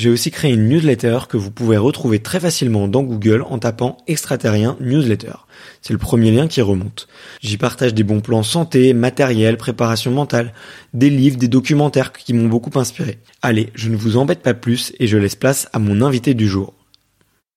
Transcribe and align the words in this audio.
j'ai 0.00 0.08
aussi 0.08 0.30
créé 0.30 0.50
une 0.50 0.66
newsletter 0.66 1.18
que 1.28 1.36
vous 1.36 1.50
pouvez 1.50 1.76
retrouver 1.76 2.20
très 2.20 2.40
facilement 2.40 2.88
dans 2.88 3.02
Google 3.02 3.42
en 3.42 3.58
tapant 3.58 3.98
extraterrien 4.06 4.78
newsletter. 4.80 5.34
C'est 5.82 5.92
le 5.92 5.98
premier 5.98 6.30
lien 6.30 6.48
qui 6.48 6.62
remonte. 6.62 7.06
J'y 7.42 7.58
partage 7.58 7.92
des 7.92 8.02
bons 8.02 8.22
plans 8.22 8.42
santé, 8.42 8.94
matériel, 8.94 9.58
préparation 9.58 10.10
mentale, 10.10 10.54
des 10.94 11.10
livres, 11.10 11.36
des 11.36 11.48
documentaires 11.48 12.14
qui 12.14 12.32
m'ont 12.32 12.48
beaucoup 12.48 12.78
inspiré. 12.78 13.18
Allez, 13.42 13.68
je 13.74 13.90
ne 13.90 13.96
vous 13.96 14.16
embête 14.16 14.40
pas 14.40 14.54
plus 14.54 14.94
et 14.98 15.06
je 15.06 15.18
laisse 15.18 15.36
place 15.36 15.68
à 15.74 15.78
mon 15.78 16.00
invité 16.00 16.32
du 16.32 16.48
jour. 16.48 16.72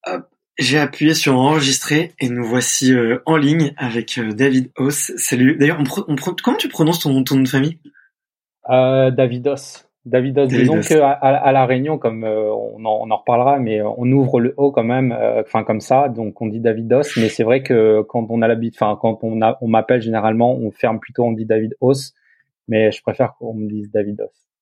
Hop, 0.06 0.28
j'ai 0.60 0.80
appuyé 0.80 1.14
sur 1.14 1.38
enregistrer 1.38 2.12
et 2.20 2.28
nous 2.28 2.44
voici 2.44 2.92
euh, 2.92 3.20
en 3.26 3.38
ligne 3.38 3.74
avec 3.78 4.18
euh, 4.18 4.34
David 4.34 4.70
Haus. 4.78 5.14
Salut. 5.16 5.56
D'ailleurs, 5.58 5.80
on, 5.80 6.16
comment 6.44 6.58
tu 6.58 6.68
prononces 6.68 7.00
ton, 7.00 7.24
ton 7.24 7.36
nom 7.36 7.44
de 7.44 7.48
famille? 7.48 7.80
Euh, 8.70 9.12
David 9.12 9.48
Haus. 9.48 9.86
David, 10.06 10.38
disons 10.48 10.82
qu'à 10.82 11.12
à, 11.12 11.52
la 11.54 11.66
Réunion, 11.66 11.98
comme 11.98 12.26
euh, 12.26 12.52
on, 12.52 12.84
en, 12.84 13.08
on, 13.08 13.10
en, 13.10 13.18
reparlera, 13.18 13.60
mais 13.60 13.82
on 13.82 14.06
ouvre 14.12 14.42
le 14.42 14.54
haut 14.58 14.72
quand 14.72 14.84
même, 14.84 15.14
euh, 15.14 15.42
enfin 15.42 15.64
comme 15.64 15.80
ça, 15.80 16.10
donc 16.10 16.42
on 16.42 16.48
dit 16.48 16.60
Davidos. 16.60 17.04
Mais 17.16 17.30
c'est 17.30 17.44
vrai 17.44 17.64
que 17.64 18.02
quand 18.02 18.28
on 18.30 18.42
a 18.42 18.48
l'habitude, 18.50 18.78
enfin 18.82 18.98
quand 19.00 19.24
on, 19.24 19.42
a, 19.42 19.58
on 19.62 19.68
m'appelle 19.70 20.02
généralement, 20.02 20.56
on 20.56 20.72
ferme 20.72 21.00
plutôt, 21.00 21.24
on 21.24 21.32
dit 21.32 21.46
David 21.46 21.76
Os, 21.80 22.14
mais 22.68 22.92
je 22.92 23.02
préfère 23.02 23.36
qu'on 23.36 23.54
me 23.54 23.70
dise 23.70 23.92
Davidos. 23.92 24.53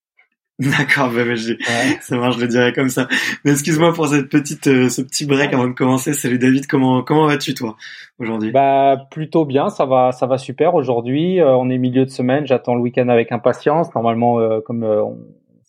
D'accord, 0.77 1.09
bah, 1.09 1.23
bah, 1.25 1.35
ça 2.01 2.17
marche, 2.17 2.35
je 2.37 2.41
le 2.41 2.47
dirais 2.47 2.73
comme 2.73 2.89
ça. 2.89 3.07
Mais 3.43 3.51
excuse-moi 3.51 3.93
pour 3.93 4.07
cette 4.07 4.29
petite, 4.29 4.67
euh, 4.67 4.89
ce 4.89 5.01
petit 5.01 5.25
break 5.25 5.53
avant 5.53 5.67
de 5.67 5.73
commencer. 5.73 6.13
Salut 6.13 6.37
David, 6.37 6.67
comment 6.67 7.01
comment 7.01 7.25
vas-tu 7.25 7.53
toi 7.53 7.75
aujourd'hui? 8.19 8.51
Bah 8.51 9.07
plutôt 9.09 9.45
bien, 9.45 9.69
ça 9.69 9.85
va, 9.85 10.11
ça 10.11 10.27
va 10.27 10.37
super 10.37 10.75
aujourd'hui. 10.75 11.39
on 11.41 11.69
est 11.69 11.77
milieu 11.77 12.05
de 12.05 12.11
semaine, 12.11 12.45
j'attends 12.45 12.75
le 12.75 12.81
week-end 12.81 13.09
avec 13.09 13.31
impatience. 13.31 13.93
Normalement, 13.95 14.39
comme 14.61 14.83
on, 14.83 15.17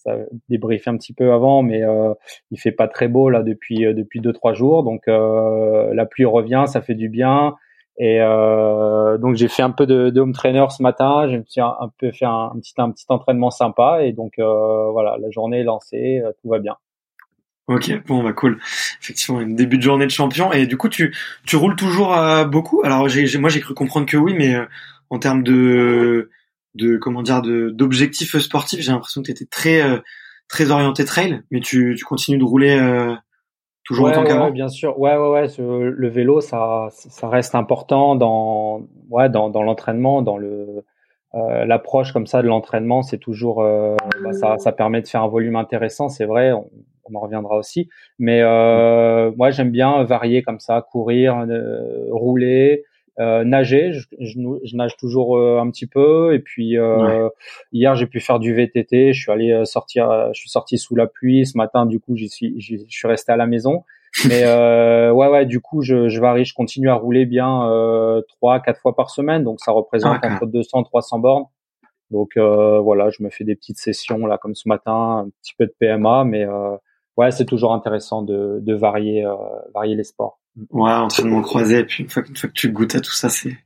ça 0.02 0.16
débriefé 0.48 0.90
un 0.90 0.96
petit 0.96 1.12
peu 1.12 1.32
avant, 1.32 1.62
mais 1.62 1.82
euh, 1.82 2.14
il 2.50 2.58
fait 2.58 2.72
pas 2.72 2.88
très 2.88 3.08
beau 3.08 3.28
là 3.28 3.42
depuis 3.42 3.86
euh, 3.86 3.94
depuis 3.94 4.20
deux 4.20 4.32
trois 4.32 4.52
jours, 4.52 4.82
donc 4.82 5.06
euh, 5.08 5.94
la 5.94 6.06
pluie 6.06 6.24
revient, 6.24 6.64
ça 6.66 6.80
fait 6.80 6.94
du 6.94 7.08
bien. 7.08 7.54
Et 7.98 8.20
euh, 8.20 9.18
donc 9.18 9.36
j'ai 9.36 9.48
fait 9.48 9.62
un 9.62 9.70
peu 9.70 9.86
de, 9.86 10.10
de, 10.10 10.20
home 10.20 10.32
trainer 10.32 10.64
ce 10.70 10.82
matin, 10.82 11.28
j'ai 11.28 11.60
un, 11.60 11.66
un, 11.66 11.90
peu 11.98 12.10
fait 12.10 12.24
un, 12.24 12.52
petit 12.60 12.72
un 12.78 12.90
petit 12.90 13.04
entraînement 13.08 13.50
sympa 13.50 14.02
et 14.02 14.12
donc 14.12 14.38
euh, 14.38 14.90
voilà 14.90 15.16
la 15.20 15.30
journée 15.30 15.60
est 15.60 15.64
lancée, 15.64 16.22
tout 16.40 16.48
va 16.48 16.58
bien. 16.58 16.76
Ok, 17.68 17.92
bon 18.06 18.24
bah 18.24 18.32
cool. 18.32 18.58
Effectivement, 19.00 19.42
début 19.42 19.76
de 19.76 19.82
journée 19.82 20.06
de 20.06 20.10
champion 20.10 20.52
et 20.52 20.66
du 20.66 20.76
coup 20.76 20.88
tu 20.88 21.14
tu 21.44 21.56
roules 21.56 21.76
toujours 21.76 22.16
beaucoup? 22.46 22.82
Alors 22.82 23.00
moi 23.00 23.48
j'ai 23.50 23.60
cru 23.60 23.74
comprendre 23.74 24.06
que 24.06 24.16
oui, 24.16 24.34
mais 24.34 24.56
en 25.10 25.18
termes 25.18 25.42
de 25.42 26.30
de 26.74 26.96
comment 26.96 27.22
dire 27.22 27.42
de 27.42 27.70
d'objectifs 27.70 28.38
sportifs. 28.38 28.80
J'ai 28.80 28.92
l'impression 28.92 29.22
que 29.22 29.26
tu 29.26 29.32
étais 29.32 29.46
très 29.46 29.82
euh, 29.82 29.98
très 30.48 30.70
orienté 30.70 31.04
trail, 31.04 31.42
mais 31.50 31.60
tu, 31.60 31.94
tu 31.96 32.04
continues 32.04 32.38
de 32.38 32.44
rouler 32.44 32.78
euh, 32.78 33.14
toujours 33.84 34.06
ouais, 34.06 34.12
autant 34.12 34.24
qu'avant. 34.24 34.50
bien 34.50 34.68
sûr. 34.68 34.98
Ouais 34.98 35.16
ouais 35.16 35.28
ouais. 35.30 35.46
le 35.58 36.08
vélo 36.08 36.40
ça 36.40 36.88
ça 36.90 37.28
reste 37.28 37.54
important 37.54 38.14
dans 38.16 38.82
ouais 39.10 39.28
dans 39.28 39.50
dans 39.50 39.62
l'entraînement, 39.62 40.22
dans 40.22 40.36
le 40.38 40.84
euh, 41.34 41.64
l'approche 41.64 42.12
comme 42.12 42.26
ça 42.26 42.42
de 42.42 42.48
l'entraînement, 42.48 43.02
c'est 43.02 43.18
toujours 43.18 43.62
bah, 43.62 44.32
ça 44.32 44.58
ça 44.58 44.72
permet 44.72 45.00
de 45.02 45.08
faire 45.08 45.22
un 45.22 45.28
volume 45.28 45.56
intéressant. 45.56 46.08
C'est 46.08 46.26
vrai. 46.26 46.52
On, 46.52 46.68
on 47.04 47.16
en 47.16 47.20
reviendra 47.20 47.56
aussi. 47.56 47.88
Mais 48.18 48.40
euh, 48.42 49.32
moi, 49.36 49.50
j'aime 49.50 49.70
bien 49.70 50.04
varier 50.04 50.42
comme 50.42 50.60
ça, 50.60 50.86
courir, 50.88 51.44
rouler, 52.10 52.84
euh, 53.20 53.44
nager, 53.44 53.92
je, 53.92 54.06
je, 54.20 54.76
nage 54.76 54.96
toujours 54.96 55.36
euh, 55.36 55.60
un 55.60 55.70
petit 55.70 55.86
peu. 55.86 56.34
Et 56.34 56.38
puis 56.38 56.78
euh, 56.78 57.28
hier, 57.72 57.94
j'ai 57.94 58.06
pu 58.06 58.20
faire 58.20 58.38
du 58.38 58.54
VTT. 58.54 59.12
Je 59.12 59.20
suis 59.20 59.30
allé 59.30 59.64
sortir, 59.64 60.30
je 60.32 60.40
suis 60.40 60.50
sorti 60.50 60.78
sous 60.78 60.96
la 60.96 61.06
pluie. 61.06 61.46
Ce 61.46 61.56
matin, 61.56 61.86
du 61.86 62.00
coup, 62.00 62.16
j'y 62.16 62.28
suis, 62.28 62.60
je 62.60 62.76
suis 62.88 63.08
resté 63.08 63.32
à 63.32 63.36
la 63.36 63.46
maison. 63.46 63.84
Mais 64.28 64.44
ouais, 65.12 65.28
ouais, 65.28 65.46
du 65.46 65.60
coup, 65.60 65.82
je, 65.82 66.08
je 66.08 66.20
varie. 66.20 66.44
Je 66.44 66.54
continue 66.54 66.88
à 66.88 66.94
rouler 66.94 67.26
bien 67.26 67.68
trois, 68.28 68.60
quatre 68.60 68.80
fois 68.80 68.96
par 68.96 69.10
semaine. 69.10 69.44
Donc 69.44 69.60
ça 69.60 69.72
représente 69.72 70.18
ah, 70.22 70.34
entre 70.34 70.46
200 70.46 70.84
300 70.84 71.18
bornes. 71.18 71.44
Donc 72.10 72.36
voilà, 72.36 73.10
je 73.10 73.22
me 73.22 73.30
fais 73.30 73.44
des 73.44 73.56
petites 73.56 73.78
sessions 73.78 74.26
là, 74.26 74.38
comme 74.38 74.54
ce 74.54 74.68
matin, 74.68 75.26
un 75.26 75.28
petit 75.42 75.54
peu 75.58 75.66
de 75.66 75.74
PMA, 75.78 76.24
mais 76.24 76.46
ouais, 77.18 77.30
c'est 77.30 77.46
toujours 77.46 77.74
intéressant 77.74 78.22
de, 78.22 78.58
de 78.60 78.74
varier, 78.74 79.26
varier 79.74 79.96
les 79.96 80.04
sports. 80.04 80.41
Ouais, 80.70 80.92
entraînement 80.92 81.40
croisé, 81.40 81.78
et 81.78 81.84
puis 81.84 82.02
une 82.02 82.10
fois, 82.10 82.22
une 82.28 82.36
fois 82.36 82.48
que 82.48 82.54
tu 82.54 82.70
goûtes 82.70 82.94
à 82.94 83.00
tout 83.00 83.12
ça, 83.12 83.30
c'est 83.30 83.56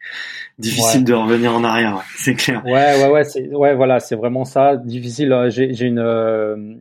difficile 0.59 1.03
de 1.03 1.15
revenir 1.15 1.53
en 1.53 1.65
arrière, 1.65 2.01
c'est 2.17 2.35
clair. 2.35 2.65
Ouais, 2.65 3.03
ouais, 3.03 3.11
ouais, 3.11 3.25
c'est, 3.25 3.49
ouais, 3.53 3.75
voilà, 3.75 3.99
c'est 3.99 4.15
vraiment 4.15 4.45
ça, 4.45 4.77
difficile. 4.77 5.33
Euh, 5.33 5.51
j'ai, 5.51 5.75
j'ai 5.75 5.87
une, 5.87 5.99
euh, 5.99 6.77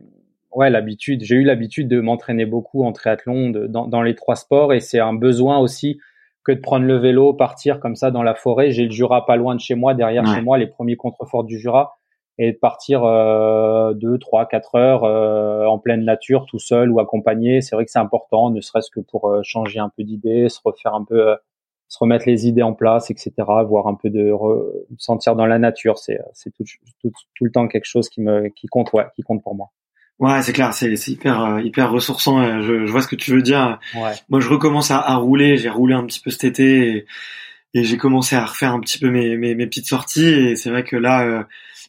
ouais, 0.52 0.70
l'habitude, 0.70 1.24
j'ai 1.24 1.34
eu 1.34 1.42
l'habitude 1.42 1.88
de 1.88 2.00
m'entraîner 2.00 2.46
beaucoup 2.46 2.84
en 2.84 2.92
triathlon, 2.92 3.50
de, 3.50 3.66
dans, 3.66 3.88
dans 3.88 4.02
les 4.02 4.14
trois 4.14 4.36
sports, 4.36 4.72
et 4.72 4.78
c'est 4.78 5.00
un 5.00 5.12
besoin 5.12 5.58
aussi 5.58 5.98
que 6.44 6.52
de 6.52 6.60
prendre 6.60 6.86
le 6.86 6.98
vélo, 6.98 7.34
partir 7.34 7.80
comme 7.80 7.96
ça 7.96 8.12
dans 8.12 8.22
la 8.22 8.36
forêt. 8.36 8.70
J'ai 8.70 8.84
le 8.84 8.92
Jura 8.92 9.26
pas 9.26 9.34
loin 9.34 9.56
de 9.56 9.60
chez 9.60 9.74
moi, 9.74 9.94
derrière 9.94 10.24
chez 10.32 10.40
moi, 10.40 10.56
les 10.56 10.68
premiers 10.68 10.96
contreforts 10.96 11.42
du 11.42 11.58
Jura 11.58 11.98
et 12.38 12.52
de 12.52 12.58
partir 12.58 13.04
euh, 13.04 13.94
deux, 13.94 14.18
trois, 14.18 14.46
quatre 14.46 14.74
heures 14.74 15.04
euh, 15.04 15.64
en 15.66 15.78
pleine 15.78 16.04
nature, 16.04 16.46
tout 16.46 16.58
seul 16.58 16.90
ou 16.90 17.00
accompagné. 17.00 17.62
C'est 17.62 17.74
vrai 17.74 17.84
que 17.84 17.90
c'est 17.90 17.98
important, 17.98 18.50
ne 18.50 18.60
serait-ce 18.60 18.90
que 18.90 19.00
pour 19.00 19.28
euh, 19.28 19.40
changer 19.42 19.78
un 19.78 19.90
peu 19.96 20.04
d'idée, 20.04 20.48
se 20.48 20.60
refaire 20.64 20.94
un 20.94 21.04
peu 21.04 21.36
se 21.88 21.98
remettre 22.00 22.24
les 22.26 22.48
idées 22.48 22.62
en 22.62 22.74
place, 22.74 23.10
etc. 23.10 23.32
Voir 23.38 23.86
un 23.86 23.94
peu 23.94 24.10
de 24.10 24.32
sentir 24.98 25.36
dans 25.36 25.46
la 25.46 25.58
nature, 25.58 25.98
c'est 25.98 26.18
c'est 26.32 26.50
tout, 26.50 26.64
tout, 27.00 27.12
tout 27.34 27.44
le 27.44 27.50
temps 27.52 27.68
quelque 27.68 27.84
chose 27.84 28.08
qui 28.08 28.20
me 28.20 28.48
qui 28.48 28.66
compte 28.66 28.92
ouais, 28.92 29.06
qui 29.14 29.22
compte 29.22 29.42
pour 29.42 29.54
moi. 29.54 29.70
Ouais, 30.18 30.40
c'est 30.42 30.54
clair, 30.54 30.72
c'est 30.72 30.90
hyper 31.08 31.44
euh, 31.44 31.60
hyper 31.60 31.90
ressourçant. 31.90 32.62
Je, 32.62 32.86
je, 32.86 32.90
vois 32.90 33.02
ce 33.02 33.08
que 33.08 33.16
tu 33.16 33.32
veux 33.32 33.42
dire. 33.42 33.78
Ouais. 33.94 34.12
Moi, 34.30 34.40
je 34.40 34.48
recommence 34.48 34.90
à, 34.90 34.98
à 34.98 35.16
rouler. 35.16 35.58
J'ai 35.58 35.68
roulé 35.68 35.94
un 35.94 36.04
petit 36.06 36.20
peu 36.20 36.30
cet 36.30 36.44
été 36.44 36.88
et, 36.88 37.06
et 37.74 37.84
j'ai 37.84 37.98
commencé 37.98 38.34
à 38.34 38.46
refaire 38.46 38.72
un 38.72 38.80
petit 38.80 38.98
peu 38.98 39.10
mes, 39.10 39.36
mes, 39.36 39.54
mes 39.54 39.66
petites 39.66 39.86
sorties. 39.86 40.26
Et 40.26 40.56
c'est 40.56 40.70
vrai 40.70 40.84
que 40.84 40.96
là, 40.96 41.22
euh, 41.26 41.42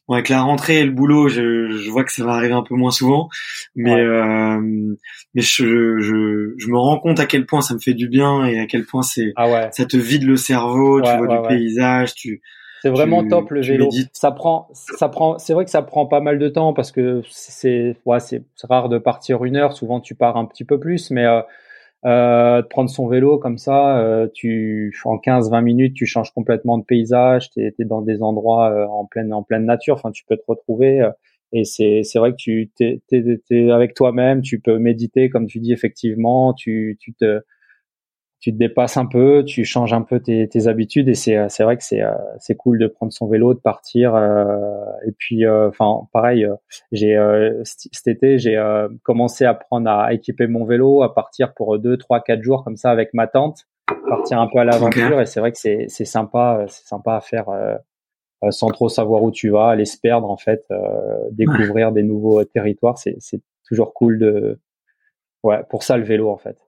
bon, 0.07 0.15
avec 0.15 0.29
la 0.29 0.41
rentrée 0.41 0.79
et 0.79 0.85
le 0.85 0.91
boulot, 0.91 1.27
je, 1.27 1.69
je 1.69 1.89
vois 1.89 2.03
que 2.03 2.11
ça 2.11 2.23
va 2.25 2.33
arriver 2.33 2.53
un 2.53 2.63
peu 2.63 2.75
moins 2.75 2.91
souvent. 2.91 3.29
Mais 3.75 3.95
euh, 3.95 4.59
mais 5.33 5.41
je, 5.41 5.99
je, 5.99 6.53
je 6.57 6.67
me 6.67 6.77
rends 6.77 6.99
compte 6.99 7.19
à 7.19 7.25
quel 7.25 7.45
point 7.45 7.61
ça 7.61 7.73
me 7.73 7.79
fait 7.79 7.93
du 7.93 8.07
bien 8.07 8.45
et 8.45 8.59
à 8.59 8.65
quel 8.65 8.85
point 8.85 9.01
c'est 9.01 9.33
ah 9.35 9.49
ouais. 9.49 9.69
ça 9.71 9.85
te 9.85 9.97
vide 9.97 10.23
le 10.23 10.37
cerveau. 10.37 11.01
tu 11.01 11.09
vois 11.17 11.27
du 11.27 11.47
paysage. 11.47 12.13
Tu 12.15 12.41
c'est 12.81 12.89
vraiment 12.89 13.27
top 13.27 13.49
le 13.51 13.61
vélo. 13.61 13.89
Ça 14.13 14.31
prend, 14.31 14.69
ça 14.73 15.09
prend. 15.09 15.37
C'est 15.39 15.53
vrai 15.53 15.65
que 15.65 15.71
ça 15.71 15.81
prend 15.81 16.05
pas 16.05 16.19
mal 16.19 16.37
de 16.39 16.47
temps 16.47 16.73
parce 16.73 16.91
que 16.91 17.21
c'est, 17.29 17.97
ouais, 18.05 18.19
c'est 18.19 18.43
rare 18.69 18.89
de 18.89 18.97
partir 18.97 19.43
une 19.45 19.55
heure. 19.55 19.73
Souvent, 19.73 19.99
tu 19.99 20.15
pars 20.15 20.37
un 20.37 20.45
petit 20.45 20.63
peu 20.63 20.79
plus, 20.79 21.09
mais 21.11 21.25
euh, 21.25 21.41
euh, 22.05 22.61
de 22.61 22.67
prendre 22.67 22.89
son 22.89 23.07
vélo 23.07 23.39
comme 23.39 23.57
ça, 23.57 23.99
euh, 23.99 24.27
tu 24.33 24.93
en 25.05 25.17
15-20 25.17 25.61
minutes, 25.63 25.93
tu 25.95 26.05
changes 26.05 26.31
complètement 26.31 26.77
de 26.77 26.83
paysage. 26.83 27.49
Tu 27.49 27.61
es, 27.61 27.73
dans 27.85 28.01
des 28.01 28.21
endroits 28.21 28.71
euh, 28.71 28.85
en 28.87 29.05
pleine 29.05 29.33
en 29.33 29.43
pleine 29.43 29.65
nature. 29.65 29.95
Enfin, 29.95 30.11
tu 30.11 30.23
peux 30.25 30.37
te 30.37 30.43
retrouver. 30.47 31.01
Euh, 31.01 31.11
et 31.53 31.63
c'est 31.63 32.03
c'est 32.03 32.19
vrai 32.19 32.31
que 32.31 32.37
tu 32.37 32.69
t'es, 32.75 33.01
t'es, 33.09 33.71
avec 33.71 33.93
toi-même. 33.93 34.41
Tu 34.41 34.59
peux 34.59 34.77
méditer, 34.79 35.29
comme 35.29 35.47
tu 35.47 35.59
dis 35.59 35.73
effectivement. 35.73 36.53
Tu 36.53 36.97
tu 36.99 37.13
te 37.13 37.41
tu 38.39 38.53
te 38.53 38.57
dépasses 38.57 38.97
un 38.97 39.07
peu, 39.07 39.43
tu 39.43 39.65
changes 39.65 39.93
un 39.93 40.03
peu 40.03 40.19
tes, 40.19 40.47
tes 40.47 40.67
habitudes 40.67 41.09
et 41.09 41.15
c'est 41.15 41.49
c'est 41.49 41.63
vrai 41.63 41.75
que 41.75 41.83
c'est 41.83 42.03
euh, 42.03 42.13
c'est 42.37 42.55
cool 42.55 42.77
de 42.77 42.87
prendre 42.87 43.11
son 43.11 43.27
vélo, 43.27 43.53
de 43.53 43.59
partir 43.59 44.13
euh, 44.15 44.85
et 45.07 45.11
puis 45.11 45.45
euh, 45.45 45.69
enfin 45.69 46.07
pareil, 46.13 46.47
j'ai 46.91 47.17
cet 47.63 48.07
été 48.07 48.37
j'ai 48.37 48.61
commencé 49.03 49.45
à 49.45 49.53
prendre 49.53 49.89
à 49.89 50.13
équiper 50.13 50.47
mon 50.47 50.65
vélo, 50.65 51.01
à 51.01 51.15
partir 51.15 51.53
pour 51.53 51.79
deux, 51.79 51.97
trois, 51.97 52.21
quatre 52.21 52.43
jours 52.43 52.63
comme 52.63 52.77
ça 52.77 52.91
avec 52.91 53.13
ma 53.13 53.27
tante, 53.27 53.65
partir 54.07 54.39
un 54.39 54.47
peu 54.47 54.59
à 54.59 54.65
l'aventure 54.65 55.19
et 55.19 55.25
c'est 55.25 55.39
vrai 55.39 55.51
que 55.51 55.57
c'est 55.57 55.85
c'est 55.87 56.05
sympa, 56.05 56.65
c'est 56.67 56.85
sympa 56.85 57.15
à 57.15 57.21
faire 57.21 57.45
sans 58.51 58.67
trop 58.67 58.87
savoir 58.87 59.23
où 59.23 59.31
tu 59.31 59.49
vas, 59.49 59.69
aller 59.69 59.85
se 59.85 59.99
perdre 59.99 60.29
en 60.29 60.37
fait, 60.37 60.63
découvrir 61.31 61.91
des 61.91 62.03
nouveaux 62.03 62.43
territoires, 62.43 62.99
c'est 62.99 63.15
c'est 63.19 63.41
toujours 63.67 63.95
cool 63.95 64.19
de 64.19 64.59
ouais 65.41 65.63
pour 65.71 65.81
ça 65.81 65.97
le 65.97 66.03
vélo 66.03 66.29
en 66.29 66.37
fait. 66.37 66.66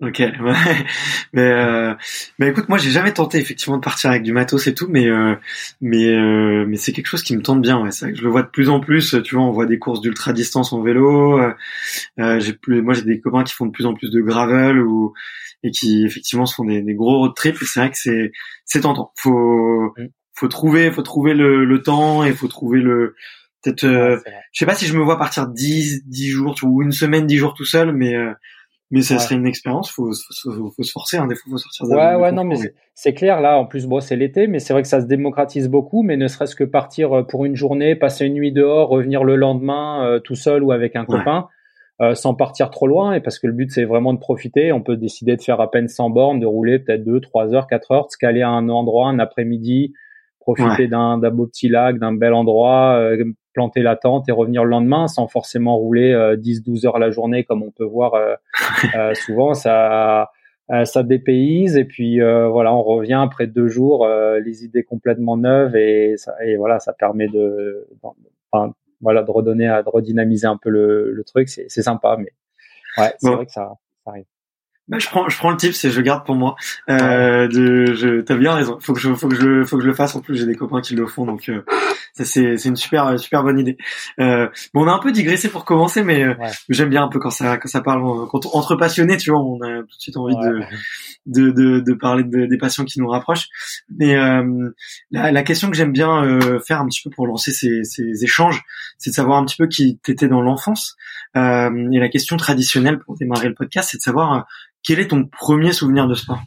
Ok, 0.00 0.18
ouais. 0.40 0.86
mais 1.34 1.42
euh, 1.42 1.94
mais 2.38 2.48
écoute, 2.48 2.70
moi 2.70 2.78
j'ai 2.78 2.90
jamais 2.90 3.12
tenté 3.12 3.36
effectivement 3.38 3.76
de 3.76 3.82
partir 3.82 4.08
avec 4.10 4.22
du 4.22 4.32
matos 4.32 4.66
et 4.66 4.74
tout, 4.74 4.86
mais 4.88 5.06
euh, 5.06 5.34
mais 5.82 6.06
euh, 6.06 6.64
mais 6.66 6.76
c'est 6.78 6.92
quelque 6.92 7.06
chose 7.06 7.22
qui 7.22 7.36
me 7.36 7.42
tente 7.42 7.60
bien. 7.60 7.82
Ouais, 7.82 7.90
c'est 7.90 8.06
vrai 8.06 8.12
que 8.12 8.18
je 8.18 8.24
le 8.24 8.30
vois 8.30 8.42
de 8.42 8.48
plus 8.48 8.70
en 8.70 8.80
plus. 8.80 9.14
Tu 9.22 9.34
vois, 9.34 9.44
on 9.44 9.50
voit 9.52 9.66
des 9.66 9.78
courses 9.78 10.00
d'ultra 10.00 10.32
distance 10.32 10.72
en 10.72 10.80
vélo. 10.80 11.38
Euh, 11.38 11.52
euh, 12.18 12.40
j'ai 12.40 12.54
plus, 12.54 12.80
moi 12.80 12.94
j'ai 12.94 13.02
des 13.02 13.20
copains 13.20 13.44
qui 13.44 13.52
font 13.52 13.66
de 13.66 13.72
plus 13.72 13.84
en 13.84 13.92
plus 13.92 14.10
de 14.10 14.22
gravel 14.22 14.80
ou 14.80 15.12
et 15.62 15.70
qui 15.70 16.06
effectivement 16.06 16.46
se 16.46 16.54
font 16.54 16.64
des, 16.64 16.80
des 16.80 16.94
gros 16.94 17.18
road 17.18 17.34
trips. 17.36 17.58
C'est 17.62 17.80
vrai 17.80 17.90
que 17.90 17.98
c'est 17.98 18.32
c'est 18.64 18.80
tentant. 18.80 19.12
Faut 19.18 19.92
mm. 19.98 20.08
faut 20.32 20.48
trouver 20.48 20.90
faut 20.92 21.02
trouver 21.02 21.34
le, 21.34 21.66
le 21.66 21.82
temps 21.82 22.24
et 22.24 22.32
faut 22.32 22.48
trouver 22.48 22.80
le 22.80 23.16
peut-être. 23.62 23.82
je 23.84 24.58
sais 24.58 24.64
pas 24.64 24.74
si 24.74 24.86
je 24.86 24.96
me 24.96 25.02
vois 25.02 25.18
partir 25.18 25.46
10 25.46 26.04
10 26.06 26.30
jours 26.30 26.54
ou 26.62 26.82
une 26.82 26.92
semaine 26.92 27.26
10 27.26 27.36
jours 27.36 27.52
tout 27.52 27.66
seul, 27.66 27.92
mais 27.92 28.14
mais 28.90 29.02
ça 29.02 29.18
serait 29.18 29.36
une 29.36 29.46
expérience. 29.46 29.90
Faut, 29.90 30.10
faut, 30.42 30.70
faut, 30.70 30.82
se 30.82 30.90
forcer. 30.90 31.16
Hein, 31.16 31.28
des 31.28 31.36
fois, 31.36 31.52
faut 31.52 31.58
sortir. 31.58 31.86
Ouais, 31.86 32.16
ouais, 32.16 32.32
non, 32.32 32.42
mais 32.42 32.56
c'est 32.94 33.14
clair. 33.14 33.40
Là, 33.40 33.56
en 33.58 33.64
plus, 33.64 33.86
bon, 33.86 34.00
c'est 34.00 34.16
l'été, 34.16 34.48
mais 34.48 34.58
c'est 34.58 34.72
vrai 34.72 34.82
que 34.82 34.88
ça 34.88 35.00
se 35.00 35.06
démocratise 35.06 35.68
beaucoup. 35.68 36.02
Mais 36.02 36.16
ne 36.16 36.26
serait-ce 36.26 36.56
que 36.56 36.64
partir 36.64 37.12
euh, 37.12 37.22
pour 37.22 37.44
une 37.44 37.54
journée, 37.54 37.94
passer 37.94 38.26
une 38.26 38.34
nuit 38.34 38.52
dehors, 38.52 38.88
revenir 38.88 39.22
le 39.22 39.36
lendemain 39.36 40.04
euh, 40.04 40.18
tout 40.18 40.34
seul 40.34 40.64
ou 40.64 40.72
avec 40.72 40.96
un 40.96 41.04
copain, 41.04 41.46
euh, 42.00 42.14
sans 42.16 42.34
partir 42.34 42.70
trop 42.70 42.88
loin. 42.88 43.12
Et 43.12 43.20
parce 43.20 43.38
que 43.38 43.46
le 43.46 43.52
but, 43.52 43.70
c'est 43.70 43.84
vraiment 43.84 44.12
de 44.12 44.18
profiter. 44.18 44.72
On 44.72 44.82
peut 44.82 44.96
décider 44.96 45.36
de 45.36 45.42
faire 45.42 45.60
à 45.60 45.70
peine 45.70 45.86
100 45.86 46.10
bornes, 46.10 46.40
de 46.40 46.46
rouler 46.46 46.80
peut-être 46.80 47.04
2, 47.04 47.20
3 47.20 47.54
heures, 47.54 47.68
4 47.68 47.92
heures, 47.92 48.06
de 48.06 48.10
se 48.10 48.18
caler 48.18 48.42
à 48.42 48.50
un 48.50 48.68
endroit, 48.68 49.08
un 49.08 49.20
après-midi, 49.20 49.92
profiter 50.54 50.88
d'un 50.88 51.18
beau 51.30 51.46
petit 51.46 51.68
lac, 51.68 51.98
d'un 51.98 52.12
bel 52.12 52.32
endroit, 52.32 52.94
euh, 52.96 53.24
planter 53.52 53.82
la 53.82 53.96
tente 53.96 54.28
et 54.28 54.32
revenir 54.32 54.64
le 54.64 54.70
lendemain 54.70 55.08
sans 55.08 55.26
forcément 55.26 55.76
rouler 55.76 56.12
10-12 56.12 56.84
euh, 56.84 56.88
heures 56.88 56.98
la 56.98 57.10
journée 57.10 57.44
comme 57.44 57.62
on 57.62 57.70
peut 57.70 57.84
voir 57.84 58.14
euh, 58.14 58.34
euh 58.96 59.14
souvent. 59.14 59.54
Ça, 59.54 60.30
ça 60.84 61.02
dépayse 61.02 61.76
et 61.76 61.84
puis 61.84 62.20
voilà, 62.20 62.72
on 62.72 62.82
revient 62.82 63.20
après 63.20 63.48
deux 63.48 63.66
jours, 63.66 64.06
les 64.08 64.64
idées 64.64 64.84
complètement 64.84 65.36
neuves 65.36 65.74
et, 65.74 66.16
ça, 66.16 66.32
et 66.44 66.56
voilà, 66.56 66.78
ça 66.78 66.92
permet 66.92 67.26
de, 67.26 67.88
enfin, 68.52 68.72
voilà, 69.00 69.22
de 69.22 69.30
redonner, 69.30 69.66
de 69.66 69.88
redynamiser 69.88 70.46
un 70.46 70.56
peu 70.56 70.70
le, 70.70 71.10
le 71.10 71.24
truc. 71.24 71.48
C'est 71.48 71.68
sympa, 71.68 72.16
mais 72.18 72.32
ouais, 72.98 73.12
c'est 73.18 73.34
vrai 73.34 73.46
que 73.46 73.52
ça, 73.52 73.72
ça 74.04 74.10
arrive. 74.12 74.26
Bah, 74.90 74.98
je 74.98 75.06
prends, 75.06 75.28
je 75.28 75.38
prends 75.38 75.50
le 75.52 75.56
tip, 75.56 75.72
c'est 75.72 75.92
je 75.92 76.00
garde 76.00 76.26
pour 76.26 76.34
moi. 76.34 76.56
Euh, 76.90 77.46
de, 77.46 77.94
je, 77.94 78.22
t'as 78.22 78.36
bien 78.36 78.52
raison. 78.54 78.78
Faut 78.80 78.92
que 78.92 78.98
je, 78.98 79.14
faut 79.14 79.28
que 79.28 79.36
je, 79.36 79.62
faut 79.62 79.76
que 79.76 79.82
je 79.84 79.88
le 79.88 79.94
fasse. 79.94 80.16
En 80.16 80.20
plus, 80.20 80.36
j'ai 80.36 80.46
des 80.46 80.56
copains 80.56 80.80
qui 80.80 80.96
le 80.96 81.06
font, 81.06 81.24
donc 81.24 81.48
euh, 81.48 81.62
c'est, 82.14 82.56
c'est 82.56 82.68
une 82.68 82.76
super, 82.76 83.18
super 83.18 83.42
bonne 83.42 83.58
idée. 83.58 83.76
Euh, 84.18 84.48
bon, 84.74 84.84
on 84.84 84.88
a 84.88 84.92
un 84.92 84.98
peu 84.98 85.12
digressé 85.12 85.48
pour 85.48 85.64
commencer, 85.64 86.02
mais 86.02 86.24
euh, 86.24 86.34
j'aime 86.68 86.88
bien 86.88 87.04
un 87.04 87.08
peu 87.08 87.18
quand 87.18 87.30
ça, 87.30 87.56
quand 87.56 87.68
ça 87.68 87.80
parle 87.80 88.02
quand 88.28 88.46
entre 88.54 88.76
passionnés, 88.76 89.16
tu 89.16 89.30
vois, 89.30 89.40
on 89.40 89.60
a 89.62 89.80
tout 89.82 89.96
de 89.96 90.00
suite 90.00 90.16
envie 90.16 90.34
de, 90.34 90.60
de, 91.26 91.50
de, 91.50 91.80
de, 91.80 91.94
parler 91.94 92.24
de, 92.24 92.46
des 92.46 92.58
passions 92.58 92.84
qui 92.84 93.00
nous 93.00 93.08
rapprochent. 93.08 93.48
Mais 93.96 94.16
euh, 94.16 94.70
la, 95.10 95.30
la, 95.30 95.42
question 95.42 95.70
que 95.70 95.76
j'aime 95.76 95.92
bien 95.92 96.24
euh, 96.24 96.58
faire 96.60 96.80
un 96.80 96.86
petit 96.86 97.02
peu 97.02 97.10
pour 97.10 97.26
lancer 97.26 97.52
ces, 97.52 97.84
ces 97.84 98.24
échanges, 98.24 98.62
c'est 98.98 99.10
de 99.10 99.14
savoir 99.14 99.38
un 99.38 99.44
petit 99.44 99.56
peu 99.56 99.66
qui 99.66 99.98
t'étais 100.02 100.28
dans 100.28 100.42
l'enfance. 100.42 100.96
et 101.34 101.38
la 101.40 102.08
question 102.08 102.36
traditionnelle 102.36 102.98
pour 102.98 103.16
démarrer 103.16 103.48
le 103.48 103.54
podcast, 103.54 103.90
c'est 103.92 103.98
de 103.98 104.02
savoir 104.02 104.46
quel 104.82 105.00
est 105.00 105.08
ton 105.08 105.26
premier 105.26 105.72
souvenir 105.72 106.06
de 106.06 106.14
sport? 106.14 106.40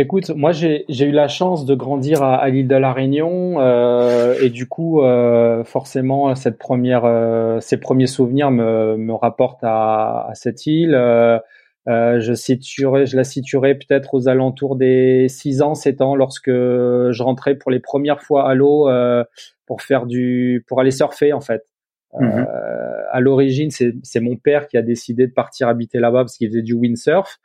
Écoute, 0.00 0.30
moi 0.30 0.52
j'ai 0.52 0.84
eu 0.88 1.10
la 1.10 1.26
chance 1.26 1.66
de 1.66 1.74
grandir 1.74 2.22
à, 2.22 2.36
à 2.36 2.48
l'île 2.50 2.68
de 2.68 2.76
la 2.76 2.92
Réunion 2.92 3.56
euh, 3.58 4.38
et 4.40 4.48
du 4.48 4.68
coup 4.68 5.02
euh, 5.02 5.64
forcément 5.64 6.32
cette 6.36 6.56
première, 6.56 7.04
euh, 7.04 7.58
ces 7.58 7.80
premiers 7.80 8.06
souvenirs 8.06 8.52
me, 8.52 8.96
me 8.96 9.12
rapportent 9.12 9.64
à, 9.64 10.30
cette 10.34 10.66
île. 10.66 10.92
Je 11.88 13.16
la 13.16 13.24
situerai 13.24 13.74
peut-être 13.74 14.14
aux 14.14 14.28
alentours 14.28 14.76
des 14.76 15.26
6 15.28 15.62
ans, 15.62 15.74
7 15.74 16.00
ans 16.00 16.14
lorsque 16.14 16.48
je 16.48 17.22
rentrais 17.24 17.56
pour 17.56 17.72
les 17.72 17.80
premières 17.80 18.22
fois 18.22 18.48
à 18.48 18.54
l'eau 18.54 18.88
pour 19.66 19.80
pour 20.68 20.80
aller 20.80 20.92
surfer 20.92 21.32
en 21.32 21.40
fait. 21.40 21.64
Mhm. 22.14 22.46
Euh, 22.48 23.02
à 23.10 23.20
l'origine, 23.20 23.70
c'est 23.70 24.20
mon 24.20 24.36
père 24.36 24.66
qui 24.66 24.76
a 24.76 24.82
décidé 24.82 25.26
de 25.26 25.32
partir 25.32 25.68
habiter 25.68 25.98
là-bas 25.98 26.20
parce 26.20 26.36
qu'il 26.36 26.48
faisait 26.48 26.62
du 26.62 26.74
windsurf. 26.74 27.38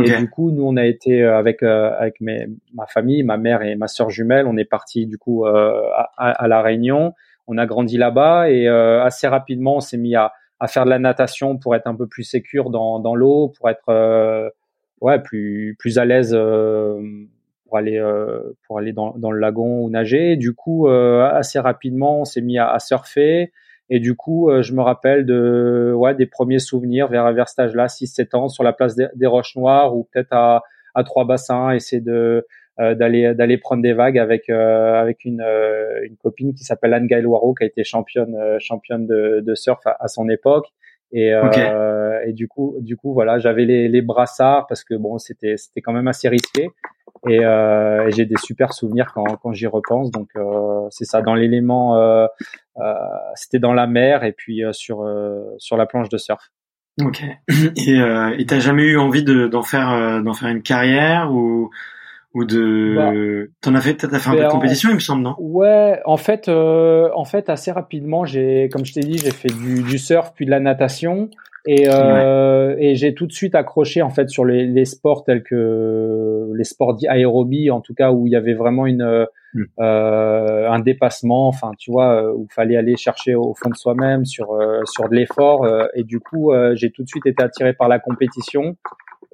Et 0.00 0.16
du 0.16 0.30
coup, 0.30 0.50
nous, 0.52 0.64
on 0.64 0.76
a 0.76 0.86
été 0.86 1.22
euh, 1.22 1.36
avec 1.36 1.62
euh, 1.62 1.90
avec 1.98 2.20
mes, 2.20 2.46
ma 2.72 2.86
famille, 2.86 3.22
ma 3.24 3.36
mère 3.36 3.62
et 3.62 3.74
ma 3.74 3.88
sœur 3.88 4.08
jumelle, 4.08 4.46
on 4.46 4.56
est 4.56 4.64
parti 4.64 5.06
du 5.06 5.18
coup 5.18 5.46
à, 5.46 6.10
à, 6.16 6.48
la 6.48 6.62
Réunion. 6.62 7.14
On 7.48 7.58
a 7.58 7.66
grandi 7.66 7.98
là-bas 7.98 8.50
et 8.50 8.68
assez 8.68 9.26
rapidement, 9.26 9.76
on 9.76 9.80
s'est 9.80 9.98
mis 9.98 10.14
à, 10.14 10.32
à 10.60 10.68
faire 10.68 10.84
de 10.84 10.90
la 10.90 11.00
natation 11.00 11.58
pour 11.58 11.74
être 11.74 11.88
un 11.88 11.96
peu 11.96 12.06
plus 12.06 12.22
sécure 12.22 12.70
dans, 12.70 13.00
dans 13.00 13.16
l'eau, 13.16 13.52
pour 13.58 13.68
être 13.68 14.52
ouais 15.00 15.18
plus 15.18 15.76
plus 15.78 15.98
à 15.98 16.04
l'aise 16.04 16.38
pour 17.66 17.76
aller 17.76 18.00
pour 18.66 18.78
aller 18.78 18.92
dans, 18.92 19.14
dans 19.18 19.32
le 19.32 19.40
lagon 19.40 19.80
ou 19.82 19.90
nager. 19.90 20.36
Du 20.36 20.54
coup, 20.54 20.86
assez 20.88 21.58
rapidement, 21.58 22.20
on 22.20 22.24
s'est 22.24 22.42
mis 22.42 22.58
à, 22.58 22.70
à 22.70 22.78
surfer. 22.78 23.50
Et 23.90 23.98
du 23.98 24.14
coup, 24.14 24.48
euh, 24.48 24.62
je 24.62 24.72
me 24.72 24.82
rappelle 24.82 25.26
de 25.26 25.92
ouais 25.94 26.14
des 26.14 26.26
premiers 26.26 26.60
souvenirs 26.60 27.08
vers 27.08 27.32
vers 27.32 27.48
cet 27.48 27.58
âge-là, 27.58 27.86
6-7 27.86 28.36
ans, 28.36 28.48
sur 28.48 28.62
la 28.62 28.72
place 28.72 28.94
des, 28.94 29.26
Roches 29.26 29.56
Noires 29.56 29.96
ou 29.96 30.08
peut-être 30.12 30.32
à 30.32 30.62
à 30.94 31.04
trois 31.04 31.24
bassins, 31.24 31.72
essayer 31.72 32.00
de 32.00 32.46
euh, 32.78 32.94
d'aller 32.94 33.34
d'aller 33.34 33.58
prendre 33.58 33.82
des 33.82 33.92
vagues 33.92 34.18
avec 34.18 34.48
euh, 34.48 34.94
avec 34.94 35.24
une 35.24 35.44
une 36.04 36.16
copine 36.16 36.54
qui 36.54 36.62
s'appelle 36.62 36.94
Anne 36.94 37.08
Gaël 37.08 37.26
qui 37.26 37.64
a 37.64 37.66
été 37.66 37.82
championne 37.82 38.36
championne 38.60 39.06
de, 39.08 39.40
de 39.44 39.54
surf 39.56 39.80
à, 39.84 40.06
son 40.06 40.28
époque. 40.28 40.68
Et, 41.12 41.32
et 42.24 42.32
du 42.32 42.46
coup, 42.46 42.76
du 42.80 42.96
coup, 42.96 43.12
voilà, 43.12 43.40
j'avais 43.40 43.64
les, 43.64 43.88
les 43.88 44.02
brassards 44.02 44.68
parce 44.68 44.84
que 44.84 44.94
bon, 44.94 45.18
c'était 45.18 45.56
c'était 45.56 45.80
quand 45.80 45.92
même 45.92 46.06
assez 46.06 46.28
risqué. 46.28 46.68
Et, 47.28 47.44
euh, 47.44 48.10
j'ai 48.10 48.24
des 48.24 48.36
super 48.36 48.72
souvenirs 48.72 49.12
quand, 49.14 49.24
quand 49.42 49.52
j'y 49.52 49.66
repense. 49.66 50.10
Donc 50.10 50.30
euh, 50.36 50.86
c'est 50.90 51.04
ça, 51.04 51.22
dans 51.22 51.34
l'élément, 51.34 51.96
euh, 51.96 52.26
euh 52.78 52.94
c'était 53.34 53.58
dans 53.58 53.72
la 53.72 53.86
mer 53.86 54.24
et 54.24 54.32
puis 54.32 54.64
euh, 54.64 54.72
sur 54.72 55.06
sur 55.58 55.76
la 55.76 55.86
planche 55.86 56.08
de 56.08 56.18
surf. 56.18 56.50
Ok. 57.02 57.22
Et 57.76 58.46
t'as 58.46 58.58
jamais 58.58 58.82
eu 58.82 58.98
envie 58.98 59.22
de 59.22 59.46
d'en 59.46 59.62
faire 59.62 60.22
d'en 60.22 60.34
faire 60.34 60.48
une 60.48 60.62
carrière 60.62 61.32
ou 61.32 61.70
ou 62.32 62.44
de 62.44 62.94
bah, 62.96 63.48
t'en 63.60 63.74
as 63.74 63.80
fait 63.80 63.94
t'as 63.94 64.18
fait 64.18 64.30
un 64.30 64.34
peu 64.34 64.44
de 64.44 64.48
compétition 64.48 64.90
il 64.90 64.94
me 64.94 65.00
semble 65.00 65.22
non? 65.22 65.34
Ouais 65.38 66.00
en 66.04 66.16
fait 66.16 66.48
euh, 66.48 67.08
en 67.14 67.24
fait 67.24 67.48
assez 67.48 67.72
rapidement 67.72 68.24
j'ai 68.24 68.68
comme 68.72 68.84
je 68.84 68.92
t'ai 68.92 69.00
dit 69.00 69.18
j'ai 69.18 69.32
fait 69.32 69.48
du, 69.48 69.82
du, 69.82 69.98
surf 69.98 70.32
puis 70.34 70.46
de 70.46 70.50
la 70.50 70.60
natation 70.60 71.28
Et, 71.66 71.88
euh, 71.88 72.74
et 72.78 72.94
j'ai 72.94 73.14
tout 73.14 73.26
de 73.26 73.32
suite 73.32 73.54
accroché 73.54 74.00
en 74.00 74.10
fait 74.10 74.30
sur 74.30 74.44
les, 74.44 74.66
les 74.66 74.84
sports 74.84 75.24
tels 75.24 75.42
que 75.42 76.50
les 76.56 76.64
sports 76.64 76.96
aérobie, 77.08 77.70
en 77.70 77.80
tout 77.80 77.94
cas 77.94 78.12
où 78.12 78.26
il 78.26 78.32
y 78.32 78.36
avait 78.36 78.54
vraiment 78.54 78.86
une 78.86 79.26
mm. 79.54 79.62
euh, 79.78 80.70
un 80.70 80.78
dépassement, 80.78 81.48
enfin 81.48 81.72
tu 81.78 81.90
vois, 81.90 82.22
euh, 82.22 82.32
où 82.32 82.46
il 82.50 82.54
fallait 82.54 82.76
aller 82.76 82.96
chercher 82.96 83.34
au 83.34 83.54
fond 83.54 83.70
de 83.70 83.76
soi-même 83.76 84.24
sur 84.24 84.52
euh, 84.52 84.80
sur 84.86 85.08
de 85.08 85.14
l'effort. 85.14 85.64
Euh, 85.64 85.86
et 85.94 86.04
du 86.04 86.18
coup, 86.18 86.52
j'ai 86.74 86.90
tout 86.90 87.02
de 87.02 87.08
suite 87.08 87.26
été 87.26 87.42
attiré 87.42 87.72
par 87.74 87.88
la 87.88 87.98
compétition 87.98 88.76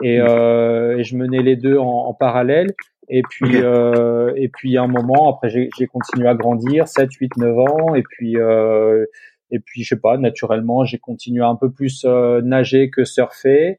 et, 0.03 0.21
mm. 0.21 0.99
et 0.99 1.05
je 1.05 1.17
menais 1.17 1.43
les 1.43 1.57
deux 1.57 1.79
en, 1.79 2.07
en 2.07 2.15
parallèle. 2.15 2.75
Et 3.09 3.23
puis, 3.23 3.63
euh, 3.63 4.33
et 4.37 4.49
puis, 4.49 4.77
à 4.77 4.83
un 4.83 4.89
moment, 4.89 5.31
après, 5.31 5.49
j'ai 5.49 5.87
continué 5.87 6.29
à 6.29 6.35
grandir, 6.35 6.89
7, 6.89 7.13
8, 7.13 7.37
9 7.37 7.59
ans. 7.59 7.95
Et 7.95 8.03
puis, 8.03 8.37
euh, 8.37 9.05
et 9.51 9.61
puis, 9.61 9.85
je 9.85 9.91
sais 9.91 10.01
pas, 10.01 10.17
naturellement, 10.19 10.85
j'ai 10.85 10.99
continué 10.99 11.43
à 11.43 11.49
un 11.49 11.57
peu 11.57 11.71
plus 11.71 12.05
euh, 12.05 12.41
nager 12.43 12.91
que 12.91 13.05
surfer. 13.05 13.79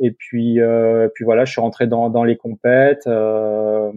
Et 0.00 0.12
puis, 0.12 0.60
euh, 0.60 1.08
puis 1.12 1.24
voilà, 1.24 1.44
je 1.44 1.52
suis 1.52 1.60
rentré 1.60 1.88
dans, 1.88 2.08
dans 2.08 2.22
les 2.22 2.36
compètes. 2.36 3.06
Euh, 3.08 3.90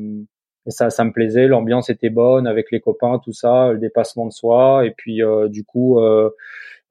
et 0.65 0.71
ça, 0.71 0.89
ça 0.89 1.03
me 1.03 1.11
plaisait. 1.11 1.47
L'ambiance 1.47 1.89
était 1.89 2.09
bonne 2.09 2.47
avec 2.47 2.71
les 2.71 2.79
copains, 2.79 3.19
tout 3.23 3.33
ça, 3.33 3.71
le 3.71 3.77
dépassement 3.77 4.25
de 4.25 4.31
soi. 4.31 4.83
Et 4.85 4.91
puis, 4.97 5.21
euh, 5.23 5.47
du 5.47 5.63
coup, 5.63 5.99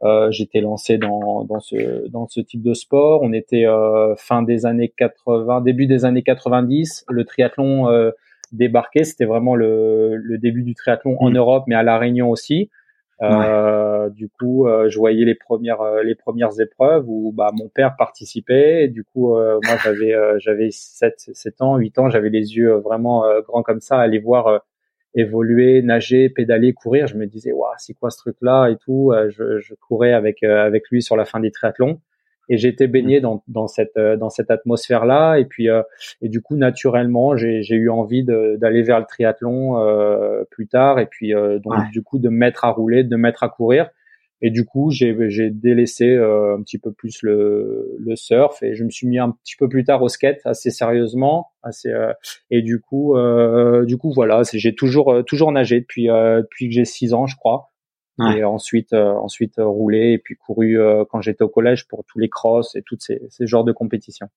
euh, 0.03 0.31
j'étais 0.31 0.61
lancé 0.61 0.99
dans, 0.99 1.45
dans, 1.45 1.61
ce, 1.61 2.09
dans 2.09 2.27
ce 2.27 2.41
type 2.41 2.63
de 2.63 2.75
sport. 2.75 3.21
On 3.23 3.33
était 3.33 3.67
fin 4.17 4.43
des 4.43 4.67
années 4.67 4.93
80, 4.97 5.61
début 5.63 5.87
des 5.87 6.05
années 6.05 6.23
90. 6.23 7.07
Le 7.09 7.25
triathlon 7.25 8.13
débarquait. 8.53 9.05
C'était 9.05 9.27
vraiment 9.27 9.55
le, 9.55 10.17
le 10.17 10.39
début 10.39 10.63
du 10.63 10.75
triathlon 10.75 11.17
en 11.21 11.31
mmh. 11.31 11.37
Europe, 11.37 11.65
mais 11.67 11.75
à 11.75 11.83
La 11.83 11.99
Réunion 11.99 12.31
aussi. 12.31 12.71
Euh, 13.23 14.09
du 14.09 14.29
coup, 14.31 14.67
euh, 14.67 14.89
je 14.89 14.99
voyais 14.99 15.27
les 15.27 15.35
premières 15.35 15.83
euh, 15.83 16.03
les 16.03 16.15
premières 16.15 16.59
épreuves 16.59 17.05
où 17.07 17.33
bah 17.33 17.51
mon 17.53 17.69
père 17.69 17.95
participait. 17.97 18.85
Et 18.85 18.89
du 18.89 19.05
coup, 19.05 19.35
moi 19.35 19.77
j'avais 19.83 20.15
j'avais 20.39 20.71
7 20.71 21.31
7 21.35 21.61
ans, 21.61 21.77
8 21.77 21.99
ans, 21.99 22.11
j'avais 22.11 22.31
les 22.31 22.57
yeux 22.57 22.75
vraiment 22.77 23.25
grands 23.43 23.63
comme 23.63 23.81
ça, 23.81 23.99
aller 23.99 24.19
voir 24.19 24.63
évoluer, 25.15 25.83
nager, 25.83 26.29
pédaler, 26.29 26.73
courir. 26.73 27.07
Je 27.07 27.17
me 27.17 27.27
disais 27.27 27.53
waouh, 27.53 27.73
c'est 27.79 27.95
quoi 27.95 28.11
ce 28.11 28.19
truc 28.19 28.37
là 28.43 28.69
et 28.69 28.77
tout. 28.77 29.13
je, 29.29 29.59
je 29.59 29.75
courais 29.75 30.13
avec 30.13 30.43
avec 30.43 30.89
lui 30.91 31.03
sur 31.03 31.17
la 31.17 31.25
fin 31.25 31.41
des 31.41 31.51
triathlons 31.51 32.01
et 32.51 32.59
j'étais 32.59 32.89
baigné 32.89 33.21
mmh. 33.21 33.23
dans, 33.23 33.43
dans 33.49 33.69
cette 33.69 33.97
euh, 33.97 34.17
dans 34.17 34.29
cette 34.29 34.51
atmosphère 34.51 35.07
là 35.07 35.37
et 35.37 35.47
puis 35.47 35.71
euh, 35.71 35.83
et 36.21 36.29
du 36.29 36.43
coup 36.43 36.57
naturellement 36.57 37.37
j'ai 37.37 37.63
j'ai 37.63 37.77
eu 37.77 37.89
envie 37.89 38.25
d'aller 38.25 38.83
vers 38.83 38.99
le 38.99 39.07
triathlon 39.07 39.79
euh, 39.79 40.43
plus 40.51 40.67
tard 40.67 40.99
et 40.99 41.07
puis 41.07 41.33
donc 41.33 41.91
du 41.93 42.03
coup 42.03 42.19
de 42.19 42.29
me 42.29 42.37
mettre 42.37 42.65
à 42.65 42.71
rouler 42.71 43.05
de 43.05 43.17
me 43.17 43.23
mettre 43.23 43.45
à 43.45 43.49
courir 43.49 43.89
et 44.43 44.51
du 44.51 44.65
coup 44.65 44.91
j'ai 44.91 45.13
délaissé 45.51 46.17
un 46.17 46.63
petit 46.63 46.79
peu 46.79 46.93
plus 46.93 47.23
le 47.23 47.97
le 47.99 48.17
surf 48.17 48.63
et 48.63 48.75
je 48.75 48.85
me 48.85 48.91
suis 48.91 49.07
mis 49.07 49.19
un 49.19 49.31
petit 49.31 49.57
peu 49.57 49.69
plus 49.69 49.85
tard 49.85 50.03
au 50.03 50.09
skate 50.09 50.41
assez 50.45 50.71
sérieusement 50.71 51.49
assez 51.63 51.93
et 52.51 52.63
du 52.63 52.81
coup 52.81 53.15
du 53.85 53.97
coup 53.97 54.13
voilà 54.13 54.43
j'ai 54.53 54.75
toujours 54.75 55.23
toujours 55.27 55.53
nagé 55.53 55.81
depuis 55.81 56.07
depuis 56.07 56.69
que 56.69 56.75
j'ai 56.75 56.85
six 56.85 57.13
ans 57.13 57.27
je 57.27 57.37
crois 57.37 57.71
et 58.29 58.45
ensuite 58.45 58.93
euh, 58.93 59.13
ensuite 59.13 59.59
euh, 59.59 59.67
roulé 59.67 60.13
et 60.13 60.19
puis 60.19 60.37
couru 60.37 60.79
euh, 60.79 61.05
quand 61.09 61.21
j'étais 61.21 61.43
au 61.43 61.49
collège 61.49 61.89
pour 61.89 62.05
tous 62.05 62.19
les 62.19 62.29
crosses 62.29 62.77
et 62.77 62.83
tous 62.83 62.99
ces, 63.01 63.21
ces 63.31 63.47
genres 63.47 63.65
de 63.65 63.73
compétitions. 63.73 64.29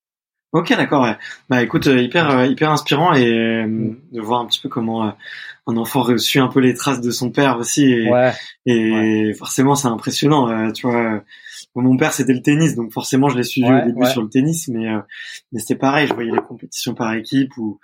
Ok, 0.53 0.69
d'accord. 0.75 1.03
Ouais. 1.03 1.17
Bah 1.49 1.61
écoute, 1.61 1.87
hyper 1.87 2.45
hyper 2.45 2.71
inspirant 2.71 3.13
et 3.13 3.65
mm. 3.65 3.97
de 4.11 4.21
voir 4.21 4.39
un 4.39 4.45
petit 4.45 4.61
peu 4.61 4.69
comment 4.69 5.13
un 5.65 5.77
enfant 5.77 6.17
suit 6.17 6.39
un 6.39 6.47
peu 6.47 6.59
les 6.59 6.73
traces 6.73 7.01
de 7.01 7.11
son 7.11 7.31
père 7.31 7.57
aussi. 7.57 7.91
Et, 7.91 8.09
ouais. 8.09 8.33
et 8.65 9.33
forcément, 9.33 9.75
c'est 9.75 9.87
impressionnant. 9.87 10.71
tu 10.71 10.87
vois, 10.87 11.21
mon 11.75 11.97
père 11.97 12.13
c'était 12.13 12.33
le 12.33 12.41
tennis, 12.41 12.75
donc 12.75 12.91
forcément 12.91 13.29
je 13.29 13.37
l'ai 13.37 13.43
suivi 13.43 13.67
au 13.67 13.85
début 13.85 14.05
sur 14.05 14.21
le 14.21 14.29
tennis, 14.29 14.67
mais 14.67 14.87
mais 15.51 15.59
c'était 15.59 15.75
pareil. 15.75 16.07
Je 16.07 16.13
voyais 16.13 16.31
les 16.31 16.37
compétitions 16.37 16.93
par 16.93 17.13
équipe 17.13 17.57
où, 17.57 17.79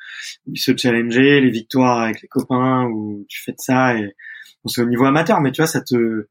où 0.47 0.51
il 0.53 0.59
se 0.59 0.77
challengeait, 0.77 1.41
les 1.41 1.49
victoires 1.49 2.01
avec 2.01 2.21
les 2.21 2.27
copains, 2.27 2.85
où 2.85 3.25
tu 3.27 3.41
fais 3.41 3.51
de 3.51 3.59
ça 3.59 3.95
et 3.95 4.15
c'est 4.65 4.81
au 4.81 4.85
niveau 4.85 5.05
amateur, 5.05 5.41
mais 5.41 5.51
tu 5.51 5.61
vois, 5.61 5.67
ça 5.67 5.81
te 5.81 6.27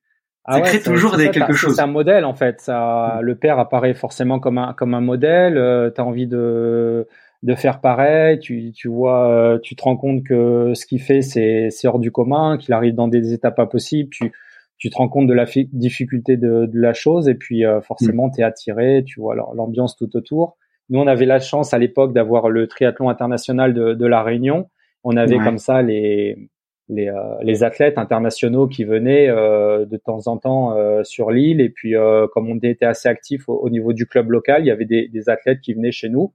ah 0.51 0.55
ça 0.55 0.61
crée 0.63 0.81
toujours 0.81 1.17
des, 1.19 1.31
quelque 1.31 1.53
chose. 1.53 1.77
C'est 1.77 1.83
un 1.83 1.87
modèle 1.87 2.25
en 2.25 2.33
fait. 2.33 2.63
Ça, 2.63 3.19
mm. 3.21 3.23
le 3.23 3.35
père 3.35 3.59
apparaît 3.59 3.93
forcément 3.93 4.41
comme 4.41 4.57
un 4.57 4.73
comme 4.73 4.95
un 4.95 5.03
modèle. 5.03 5.59
Euh, 5.59 5.91
tu 5.95 6.01
as 6.01 6.05
envie 6.05 6.27
de 6.27 7.07
de 7.43 7.55
faire 7.55 7.83
pareil. 7.83 8.39
Tu 8.39 8.73
tu 8.73 8.89
vois, 8.89 9.29
euh, 9.29 9.59
tu 9.63 9.77
te 9.77 9.83
rends 9.83 9.99
compte 9.99 10.25
que 10.25 10.73
ce 10.75 10.87
qu'il 10.87 11.03
fait 11.03 11.21
c'est 11.21 11.69
c'est 11.71 11.87
hors 11.87 11.99
du 11.99 12.11
commun, 12.11 12.57
qu'il 12.57 12.73
arrive 12.73 12.95
dans 12.95 13.09
des 13.09 13.35
étapes 13.35 13.57
pas 13.57 13.67
possibles. 13.67 14.09
Tu 14.11 14.33
tu 14.79 14.89
te 14.89 14.97
rends 14.97 15.09
compte 15.09 15.27
de 15.27 15.35
la 15.35 15.45
difficulté 15.73 16.37
de, 16.37 16.67
de 16.67 16.81
la 16.81 16.95
chose 16.95 17.29
et 17.29 17.35
puis 17.35 17.67
euh, 17.67 17.83
forcément 17.83 18.29
mm. 18.29 18.33
tu 18.35 18.41
es 18.41 18.45
attiré. 18.45 19.05
Tu 19.07 19.21
vois 19.21 19.35
l'ambiance 19.35 19.97
tout 19.97 20.17
autour. 20.17 20.57
Nous 20.89 20.99
on 20.99 21.07
avait 21.07 21.27
la 21.27 21.41
chance 21.41 21.75
à 21.75 21.79
l'époque 21.79 22.15
d'avoir 22.15 22.49
le 22.49 22.67
triathlon 22.69 23.11
international 23.11 23.75
de, 23.75 23.93
de 23.93 24.07
la 24.07 24.23
Réunion. 24.23 24.71
On 25.05 25.17
avait 25.19 25.39
comme 25.39 25.59
ça 25.59 25.83
les 25.83 26.49
les, 26.89 27.09
euh, 27.09 27.15
les 27.43 27.65
athlètes 27.65 27.99
internationaux 27.99 28.67
qui 28.67 28.85
venaient 28.85 29.29
euh, 29.29 29.85
de 29.85 29.97
temps 29.97 30.27
en 30.27 30.39
temps 30.39 30.77
euh, 30.77 31.05
sur 31.05 31.31
l'île. 31.31 31.61
Et 31.61 31.69
puis, 31.69 31.95
comme 32.33 32.51
on 32.51 32.59
était 32.59 32.87
assez 32.87 33.09
actif 33.09 33.49
au, 33.49 33.69
niveau 33.71 33.93
du 33.93 34.07
club 34.07 34.31
local, 34.31 34.63
il 34.63 34.67
y 34.67 34.71
avait 34.71 34.85
des, 34.85 35.09
des 35.09 35.29
athlètes 35.29 35.61
qui 35.61 35.75
venaient 35.75 35.93
chez 35.93 36.09
nous. 36.09 36.33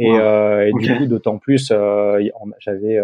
Et, 0.00 0.06
et 0.06 0.70
du 0.78 0.96
coup, 0.96 1.06
d'autant 1.06 1.38
plus, 1.38 1.72
j'avais 2.60 3.00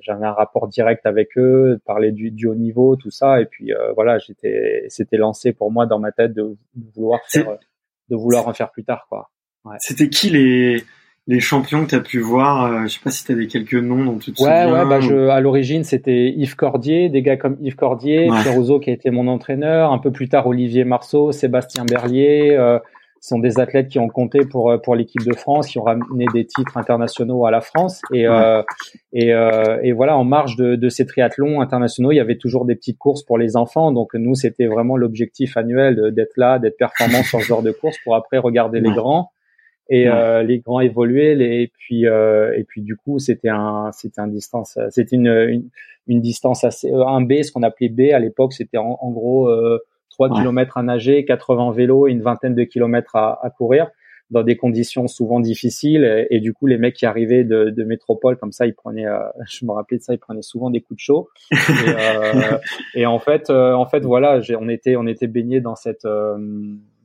j'avais 0.00 0.26
un 0.26 0.32
rapport 0.32 0.66
direct 0.66 1.06
avec 1.06 1.38
eux, 1.38 1.78
parler 1.86 2.10
du, 2.10 2.32
du 2.32 2.48
haut 2.48 2.56
niveau, 2.56 2.96
tout 2.96 3.12
ça. 3.12 3.40
Et 3.40 3.46
puis 3.46 3.70
voilà, 3.94 4.18
j'étais 4.18 4.84
c'était 4.88 5.16
lancé 5.16 5.52
pour 5.52 5.70
moi 5.70 5.86
dans 5.86 6.00
ma 6.00 6.10
tête 6.10 6.32
de, 6.32 6.56
vouloir 6.96 7.20
faire, 7.28 7.56
de 8.08 8.16
vouloir 8.16 8.48
en 8.48 8.52
faire 8.52 8.72
plus 8.72 8.82
tard, 8.82 9.06
quoi. 9.08 9.30
Ouais. 9.64 9.76
C'était 9.78 10.08
qui 10.08 10.28
les 10.28 10.82
les 11.26 11.40
champions 11.40 11.84
que 11.84 11.90
tu 11.90 11.94
as 11.94 12.00
pu 12.00 12.18
voir 12.18 12.66
euh, 12.66 12.82
Je 12.82 12.94
sais 12.94 13.00
pas 13.02 13.10
si 13.10 13.24
tu 13.24 13.46
quelques 13.46 13.74
noms 13.74 14.04
dont 14.04 14.18
tu 14.18 14.32
te 14.32 14.42
ouais, 14.42 14.70
Ouais, 14.70 14.84
bah 14.84 15.00
je, 15.00 15.28
à 15.28 15.40
l'origine, 15.40 15.84
c'était 15.84 16.30
Yves 16.30 16.56
Cordier, 16.56 17.08
des 17.08 17.22
gars 17.22 17.36
comme 17.36 17.56
Yves 17.60 17.76
Cordier, 17.76 18.30
ouais. 18.30 18.80
qui 18.80 18.90
a 18.90 18.92
été 18.92 19.10
mon 19.10 19.28
entraîneur, 19.28 19.92
un 19.92 19.98
peu 19.98 20.10
plus 20.10 20.28
tard 20.28 20.46
Olivier 20.46 20.84
Marceau, 20.84 21.32
Sébastien 21.32 21.84
Berlier, 21.84 22.54
euh, 22.58 22.78
sont 23.24 23.38
des 23.38 23.58
athlètes 23.58 23.88
qui 23.88 23.98
ont 23.98 24.08
compté 24.08 24.44
pour 24.44 24.70
euh, 24.70 24.76
pour 24.76 24.94
l'équipe 24.94 25.24
de 25.24 25.34
France, 25.34 25.68
qui 25.68 25.78
ont 25.78 25.84
ramené 25.84 26.26
des 26.34 26.44
titres 26.44 26.76
internationaux 26.76 27.46
à 27.46 27.50
la 27.50 27.62
France. 27.62 28.02
Et 28.12 28.26
euh, 28.26 28.62
et, 29.12 29.32
euh, 29.32 29.78
et 29.82 29.92
voilà 29.92 30.18
en 30.18 30.24
marge 30.24 30.56
de, 30.56 30.76
de 30.76 30.88
ces 30.90 31.06
triathlons 31.06 31.62
internationaux, 31.62 32.12
il 32.12 32.16
y 32.16 32.20
avait 32.20 32.36
toujours 32.36 32.66
des 32.66 32.74
petites 32.74 32.98
courses 32.98 33.22
pour 33.22 33.38
les 33.38 33.56
enfants. 33.56 33.92
Donc 33.92 34.12
nous, 34.14 34.34
c'était 34.34 34.66
vraiment 34.66 34.96
l'objectif 34.96 35.56
annuel 35.56 36.12
d'être 36.14 36.36
là, 36.36 36.58
d'être 36.58 36.76
performant 36.76 37.22
sur 37.22 37.40
ce 37.40 37.46
genre 37.46 37.62
de 37.62 37.72
course 37.72 37.96
pour 38.04 38.14
après 38.14 38.36
regarder 38.36 38.80
les 38.80 38.92
grands 38.92 39.30
et 39.90 40.08
euh, 40.08 40.42
les 40.42 40.60
grands 40.60 40.80
évoluaient 40.80 41.34
les, 41.34 41.62
et 41.62 41.72
puis 41.76 42.06
euh, 42.06 42.56
et 42.56 42.64
puis 42.64 42.80
du 42.80 42.96
coup 42.96 43.18
c'était 43.18 43.50
un 43.50 43.90
c'était 43.92 44.20
un 44.20 44.28
distance 44.28 44.78
c'était 44.90 45.16
une, 45.16 45.26
une, 45.26 45.68
une 46.06 46.20
distance 46.20 46.64
assez 46.64 46.90
euh, 46.90 47.06
un 47.06 47.20
B 47.20 47.42
ce 47.42 47.52
qu'on 47.52 47.62
appelait 47.62 47.90
B 47.90 48.12
à 48.12 48.18
l'époque 48.18 48.54
c'était 48.54 48.78
en, 48.78 48.98
en, 49.00 49.10
gros 49.10 49.48
euh, 49.48 49.78
3 50.10 50.30
km 50.30 50.78
à 50.78 50.82
nager 50.82 51.24
80 51.24 51.72
vélos 51.72 52.08
et 52.08 52.12
une 52.12 52.22
vingtaine 52.22 52.54
de 52.54 52.64
kilomètres 52.64 53.16
à, 53.16 53.38
à, 53.44 53.50
courir 53.50 53.88
dans 54.30 54.42
des 54.42 54.56
conditions 54.56 55.06
souvent 55.06 55.38
difficiles. 55.38 56.26
Et, 56.30 56.40
du 56.40 56.54
coup 56.54 56.66
les 56.66 56.78
mecs 56.78 56.94
qui 56.94 57.04
arrivaient 57.04 57.44
de, 57.44 57.68
de 57.68 57.84
métropole 57.84 58.38
comme 58.38 58.52
ça 58.52 58.64
ils 58.66 58.74
prenaient 58.74 59.06
euh, 59.06 59.18
je 59.50 59.66
me 59.66 59.72
rappelais 59.72 59.98
de 59.98 60.02
ça 60.02 60.14
ils 60.14 60.18
prenaient 60.18 60.40
souvent 60.40 60.70
des 60.70 60.80
coups 60.80 60.96
de 60.96 61.02
chaud. 61.02 61.28
Et, 61.52 61.56
euh, 61.88 62.58
et 62.94 63.04
en 63.04 63.18
fait 63.18 63.50
en 63.50 63.84
fait 63.84 64.00
voilà 64.00 64.40
on 64.58 64.68
était 64.70 64.96
on 64.96 65.06
était 65.06 65.26
baigné 65.26 65.60
dans 65.60 65.76
cette 65.76 66.06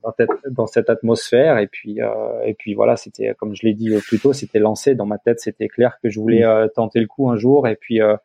dans, 0.03 0.13
cette, 0.17 0.53
dans 0.53 0.67
cette 0.67 0.89
atmosphère 0.89 1.57
et 1.57 1.67
puis 1.67 2.01
euh, 2.01 2.09
et 2.45 2.53
puis 2.53 2.73
voilà 2.73 2.95
c'était 2.95 3.33
comme 3.37 3.55
je 3.55 3.65
l'ai 3.65 3.73
dit 3.73 3.91
plus 4.07 4.19
tôt 4.19 4.33
c'était 4.33 4.59
lancé 4.59 4.95
dans 4.95 5.05
ma 5.05 5.17
tête 5.17 5.39
c'était 5.39 5.67
clair 5.67 5.97
que 6.01 6.09
je 6.09 6.19
voulais 6.19 6.41
mm. 6.41 6.49
euh, 6.49 6.67
tenter 6.67 6.99
le 6.99 7.07
coup 7.07 7.29
un 7.29 7.37
jour 7.37 7.67
et 7.67 7.75
puis 7.75 8.01
euh, 8.01 8.15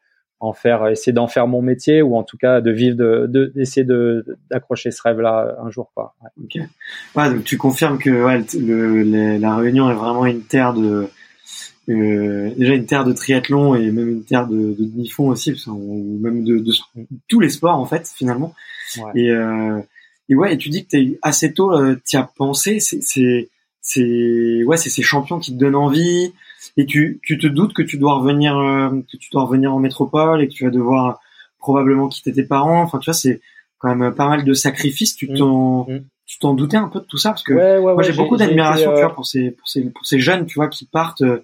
en 0.40 0.52
faire 0.52 0.88
essayer 0.88 1.12
d'en 1.12 1.26
faire 1.26 1.46
mon 1.46 1.62
métier 1.62 2.02
ou 2.02 2.16
en 2.16 2.22
tout 2.22 2.36
cas 2.36 2.60
de 2.60 2.70
vivre 2.70 2.96
de 2.96 3.52
d'essayer 3.54 3.84
de 3.84 4.24
d'accrocher 4.50 4.90
ce 4.90 5.00
rêve 5.02 5.20
là 5.20 5.56
un 5.62 5.70
jour 5.70 5.90
quoi 5.94 6.14
ouais. 6.22 6.60
ouais 7.16 7.30
donc 7.30 7.44
tu 7.44 7.56
confirmes 7.56 7.98
que 7.98 8.10
ouais, 8.10 8.44
le, 8.58 9.38
la 9.38 9.56
Réunion 9.56 9.90
est 9.90 9.94
vraiment 9.94 10.26
une 10.26 10.42
terre 10.42 10.74
de 10.74 11.08
euh, 11.88 12.50
déjà 12.56 12.74
une 12.74 12.86
terre 12.86 13.04
de 13.04 13.12
triathlon 13.12 13.74
et 13.74 13.90
même 13.90 14.08
une 14.08 14.24
terre 14.24 14.46
de, 14.46 14.56
de 14.56 14.84
demi-fond 14.84 15.28
aussi, 15.28 15.54
ou 15.66 16.18
même 16.20 16.42
de, 16.44 16.58
de, 16.58 16.72
tous 17.28 17.40
les 17.40 17.50
sports 17.50 17.78
en 17.78 17.84
fait 17.84 18.08
finalement. 18.08 18.54
Ouais. 18.96 19.22
Et, 19.22 19.30
euh, 19.30 19.80
et 20.28 20.34
ouais, 20.34 20.54
et 20.54 20.58
tu 20.58 20.68
dis 20.68 20.84
que 20.84 20.90
t'es 20.90 21.18
assez 21.22 21.52
tôt, 21.52 21.72
euh, 21.72 22.00
t'y 22.04 22.16
as 22.16 22.30
pensé. 22.36 22.80
C'est, 22.80 23.02
c'est, 23.02 23.50
c'est, 23.80 24.64
ouais, 24.64 24.76
c'est 24.76 24.90
ces 24.90 25.02
champions 25.02 25.38
qui 25.38 25.52
te 25.52 25.58
donnent 25.58 25.74
envie. 25.74 26.32
Et 26.76 26.86
tu, 26.86 27.20
tu 27.22 27.38
te 27.38 27.46
doutes 27.46 27.72
que 27.72 27.82
tu 27.82 27.98
dois 27.98 28.14
revenir, 28.18 28.56
euh, 28.58 28.90
que 29.12 29.16
tu 29.16 29.28
dois 29.30 29.44
revenir 29.44 29.72
en 29.72 29.78
métropole 29.78 30.42
et 30.42 30.48
que 30.48 30.52
tu 30.52 30.64
vas 30.64 30.70
devoir 30.70 31.20
probablement 31.58 32.08
quitter 32.08 32.32
tes 32.32 32.42
parents. 32.42 32.82
Enfin, 32.82 32.98
tu 32.98 33.06
vois, 33.06 33.14
c'est 33.14 33.40
quand 33.78 33.94
même 33.94 34.14
pas 34.14 34.28
mal 34.28 34.44
de 34.44 34.54
sacrifices. 34.54 35.14
Tu 35.14 35.30
mmh. 35.30 35.36
t'en, 35.36 35.86
mmh. 35.88 36.00
tu 36.26 36.38
t'en 36.38 36.54
doutais 36.54 36.78
un 36.78 36.88
peu 36.88 37.00
de 37.00 37.04
tout 37.04 37.18
ça 37.18 37.30
parce 37.30 37.42
que 37.42 37.80
moi 37.80 38.02
j'ai 38.02 38.12
beaucoup 38.12 38.36
d'admiration 38.36 38.92
euh... 38.92 39.08
pour 39.08 39.26
ces, 39.26 39.50
pour 39.50 39.68
ces, 39.68 39.82
pour 39.82 40.06
ces 40.06 40.18
jeunes, 40.18 40.46
tu 40.46 40.54
vois, 40.54 40.68
qui 40.68 40.86
partent 40.86 41.22
euh, 41.22 41.42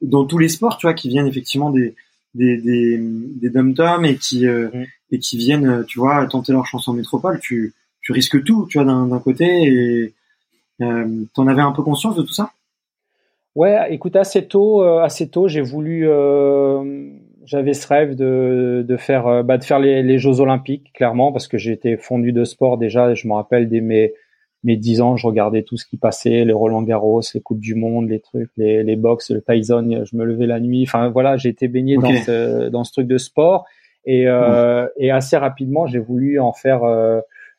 dans 0.00 0.24
tous 0.24 0.38
les 0.38 0.48
sports, 0.48 0.78
tu 0.78 0.86
vois, 0.86 0.94
qui 0.94 1.08
viennent 1.08 1.26
effectivement 1.26 1.70
des, 1.70 1.94
des, 2.34 2.56
des, 2.56 2.98
des 2.98 3.50
dom 3.50 4.04
et 4.04 4.16
qui, 4.16 4.46
euh, 4.46 4.68
mmh. 4.72 4.84
et 5.10 5.18
qui 5.18 5.36
viennent, 5.36 5.84
tu 5.86 5.98
vois, 5.98 6.24
tenter 6.26 6.52
leur 6.52 6.66
chance 6.66 6.86
en 6.88 6.94
métropole. 6.94 7.40
Tu, 7.40 7.74
tu 8.02 8.12
risques 8.12 8.42
tout, 8.44 8.66
tu 8.68 8.78
vois, 8.78 8.86
d'un 8.86 9.18
côté, 9.18 9.46
et, 9.64 10.14
Euh, 10.80 11.24
T'en 11.34 11.46
avais 11.46 11.62
un 11.62 11.70
peu 11.70 11.82
conscience 11.82 12.16
de 12.16 12.22
tout 12.22 12.32
ça? 12.32 12.50
Ouais, 13.54 13.92
écoute, 13.94 14.16
assez 14.16 14.48
tôt, 14.48 14.82
euh, 14.82 15.00
assez 15.00 15.28
tôt, 15.28 15.46
j'ai 15.46 15.60
voulu, 15.60 16.08
euh, 16.08 17.10
j'avais 17.44 17.74
ce 17.74 17.86
rêve 17.86 18.16
de, 18.16 18.84
de 18.86 18.96
faire, 18.96 19.26
euh, 19.26 19.42
bah, 19.42 19.58
de 19.58 19.64
faire 19.64 19.78
les, 19.78 20.02
les, 20.02 20.18
Jeux 20.18 20.40
Olympiques, 20.40 20.90
clairement, 20.94 21.30
parce 21.30 21.46
que 21.46 21.58
j'étais 21.58 21.96
fondu 21.98 22.32
de 22.32 22.44
sport 22.44 22.78
déjà. 22.78 23.14
Je 23.14 23.28
me 23.28 23.34
rappelle 23.34 23.68
dès 23.68 23.80
mes 23.80 24.14
mes 24.64 24.76
dix 24.76 25.00
ans, 25.00 25.16
je 25.16 25.26
regardais 25.26 25.62
tout 25.62 25.76
ce 25.76 25.84
qui 25.84 25.96
passait, 25.96 26.44
les 26.44 26.52
Roland 26.52 26.82
Garros, 26.82 27.20
les 27.34 27.40
coupes 27.40 27.60
du 27.60 27.74
monde, 27.74 28.08
les 28.08 28.20
trucs, 28.20 28.50
les, 28.56 28.84
les 28.84 28.96
box, 28.96 29.30
le 29.32 29.42
Tyson. 29.42 30.04
Je 30.04 30.16
me 30.16 30.24
levais 30.24 30.46
la 30.46 30.60
nuit. 30.60 30.84
Enfin 30.86 31.08
voilà, 31.08 31.36
j'ai 31.36 31.48
été 31.48 31.66
baigné 31.68 31.96
dans 31.96 32.14
ce 32.14 32.68
dans 32.68 32.84
ce 32.84 32.92
truc 32.92 33.08
de 33.08 33.18
sport 33.18 33.66
et 34.04 34.28
euh, 34.28 34.86
et 34.96 35.10
assez 35.10 35.36
rapidement, 35.36 35.86
j'ai 35.86 35.98
voulu 35.98 36.38
en 36.38 36.52
faire 36.52 36.82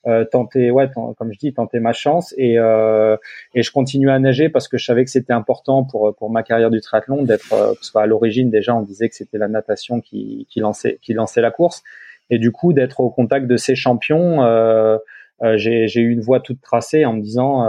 euh, 0.05 0.25
tenter, 0.25 0.69
ouais, 0.69 0.89
comme 0.93 1.31
je 1.31 1.39
dis, 1.39 1.53
tenter 1.53 1.79
ma 1.79 1.93
chance 1.93 2.33
et 2.38 2.60
euh, 2.60 3.15
et 3.55 3.63
je 3.63 3.72
continue 3.72 4.10
à 4.10 4.19
nager 4.19 4.50
parce 4.50 4.67
que 4.67 4.77
je 4.77 4.86
savais 4.86 5.05
que 5.05 5.10
c'était 5.10 5.33
important 5.33 5.86
pour 5.86 6.13
pour 6.15 6.29
ma 6.29 6.43
carrière 6.43 6.69
du 6.69 6.81
triathlon 6.81 7.24
d'être 7.24 7.53
euh, 7.53 7.74
parce 7.74 7.89
qu'à 7.91 8.05
l'origine 8.05 8.50
déjà 8.50 8.75
on 8.75 8.81
disait 8.81 9.07
que 9.07 9.15
c'était 9.15 9.38
la 9.38 9.48
natation 9.48 10.01
qui 10.01 10.45
qui 10.50 10.60
lançait 10.60 11.00
qui 11.01 11.13
lançait 11.13 11.41
la 11.41 11.51
course 11.51 11.83
et 12.29 12.38
du 12.38 12.51
coup 12.51 12.74
d'être 12.74 13.00
au 13.00 13.10
contact 13.10 13.48
de 13.48 13.55
ces 13.55 13.75
champions, 13.75 14.43
euh, 14.43 14.98
euh 15.41 15.57
j'ai 15.57 15.88
j'ai 15.88 16.01
eu 16.01 16.10
une 16.12 16.22
voie 16.22 16.41
toute 16.41 16.62
tracée 16.62 17.05
en 17.05 17.13
me 17.13 17.22
disant 17.22 17.60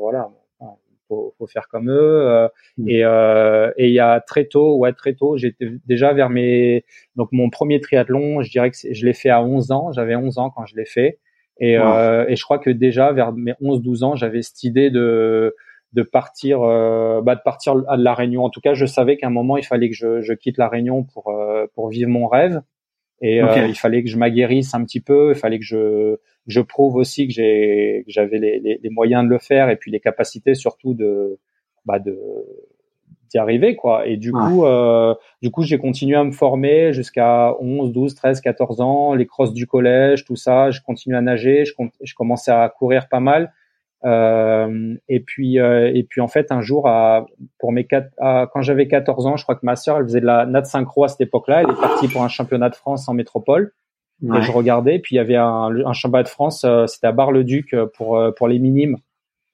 voilà 0.00 0.30
faut, 1.08 1.34
faut 1.38 1.46
faire 1.46 1.68
comme 1.68 1.90
eux. 1.90 2.48
Mmh. 2.76 2.88
Et 2.90 3.04
euh, 3.04 3.72
et 3.76 3.88
il 3.88 3.94
y 3.94 4.00
a 4.00 4.20
très 4.20 4.44
tôt, 4.44 4.76
ouais, 4.76 4.92
très 4.92 5.14
tôt, 5.14 5.36
j'étais 5.36 5.70
déjà 5.86 6.12
vers 6.12 6.28
mes 6.28 6.84
donc 7.16 7.30
mon 7.32 7.50
premier 7.50 7.80
triathlon, 7.80 8.42
je 8.42 8.50
dirais 8.50 8.70
que 8.70 8.76
je 8.76 9.06
l'ai 9.06 9.14
fait 9.14 9.30
à 9.30 9.42
11 9.42 9.72
ans. 9.72 9.92
J'avais 9.92 10.14
11 10.14 10.38
ans 10.38 10.50
quand 10.50 10.66
je 10.66 10.76
l'ai 10.76 10.84
fait. 10.84 11.18
Et, 11.60 11.76
euh, 11.76 12.24
et 12.28 12.36
je 12.36 12.44
crois 12.44 12.58
que 12.58 12.70
déjà 12.70 13.12
vers 13.12 13.32
mes 13.32 13.52
11-12 13.60 14.04
ans, 14.04 14.16
j'avais 14.16 14.42
cette 14.42 14.62
idée 14.62 14.90
de 14.90 15.54
de 15.92 16.02
partir 16.02 16.62
euh, 16.62 17.22
bah 17.22 17.34
de 17.34 17.40
partir 17.40 17.82
à 17.88 17.96
la 17.96 18.14
Réunion. 18.14 18.44
En 18.44 18.50
tout 18.50 18.60
cas, 18.60 18.74
je 18.74 18.86
savais 18.86 19.16
qu'à 19.16 19.26
un 19.28 19.30
moment 19.30 19.56
il 19.56 19.64
fallait 19.64 19.88
que 19.88 19.96
je, 19.96 20.20
je 20.20 20.32
quitte 20.34 20.58
la 20.58 20.68
Réunion 20.68 21.04
pour 21.04 21.28
euh, 21.30 21.66
pour 21.74 21.88
vivre 21.88 22.10
mon 22.10 22.26
rêve. 22.26 22.62
Et 23.20 23.42
euh, 23.42 23.66
il 23.66 23.74
fallait 23.74 24.04
que 24.04 24.08
je 24.08 24.16
m'aguerrisse 24.16 24.74
un 24.74 24.84
petit 24.84 25.00
peu. 25.00 25.30
Il 25.30 25.38
fallait 25.38 25.58
que 25.58 25.64
je 25.64 26.16
je 26.46 26.60
prouve 26.60 26.96
aussi 26.96 27.26
que 27.26 27.32
j'ai 27.32 28.04
que 28.06 28.12
j'avais 28.12 28.38
les, 28.38 28.60
les, 28.60 28.78
les, 28.80 28.90
moyens 28.90 29.24
de 29.24 29.28
le 29.28 29.38
faire 29.38 29.70
et 29.70 29.76
puis 29.76 29.90
les 29.90 30.00
capacités 30.00 30.54
surtout 30.54 30.94
de 30.94 31.38
bah 31.84 31.98
de 31.98 32.16
d'y 33.28 33.38
arriver 33.38 33.76
quoi. 33.76 34.06
Et 34.06 34.16
du 34.16 34.32
coup 34.32 34.64
euh, 34.64 35.14
du 35.42 35.50
coup 35.50 35.62
j'ai 35.62 35.78
continué 35.78 36.16
à 36.16 36.24
me 36.24 36.32
former 36.32 36.92
jusqu'à 36.92 37.54
11 37.60 37.92
12 37.92 38.14
13 38.14 38.40
14 38.40 38.80
ans 38.80 39.14
les 39.14 39.26
crosses 39.26 39.52
du 39.52 39.66
collège 39.66 40.24
tout 40.24 40.36
ça. 40.36 40.70
Je 40.70 40.80
continue 40.80 41.16
à 41.16 41.20
nager 41.20 41.64
je, 41.64 41.72
je 42.02 42.14
commençais 42.14 42.50
à 42.50 42.68
courir 42.68 43.08
pas 43.08 43.20
mal. 43.20 43.52
Euh, 44.04 44.94
et 45.08 45.18
puis 45.18 45.58
euh, 45.58 45.90
et 45.92 46.04
puis 46.04 46.20
en 46.20 46.28
fait 46.28 46.52
un 46.52 46.60
jour 46.60 46.86
à, 46.86 47.26
pour 47.58 47.72
mes 47.72 47.84
quatre, 47.84 48.12
quand 48.52 48.62
j'avais 48.62 48.86
14 48.86 49.26
ans 49.26 49.36
je 49.36 49.42
crois 49.42 49.56
que 49.56 49.66
ma 49.66 49.74
sœur 49.74 49.98
elle 49.98 50.04
faisait 50.04 50.20
de 50.20 50.26
la 50.26 50.46
nat 50.46 50.64
synchro 50.64 51.04
à 51.04 51.08
cette 51.08 51.20
époque-là. 51.20 51.62
Elle 51.62 51.70
est 51.70 51.80
partie 51.80 52.08
pour 52.08 52.22
un 52.22 52.28
championnat 52.28 52.70
de 52.70 52.76
France 52.76 53.08
en 53.08 53.14
métropole. 53.14 53.72
Et 54.22 54.42
je 54.42 54.50
regardais 54.50 54.98
puis 54.98 55.14
il 55.14 55.18
y 55.18 55.20
avait 55.20 55.36
un, 55.36 55.70
un 55.86 55.92
championnat 55.92 56.24
de 56.24 56.28
France 56.28 56.64
euh, 56.64 56.86
c'était 56.86 57.06
à 57.06 57.12
Bar-le-Duc 57.12 57.72
euh, 57.74 57.86
pour 57.86 58.20
pour 58.36 58.48
les 58.48 58.58
minimes 58.58 58.98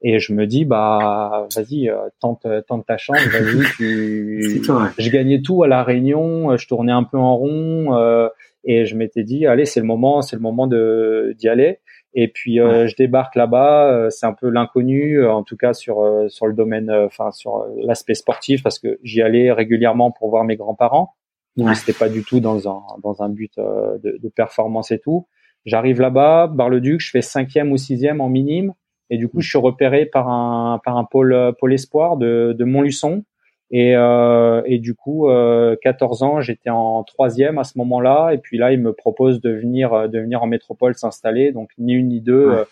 et 0.06 0.18
je 0.18 0.34
me 0.34 0.46
dis, 0.46 0.66
bah, 0.66 1.48
vas-y, 1.56 1.88
euh, 1.88 1.96
tente, 2.20 2.46
tente 2.68 2.84
ta 2.84 2.98
chance, 2.98 3.26
vas-y. 3.26 3.64
Tu... 3.76 4.62
Je 4.98 5.10
gagnais 5.10 5.40
tout 5.40 5.62
à 5.62 5.66
la 5.66 5.82
Réunion, 5.82 6.50
euh, 6.50 6.56
je 6.58 6.68
tournais 6.68 6.92
un 6.92 7.04
peu 7.04 7.16
en 7.16 7.34
rond, 7.36 7.96
euh, 7.96 8.28
et 8.64 8.84
je 8.84 8.96
m'étais 8.96 9.22
dit, 9.24 9.46
allez, 9.46 9.64
c'est 9.64 9.80
le 9.80 9.86
moment, 9.86 10.20
c'est 10.20 10.36
le 10.36 10.42
moment 10.42 10.66
de 10.66 11.34
d'y 11.38 11.48
aller. 11.48 11.80
Et 12.12 12.28
puis 12.28 12.58
je 12.58 12.94
débarque 12.94 13.34
là-bas, 13.34 14.08
c'est 14.10 14.24
un 14.24 14.34
peu 14.34 14.48
l'inconnu, 14.48 15.26
en 15.26 15.42
tout 15.42 15.56
cas 15.56 15.72
sur 15.72 16.24
sur 16.28 16.46
le 16.46 16.52
domaine, 16.52 16.88
enfin 16.88 17.32
sur 17.32 17.66
l'aspect 17.82 18.14
sportif, 18.14 18.62
parce 18.62 18.78
que 18.78 19.00
j'y 19.02 19.20
allais 19.20 19.50
régulièrement 19.50 20.12
pour 20.12 20.30
voir 20.30 20.44
mes 20.44 20.54
grands-parents. 20.54 21.14
Ouais. 21.56 21.74
C'était 21.74 21.98
pas 21.98 22.08
du 22.08 22.22
tout 22.22 22.38
dans 22.38 22.68
un 22.68 22.82
dans 23.02 23.20
un 23.24 23.28
but 23.28 23.52
de, 23.56 24.16
de 24.22 24.28
performance 24.28 24.92
et 24.92 25.00
tout. 25.00 25.26
J'arrive 25.66 26.00
là-bas, 26.00 26.46
Bar-le-Duc, 26.46 27.00
je 27.00 27.10
fais 27.10 27.22
cinquième 27.22 27.72
ou 27.72 27.76
sixième 27.78 28.20
en 28.20 28.28
minime. 28.28 28.74
Et 29.10 29.18
du 29.18 29.28
coup, 29.28 29.40
je 29.40 29.48
suis 29.48 29.58
repéré 29.58 30.06
par 30.06 30.28
un 30.28 30.80
par 30.84 30.96
un 30.96 31.04
pôle 31.04 31.54
pôle 31.58 31.74
espoir 31.74 32.16
de 32.16 32.54
de 32.58 32.64
Montluçon. 32.64 33.24
Et 33.70 33.96
euh, 33.96 34.62
et 34.66 34.78
du 34.78 34.94
coup, 34.94 35.28
euh, 35.28 35.76
14 35.82 36.22
ans, 36.22 36.40
j'étais 36.40 36.70
en 36.70 37.02
troisième 37.02 37.58
à 37.58 37.64
ce 37.64 37.78
moment-là. 37.78 38.30
Et 38.32 38.38
puis 38.38 38.58
là, 38.58 38.72
il 38.72 38.80
me 38.80 38.92
propose 38.92 39.40
de 39.40 39.50
venir 39.50 40.08
de 40.08 40.18
venir 40.18 40.42
en 40.42 40.46
métropole 40.46 40.94
s'installer. 40.94 41.52
Donc 41.52 41.70
ni 41.78 41.94
une 41.94 42.08
ni 42.08 42.20
deux. 42.20 42.50
Euh, 42.50 42.64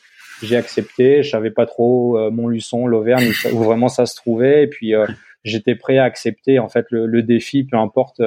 j'ai 0.42 0.56
accepté. 0.56 1.22
Je 1.22 1.30
savais 1.30 1.50
pas 1.50 1.66
trop 1.66 2.18
euh, 2.18 2.30
Montluçon, 2.30 2.86
l'Auvergne 2.86 3.30
où 3.52 3.62
vraiment 3.62 3.88
ça 3.88 4.06
se 4.06 4.16
trouvait. 4.16 4.64
Et 4.64 4.66
puis 4.66 4.94
euh, 4.94 5.06
j'étais 5.44 5.74
prêt 5.74 5.98
à 5.98 6.04
accepter 6.04 6.58
en 6.58 6.68
fait 6.68 6.86
le, 6.90 7.06
le 7.06 7.22
défi, 7.22 7.64
peu 7.64 7.76
importe 7.76 8.20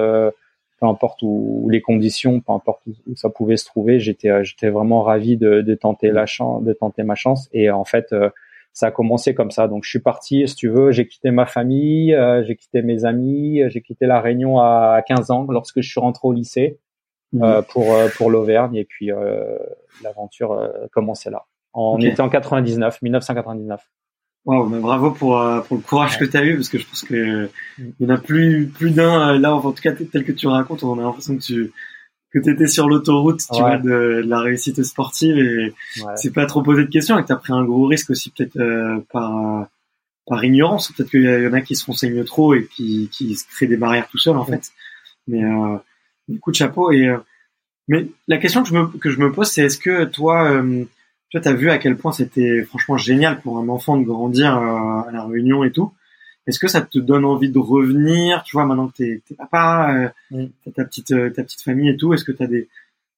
peu 0.79 0.85
importe 0.87 1.21
où, 1.21 1.67
les 1.69 1.81
conditions, 1.81 2.41
peu 2.41 2.53
importe 2.53 2.81
où, 2.87 3.15
ça 3.15 3.29
pouvait 3.29 3.57
se 3.57 3.65
trouver, 3.65 3.99
j'étais 3.99 4.29
euh, 4.29 4.43
j'étais 4.43 4.69
vraiment 4.69 5.03
ravi 5.03 5.37
de, 5.37 5.61
de, 5.61 5.75
tenter 5.75 6.11
la 6.11 6.25
chance, 6.25 6.63
de 6.63 6.73
tenter 6.73 7.03
ma 7.03 7.15
chance. 7.15 7.49
Et 7.53 7.69
en 7.69 7.85
fait, 7.85 8.11
euh, 8.11 8.29
ça 8.73 8.87
a 8.87 8.91
commencé 8.91 9.33
comme 9.33 9.51
ça. 9.51 9.67
Donc 9.67 9.83
je 9.83 9.89
suis 9.89 9.99
parti, 9.99 10.47
si 10.47 10.55
tu 10.55 10.67
veux, 10.67 10.91
j'ai 10.91 11.07
quitté 11.07 11.31
ma 11.31 11.45
famille, 11.45 12.13
euh, 12.13 12.43
j'ai 12.43 12.55
quitté 12.55 12.81
mes 12.81 13.05
amis, 13.05 13.61
j'ai 13.69 13.81
quitté 13.81 14.05
la 14.05 14.19
Réunion 14.19 14.59
à 14.59 15.01
15 15.07 15.31
ans 15.31 15.45
lorsque 15.49 15.81
je 15.81 15.89
suis 15.89 15.99
rentré 15.99 16.27
au 16.27 16.33
lycée 16.33 16.79
mmh. 17.33 17.61
pour 17.69 17.95
pour 18.17 18.29
l'Auvergne. 18.29 18.75
Et 18.75 18.85
puis 18.85 19.11
l'aventure 20.03 20.69
commençait 20.91 21.29
là. 21.29 21.45
On 21.73 21.99
était 21.99 22.21
en 22.21 22.29
99, 22.29 23.01
1999. 23.01 23.81
Wow, 24.45 24.67
mais 24.69 24.79
bravo 24.79 25.09
pour, 25.09 25.39
euh, 25.39 25.61
pour 25.61 25.77
le 25.77 25.81
courage 25.81 26.19
que 26.19 26.25
tu 26.25 26.37
as 26.37 26.45
eu 26.45 26.55
parce 26.55 26.69
que 26.69 26.77
je 26.77 26.85
pense 26.85 27.01
que 27.01 27.49
il 27.79 27.93
y 27.99 28.05
en 28.05 28.13
a 28.13 28.17
plus 28.19 28.67
plus 28.67 28.91
d'un 28.91 29.29
euh, 29.29 29.39
là 29.39 29.55
en 29.55 29.71
tout 29.71 29.81
cas 29.81 29.91
tel 29.91 30.23
que 30.23 30.31
tu 30.31 30.45
racontes 30.45 30.83
on 30.83 30.99
a 30.99 31.01
l'impression 31.01 31.35
que 31.35 31.41
tu 31.41 31.71
que 32.31 32.37
tu 32.37 32.51
étais 32.51 32.67
sur 32.67 32.87
l'autoroute 32.87 33.41
tu 33.51 33.59
vois 33.59 33.79
de, 33.79 34.23
la 34.23 34.41
réussite 34.41 34.83
sportive 34.83 35.39
et 35.39 35.73
c'est 36.15 36.31
pas 36.31 36.45
trop 36.45 36.61
posé 36.61 36.83
de 36.83 36.91
questions 36.91 37.17
et 37.17 37.23
que 37.23 37.27
tu 37.27 37.33
as 37.33 37.37
pris 37.37 37.53
un 37.53 37.63
gros 37.63 37.87
risque 37.87 38.11
aussi 38.11 38.29
peut-être 38.29 38.57
euh, 38.57 38.99
par 39.11 39.67
par 40.27 40.45
ignorance 40.45 40.91
peut-être 40.91 41.09
qu'il 41.09 41.23
y 41.23 41.47
en 41.47 41.53
a 41.53 41.61
qui 41.61 41.75
se 41.75 41.85
renseignent 41.87 42.23
trop 42.23 42.53
et 42.53 42.67
qui 42.67 43.09
qui 43.11 43.35
se 43.35 43.47
créent 43.47 43.65
des 43.65 43.77
barrières 43.77 44.07
tout 44.09 44.19
seul 44.19 44.37
en 44.37 44.45
fait. 44.45 44.69
Mais 45.27 45.43
euh, 45.43 46.37
coup 46.39 46.51
de 46.51 46.55
chapeau 46.55 46.91
et 46.91 47.15
mais 47.87 48.09
la 48.27 48.37
question 48.37 48.61
que 48.61 48.69
je 48.69 48.75
me 48.75 48.85
que 48.85 49.09
je 49.09 49.19
me 49.19 49.31
pose 49.31 49.49
c'est 49.49 49.63
est-ce 49.63 49.79
que 49.79 50.03
toi 50.03 50.61
tu 51.41 51.47
as 51.47 51.53
vu 51.53 51.69
à 51.69 51.77
quel 51.77 51.97
point 51.97 52.11
c'était 52.11 52.63
franchement 52.63 52.97
génial 52.97 53.41
pour 53.41 53.57
un 53.57 53.69
enfant 53.69 53.97
de 53.97 54.03
grandir 54.03 54.57
euh, 54.57 55.09
à 55.09 55.11
la 55.11 55.25
Réunion 55.25 55.63
et 55.63 55.71
tout. 55.71 55.91
Est-ce 56.47 56.59
que 56.59 56.67
ça 56.67 56.81
te 56.81 56.99
donne 56.99 57.25
envie 57.25 57.49
de 57.49 57.57
revenir 57.57 58.43
Tu 58.43 58.55
vois, 58.55 58.65
maintenant 58.65 58.87
que 58.87 58.97
t'es 58.97 59.21
es 59.29 59.35
papa, 59.35 60.11
euh, 60.33 60.47
ta 60.75 60.85
petite 60.85 61.11
euh, 61.11 61.29
ta 61.31 61.43
petite 61.43 61.61
famille 61.61 61.89
et 61.89 61.97
tout, 61.97 62.13
est-ce 62.13 62.23
que 62.23 62.31
t'as 62.31 62.47
des 62.47 62.67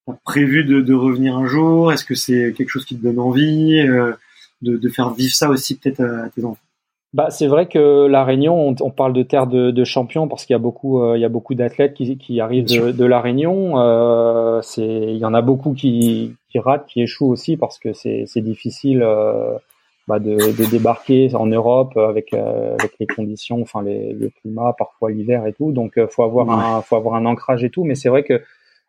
as 0.07 0.13
prévu 0.23 0.63
de, 0.63 0.79
de 0.79 0.93
revenir 0.93 1.35
un 1.37 1.45
jour? 1.45 1.91
Est-ce 1.91 2.05
que 2.05 2.15
c'est 2.15 2.53
quelque 2.55 2.69
chose 2.69 2.85
qui 2.85 2.97
te 2.97 3.03
donne 3.03 3.19
envie 3.19 3.79
euh, 3.79 4.13
de, 4.61 4.77
de 4.77 4.89
faire 4.89 5.13
vivre 5.13 5.33
ça 5.33 5.49
aussi 5.49 5.75
peut-être 5.75 6.01
à 6.01 6.29
tes 6.29 6.45
enfants? 6.45 6.61
Bah, 7.13 7.29
c'est 7.29 7.47
vrai 7.47 7.67
que 7.67 8.05
la 8.07 8.25
Réunion, 8.25 8.75
on, 8.79 8.91
parle 8.91 9.13
de 9.13 9.23
terre 9.23 9.47
de, 9.47 9.71
de 9.71 9.83
champions 9.85 10.27
parce 10.27 10.45
qu'il 10.45 10.53
y 10.53 10.55
a 10.55 10.59
beaucoup, 10.59 11.01
euh, 11.01 11.17
il 11.17 11.21
y 11.21 11.25
a 11.25 11.29
beaucoup 11.29 11.55
d'athlètes 11.55 11.93
qui, 11.93 12.17
qui 12.17 12.41
arrivent 12.41 12.65
de, 12.65 12.91
de, 12.91 13.05
la 13.05 13.21
Réunion. 13.21 13.79
Euh, 13.79 14.61
c'est, 14.61 14.83
il 14.85 15.17
y 15.17 15.23
en 15.23 15.33
a 15.33 15.41
beaucoup 15.41 15.73
qui, 15.73 16.35
qui 16.49 16.59
ratent, 16.59 16.85
qui 16.85 17.01
échouent 17.01 17.29
aussi 17.29 17.55
parce 17.55 17.79
que 17.79 17.93
c'est, 17.93 18.25
c'est 18.27 18.41
difficile 18.41 19.01
euh, 19.03 19.57
bah, 20.09 20.19
de, 20.19 20.35
de, 20.35 20.69
débarquer 20.69 21.33
en 21.33 21.45
Europe 21.45 21.95
avec, 21.95 22.33
euh, 22.33 22.75
avec 22.77 22.91
les 22.99 23.07
conditions, 23.07 23.61
enfin 23.61 23.83
les, 23.83 24.11
le 24.11 24.29
climat, 24.41 24.73
parfois 24.77 25.09
l'hiver 25.09 25.47
et 25.47 25.53
tout. 25.53 25.71
Donc, 25.71 25.97
faut 26.09 26.23
avoir 26.23 26.49
un, 26.49 26.81
faut 26.81 26.97
avoir 26.97 27.15
un 27.15 27.25
ancrage 27.25 27.63
et 27.63 27.69
tout. 27.69 27.85
Mais 27.85 27.95
c'est 27.95 28.09
vrai 28.09 28.23
que 28.23 28.43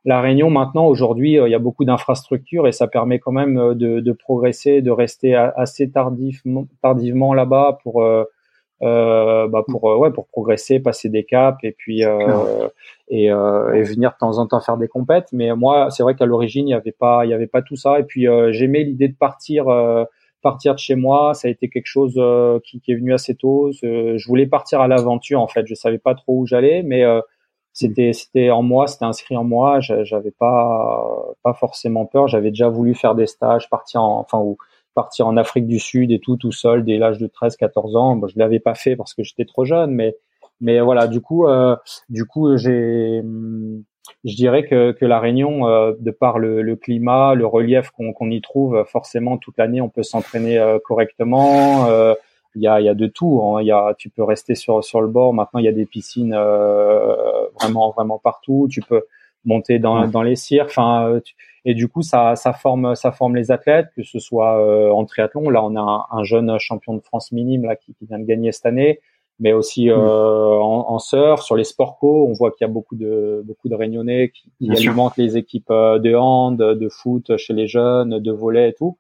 la 0.09 0.23
Réunion, 0.23 0.49
maintenant, 0.49 0.87
aujourd'hui, 0.87 1.39
euh, 1.39 1.49
il 1.49 1.51
y 1.51 1.55
a 1.55 1.59
beaucoup 1.59 1.85
d'infrastructures 1.85 2.67
et 2.67 2.73
ça 2.73 2.89
permet 2.89 3.19
quand 3.19 3.31
même 3.31 3.59
euh, 3.59 3.75
de, 3.75 4.01
de 4.01 4.13
progresser, 4.13 4.81
de 4.81 4.91
rester 4.91 5.35
assez 5.35 5.91
tardivement, 5.91 6.67
tardivement 6.81 7.35
là-bas 7.35 7.79
pour 7.83 8.03
euh, 8.03 8.25
euh, 8.81 9.49
bah 9.49 9.65
pour 9.69 9.85
ouais 9.85 10.11
pour 10.11 10.29
progresser, 10.29 10.81
passer 10.81 11.11
des 11.11 11.25
caps 11.25 11.59
et 11.63 11.73
puis 11.73 12.05
euh, 12.05 12.69
et, 13.09 13.25
et, 13.27 13.83
venir 13.83 14.13
de 14.13 14.17
temps 14.19 14.39
en 14.39 14.47
temps 14.47 14.61
faire 14.61 14.79
des 14.79 14.89
compètes. 14.89 15.29
Mais 15.33 15.55
moi, 15.55 15.91
c'est 15.91 16.03
vrai 16.03 16.15
qu'à 16.15 16.25
l'origine, 16.25 16.69
il 16.69 16.71
y 16.71 16.75
avait 16.75 16.93
pas 16.93 17.27
il 17.27 17.31
y 17.31 17.35
avait 17.35 17.47
pas 17.47 17.61
tout 17.61 17.77
ça. 17.77 18.01
Et 18.01 18.05
puis 18.05 18.27
j'aimais 18.51 18.85
l'idée 18.85 19.09
de 19.09 19.17
partir 19.17 19.67
partir 20.41 20.75
de 20.75 20.79
chez 20.79 20.95
moi. 20.95 21.35
Ça 21.35 21.49
a 21.49 21.51
été 21.51 21.69
quelque 21.69 21.87
chose 21.87 22.19
qui, 22.65 22.81
qui, 22.81 22.93
est 22.93 22.97
venu 22.97 23.13
assez 23.13 23.35
tôt. 23.35 23.73
Je 23.83 24.27
voulais 24.27 24.47
partir 24.47 24.81
à 24.81 24.89
l'aventure 24.89 25.43
en 25.43 25.49
fait. 25.49 25.67
Je 25.67 25.75
savais 25.75 25.99
pas 25.99 26.15
trop 26.15 26.39
où 26.39 26.47
j'allais, 26.47 26.83
mais 26.83 27.05
c'était 27.79 28.13
c'était 28.13 28.51
en 28.51 28.63
moi, 28.63 28.89
c'était 28.89 29.05
inscrit 29.05 29.37
en 29.37 29.45
moi. 29.45 29.79
J'avais 29.81 30.33
pas 30.33 31.15
pas 31.45 31.55
forcément 31.55 32.07
peur. 32.07 32.27
J'avais 32.27 32.51
déjà 32.51 32.69
voulu 32.69 32.95
faire 32.95 33.15
des 33.15 33.27
stages, 33.27 33.71
partir 33.71 34.03
en, 34.03 34.19
enfin 34.19 34.39
ou 34.39 34.59
partir 34.95 35.29
en 35.29 35.37
Afrique 35.37 35.69
du 35.69 35.79
Sud 35.79 36.11
et 36.11 36.19
tout 36.19 36.37
tout 36.37 36.51
seul 36.51 36.85
dès 36.85 36.99
l'âge 36.99 37.19
de 37.19 37.29
13 37.29 37.57
14 37.57 37.95
ans. 37.95 38.17
Bon, 38.17 38.27
je 38.27 38.37
l'avais 38.37 38.59
pas 38.59 38.75
fait 38.75 38.97
parce 38.97 39.15
que 39.15 39.23
j'étais 39.23 39.45
trop 39.45 39.65
jeune, 39.65 39.93
mais 39.93 40.17
mais 40.61 40.81
voilà, 40.81 41.07
du 41.07 41.21
coup 41.21 41.47
euh, 41.47 41.77
du 42.09 42.25
coup 42.25 42.57
j'ai 42.57 43.23
je 44.25 44.35
dirais 44.35 44.67
que, 44.67 44.91
que 44.93 45.05
la 45.05 45.21
Réunion, 45.21 45.69
euh, 45.69 45.93
de 46.01 46.11
par 46.11 46.39
le, 46.39 46.63
le, 46.63 46.77
climat, 46.77 47.35
le 47.35 47.47
relief 47.47 47.91
qu'on 47.91 48.31
y 48.31 48.41
trouve, 48.41 48.85
forcément 48.89 49.37
toute 49.37 49.57
l'année, 49.59 49.81
on 49.83 49.91
peut 49.91 50.03
s'entraîner 50.03 50.59
euh, 50.59 50.79
correctement. 50.83 51.87
Euh, 52.57 52.59
il 52.59 52.63
y, 52.63 52.69
a, 52.69 52.81
y 52.81 52.89
a 52.89 52.95
de 52.95 53.07
tout. 53.07 53.41
Hein. 53.43 53.63
Y 53.63 53.73
a, 53.73 53.95
tu 53.97 54.11
peux 54.11 54.23
rester 54.23 54.55
sur 54.55 54.83
sur 54.85 55.01
le 55.01 55.09
bord. 55.09 55.35
Maintenant, 55.35 55.61
il 55.61 55.67
y 55.67 55.69
a 55.69 55.73
des 55.73 55.87
piscines 55.87 56.35
vraiment 57.61 57.91
vraiment 57.91 58.19
partout. 58.19 58.69
Tu 58.71 58.81
peux 58.83 59.03
monter 59.45 59.79
dans, 59.79 60.07
dans 60.09 60.23
les 60.23 60.37
cirques. 60.37 60.71
Enfin, 60.71 61.21
et 61.65 61.75
du 61.75 61.89
coup, 61.89 62.03
ça, 62.03 62.37
ça 62.37 62.53
forme 62.53 62.95
ça 62.95 63.13
forme 63.13 63.37
les 63.37 63.51
athlètes, 63.51 63.89
que 63.97 64.03
ce 64.03 64.19
soit 64.19 64.93
en 64.93 65.05
triathlon. 65.05 65.51
Là, 65.51 65.65
on 65.65 65.77
a 65.77 65.81
un, 65.81 66.19
un, 66.19 66.25
jeune 66.25 66.59
champion 66.59 66.95
de 66.95 67.01
France 67.01 67.33
minime 67.33 67.65
là 67.65 67.77
qui, 67.77 67.95
qui 67.95 68.07
vient 68.07 68.19
de 68.19 68.25
gagner 68.25 68.53
cette 68.53 68.67
année 68.67 69.01
mais 69.41 69.53
aussi 69.53 69.89
euh, 69.89 69.97
en, 69.97 70.87
en, 70.89 70.99
surf, 70.99 71.43
sur 71.43 71.57
les 71.57 71.65
sports 71.65 71.99
co, 71.99 72.27
on 72.29 72.33
voit 72.33 72.51
qu'il 72.51 72.67
y 72.67 72.71
a 72.71 72.73
beaucoup 72.73 72.97
de 72.97 73.43
beaucoup 73.45 73.69
de 73.69 73.75
Réunionnais 73.75 74.31
qui, 74.31 74.51
qui 74.59 74.71
alimentent 74.71 75.17
les 75.17 75.37
équipes 75.37 75.71
euh, 75.71 75.99
de 75.99 76.15
hand, 76.15 76.59
de 76.59 76.89
foot 76.89 77.37
chez 77.37 77.53
les 77.53 77.69
jeunes, 77.69 78.19
de 78.19 78.33
volley 78.33 78.71
et 78.71 78.73
tout. 78.73 78.99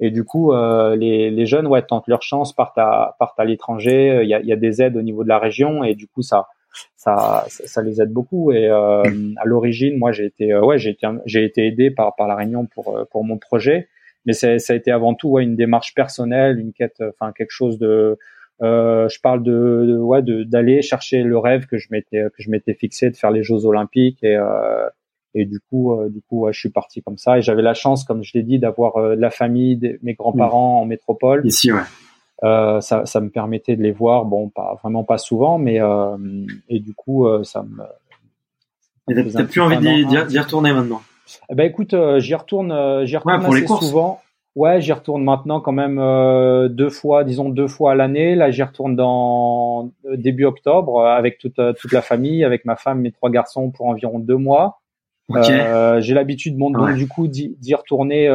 Et 0.00 0.10
du 0.10 0.24
coup, 0.24 0.52
euh, 0.52 0.94
les, 0.96 1.30
les, 1.30 1.46
jeunes 1.46 1.66
ouais 1.66 1.82
tentent 1.82 2.06
leur 2.06 2.22
chance, 2.22 2.52
partent 2.52 2.78
à 2.78 3.16
partent 3.18 3.38
à 3.40 3.44
l'étranger. 3.44 4.20
Il 4.22 4.28
y 4.28 4.34
a, 4.34 4.40
y 4.40 4.52
a 4.52 4.56
des 4.56 4.80
aides 4.80 4.96
au 4.96 5.02
niveau 5.02 5.24
de 5.24 5.28
la 5.28 5.38
région 5.38 5.82
et 5.82 5.94
du 5.94 6.06
coup 6.06 6.22
ça 6.22 6.46
ça 6.96 7.44
ça, 7.48 7.82
les 7.82 8.00
aide 8.00 8.12
beaucoup. 8.12 8.52
Et 8.52 8.68
euh, 8.68 9.02
à 9.36 9.44
l'origine, 9.44 9.98
moi 9.98 10.12
j'ai 10.12 10.26
été 10.26 10.56
ouais 10.56 10.78
j'ai 10.78 10.90
été 10.90 11.06
j'ai 11.26 11.44
été 11.44 11.66
aidé 11.66 11.90
par 11.90 12.14
par 12.16 12.28
la 12.28 12.36
Réunion 12.36 12.66
pour 12.66 12.96
pour 13.10 13.24
mon 13.24 13.38
projet, 13.38 13.88
mais 14.24 14.32
ça 14.34 14.48
a 14.56 14.74
été 14.74 14.90
avant 14.92 15.14
tout 15.14 15.30
ouais, 15.30 15.42
une 15.42 15.56
démarche 15.56 15.94
personnelle, 15.94 16.60
une 16.60 16.72
quête, 16.72 17.02
enfin 17.02 17.32
quelque 17.32 17.52
chose 17.52 17.78
de 17.78 18.18
euh, 18.60 19.08
je 19.08 19.20
parle 19.20 19.44
de, 19.44 19.98
ouais 20.00 20.20
de 20.22 20.42
d'aller 20.42 20.82
chercher 20.82 21.22
le 21.22 21.38
rêve 21.38 21.66
que 21.66 21.78
je 21.78 21.88
m'étais 21.92 22.24
que 22.24 22.42
je 22.42 22.50
m'étais 22.50 22.74
fixé 22.74 23.08
de 23.08 23.16
faire 23.16 23.30
les 23.30 23.44
Jeux 23.44 23.66
Olympiques 23.66 24.24
et 24.24 24.36
euh, 24.36 24.88
et 25.38 25.46
du 25.46 25.60
coup 25.60 25.92
euh, 25.92 26.08
du 26.08 26.20
coup 26.20 26.46
je 26.50 26.58
suis 26.58 26.70
parti 26.70 27.02
comme 27.02 27.18
ça. 27.18 27.38
Et 27.38 27.42
j'avais 27.42 27.62
la 27.62 27.74
chance 27.74 28.04
comme 28.04 28.22
je 28.22 28.32
l'ai 28.34 28.42
dit 28.42 28.58
d'avoir 28.58 28.96
euh, 28.96 29.14
la 29.14 29.30
famille 29.30 29.98
mes 30.02 30.14
grands-parents 30.14 30.80
en 30.80 30.84
métropole. 30.84 31.46
Ici 31.46 31.72
ouais. 31.72 31.80
Euh, 32.44 32.80
ça, 32.80 33.04
ça 33.06 33.20
me 33.20 33.30
permettait 33.30 33.76
de 33.76 33.82
les 33.82 33.92
voir. 33.92 34.24
Bon 34.24 34.48
pas 34.48 34.78
vraiment 34.82 35.04
pas 35.04 35.18
souvent 35.18 35.58
mais 35.58 35.80
et 36.68 36.80
du 36.80 36.94
coup 36.94 37.26
ça 37.44 37.62
me 37.62 39.32
t'as 39.32 39.44
plus 39.44 39.60
envie 39.60 40.06
d'y 40.06 40.38
retourner 40.38 40.72
maintenant? 40.72 41.02
Eh 41.50 41.54
ben 41.54 41.64
écoute 41.64 41.94
j'y 42.18 42.34
retourne 42.34 43.04
j'y 43.04 43.16
retourne 43.16 43.44
assez 43.44 43.66
souvent. 43.66 44.20
Ouais, 44.56 44.80
j'y 44.80 44.92
retourne 44.92 45.22
maintenant 45.22 45.60
quand 45.60 45.70
même 45.70 46.00
euh, 46.00 46.68
deux 46.68 46.90
fois, 46.90 47.22
disons 47.22 47.48
deux 47.48 47.68
fois 47.68 47.92
à 47.92 47.94
l'année. 47.94 48.34
Là, 48.34 48.50
j'y 48.50 48.64
retourne 48.64 48.96
dans 48.96 49.92
début 50.16 50.46
octobre 50.46 51.06
avec 51.06 51.38
toute 51.38 51.60
toute 51.78 51.92
la 51.92 52.02
famille, 52.02 52.42
avec 52.42 52.64
ma 52.64 52.74
femme, 52.74 53.00
mes 53.02 53.12
trois 53.12 53.30
garçons 53.30 53.70
pour 53.70 53.86
environ 53.86 54.18
deux 54.18 54.36
mois. 54.36 54.80
J'ai 55.28 56.14
l'habitude, 56.14 56.56
bon, 56.56 56.70
du 56.94 57.08
coup, 57.08 57.28
d'y 57.28 57.74
retourner 57.74 58.28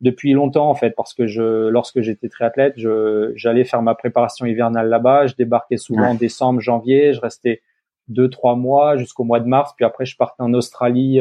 depuis 0.00 0.32
longtemps 0.32 0.70
en 0.70 0.74
fait, 0.74 0.90
parce 0.90 1.12
que 1.12 1.26
je, 1.26 1.68
lorsque 1.68 2.00
j'étais 2.02 2.28
triathlète, 2.28 2.74
je 2.76 3.32
j'allais 3.34 3.64
faire 3.64 3.82
ma 3.82 3.96
préparation 3.96 4.46
hivernale 4.46 4.88
là-bas. 4.88 5.26
Je 5.26 5.34
débarquais 5.34 5.76
souvent 5.76 6.10
en 6.10 6.14
décembre, 6.14 6.60
janvier. 6.60 7.12
Je 7.12 7.20
restais 7.20 7.62
deux 8.06 8.30
trois 8.30 8.54
mois 8.54 8.96
jusqu'au 8.96 9.24
mois 9.24 9.40
de 9.40 9.48
mars, 9.48 9.72
puis 9.76 9.84
après 9.84 10.06
je 10.06 10.16
partais 10.16 10.42
en 10.42 10.54
Australie 10.54 11.20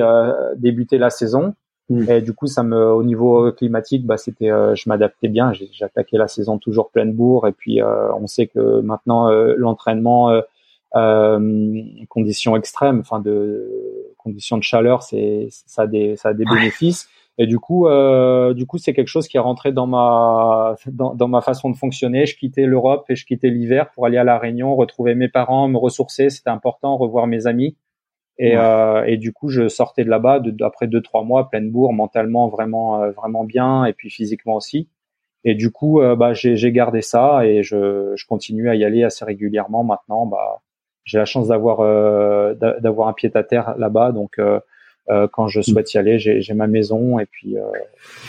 débuter 0.58 0.98
la 0.98 1.10
saison. 1.10 1.54
Mm. 1.90 2.10
Et 2.10 2.22
du 2.22 2.34
coup, 2.34 2.48
ça 2.48 2.64
me, 2.64 2.92
au 2.92 3.04
niveau 3.04 3.52
climatique, 3.52 4.06
bah, 4.06 4.18
c'était, 4.18 4.52
euh, 4.52 4.76
je 4.76 4.90
m'adaptais 4.90 5.30
bien. 5.30 5.54
J'attaquais 5.72 6.18
la 6.18 6.28
saison 6.28 6.58
toujours 6.58 6.90
pleine 6.90 7.14
bourre. 7.14 7.48
Et 7.48 7.54
puis, 7.54 7.82
euh, 7.82 8.14
on 8.14 8.28
sait 8.28 8.48
que 8.48 8.82
maintenant, 8.82 9.30
euh, 9.30 9.56
l'entraînement, 9.58 10.42
conditions 12.10 12.56
extrêmes, 12.56 13.00
enfin 13.02 13.20
de 13.20 13.97
conditions 14.28 14.58
de 14.58 14.64
chaleur, 14.64 15.04
c'est, 15.04 15.48
ça 15.50 15.84
a 15.84 15.88
des, 15.88 16.16
ça 16.16 16.30
a 16.30 16.34
des 16.34 16.46
bénéfices. 16.46 17.10
Et 17.40 17.46
du 17.46 17.60
coup, 17.60 17.88
du 18.56 18.66
coup, 18.66 18.78
c'est 18.80 18.94
quelque 18.94 19.10
chose 19.10 19.28
qui 19.28 19.38
est 19.38 19.40
rentré 19.40 19.72
dans 19.72 19.86
ma, 19.86 20.76
dans, 20.88 21.14
dans 21.14 21.28
ma 21.28 21.42
façon 21.42 21.70
de 21.70 21.78
fonctionner. 21.78 22.26
Je 22.26 22.36
quittais 22.36 22.66
l'Europe 22.66 23.06
et 23.10 23.16
je 23.16 23.26
quittais 23.26 23.50
l'hiver 23.50 23.92
pour 23.92 24.08
aller 24.08 24.18
à 24.18 24.24
la 24.24 24.40
Réunion, 24.40 24.76
retrouver 24.76 25.14
mes 25.14 25.30
parents, 25.30 25.68
me 25.68 25.78
ressourcer. 25.78 26.32
C'était 26.32 26.50
important, 26.50 26.98
revoir 26.98 27.28
mes 27.28 27.46
amis. 27.46 27.76
Et, 28.40 28.56
euh, 28.56 29.04
et 29.06 29.18
du 29.18 29.34
coup, 29.34 29.50
je 29.50 29.68
sortais 29.68 30.04
de 30.04 30.10
là-bas 30.10 30.40
de, 30.40 30.64
après 30.64 30.88
deux 30.88 31.02
trois 31.02 31.24
mois 31.24 31.50
pleine 31.50 31.72
bourre, 31.72 31.94
mentalement 31.94 32.48
vraiment 32.50 33.02
euh, 33.02 33.12
vraiment 33.12 33.44
bien, 33.44 33.86
et 33.86 33.94
puis 33.94 34.10
physiquement 34.10 34.56
aussi. 34.56 34.90
Et 35.44 35.56
du 35.56 35.72
coup, 35.72 36.02
euh, 36.02 36.16
bah, 36.16 36.34
j'ai 36.34 36.72
gardé 36.72 37.02
ça 37.02 37.46
et 37.46 37.64
je, 37.64 38.14
je, 38.16 38.26
continue 38.28 38.70
à 38.70 38.76
y 38.76 38.84
aller 38.84 39.04
assez 39.04 39.26
régulièrement 39.26 39.84
maintenant. 39.84 40.26
Bah, 40.26 40.62
j'ai 41.08 41.18
la 41.18 41.26
chance 41.26 41.48
d'avoir 41.48 41.80
euh, 41.80 42.54
d'avoir 42.54 43.08
un 43.08 43.14
pied 43.14 43.32
à 43.34 43.44
terre 43.44 43.74
là-bas, 43.80 44.12
donc 44.12 44.38
euh, 44.38 44.60
quand 45.32 45.48
je 45.48 45.62
souhaite 45.62 45.92
y 45.94 45.98
aller, 45.98 46.20
j'ai 46.20 46.54
ma 46.54 46.68
maison 46.68 47.18
et 47.18 47.26
puis 47.26 47.56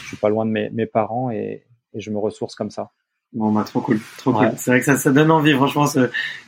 je 0.03 0.07
suis 0.07 0.17
pas 0.17 0.31
loin 0.31 0.47
de 0.47 0.51
mes, 0.51 0.71
mes 0.71 0.87
parents 0.87 1.31
et, 1.31 1.64
et 1.93 2.01
je 2.01 2.11
me 2.11 2.19
ressource 2.19 2.55
comme 2.55 2.71
ça. 2.71 2.91
Bon 3.35 3.53
bah 3.53 3.64
trop 3.64 3.81
cool, 3.81 4.01
trop 4.17 4.33
cool. 4.33 4.53
C'est 4.57 4.71
vrai 4.71 4.79
que 4.81 4.87
ça, 4.87 4.97
ça 4.97 5.12
donne 5.12 5.31
envie, 5.31 5.53
franchement, 5.53 5.85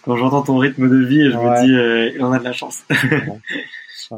quand 0.03 0.17
j'entends 0.17 0.43
ton 0.43 0.57
rythme 0.57 0.89
de 0.89 1.05
vie, 1.05 1.31
je 1.31 1.37
me 1.37 1.65
dis, 1.65 1.75
euh, 1.75 2.11
il 2.15 2.25
en 2.25 2.33
a 2.33 2.39
de 2.39 2.45
la 2.45 2.53
chance. 2.53 2.85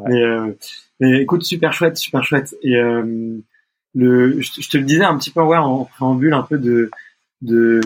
mais, 0.07 0.21
euh, 0.21 0.57
mais, 1.01 1.21
écoute, 1.21 1.43
super 1.43 1.73
chouette, 1.73 1.97
super 1.97 2.23
chouette. 2.23 2.55
Et 2.61 2.77
euh, 2.77 3.37
le, 3.95 4.39
je, 4.39 4.69
te 4.69 4.77
le 4.77 4.85
disais 4.85 5.03
un 5.03 5.17
petit 5.17 5.31
peu 5.31 5.41
ouais, 5.41 5.57
en 5.57 5.83
préambule 5.83 6.33
un 6.33 6.43
peu 6.43 6.57
de 6.57 6.89
de 7.41 7.81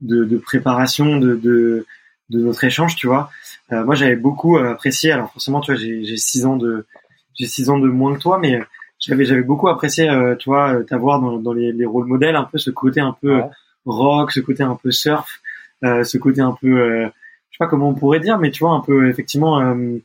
de, 0.00 0.24
de 0.24 0.36
préparation 0.38 1.18
de, 1.18 1.34
de 1.34 1.84
de 2.30 2.40
notre 2.40 2.64
échange, 2.64 2.96
tu 2.96 3.06
vois. 3.06 3.30
Euh, 3.72 3.84
moi, 3.84 3.94
j'avais 3.94 4.16
beaucoup 4.16 4.56
apprécié. 4.56 5.12
Alors 5.12 5.30
forcément, 5.32 5.60
tu 5.60 5.72
vois, 5.72 5.80
j'ai 5.80 6.16
six 6.16 6.46
ans 6.46 6.56
de 6.56 6.86
j'ai 7.34 7.46
six 7.46 7.70
ans 7.70 7.78
de 7.78 7.88
moins 7.88 8.14
que 8.14 8.20
toi, 8.20 8.38
mais 8.38 8.60
j'avais 9.00 9.24
j'avais 9.24 9.42
beaucoup 9.42 9.68
apprécié 9.68 10.08
euh, 10.08 10.36
toi 10.36 10.74
euh, 10.74 10.82
t'avoir 10.84 11.20
dans, 11.20 11.38
dans 11.38 11.52
les, 11.52 11.72
les 11.72 11.86
rôles 11.86 12.06
modèles 12.06 12.36
un 12.36 12.44
peu 12.44 12.58
ce 12.58 12.70
côté 12.70 13.00
un 13.00 13.16
peu 13.20 13.40
rock 13.86 14.30
ce 14.30 14.40
côté 14.40 14.62
un 14.62 14.76
peu 14.76 14.90
surf 14.90 15.40
euh, 15.82 16.04
ce 16.04 16.18
côté 16.18 16.42
un 16.42 16.56
peu 16.60 16.68
euh, 16.68 17.06
je 17.50 17.56
sais 17.56 17.58
pas 17.58 17.66
comment 17.66 17.88
on 17.88 17.94
pourrait 17.94 18.20
dire 18.20 18.38
mais 18.38 18.50
tu 18.50 18.62
vois 18.62 18.72
un 18.72 18.80
peu 18.80 19.08
effectivement 19.08 19.60
euh, 19.60 19.98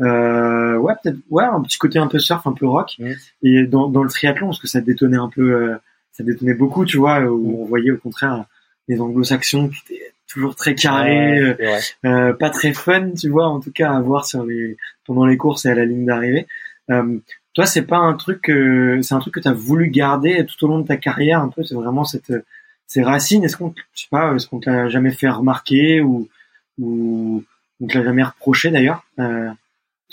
euh 0.00 0.76
ouais 0.76 0.94
peut-être 1.02 1.18
ouais 1.30 1.44
un 1.44 1.60
petit 1.62 1.78
côté 1.78 1.98
un 1.98 2.06
peu 2.06 2.18
surf 2.18 2.46
un 2.46 2.52
peu 2.52 2.66
rock 2.66 2.96
et 3.42 3.66
dans, 3.66 3.88
dans 3.88 4.02
le 4.02 4.10
triathlon 4.10 4.46
parce 4.46 4.60
que 4.60 4.68
ça 4.68 4.80
détonnait 4.80 5.16
un 5.16 5.28
peu 5.28 5.74
ça 6.12 6.22
détonnait 6.22 6.54
beaucoup 6.54 6.84
tu 6.84 6.98
vois 6.98 7.20
où 7.20 7.62
on 7.62 7.64
voyait 7.64 7.90
au 7.90 7.96
contraire 7.96 8.44
les 8.88 9.00
anglo-saxons 9.00 9.68
qui 9.68 9.94
étaient 9.94 10.12
toujours 10.28 10.56
très 10.56 10.74
carrés 10.74 11.56
pas 12.02 12.50
très 12.50 12.72
fun 12.72 13.12
tu 13.12 13.28
vois 13.28 13.46
en 13.46 13.60
tout 13.60 13.72
cas 13.72 13.92
à 13.92 14.00
voir 14.00 14.26
sur 14.26 14.44
les 14.44 14.76
pendant 15.06 15.24
les 15.24 15.36
courses 15.36 15.66
et 15.66 15.70
à 15.70 15.74
la 15.74 15.84
ligne 15.84 16.06
d'arrivée 16.06 16.46
euh, 16.90 17.18
toi, 17.54 17.64
c'est 17.66 17.86
pas 17.86 17.96
un 17.96 18.12
truc, 18.14 18.52
c'est 19.02 19.14
un 19.14 19.18
truc 19.18 19.34
que 19.34 19.40
tu 19.40 19.48
as 19.48 19.52
voulu 19.52 19.88
garder 19.88 20.44
tout 20.44 20.62
au 20.66 20.68
long 20.68 20.80
de 20.80 20.86
ta 20.86 20.98
carrière, 20.98 21.40
un 21.40 21.48
peu. 21.48 21.62
C'est 21.64 21.74
vraiment 21.74 22.04
cette 22.04 22.32
ces 22.86 23.02
racines. 23.02 23.44
Est-ce 23.44 23.56
qu'on, 23.56 23.74
je 23.94 24.02
sais 24.02 24.08
pas, 24.10 24.34
est-ce 24.34 24.46
qu'on 24.46 24.60
t'a 24.60 24.88
jamais 24.88 25.10
fait 25.10 25.28
remarquer 25.28 26.02
ou 26.02 26.28
ou 26.78 27.42
on 27.80 27.86
te 27.86 27.96
l'a 27.96 28.04
jamais 28.04 28.22
reproché 28.22 28.70
d'ailleurs 28.70 29.04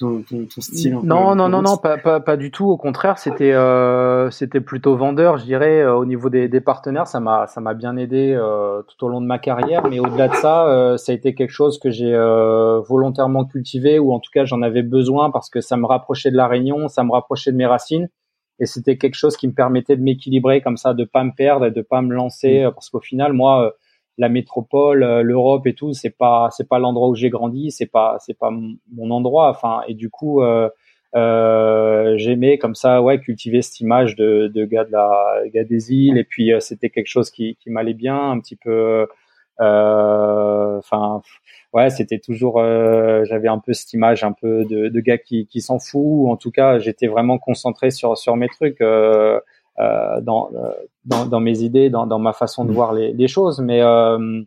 euh, 0.01 0.23
ton, 0.27 0.61
style 0.61 0.99
Non, 1.03 1.35
non, 1.35 1.49
non, 1.49 1.61
non, 1.61 1.77
pas, 1.77 1.97
pas, 1.97 2.19
pas 2.19 2.35
du 2.35 2.49
tout. 2.49 2.65
Au 2.65 2.77
contraire, 2.77 3.19
c'était 3.19 3.53
euh, 3.53 4.31
c'était 4.31 4.61
plutôt 4.61 4.95
vendeur, 4.95 5.37
je 5.37 5.45
dirais. 5.45 5.81
Euh, 5.81 5.95
au 5.95 6.05
niveau 6.05 6.29
des, 6.29 6.47
des 6.47 6.61
partenaires, 6.61 7.05
ça 7.05 7.19
m'a 7.19 7.45
ça 7.45 7.61
m'a 7.61 7.75
bien 7.75 7.95
aidé 7.95 8.33
euh, 8.33 8.81
tout 8.83 9.05
au 9.05 9.09
long 9.09 9.21
de 9.21 9.27
ma 9.27 9.37
carrière. 9.37 9.87
Mais 9.87 9.99
au-delà 9.99 10.29
de 10.29 10.35
ça, 10.35 10.67
euh, 10.67 10.97
ça 10.97 11.11
a 11.11 11.15
été 11.15 11.35
quelque 11.35 11.51
chose 11.51 11.77
que 11.77 11.91
j'ai 11.91 12.13
euh, 12.13 12.79
volontairement 12.79 13.45
cultivé, 13.45 13.99
ou 13.99 14.13
en 14.13 14.19
tout 14.19 14.31
cas 14.33 14.45
j'en 14.45 14.63
avais 14.63 14.83
besoin 14.83 15.29
parce 15.29 15.49
que 15.49 15.61
ça 15.61 15.77
me 15.77 15.85
rapprochait 15.85 16.31
de 16.31 16.37
la 16.37 16.47
Réunion, 16.47 16.87
ça 16.87 17.03
me 17.03 17.11
rapprochait 17.11 17.51
de 17.51 17.57
mes 17.57 17.67
racines, 17.67 18.09
et 18.59 18.65
c'était 18.65 18.97
quelque 18.97 19.15
chose 19.15 19.37
qui 19.37 19.47
me 19.47 19.53
permettait 19.53 19.95
de 19.95 20.01
m'équilibrer 20.01 20.61
comme 20.61 20.77
ça, 20.77 20.95
de 20.95 21.05
pas 21.05 21.23
me 21.23 21.31
perdre 21.35 21.67
et 21.67 21.71
de 21.71 21.81
pas 21.81 22.01
me 22.01 22.13
lancer, 22.13 22.65
mmh. 22.65 22.71
parce 22.71 22.89
qu'au 22.89 22.99
final, 22.99 23.33
moi 23.33 23.73
la 24.17 24.29
métropole, 24.29 25.03
euh, 25.03 25.21
l'Europe 25.23 25.65
et 25.67 25.73
tout, 25.73 25.93
c'est 25.93 26.15
pas 26.15 26.49
c'est 26.51 26.67
pas 26.67 26.79
l'endroit 26.79 27.09
où 27.09 27.15
j'ai 27.15 27.29
grandi, 27.29 27.71
c'est 27.71 27.87
pas 27.87 28.17
c'est 28.19 28.37
pas 28.37 28.51
mon 28.51 29.11
endroit. 29.11 29.49
Enfin 29.49 29.81
et 29.87 29.93
du 29.95 30.09
coup 30.09 30.41
euh, 30.41 30.69
euh, 31.15 32.15
j'aimais 32.17 32.57
comme 32.57 32.75
ça 32.75 33.01
ouais 33.01 33.19
cultiver 33.19 33.61
cette 33.61 33.79
image 33.79 34.15
de, 34.15 34.47
de 34.47 34.65
gars 34.65 34.83
de 34.83 34.91
la 34.91 35.41
gars 35.53 35.63
des 35.63 35.93
îles 35.93 36.17
et 36.17 36.23
puis 36.23 36.51
euh, 36.51 36.59
c'était 36.59 36.89
quelque 36.89 37.07
chose 37.07 37.29
qui, 37.29 37.55
qui 37.59 37.69
m'allait 37.69 37.93
bien 37.93 38.31
un 38.31 38.39
petit 38.39 38.55
peu 38.55 39.07
enfin 39.59 41.21
ouais 41.73 41.89
c'était 41.89 42.19
toujours 42.19 42.57
j'avais 43.25 43.47
un 43.47 43.59
peu 43.59 43.73
cette 43.73 43.93
image 43.93 44.23
un 44.23 44.31
peu 44.33 44.65
de, 44.65 44.89
de 44.89 44.99
gars 44.99 45.19
qui, 45.19 45.45
qui 45.47 45.61
s'en 45.61 45.79
fout 45.79 46.29
en 46.29 46.35
tout 46.35 46.51
cas 46.51 46.79
j'étais 46.79 47.07
vraiment 47.07 47.37
concentré 47.37 47.91
sur 47.91 48.17
sur 48.17 48.35
mes 48.35 48.49
trucs 48.49 48.81
euh, 48.81 49.39
euh, 49.79 50.21
dans, 50.21 50.51
dans, 51.05 51.39
mes 51.39 51.59
idées, 51.61 51.89
dans, 51.89 52.05
dans, 52.05 52.19
ma 52.19 52.33
façon 52.33 52.65
de 52.65 52.71
mm. 52.71 52.73
voir 52.73 52.93
les, 52.93 53.13
les 53.13 53.27
choses. 53.27 53.59
Mais 53.59 53.81
euh, 53.81 54.41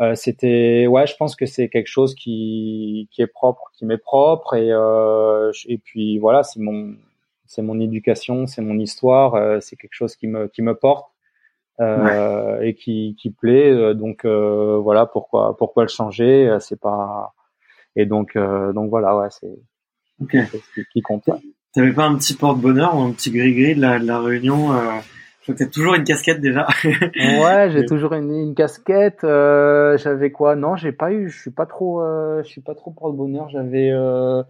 euh, 0.00 0.14
c'était, 0.14 0.86
ouais, 0.86 1.06
je 1.06 1.14
pense 1.16 1.36
que 1.36 1.46
c'est 1.46 1.68
quelque 1.68 1.86
chose 1.88 2.14
qui, 2.14 3.08
qui 3.12 3.22
est 3.22 3.26
propre, 3.26 3.70
qui 3.74 3.84
m'est 3.84 3.98
propre. 3.98 4.54
Et, 4.54 4.70
euh, 4.72 5.52
et 5.66 5.78
puis 5.78 6.18
voilà, 6.18 6.42
c'est 6.42 6.60
mon, 6.60 6.94
c'est 7.46 7.62
mon 7.62 7.78
éducation, 7.80 8.46
c'est 8.46 8.62
mon 8.62 8.78
histoire, 8.78 9.62
c'est 9.62 9.76
quelque 9.76 9.94
chose 9.94 10.16
qui 10.16 10.26
me, 10.26 10.48
qui 10.48 10.62
me 10.62 10.74
porte. 10.74 11.06
Euh, 11.80 12.60
et 12.60 12.74
qui, 12.74 13.16
qui 13.18 13.30
plaît. 13.30 13.94
Donc 13.94 14.26
euh, 14.26 14.78
voilà 14.82 15.06
pourquoi 15.06 15.56
pourquoi 15.56 15.82
le 15.84 15.88
changer. 15.88 16.58
C'est 16.60 16.78
pas 16.78 17.32
et 17.96 18.04
donc 18.04 18.36
donc 18.36 18.90
voilà 18.90 19.16
ouais 19.16 19.28
c'est 19.30 19.58
ce 20.20 20.80
qui, 20.92 21.00
compte. 21.00 21.24
T'avais 21.74 21.92
pas 21.92 22.04
un 22.04 22.16
petit 22.16 22.34
porte-bonheur 22.34 22.96
ou 22.96 23.00
un 23.00 23.12
petit 23.12 23.30
gris-gris 23.30 23.76
de 23.76 23.80
la, 23.80 23.98
de 23.98 24.06
la 24.06 24.20
réunion 24.20 24.72
euh... 24.72 24.98
Je 25.58 25.64
toujours 25.64 25.94
une 25.94 26.04
casquette 26.04 26.40
déjà. 26.40 26.66
ouais, 26.84 27.70
j'ai 27.70 27.84
toujours 27.84 28.12
une, 28.12 28.30
une 28.30 28.54
casquette. 28.54 29.24
Euh, 29.24 29.96
j'avais 29.98 30.30
quoi? 30.30 30.56
Non, 30.56 30.76
j'ai 30.76 30.92
pas 30.92 31.12
eu. 31.12 31.28
Je 31.28 31.40
suis 31.40 31.50
pas 31.50 31.66
trop. 31.66 32.02
Euh, 32.02 32.42
je 32.42 32.48
suis 32.48 32.60
pas 32.60 32.74
trop 32.74 32.90
porte-bonheur. 32.90 33.48
J'avais. 33.48 33.90
Euh, 33.90 34.42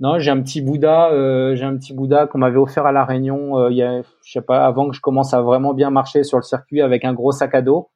non, 0.00 0.18
j'ai 0.18 0.30
un 0.30 0.40
petit 0.40 0.62
Bouddha. 0.62 1.10
Euh, 1.10 1.54
j'ai 1.54 1.64
un 1.64 1.76
petit 1.76 1.94
Bouddha 1.94 2.26
qu'on 2.26 2.38
m'avait 2.38 2.58
offert 2.58 2.86
à 2.86 2.92
la 2.92 3.04
Réunion. 3.04 3.68
il 3.68 3.76
y 3.76 3.82
a, 3.82 4.02
je 4.24 4.32
sais 4.32 4.40
pas, 4.40 4.64
avant 4.64 4.88
que 4.88 4.96
je 4.96 5.00
commence 5.00 5.34
à 5.34 5.42
vraiment 5.42 5.74
bien 5.74 5.90
marcher 5.90 6.24
sur 6.24 6.38
le 6.38 6.44
circuit 6.44 6.80
avec 6.80 7.04
un 7.04 7.12
gros 7.12 7.32
sac 7.32 7.54
à 7.54 7.62
dos 7.62 7.90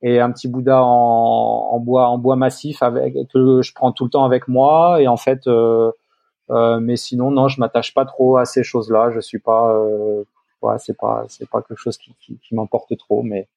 et 0.00 0.20
un 0.20 0.30
petit 0.30 0.48
Bouddha 0.48 0.82
en, 0.82 1.68
en 1.72 1.80
bois 1.80 2.08
en 2.08 2.18
bois 2.18 2.36
massif 2.36 2.82
avec 2.82 3.14
que 3.32 3.60
je 3.62 3.72
prends 3.74 3.92
tout 3.92 4.04
le 4.04 4.10
temps 4.10 4.24
avec 4.24 4.48
moi. 4.48 5.00
Et 5.00 5.08
en 5.08 5.16
fait. 5.16 5.46
Euh, 5.46 5.92
mais 6.50 6.96
sinon, 6.96 7.30
non, 7.30 7.48
je 7.48 7.60
m'attache 7.60 7.94
pas 7.94 8.04
trop 8.04 8.36
à 8.36 8.44
ces 8.44 8.62
choses-là. 8.62 9.10
Je 9.14 9.20
suis 9.20 9.38
pas, 9.38 9.74
euh, 9.74 10.24
ouais, 10.62 10.74
c'est 10.78 10.96
pas, 10.96 11.24
c'est 11.28 11.48
pas 11.48 11.62
quelque 11.62 11.78
chose 11.78 11.98
qui, 11.98 12.14
qui, 12.20 12.38
qui 12.38 12.54
m'emporte 12.54 12.96
trop. 12.96 13.22
Mais, 13.22 13.48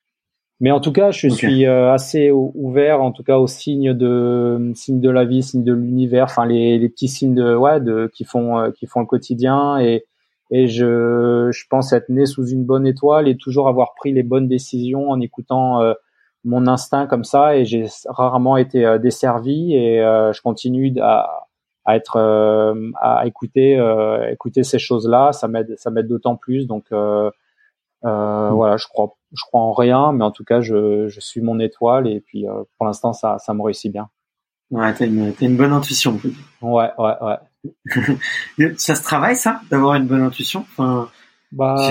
mais 0.60 0.72
en 0.72 0.80
tout 0.80 0.92
cas, 0.92 1.12
je 1.12 1.30
suis 1.30 1.66
euh, 1.66 1.92
assez 1.92 2.32
ouvert, 2.32 3.02
en 3.02 3.12
tout 3.12 3.24
cas, 3.24 3.38
aux 3.38 3.48
signes 3.48 3.94
de, 3.94 4.72
signes 4.76 5.02
de 5.02 5.10
la 5.10 5.26
vie, 5.26 5.42
signes 5.42 5.64
de 5.64 5.74
l'univers, 5.74 6.26
enfin 6.26 6.46
les, 6.46 6.78
les 6.78 6.90
petits 6.90 7.08
signes 7.08 7.34
de, 7.34 7.56
ouais, 7.56 7.80
de 7.80 8.12
qui 8.14 8.26
font, 8.26 8.60
euh, 8.60 8.72
qui 8.72 8.86
font 8.88 9.00
le 9.00 9.06
quotidien. 9.08 9.80
Et, 9.80 10.06
et 10.52 10.68
je, 10.68 11.50
je 11.52 11.66
pense 11.70 11.94
être 11.94 12.10
né 12.10 12.26
sous 12.26 12.46
une 12.46 12.66
bonne 12.66 12.86
étoile 12.86 13.28
et 13.30 13.38
toujours 13.38 13.70
avoir 13.70 13.94
pris 13.96 14.12
les 14.12 14.24
bonnes 14.24 14.50
décisions 14.50 15.10
en 15.10 15.22
écoutant 15.22 15.82
mon 16.44 16.68
instinct 16.68 17.08
comme 17.08 17.24
ça. 17.24 17.56
Et 17.56 17.64
j'ai 17.64 17.86
rarement 18.06 18.58
été 18.58 19.00
desservi 19.00 19.74
et 19.74 20.00
je 20.00 20.42
continue 20.42 20.94
à 21.00 21.48
à 21.86 21.96
être 21.96 22.18
euh, 22.18 22.92
à 23.02 23.26
écouter 23.26 23.78
euh, 23.78 24.30
écouter 24.30 24.64
ces 24.64 24.80
choses 24.80 25.08
là 25.08 25.32
ça 25.32 25.48
m'aide 25.48 25.76
ça 25.78 25.90
m'aide 25.92 26.08
d'autant 26.08 26.36
plus. 26.36 26.68
Donc 26.68 26.86
euh, 26.92 27.30
euh, 28.06 28.50
mm. 28.50 28.54
voilà 28.54 28.78
je 28.78 28.88
crois 28.88 29.16
je 29.34 29.44
crois 29.44 29.62
en 29.62 29.74
rien 29.74 30.12
mais 30.12 30.24
en 30.24 30.32
tout 30.32 30.44
cas 30.44 30.62
je, 30.62 31.08
je 31.08 31.20
suis 31.20 31.42
mon 31.42 31.60
étoile 31.60 32.08
et 32.08 32.20
puis 32.20 32.46
pour 32.78 32.86
l'instant 32.86 33.14
ça 33.14 33.38
ça 33.40 33.54
me 33.54 33.62
réussit 33.62 33.92
bien. 33.92 34.10
Ouais 34.70 34.94
t'as 34.94 35.06
une 35.06 35.34
t'as 35.34 35.46
une 35.46 35.58
bonne 35.58 35.74
intuition. 35.74 36.20
Ouais 36.62 36.92
ouais 36.98 37.14
ouais. 37.22 37.38
Ça 38.78 38.96
se 38.96 39.04
travaille 39.04 39.36
ça 39.36 39.62
d'avoir 39.70 39.96
une 39.96 40.08
bonne 40.08 40.24
intuition? 40.24 40.66
Enfin 40.72 41.10
bah 41.52 41.90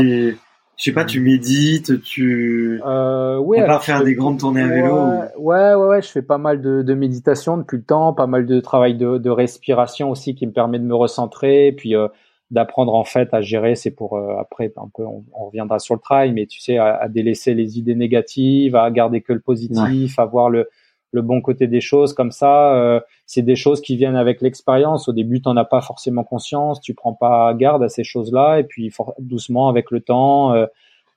je 0.81 0.87
sais 0.87 0.93
pas, 0.93 1.05
tu 1.05 1.21
médites, 1.21 2.01
tu 2.01 2.81
euh, 2.87 3.37
ouais, 3.37 3.61
à 3.61 3.79
faire 3.81 4.03
des 4.03 4.15
grandes 4.15 4.39
tournées 4.39 4.63
à 4.63 4.69
vélo. 4.69 4.97
Ouais, 5.37 5.75
ouais, 5.75 5.75
ouais, 5.75 6.01
je 6.01 6.09
fais 6.09 6.23
pas 6.23 6.39
mal 6.39 6.63
de, 6.63 6.81
de, 6.81 6.95
méditation 6.95 7.59
depuis 7.59 7.77
le 7.77 7.83
temps, 7.83 8.15
pas 8.15 8.27
mal 8.27 8.47
de 8.47 8.61
travail 8.61 8.95
de, 8.95 9.19
de, 9.19 9.29
respiration 9.29 10.11
aussi 10.11 10.35
qui 10.35 10.47
me 10.47 10.53
permet 10.53 10.79
de 10.79 10.85
me 10.85 10.95
recentrer, 10.95 11.73
puis 11.77 11.95
euh, 11.95 12.09
d'apprendre 12.51 12.95
en 12.95 13.05
fait 13.05 13.29
à 13.35 13.43
gérer. 13.43 13.75
C'est 13.75 13.91
pour 13.91 14.17
euh, 14.17 14.39
après 14.41 14.73
un 14.79 14.89
peu, 14.95 15.05
on, 15.05 15.23
reviendra 15.35 15.79
sur 15.81 15.95
le 15.95 16.01
travail, 16.01 16.33
mais 16.33 16.47
tu 16.47 16.61
sais, 16.61 16.79
à, 16.79 16.97
à, 16.97 17.09
délaisser 17.09 17.53
les 17.53 17.79
idées 17.79 17.95
négatives, 17.95 18.75
à 18.75 18.91
garder 18.91 19.21
que 19.21 19.35
le 19.35 19.41
positif, 19.41 20.19
à 20.19 20.25
voir 20.25 20.49
le 20.49 20.71
le 21.13 21.23
bon 21.23 21.41
côté 21.41 21.67
des 21.67 21.81
choses 21.81 22.15
comme 22.15 22.31
ça. 22.31 22.75
Euh, 22.75 23.01
c'est 23.27 23.43
des 23.43 23.57
choses 23.57 23.81
qui 23.81 23.97
viennent 23.97 24.17
avec 24.17 24.41
l'expérience. 24.41 25.09
Au 25.09 25.13
début, 25.13 25.41
tu 25.41 25.49
n'en 25.49 25.57
as 25.57 25.65
pas 25.65 25.81
forcément 25.81 26.25
conscience, 26.25 26.81
tu 26.81 26.95
prends 26.95 27.15
pas 27.15 27.53
garde 27.55 27.83
à 27.83 27.89
ces 27.89 28.05
choses-là, 28.05 28.61
et 28.61 28.65
puis 28.65 28.93
doucement 29.19 29.69
avec 29.69 29.91
le 29.91 30.01
temps, 30.01 30.55
euh, 30.55 30.67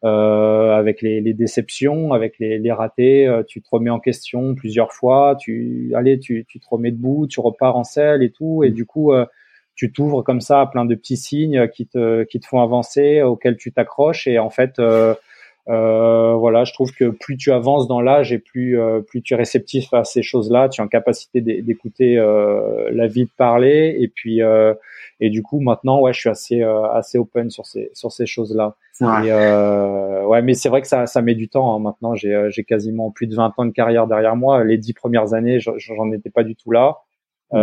euh, 0.06 0.75
avec 0.75 1.01
les, 1.01 1.21
les, 1.21 1.34
déceptions, 1.34 2.12
avec 2.12 2.38
les, 2.38 2.60
les 2.60 2.71
ratés, 2.73 3.25
euh, 3.25 3.41
tu 3.47 3.62
te 3.62 3.69
remets 3.71 3.89
en 3.89 4.01
question 4.01 4.53
plusieurs 4.53 4.91
fois. 4.91 5.38
Tu, 5.39 5.93
allez, 5.95 6.19
tu, 6.19 6.45
tu 6.45 6.60
te 6.60 6.65
remets 6.69 6.91
debout, 6.91 7.25
tu 7.25 7.39
repars 7.39 7.77
en 7.77 7.86
selle 7.86 8.21
et 8.21 8.29
tout, 8.29 8.65
et 8.65 8.69
du 8.69 8.86
coup, 8.86 9.13
euh, 9.13 9.25
tu 9.75 9.93
t'ouvres 9.93 10.21
comme 10.21 10.41
ça 10.41 10.60
à 10.60 10.65
plein 10.65 10.84
de 10.84 10.93
petits 10.95 11.15
signes 11.15 11.69
qui 11.69 11.88
te 11.88 12.23
qui 12.23 12.41
te 12.41 12.45
font 12.45 12.60
avancer, 12.62 13.21
auxquels 13.21 13.56
tu 13.56 13.71
t'accroches, 13.71 14.27
et 14.27 14.39
en 14.39 14.49
fait 14.49 14.73
euh, 15.69 16.34
voilà, 16.34 16.65
je 16.65 16.73
trouve 16.73 16.91
que 16.91 17.10
plus 17.10 17.38
tu 17.38 17.52
avances 17.52 17.88
dans 17.88 18.02
l'âge 18.02 18.34
et 18.34 18.39
plus 18.39 18.78
euh, 18.78 18.99
plus 18.99 19.21
tu 19.21 19.34
es 19.34 19.38
réceptif 19.38 19.93
à 19.93 20.04
ces 20.04 20.21
choses-là, 20.21 20.67
tu 20.67 20.82
es 20.82 20.84
en 20.84 20.89
capacité 20.89 21.39
d'écouter 21.39 22.17
euh, 22.17 22.89
la 22.91 23.08
vie 23.08 23.23
de 23.23 23.30
parler 23.38 23.95
et 23.97 24.10
puis 24.10 24.41
euh, 24.41 24.73
et 25.21 25.30
du 25.30 25.41
coup 25.41 25.62
maintenant 25.62 26.02
ouais, 26.02 26.12
je 26.12 26.19
suis 26.19 26.30
assez 26.30 26.62
assez 26.62 27.17
open 27.17 27.49
sur 27.49 27.65
ces 27.65 27.91
sur 27.93 28.12
ces 28.12 28.26
choses-là. 28.26 28.76
ouais, 30.28 30.41
mais 30.41 30.54
c'est 30.54 30.67
vrai 30.67 30.82
que 30.82 30.88
ça 30.88 31.06
ça 31.06 31.21
met 31.21 31.36
du 31.36 31.47
temps. 31.47 31.73
Hein. 31.73 31.80
Maintenant, 31.80 32.13
j'ai 32.13 32.47
j'ai 32.49 32.65
quasiment 32.65 33.10
plus 33.12 33.28
de 33.28 33.36
20 33.36 33.54
ans 33.58 33.65
de 33.65 33.71
carrière 33.71 34.08
derrière 34.08 34.36
moi. 34.36 34.65
Les 34.65 34.78
dix 34.78 34.93
premières 34.93 35.34
années, 35.34 35.60
j'en 35.60 36.12
étais 36.12 36.30
pas 36.30 36.43
du 36.43 36.56
tout 36.58 36.71
là. 36.71 36.97
Mm. 37.52 37.62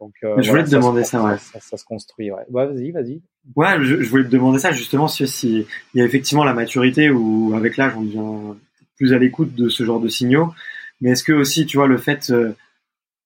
Euh, 0.00 0.04
donc, 0.04 0.14
euh, 0.24 0.42
je 0.42 0.50
voulais 0.50 0.64
te 0.64 0.70
demander 0.70 1.04
ça, 1.04 1.22
ouais. 1.22 1.36
Ça, 1.60 1.76
se 1.76 1.84
construit, 1.84 2.30
ouais. 2.30 2.42
vas-y, 2.50 2.90
vas-y. 2.90 3.20
Ouais, 3.56 3.82
je, 3.82 3.96
voulais 4.08 4.24
te 4.24 4.30
demander 4.30 4.58
ça 4.58 4.72
justement 4.72 5.08
si, 5.08 5.26
si 5.26 5.66
il 5.94 5.98
y 5.98 6.02
a 6.02 6.04
effectivement 6.04 6.44
la 6.44 6.54
maturité 6.54 7.10
ou 7.10 7.52
avec 7.54 7.76
l'âge 7.76 7.94
on 7.96 8.02
devient 8.02 8.58
plus 8.96 9.12
à 9.14 9.18
l'écoute 9.18 9.54
de 9.54 9.68
ce 9.68 9.84
genre 9.84 10.00
de 10.00 10.08
signaux. 10.08 10.52
Mais 11.00 11.10
est-ce 11.10 11.24
que 11.24 11.32
aussi, 11.32 11.64
tu 11.64 11.78
vois, 11.78 11.86
le 11.86 11.96
fait 11.96 12.30
euh, 12.30 12.52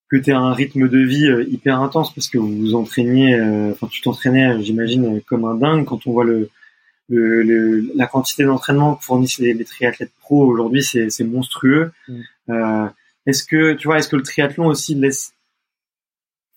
que 0.08 0.16
tu 0.16 0.30
aies 0.30 0.34
un 0.34 0.52
rythme 0.52 0.88
de 0.88 0.98
vie 0.98 1.26
euh, 1.26 1.44
hyper 1.48 1.80
intense 1.80 2.14
parce 2.14 2.28
que 2.28 2.38
vous 2.38 2.56
vous 2.56 2.74
entraîniez, 2.74 3.40
enfin 3.72 3.88
tu 3.88 4.00
t'entraînais, 4.00 4.62
j'imagine, 4.62 5.20
comme 5.22 5.44
un 5.44 5.56
dingue 5.56 5.84
quand 5.84 6.06
on 6.06 6.12
voit 6.12 6.24
le, 6.24 6.50
le, 7.08 7.90
la 7.94 8.06
quantité 8.06 8.44
d'entraînement 8.44 8.94
que 8.94 9.04
fournissent 9.04 9.38
les, 9.38 9.52
les 9.52 9.64
triathlètes 9.64 10.12
pro 10.20 10.46
aujourd'hui, 10.46 10.82
c'est 10.84 11.24
monstrueux. 11.24 11.90
Mm. 12.08 12.88
est-ce 13.26 13.44
que, 13.44 13.74
tu 13.74 13.88
vois, 13.88 13.98
est-ce 13.98 14.08
que 14.08 14.16
le 14.16 14.22
triathlon 14.22 14.66
aussi 14.66 14.94
laisse 14.94 15.33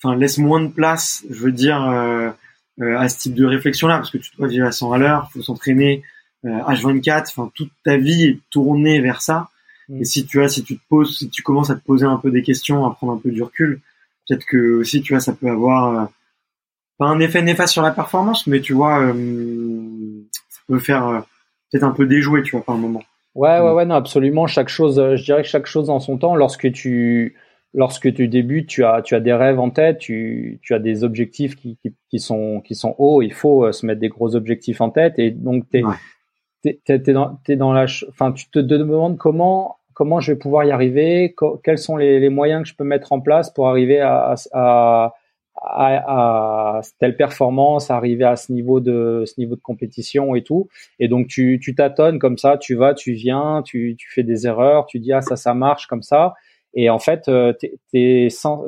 enfin 0.01 0.15
laisse 0.15 0.37
moins 0.37 0.61
de 0.61 0.69
place, 0.69 1.23
je 1.29 1.39
veux 1.39 1.51
dire, 1.51 1.81
euh, 1.83 2.29
euh, 2.81 2.97
à 2.97 3.09
ce 3.09 3.19
type 3.19 3.33
de 3.33 3.45
réflexion-là, 3.45 3.97
parce 3.97 4.11
que 4.11 4.17
tu 4.17 4.31
dois 4.37 4.47
vivre 4.47 4.67
à 4.67 4.71
100 4.71 4.91
à 4.91 4.97
l'heure, 4.97 5.29
faut 5.31 5.41
s'entraîner 5.41 6.03
H24, 6.45 7.09
euh, 7.09 7.21
enfin 7.27 7.51
toute 7.55 7.71
ta 7.83 7.97
vie 7.97 8.23
est 8.23 8.39
tournée 8.49 9.01
vers 9.01 9.21
ça. 9.21 9.49
Mm. 9.89 10.01
Et 10.01 10.05
si 10.05 10.25
tu 10.25 10.41
as, 10.43 10.49
si 10.49 10.63
tu 10.63 10.77
te 10.77 10.83
poses, 10.89 11.17
si 11.17 11.29
tu 11.29 11.41
commences 11.41 11.69
à 11.69 11.75
te 11.75 11.83
poser 11.83 12.05
un 12.05 12.17
peu 12.17 12.31
des 12.31 12.43
questions, 12.43 12.85
à 12.85 12.93
prendre 12.93 13.13
un 13.13 13.17
peu 13.17 13.31
du 13.31 13.41
recul, 13.41 13.81
peut-être 14.27 14.45
que 14.45 14.75
aussi, 14.79 15.01
tu 15.01 15.13
vois, 15.13 15.19
ça 15.19 15.33
peut 15.33 15.49
avoir 15.49 16.09
pas 16.97 17.07
un 17.07 17.19
effet 17.19 17.41
néfaste 17.41 17.73
sur 17.73 17.81
la 17.81 17.91
performance, 17.91 18.47
mais 18.47 18.59
tu 18.59 18.73
vois, 18.73 18.99
ça 19.07 20.59
peut 20.67 20.79
faire 20.79 21.23
peut-être 21.71 21.83
un 21.83 21.91
peu 21.91 22.05
déjouer, 22.05 22.43
tu 22.43 22.51
vois, 22.51 22.63
par 22.63 22.75
un 22.75 22.79
moment. 22.79 23.03
Ouais, 23.35 23.59
ouais, 23.59 23.71
mm. 23.71 23.75
ouais, 23.75 23.85
non, 23.85 23.95
absolument. 23.95 24.45
Chaque 24.45 24.69
chose, 24.69 24.95
je 24.95 25.23
dirais 25.23 25.41
que 25.41 25.47
chaque 25.47 25.67
chose 25.67 25.89
en 25.89 25.99
son 25.99 26.17
temps. 26.17 26.35
Lorsque 26.35 26.71
tu 26.71 27.35
lorsque 27.77 28.11
tu 28.11 28.27
débutes, 28.27 28.67
tu 28.67 28.83
as, 28.83 29.03
tu 29.03 29.13
as 29.13 29.19
des 29.19 29.33
rêves 29.33 29.59
en 29.59 29.69
tête, 29.69 29.99
tu, 29.99 30.59
tu 30.63 30.73
as 30.73 30.79
des 30.79 31.03
objectifs 31.03 31.55
qui, 31.55 31.77
qui, 31.77 31.93
qui, 32.09 32.19
sont, 32.19 32.59
qui 32.59 32.73
sont 32.73 32.95
hauts. 32.97 33.21
Il 33.21 33.31
faut 33.31 33.65
euh, 33.65 33.71
se 33.71 33.85
mettre 33.85 34.01
des 34.01 34.09
gros 34.09 34.35
objectifs 34.35 34.81
en 34.81 34.89
tête. 34.89 35.19
Et 35.19 35.29
donc, 35.29 35.69
t'es, 35.69 35.83
es, 36.65 36.79
t'es, 36.83 37.13
dans, 37.13 37.39
es 37.47 37.55
dans 37.55 37.73
la, 37.73 37.85
enfin, 38.09 38.31
tu 38.31 38.49
te 38.49 38.57
demandes 38.57 39.17
comment, 39.17 39.77
comment 39.93 40.19
je 40.19 40.31
vais 40.31 40.39
pouvoir 40.39 40.65
y 40.65 40.71
arriver, 40.71 41.35
quels 41.63 41.77
sont 41.77 41.97
les, 41.97 42.19
les, 42.19 42.29
moyens 42.29 42.63
que 42.63 42.69
je 42.69 42.75
peux 42.75 42.83
mettre 42.83 43.13
en 43.13 43.21
place 43.21 43.53
pour 43.53 43.69
arriver 43.69 43.99
à, 44.01 44.33
à, 44.53 45.13
à, 45.61 46.77
à, 46.77 46.81
telle 46.99 47.15
performance, 47.15 47.91
arriver 47.91 48.25
à 48.25 48.37
ce 48.37 48.51
niveau 48.51 48.79
de 48.79 49.23
ce 49.27 49.39
niveau 49.39 49.55
de 49.55 49.61
compétition 49.61 50.33
et 50.33 50.41
tout. 50.41 50.67
Et 50.97 51.07
donc 51.07 51.27
tu 51.27 51.59
tu 51.61 51.75
tâtonnes 51.75 52.17
comme 52.17 52.37
ça, 52.39 52.57
tu 52.57 52.75
vas, 52.75 52.93
tu 52.95 53.13
viens, 53.13 53.61
tu 53.63 53.95
tu 53.97 54.11
fais 54.11 54.23
des 54.23 54.45
erreurs, 54.47 54.85
tu 54.87 54.99
dis 54.99 55.13
ah 55.13 55.21
ça 55.21 55.35
ça 55.35 55.53
marche 55.53 55.87
comme 55.87 56.03
ça. 56.03 56.33
Et 56.73 56.89
en 56.89 56.99
fait, 56.99 57.27
euh, 57.27 57.53
t'es 57.53 57.79
es 57.93 58.29
sans, 58.29 58.65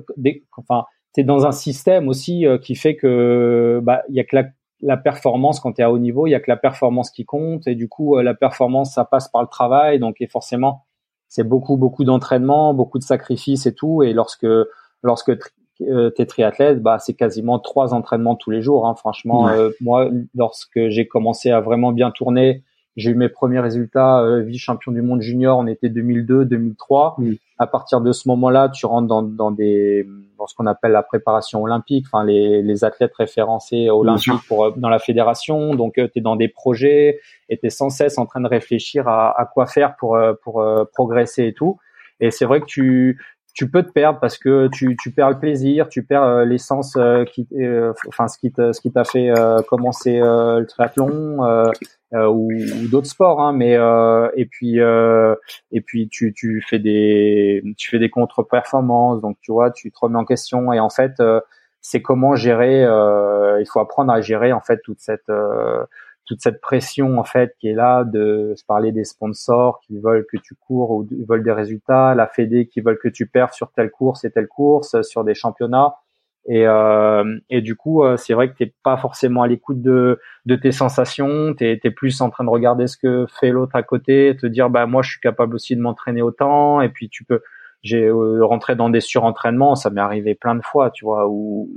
enfin, 0.58 0.86
t'es 1.14 1.24
dans 1.24 1.46
un 1.46 1.52
système 1.52 2.08
aussi 2.08 2.46
euh, 2.46 2.58
qui 2.58 2.76
fait 2.76 2.96
que 2.96 3.80
bah 3.84 4.04
il 4.10 4.16
y 4.16 4.20
a 4.20 4.24
que 4.24 4.36
la, 4.36 4.46
la 4.82 4.98
performance 4.98 5.60
quand 5.60 5.74
tu 5.74 5.82
es 5.82 5.84
à 5.84 5.92
haut 5.92 6.00
niveau, 6.00 6.28
il 6.28 6.32
y 6.32 6.36
a 6.36 6.40
que 6.40 6.50
la 6.50 6.58
performance 6.58 7.12
qui 7.12 7.26
compte 7.26 7.68
et 7.68 7.76
du 7.76 7.88
coup 7.88 8.18
euh, 8.18 8.24
la 8.24 8.34
performance 8.34 8.94
ça 8.94 9.06
passe 9.06 9.28
par 9.28 9.42
le 9.42 9.48
travail 9.48 10.00
donc 10.00 10.18
et 10.22 10.28
forcément 10.28 10.86
c'est 11.28 11.44
beaucoup 11.44 11.78
beaucoup 11.78 12.04
d'entraînement, 12.04 12.74
beaucoup 12.74 13.00
de 13.00 13.04
sacrifices 13.04 13.66
et 13.66 13.74
tout 13.74 14.04
et 14.04 14.14
lorsque 14.14 14.48
lorsque 15.04 15.32
euh, 15.82 16.10
t'es 16.10 16.26
triathlète, 16.26 16.82
bah 16.82 17.00
c'est 17.00 17.14
quasiment 17.14 17.58
trois 17.58 17.94
entraînements 17.94 18.36
tous 18.36 18.52
les 18.52 18.62
jours. 18.62 18.86
Hein. 18.86 18.96
Franchement, 18.96 19.50
moi, 19.80 20.10
lorsque 20.36 20.90
j'ai 20.90 21.08
commencé 21.08 21.52
à 21.52 21.62
vraiment 21.62 21.94
bien 21.94 22.12
tourner, 22.12 22.64
j'ai 23.00 23.12
eu 23.12 23.16
mes 23.16 23.30
premiers 23.30 23.60
résultats 23.60 24.20
euh, 24.20 24.42
vice-champion 24.42 24.92
du 24.92 25.02
monde 25.02 25.22
junior, 25.22 25.58
on 25.58 25.68
était 25.68 25.90
2002, 25.90 26.46
2003. 26.46 27.16
Mm. 27.18 27.34
À 27.58 27.68
partir 27.68 28.02
de 28.02 28.12
ce 28.12 28.28
moment-là, 28.28 28.70
tu 28.70 28.86
rentres 28.86 29.08
dans, 29.08 29.22
dans 29.22 29.52
des 29.52 30.06
dans 30.38 30.48
ce 30.48 30.56
qu'on 30.56 30.68
appelle 30.68 30.94
la 30.94 31.04
préparation 31.04 31.62
olympique, 31.62 32.06
enfin 32.08 32.24
les, 32.24 32.62
les 32.62 32.84
athlètes 32.86 33.14
référencés 33.14 33.90
olympiques 33.90 34.48
pour 34.48 34.66
euh, 34.66 34.72
dans 34.78 34.90
la 34.90 35.00
fédération. 35.00 35.76
Donc 35.76 35.98
euh, 35.98 36.08
tu 36.12 36.20
es 36.20 36.22
dans 36.22 36.36
des 36.36 36.48
projets 36.48 37.20
et 37.50 37.58
tu 37.58 37.68
es 37.68 37.70
sans 37.70 37.90
cesse 37.90 38.18
en 38.18 38.26
train 38.26 38.42
de 38.42 38.48
réfléchir 38.48 39.08
à, 39.08 39.40
à 39.40 39.46
quoi 39.46 39.66
faire 39.66 39.96
pour 39.96 40.18
pour 40.44 40.64
progresser 40.94 41.48
et 41.48 41.54
tout. 41.54 41.78
Et 42.20 42.32
c'est 42.32 42.46
vrai 42.46 42.62
que 42.62 42.66
tu 42.66 43.22
tu 43.56 43.70
peux 43.70 43.84
te 43.84 43.92
perdre 43.92 44.20
parce 44.20 44.38
que 44.38 44.70
tu, 44.72 44.96
tu 45.02 45.12
perds 45.12 45.32
le 45.32 45.40
plaisir, 45.40 45.90
tu 45.90 46.04
perds 46.04 46.46
l'essence 46.46 46.98
qui, 47.34 47.48
enfin 48.08 48.28
ce 48.30 48.38
qui 48.38 48.54
ce 48.56 48.80
qui 48.80 48.92
t'a 48.92 49.04
fait 49.04 49.34
commencer 49.68 50.20
le 50.20 50.66
triathlon, 50.66 51.40
euh, 52.14 52.28
ou, 52.28 52.52
ou 52.52 52.88
d'autres 52.88 53.08
sports, 53.08 53.40
hein, 53.40 53.54
mais 53.54 53.76
euh, 53.76 54.30
et 54.36 54.46
puis 54.46 54.80
euh, 54.80 55.36
et 55.72 55.82
puis 55.82 56.10
tu, 56.10 56.34
tu 56.34 56.60
fais 56.68 56.80
des 56.80 57.64
tu 57.78 57.90
fais 57.90 58.00
des 58.00 58.10
contre-performances, 58.10 59.22
donc 59.22 59.38
tu 59.42 59.52
vois, 59.52 59.70
tu 59.70 59.92
te 59.92 60.00
remets 60.00 60.18
en 60.18 60.26
question 60.26 60.74
et 60.74 60.80
en 60.80 60.90
fait 60.90 61.22
c'est 61.82 62.02
comment 62.02 62.36
gérer. 62.36 62.82
il 62.82 63.66
faut 63.72 63.80
apprendre 63.80 64.12
à 64.12 64.22
gérer 64.22 64.54
en 64.54 64.62
fait 64.62 64.82
toute 64.84 65.00
cette 65.00 65.32
toute 66.26 66.42
cette 66.42 66.62
pression 66.62 67.20
en 67.20 67.24
fait 67.24 67.56
qui 67.60 67.70
est 67.70 67.74
là 67.74 68.04
de 68.04 68.54
se 68.56 68.66
parler 68.66 68.92
des 68.92 69.04
sponsors 69.04 69.80
qui 69.82 70.00
veulent 70.00 70.26
que 70.32 70.38
tu 70.38 70.56
cours 70.56 70.92
ou 70.92 71.08
veulent 71.28 71.44
des 71.44 71.52
résultats, 71.52 72.16
la 72.16 72.28
Fédé 72.28 72.68
qui 72.68 72.82
veulent 72.82 73.00
que 73.00 73.08
tu 73.08 73.28
perds 73.28 73.54
sur 73.54 73.72
telle 73.72 73.92
course 73.92 74.26
et 74.26 74.32
telle 74.32 74.48
course, 74.48 75.02
sur 75.04 75.24
des 75.24 75.36
championnats. 75.36 75.96
Et, 76.48 76.66
euh, 76.66 77.38
et 77.50 77.62
du 77.62 77.76
coup, 77.76 78.04
euh, 78.04 78.18
c'est 78.18 78.34
vrai 78.34 78.50
que 78.50 78.56
t'es 78.56 78.74
pas 78.84 78.98
forcément 78.98 79.44
à 79.44 79.48
l'écoute 79.48 79.82
de, 79.82 80.20
de 80.46 80.56
tes 80.56 80.72
sensations. 80.72 81.54
T'es 81.54 81.80
es 81.84 81.92
plus 81.92 82.22
en 82.22 82.30
train 82.30 82.44
de 82.44 82.50
regarder 82.50 82.88
ce 82.88 82.98
que 82.98 83.26
fait 83.40 83.52
l'autre 83.52 83.76
à 83.76 83.84
côté, 83.84 84.36
te 84.40 84.48
dire 84.48 84.70
bah 84.70 84.86
moi 84.86 85.02
je 85.02 85.12
suis 85.12 85.20
capable 85.20 85.56
aussi 85.56 85.76
de 85.76 85.82
m'entraîner 85.82 86.22
autant. 86.22 86.82
Et 86.82 86.90
puis 86.90 87.10
tu 87.10 87.24
peux, 87.24 87.42
j'ai 87.84 88.06
euh, 88.06 88.44
rentré 88.46 88.76
dans 88.76 88.90
des 88.90 89.02
surentraînements. 89.02 89.76
Ça 89.76 89.90
m'est 89.90 90.02
arrivé 90.02 90.34
plein 90.36 90.56
de 90.56 90.62
fois, 90.64 90.92
tu 90.92 91.06
vois, 91.06 91.28
où 91.30 91.70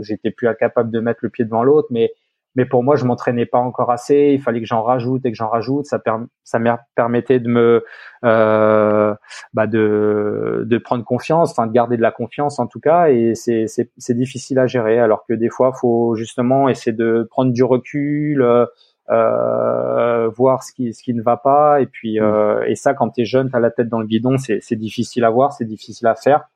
j'étais 0.00 0.30
plus 0.30 0.48
incapable 0.48 0.90
de 0.90 1.00
mettre 1.00 1.20
le 1.22 1.28
pied 1.28 1.44
devant 1.44 1.64
l'autre, 1.64 1.88
mais 1.90 2.12
mais 2.54 2.64
pour 2.66 2.82
moi 2.84 2.96
je 2.96 3.04
m'entraînais 3.04 3.46
pas 3.46 3.58
encore 3.58 3.90
assez. 3.90 4.32
Il 4.34 4.40
fallait 4.40 4.60
que 4.60 4.66
j'en 4.66 4.82
rajoute 4.82 5.24
et 5.26 5.30
que 5.30 5.36
j'en 5.36 5.48
rajoute. 5.48 5.86
Ça 5.86 6.00
ça 6.44 6.58
me 6.58 6.70
permettait 6.94 7.40
de 7.40 7.48
me 7.48 7.84
euh, 8.24 9.14
bah 9.52 9.66
de 9.66 10.64
de 10.66 10.78
prendre 10.78 11.04
confiance 11.04 11.50
enfin 11.50 11.66
de 11.66 11.72
garder 11.72 11.96
de 11.96 12.02
la 12.02 12.12
confiance 12.12 12.58
en 12.58 12.66
tout 12.66 12.80
cas. 12.80 13.08
Et 13.08 13.34
c'est 13.34 13.66
c'est 13.66 13.90
c'est 13.98 14.14
difficile 14.14 14.58
à 14.58 14.66
gérer. 14.66 14.98
Alors 15.00 15.24
que 15.26 15.34
des 15.34 15.50
fois 15.50 15.72
faut 15.72 16.14
justement 16.14 16.68
essayer 16.68 16.92
de 16.96 17.26
prendre 17.30 17.52
du 17.52 17.64
recul 17.64 18.42
euh, 18.42 18.66
euh 19.10 20.28
voir 20.28 20.62
ce 20.62 20.72
qui 20.72 20.94
ce 20.94 21.02
qui 21.02 21.14
ne 21.14 21.22
va 21.22 21.36
pas. 21.36 21.80
Et 21.80 21.86
puis 21.86 22.20
mmh. 22.20 22.22
euh, 22.22 22.64
et 22.66 22.74
ça 22.76 22.94
quand 22.94 23.10
tu 23.10 23.22
es 23.22 23.24
jeune 23.24 23.50
tu 23.50 23.56
as 23.56 23.60
la 23.60 23.70
tête 23.70 23.88
dans 23.88 24.00
le 24.00 24.06
guidon 24.06 24.38
c'est 24.38 24.60
c'est 24.60 24.76
difficile 24.76 25.24
à 25.24 25.30
voir 25.30 25.52
c'est 25.52 25.64
difficile 25.66 26.06
à 26.06 26.14
faire. 26.14 26.48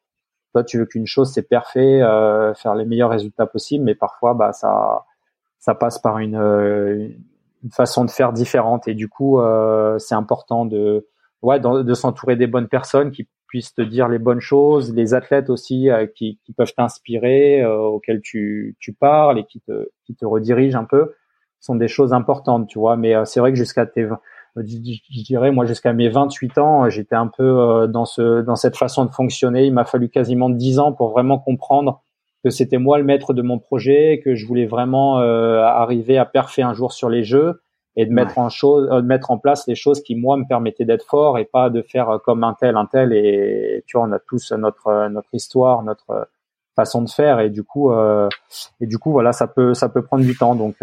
Toi 0.54 0.64
tu 0.64 0.78
veux 0.78 0.86
qu'une 0.86 1.06
chose 1.06 1.32
c'est 1.32 1.48
parfait 1.48 2.02
euh, 2.02 2.54
faire 2.54 2.74
les 2.74 2.84
meilleurs 2.86 3.10
résultats 3.10 3.46
possibles. 3.46 3.84
Mais 3.84 3.94
parfois 3.94 4.34
bah 4.34 4.52
ça 4.52 5.04
ça 5.58 5.74
passe 5.74 5.98
par 5.98 6.18
une, 6.18 6.36
euh, 6.36 7.08
une, 7.64 7.70
façon 7.70 8.04
de 8.04 8.10
faire 8.10 8.32
différente 8.32 8.88
et 8.88 8.94
du 8.94 9.08
coup 9.08 9.40
euh, 9.40 9.98
c'est 9.98 10.14
important 10.14 10.64
de 10.64 11.06
ouais 11.42 11.60
de, 11.60 11.94
s'entourer 11.94 12.36
des 12.36 12.46
bonnes 12.46 12.68
personnes 12.68 13.10
qui 13.10 13.28
puissent 13.46 13.74
te 13.74 13.82
dire 13.82 14.08
les 14.08 14.18
bonnes 14.18 14.40
choses, 14.40 14.94
les 14.94 15.14
athlètes 15.14 15.50
aussi 15.50 15.90
euh, 15.90 16.06
qui, 16.06 16.38
peuvent 16.56 16.74
t'inspirer, 16.74 17.64
auxquels 17.64 18.20
tu, 18.20 18.76
tu 18.78 18.92
parles 18.92 19.38
et 19.38 19.44
qui 19.44 19.60
te, 19.60 19.88
qui 20.04 20.14
te 20.14 20.26
redirigent 20.26 20.76
un 20.76 20.84
peu, 20.84 21.14
sont 21.60 21.74
des 21.74 21.88
choses 21.88 22.12
importantes, 22.12 22.68
tu 22.68 22.78
vois. 22.78 22.96
Mais 22.96 23.14
c'est 23.24 23.40
vrai 23.40 23.50
que 23.50 23.56
jusqu'à 23.56 23.86
tes, 23.86 24.06
je 24.56 25.22
dirais 25.24 25.50
moi 25.50 25.64
jusqu'à 25.64 25.94
mes 25.94 26.10
28 26.10 26.58
ans, 26.58 26.90
j'étais 26.90 27.14
un 27.14 27.28
peu 27.28 27.86
dans 27.88 28.04
ce, 28.04 28.42
dans 28.42 28.56
cette 28.56 28.76
façon 28.76 29.06
de 29.06 29.10
fonctionner. 29.10 29.64
Il 29.64 29.72
m'a 29.72 29.84
fallu 29.84 30.10
quasiment 30.10 30.50
10 30.50 30.78
ans 30.78 30.92
pour 30.92 31.10
vraiment 31.10 31.38
comprendre 31.38 32.02
que 32.44 32.50
c'était 32.50 32.78
moi 32.78 32.98
le 32.98 33.04
maître 33.04 33.34
de 33.34 33.42
mon 33.42 33.58
projet, 33.58 34.20
que 34.24 34.34
je 34.34 34.46
voulais 34.46 34.66
vraiment 34.66 35.20
euh, 35.20 35.62
arriver 35.62 36.18
à 36.18 36.24
perfer 36.24 36.62
un 36.62 36.74
jour 36.74 36.92
sur 36.92 37.08
les 37.08 37.24
jeux 37.24 37.62
et 37.96 38.06
de 38.06 38.12
mettre 38.12 38.38
en 38.38 38.48
chose, 38.48 38.88
euh, 38.92 39.00
de 39.00 39.06
mettre 39.06 39.30
en 39.32 39.38
place 39.38 39.66
les 39.66 39.74
choses 39.74 40.02
qui 40.02 40.14
moi 40.14 40.36
me 40.36 40.44
permettaient 40.46 40.84
d'être 40.84 41.04
fort 41.04 41.38
et 41.38 41.44
pas 41.44 41.68
de 41.68 41.82
faire 41.82 42.10
euh, 42.10 42.18
comme 42.18 42.44
un 42.44 42.54
tel, 42.54 42.76
un 42.76 42.86
tel. 42.86 43.12
Et 43.12 43.82
tu 43.86 43.96
vois, 43.96 44.06
on 44.06 44.12
a 44.12 44.18
tous 44.20 44.52
notre 44.52 45.08
notre 45.08 45.34
histoire, 45.34 45.82
notre 45.82 46.28
façon 46.76 47.02
de 47.02 47.10
faire 47.10 47.40
et 47.40 47.50
du 47.50 47.64
coup 47.64 47.90
et 48.80 48.86
du 48.86 48.98
coup 48.98 49.10
voilà, 49.10 49.32
ça 49.32 49.48
peut 49.48 49.74
ça 49.74 49.88
peut 49.88 50.02
prendre 50.02 50.24
du 50.24 50.36
temps. 50.36 50.54
Donc 50.54 50.76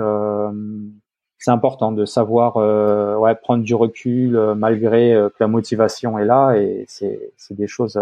c'est 1.38 1.52
important 1.52 1.94
de 1.94 2.04
savoir 2.04 2.58
ouais 3.22 3.36
prendre 3.36 3.64
du 3.64 3.76
recul 3.76 4.38
malgré 4.58 5.14
que 5.14 5.38
la 5.40 5.48
motivation 5.48 6.20
est 6.20 6.26
là 6.26 6.56
et 6.56 6.84
c'est 6.90 7.32
c'est 7.38 7.54
des 7.54 7.68
choses 7.68 7.98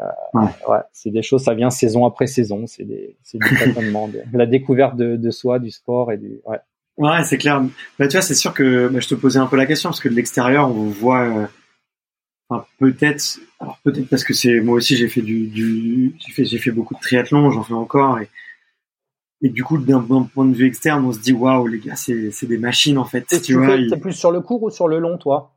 euh, 0.00 0.40
ouais. 0.68 0.78
c'est 0.92 1.10
des 1.10 1.22
choses, 1.22 1.44
ça 1.44 1.54
vient 1.54 1.70
saison 1.70 2.06
après 2.06 2.26
saison. 2.26 2.66
C'est 2.66 2.84
des, 2.84 3.16
c'est 3.22 3.38
du 3.38 3.56
tâtonnement, 3.56 4.08
de, 4.08 4.22
la 4.32 4.46
découverte 4.46 4.96
de, 4.96 5.16
de, 5.16 5.30
soi, 5.30 5.58
du 5.58 5.70
sport 5.70 6.12
et 6.12 6.16
du. 6.16 6.40
Ouais, 6.44 6.58
ouais 6.96 7.24
c'est 7.24 7.38
clair. 7.38 7.62
Bah, 7.98 8.08
tu 8.08 8.12
vois, 8.12 8.22
c'est 8.22 8.34
sûr 8.34 8.54
que 8.54 8.88
bah, 8.88 9.00
je 9.00 9.08
te 9.08 9.14
posais 9.14 9.38
un 9.38 9.46
peu 9.46 9.56
la 9.56 9.66
question 9.66 9.90
parce 9.90 10.00
que 10.00 10.08
de 10.08 10.14
l'extérieur, 10.14 10.68
on 10.68 10.88
voit. 10.88 11.24
Euh, 11.24 11.46
enfin, 12.48 12.64
peut-être, 12.78 13.38
alors 13.60 13.78
peut-être 13.84 14.08
parce 14.08 14.24
que 14.24 14.32
c'est 14.34 14.60
moi 14.60 14.76
aussi 14.76 14.96
j'ai 14.96 15.08
fait 15.08 15.22
du, 15.22 15.46
du 15.46 16.16
j'ai 16.18 16.32
fait 16.32 16.44
j'ai 16.44 16.58
fait 16.58 16.70
beaucoup 16.70 16.94
de 16.94 17.00
triathlon, 17.00 17.50
j'en 17.50 17.62
fais 17.62 17.74
encore 17.74 18.18
et 18.18 18.28
et 19.44 19.48
du 19.48 19.64
coup 19.64 19.76
d'un 19.76 20.00
point 20.00 20.44
de 20.44 20.54
vue 20.54 20.66
externe, 20.66 21.04
on 21.04 21.12
se 21.12 21.18
dit 21.18 21.32
waouh 21.32 21.66
les 21.66 21.80
gars, 21.80 21.96
c'est 21.96 22.30
c'est 22.30 22.46
des 22.46 22.58
machines 22.58 22.96
en 22.96 23.04
fait. 23.04 23.30
Et 23.32 23.40
tu, 23.40 23.54
vois, 23.54 23.76
fais, 23.76 23.96
plus 23.98 24.12
sur 24.12 24.30
le 24.30 24.40
court 24.40 24.62
ou 24.62 24.70
sur 24.70 24.86
le 24.86 25.00
long, 25.00 25.18
toi? 25.18 25.51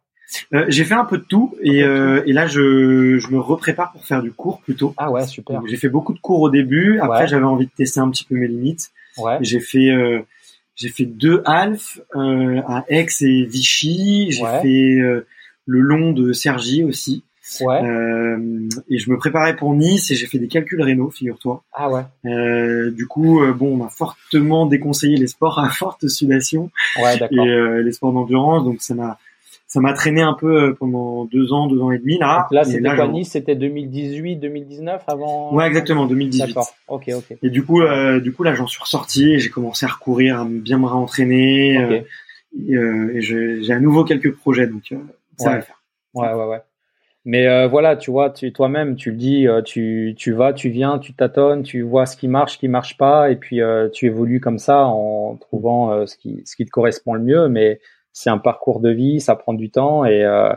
Euh, 0.53 0.65
j'ai 0.67 0.83
fait 0.85 0.93
un 0.93 1.05
peu 1.05 1.17
de 1.17 1.23
tout 1.23 1.55
et, 1.61 1.83
euh, 1.83 2.23
et 2.25 2.33
là 2.33 2.47
je, 2.47 3.17
je 3.19 3.27
me 3.29 3.39
reprépare 3.39 3.91
pour 3.91 4.05
faire 4.05 4.21
du 4.21 4.31
cours 4.31 4.61
plutôt. 4.61 4.93
Ah 4.97 5.11
ouais 5.11 5.25
super. 5.25 5.61
J'ai 5.67 5.77
fait 5.77 5.89
beaucoup 5.89 6.13
de 6.13 6.19
cours 6.19 6.41
au 6.41 6.49
début. 6.49 6.99
Après 6.99 7.27
j'avais 7.27 7.45
envie 7.45 7.65
de 7.65 7.71
tester 7.71 7.99
un 7.99 8.09
petit 8.09 8.25
peu 8.25 8.35
mes 8.35 8.47
limites. 8.47 8.91
Ouais. 9.17 9.37
J'ai 9.41 9.59
fait 9.59 9.91
euh, 9.91 10.21
j'ai 10.75 10.89
fait 10.89 11.05
deux 11.05 11.41
half 11.45 11.99
euh, 12.15 12.61
à 12.67 12.85
Aix 12.89 13.07
et 13.21 13.45
Vichy. 13.45 14.31
J'ai 14.31 14.45
fait 14.61 14.99
euh, 14.99 15.25
le 15.65 15.79
long 15.79 16.11
de 16.11 16.33
Sergi 16.33 16.83
aussi. 16.83 17.23
Ouais. 17.61 17.79
et 18.89 18.97
je 18.97 19.11
me 19.11 19.17
préparais 19.17 19.55
pour 19.55 19.75
Nice 19.75 20.09
et 20.09 20.15
j'ai 20.15 20.25
fait 20.25 20.39
des 20.39 20.47
calculs 20.47 20.81
rénaux, 20.81 21.11
figure-toi. 21.11 21.63
Ah 21.73 21.91
ouais. 21.91 22.01
du 22.91 23.05
coup, 23.05 23.39
bon, 23.53 23.73
on 23.73 23.77
m'a 23.77 23.87
fortement 23.87 24.65
déconseillé 24.65 25.15
les 25.15 25.27
sports 25.27 25.59
à 25.59 25.69
forte 25.69 26.07
sudation 26.07 26.71
ouais, 26.99 27.17
et 27.17 27.83
les 27.83 27.91
sports 27.91 28.13
d'endurance, 28.13 28.63
donc 28.65 28.81
ça 28.81 28.95
m'a 28.95 29.19
ça 29.67 29.79
m'a 29.79 29.93
traîné 29.93 30.21
un 30.21 30.33
peu 30.33 30.63
euh, 30.63 30.73
pendant 30.73 31.25
deux 31.25 31.51
ans, 31.51 31.67
deux 31.67 31.81
ans 31.81 31.91
et 31.91 31.97
demi 31.97 32.19
là. 32.19 32.47
là, 32.51 32.63
c'était 32.63 32.95
quoi 32.95 33.07
Nice? 33.07 33.31
C'était 33.31 33.55
2018, 33.55 34.37
2019 34.37 35.03
avant? 35.07 35.53
Ouais, 35.53 35.65
exactement, 35.65 36.05
2018. 36.05 36.47
D'accord. 36.47 36.69
Ok, 36.87 37.09
ok. 37.13 37.37
Et 37.41 37.49
du 37.49 37.63
coup, 37.63 37.81
euh, 37.81 38.19
du 38.19 38.31
coup 38.31 38.43
là, 38.43 38.53
j'en 38.53 38.67
suis 38.67 38.81
ressorti 38.81 39.33
et 39.33 39.39
j'ai 39.39 39.49
commencé 39.49 39.85
à 39.85 39.89
recourir, 39.89 40.41
à 40.41 40.45
bien 40.45 40.77
me 40.77 40.85
réentraîner. 40.85 41.77
Euh, 41.77 43.13
et, 43.13 43.21
j'ai 43.21 43.73
à 43.73 43.79
nouveau 43.79 44.05
quelques 44.05 44.33
projets, 44.35 44.67
donc 44.67 44.93
ça 45.37 45.49
va 45.49 45.55
le 45.57 45.61
faire. 45.61 45.81
Ouais, 46.13 46.31
ouais, 46.31 46.45
ouais. 46.45 46.61
Mais 47.27 47.67
voilà, 47.67 47.97
tu 47.97 48.11
vois, 48.11 48.29
tu 48.29 48.53
toi-même, 48.53 48.95
tu 48.95 49.09
le 49.09 49.17
dis, 49.17 49.47
tu, 49.65 50.13
tu 50.15 50.31
vas, 50.31 50.53
tu 50.53 50.69
viens, 50.69 50.99
tu 50.99 51.13
tâtonnes, 51.13 51.63
tu 51.63 51.81
vois 51.81 52.05
ce 52.05 52.15
qui 52.15 52.27
marche, 52.27 52.53
ce 52.53 52.57
qui 52.59 52.67
marche 52.67 52.97
pas, 52.97 53.31
et 53.31 53.35
puis 53.35 53.59
tu 53.91 54.05
évolues 54.05 54.39
comme 54.39 54.59
ça 54.59 54.85
en 54.85 55.35
trouvant 55.35 56.05
ce 56.05 56.15
qui 56.15 56.43
ce 56.45 56.55
qui 56.55 56.65
te 56.65 56.69
correspond 56.69 57.15
le 57.15 57.21
mieux. 57.21 57.49
Mais 57.49 57.81
c'est 58.15 58.29
un 58.29 58.37
parcours 58.37 58.79
de 58.79 58.89
vie, 58.89 59.19
ça 59.19 59.35
prend 59.35 59.53
du 59.53 59.69
temps 59.69 60.05
et 60.05 60.23
euh, 60.23 60.53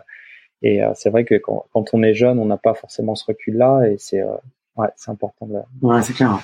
et 0.62 0.82
euh, 0.82 0.90
c'est 0.94 1.10
vrai 1.10 1.24
que 1.24 1.34
quand, 1.34 1.66
quand, 1.72 1.86
on 1.92 2.02
est 2.02 2.14
jeune, 2.14 2.38
on 2.38 2.46
n'a 2.46 2.56
pas 2.56 2.74
forcément 2.74 3.14
ce 3.14 3.24
recul-là 3.26 3.82
et 3.88 3.96
c'est 3.98 4.22
euh, 4.22 4.32
ouais, 4.76 4.88
c'est 4.96 5.10
important. 5.10 5.46
De... 5.46 5.58
Ouais, 5.82 6.00
c'est 6.02 6.12
clair. 6.12 6.38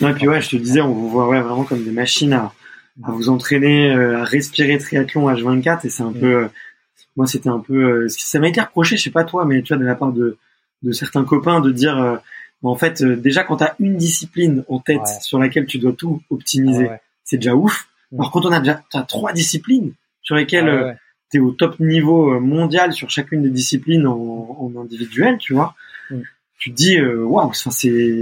et 0.00 0.12
puis 0.12 0.28
ouais, 0.28 0.40
je 0.40 0.50
te 0.50 0.56
disais, 0.56 0.80
on 0.80 0.92
vous 0.92 1.08
voit 1.08 1.28
ouais, 1.28 1.40
vraiment 1.40 1.62
comme 1.62 1.84
des 1.84 1.92
machines 1.92 2.32
à, 2.32 2.52
à 3.04 3.12
vous 3.12 3.28
entraîner, 3.28 3.92
à 3.92 4.24
respirer 4.24 4.78
triathlon 4.78 5.32
H24 5.32 5.86
et 5.86 5.90
c'est 5.90 6.02
un 6.02 6.10
mm. 6.10 6.20
peu, 6.20 6.48
moi 7.16 7.28
c'était 7.28 7.50
un 7.50 7.60
peu, 7.60 8.08
ça 8.08 8.40
m'a 8.40 8.48
été 8.48 8.60
reproché, 8.60 8.96
je 8.96 9.02
sais 9.04 9.10
pas 9.10 9.24
toi, 9.24 9.44
mais 9.44 9.62
tu 9.62 9.74
vois 9.74 9.80
de 9.80 9.86
la 9.86 9.94
part 9.94 10.12
de 10.12 10.38
de 10.82 10.92
certains 10.92 11.24
copains 11.24 11.60
de 11.60 11.72
dire, 11.72 12.20
en 12.62 12.76
fait, 12.76 13.02
déjà 13.02 13.44
quand 13.44 13.56
tu 13.56 13.64
as 13.64 13.74
une 13.78 13.96
discipline 13.96 14.64
en 14.68 14.80
tête 14.80 15.06
sur 15.20 15.38
laquelle 15.38 15.66
tu 15.66 15.78
dois 15.78 15.92
tout 15.92 16.20
optimiser, 16.30 16.90
c'est 17.22 17.36
déjà 17.36 17.54
ouf. 17.54 17.88
Mm. 18.10 18.20
Alors 18.20 18.32
quand 18.32 18.44
on 18.44 18.50
a 18.52 18.58
déjà 18.58 18.82
as 18.94 19.02
trois 19.02 19.32
disciplines, 19.32 19.92
sur 20.28 20.36
lesquels 20.36 20.68
euh, 20.68 20.92
tu 21.30 21.38
es 21.38 21.40
au 21.40 21.52
top 21.52 21.80
niveau 21.80 22.34
euh, 22.34 22.38
mondial 22.38 22.92
sur 22.92 23.08
chacune 23.08 23.40
des 23.40 23.48
disciplines 23.48 24.06
en, 24.06 24.70
individuel, 24.78 25.38
tu 25.38 25.54
vois. 25.54 25.74
Mm. 26.10 26.20
Tu 26.58 26.70
te 26.70 26.76
dis 26.76 26.98
euh, 26.98 27.24
waouh, 27.24 27.54
ça 27.54 27.70
c'est 27.70 28.12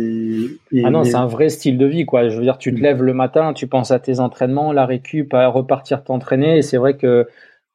Ah 0.84 0.90
non, 0.90 1.02
c'est 1.02 1.16
un 1.16 1.26
vrai 1.26 1.48
style 1.48 1.78
de 1.78 1.86
vie 1.86 2.06
quoi. 2.06 2.28
Je 2.28 2.36
veux 2.36 2.44
dire 2.44 2.58
tu 2.58 2.72
te 2.72 2.78
mm. 2.78 2.82
lèves 2.82 3.02
le 3.02 3.12
matin, 3.12 3.54
tu 3.54 3.66
penses 3.66 3.90
à 3.90 3.98
tes 3.98 4.20
entraînements, 4.20 4.72
la 4.72 4.86
récup, 4.86 5.34
à 5.34 5.48
repartir 5.48 6.04
t'entraîner 6.04 6.58
et 6.58 6.62
c'est 6.62 6.76
vrai 6.76 6.96
que 6.96 7.26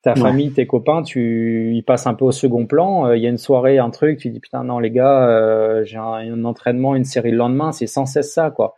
ta 0.01 0.15
famille, 0.15 0.51
tes 0.53 0.65
copains, 0.65 1.03
tu 1.03 1.73
ils 1.75 1.83
passent 1.83 2.07
un 2.07 2.13
peu 2.13 2.23
au 2.23 2.31
second 2.31 2.65
plan. 2.65 3.11
Il 3.11 3.21
y 3.21 3.25
a 3.25 3.29
une 3.29 3.37
soirée, 3.37 3.79
un 3.79 3.89
truc, 3.89 4.17
tu 4.17 4.29
dis 4.29 4.39
putain 4.39 4.63
non 4.63 4.79
les 4.79 4.91
gars, 4.91 5.83
j'ai 5.83 5.97
un, 5.97 6.45
entraînement, 6.45 6.95
une 6.95 7.03
série 7.03 7.31
le 7.31 7.37
lendemain, 7.37 7.73
c'est 7.73 7.85
sans 7.85 8.05
cesse 8.05 8.33
ça 8.33 8.49
quoi. 8.49 8.75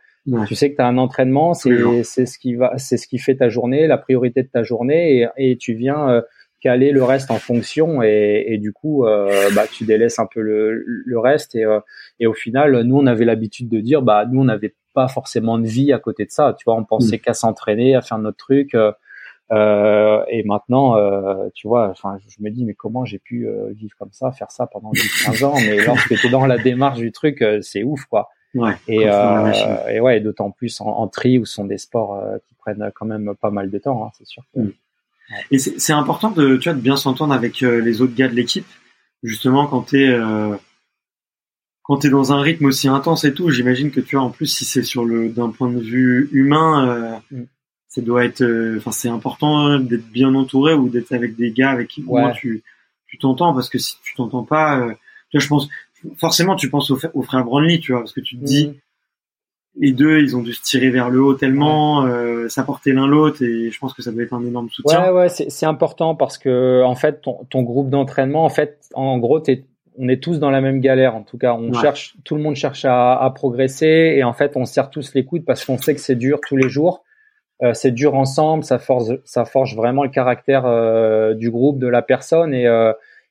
Tu 0.48 0.54
sais 0.54 0.70
que 0.70 0.76
tu 0.76 0.82
as 0.82 0.86
un 0.86 0.96
entraînement, 0.96 1.52
c'est 1.52 2.02
c'est 2.02 2.24
ce 2.24 2.38
qui 2.38 2.54
va, 2.54 2.72
c'est 2.78 2.96
ce 2.96 3.06
qui 3.06 3.18
fait 3.18 3.36
ta 3.36 3.50
journée, 3.50 3.86
la 3.86 3.98
priorité 3.98 4.42
de 4.42 4.48
ta 4.48 4.62
journée, 4.62 5.28
et, 5.36 5.50
et 5.50 5.56
tu 5.58 5.74
viens 5.74 6.08
euh, 6.08 6.22
caler 6.60 6.92
le 6.92 7.04
reste 7.04 7.30
en 7.30 7.38
fonction, 7.38 8.02
et, 8.02 8.44
et 8.48 8.56
du 8.56 8.72
coup, 8.72 9.04
euh, 9.04 9.50
bah 9.54 9.66
tu 9.70 9.84
délaisses 9.84 10.18
un 10.18 10.26
peu 10.26 10.40
le, 10.40 10.82
le 10.86 11.18
reste, 11.18 11.54
et, 11.54 11.64
euh, 11.64 11.80
et 12.20 12.26
au 12.26 12.32
final, 12.32 12.80
nous 12.84 12.96
on 12.96 13.06
avait 13.06 13.26
l'habitude 13.26 13.68
de 13.68 13.80
dire, 13.80 14.00
bah 14.00 14.24
nous 14.30 14.40
on 14.40 14.44
n'avait 14.44 14.74
pas 14.94 15.08
forcément 15.08 15.58
de 15.58 15.66
vie 15.66 15.92
à 15.92 15.98
côté 15.98 16.24
de 16.24 16.30
ça, 16.30 16.54
tu 16.58 16.64
vois, 16.64 16.74
on 16.74 16.84
pensait 16.84 17.16
mm. 17.16 17.20
qu'à 17.20 17.34
s'entraîner, 17.34 17.94
à 17.94 18.00
faire 18.00 18.18
notre 18.18 18.38
truc. 18.38 18.74
Euh, 19.52 20.24
et 20.30 20.42
maintenant, 20.42 20.96
euh, 20.96 21.48
tu 21.54 21.68
vois, 21.68 21.90
enfin, 21.90 22.16
je 22.26 22.42
me 22.42 22.48
dis, 22.48 22.64
mais 22.64 22.72
comment 22.72 23.04
j'ai 23.04 23.18
pu 23.18 23.46
vivre 23.72 23.94
comme 23.98 24.12
ça, 24.12 24.32
faire 24.32 24.50
ça 24.50 24.66
pendant 24.66 24.90
10-15 24.92 25.44
ans? 25.44 25.54
Mais 25.56 25.84
lorsque 25.84 26.16
tu 26.16 26.26
es 26.26 26.30
dans 26.30 26.46
la 26.46 26.56
démarche 26.56 26.98
du 26.98 27.12
truc, 27.12 27.44
c'est 27.60 27.82
ouf, 27.82 28.06
quoi. 28.06 28.30
Ouais, 28.54 28.76
et, 28.86 29.08
euh, 29.08 29.88
et 29.88 30.00
ouais, 30.00 30.20
d'autant 30.20 30.50
plus 30.50 30.80
en, 30.80 30.86
en, 30.86 31.08
tri 31.08 31.38
où 31.38 31.44
ce 31.44 31.54
sont 31.54 31.64
des 31.64 31.78
sports 31.78 32.14
euh, 32.14 32.38
qui 32.46 32.54
prennent 32.54 32.92
quand 32.94 33.06
même 33.06 33.34
pas 33.40 33.50
mal 33.50 33.70
de 33.70 33.78
temps, 33.78 34.06
hein, 34.06 34.10
c'est 34.16 34.26
sûr. 34.26 34.44
Mm. 34.54 34.68
Et 35.50 35.58
c'est 35.58 35.92
important 35.92 36.30
de, 36.30 36.56
tu 36.56 36.68
vois, 36.68 36.76
de 36.76 36.82
bien 36.82 36.96
s'entendre 36.96 37.34
avec 37.34 37.62
euh, 37.62 37.80
les 37.80 38.00
autres 38.00 38.14
gars 38.14 38.28
de 38.28 38.34
l'équipe, 38.34 38.66
justement 39.22 39.66
quand 39.66 39.82
tu 39.82 40.04
es 40.04 40.18
quand 41.82 41.98
tu 41.98 42.06
es 42.06 42.10
dans 42.10 42.32
un 42.32 42.40
rythme 42.40 42.66
aussi 42.66 42.88
intense 42.88 43.24
et 43.24 43.34
tout, 43.34 43.50
j'imagine 43.50 43.90
que 43.90 44.00
tu 44.00 44.16
vois, 44.16 44.24
en 44.24 44.30
plus, 44.30 44.46
si 44.46 44.64
c'est 44.64 44.82
sur 44.82 45.04
le, 45.04 45.28
d'un 45.28 45.50
point 45.50 45.70
de 45.70 45.80
vue 45.80 46.30
humain, 46.32 47.20
mm. 47.30 47.42
ça 47.88 48.00
doit 48.02 48.24
être, 48.24 48.44
enfin, 48.76 48.92
c'est 48.92 49.08
important 49.08 49.78
d'être 49.80 50.06
bien 50.08 50.34
entouré 50.34 50.74
ou 50.74 50.88
d'être 50.88 51.12
avec 51.12 51.36
des 51.36 51.50
gars 51.50 51.70
avec 51.70 51.88
qui 51.88 52.02
ouais. 52.04 52.32
tu, 52.34 52.62
tu 53.06 53.18
t'entends 53.18 53.52
parce 53.52 53.68
que 53.68 53.78
si 53.78 53.96
tu 54.02 54.14
t'entends 54.14 54.44
pas, 54.44 54.94
je 55.32 55.46
pense, 55.48 55.68
forcément, 56.16 56.56
tu 56.56 56.70
penses 56.70 56.90
au, 56.90 56.98
au 57.14 57.22
frère 57.22 57.44
Brownlee, 57.44 57.80
tu 57.80 57.92
vois, 57.92 58.00
parce 58.00 58.12
que 58.12 58.20
tu 58.20 58.36
te 58.38 58.44
dis, 58.44 58.68
mm. 58.68 58.74
les 59.76 59.92
deux, 59.92 60.20
ils 60.20 60.36
ont 60.36 60.42
dû 60.42 60.52
se 60.52 60.62
tirer 60.62 60.90
vers 60.90 61.10
le 61.10 61.22
haut 61.22 61.34
tellement, 61.34 62.04
euh, 62.06 62.48
s'apporter 62.48 62.92
l'un 62.92 63.06
l'autre 63.06 63.42
et 63.42 63.70
je 63.70 63.78
pense 63.78 63.94
que 63.94 64.02
ça 64.02 64.12
doit 64.12 64.22
être 64.22 64.34
un 64.34 64.44
énorme 64.44 64.70
soutien. 64.70 65.12
Ouais, 65.12 65.20
ouais, 65.20 65.28
c'est, 65.28 65.66
important 65.66 66.14
parce 66.14 66.38
que, 66.38 66.82
en 66.82 66.94
fait, 66.94 67.20
ton, 67.20 67.44
ton 67.50 67.62
groupe 67.62 67.90
d'entraînement, 67.90 68.44
en 68.44 68.50
fait, 68.50 68.80
en 68.94 69.18
gros, 69.18 69.40
t'es, 69.40 69.64
on 69.98 70.08
est 70.08 70.22
tous 70.22 70.38
dans 70.38 70.50
la 70.50 70.60
même 70.60 70.80
galère. 70.80 71.14
En 71.14 71.22
tout 71.22 71.38
cas, 71.38 71.54
on 71.54 71.72
cherche, 71.72 72.16
tout 72.24 72.34
le 72.34 72.42
monde 72.42 72.56
cherche 72.56 72.84
à, 72.84 73.16
à, 73.16 73.30
progresser 73.30 74.14
et 74.16 74.24
en 74.24 74.32
fait, 74.32 74.56
on 74.56 74.64
serre 74.64 74.90
tous 74.90 75.14
les 75.14 75.24
coudes 75.24 75.44
parce 75.44 75.64
qu'on 75.64 75.78
sait 75.78 75.94
que 75.94 76.00
c'est 76.00 76.16
dur 76.16 76.40
tous 76.46 76.56
les 76.56 76.68
jours. 76.68 77.04
Euh, 77.62 77.72
c'est 77.72 77.92
dur 77.92 78.14
ensemble, 78.14 78.64
ça 78.64 78.78
force, 78.78 79.10
ça 79.24 79.44
forge 79.44 79.76
vraiment 79.76 80.02
le 80.02 80.10
caractère 80.10 80.66
euh, 80.66 81.34
du 81.34 81.50
groupe, 81.50 81.78
de 81.78 81.86
la 81.86 82.02
personne 82.02 82.52
et 82.52 82.66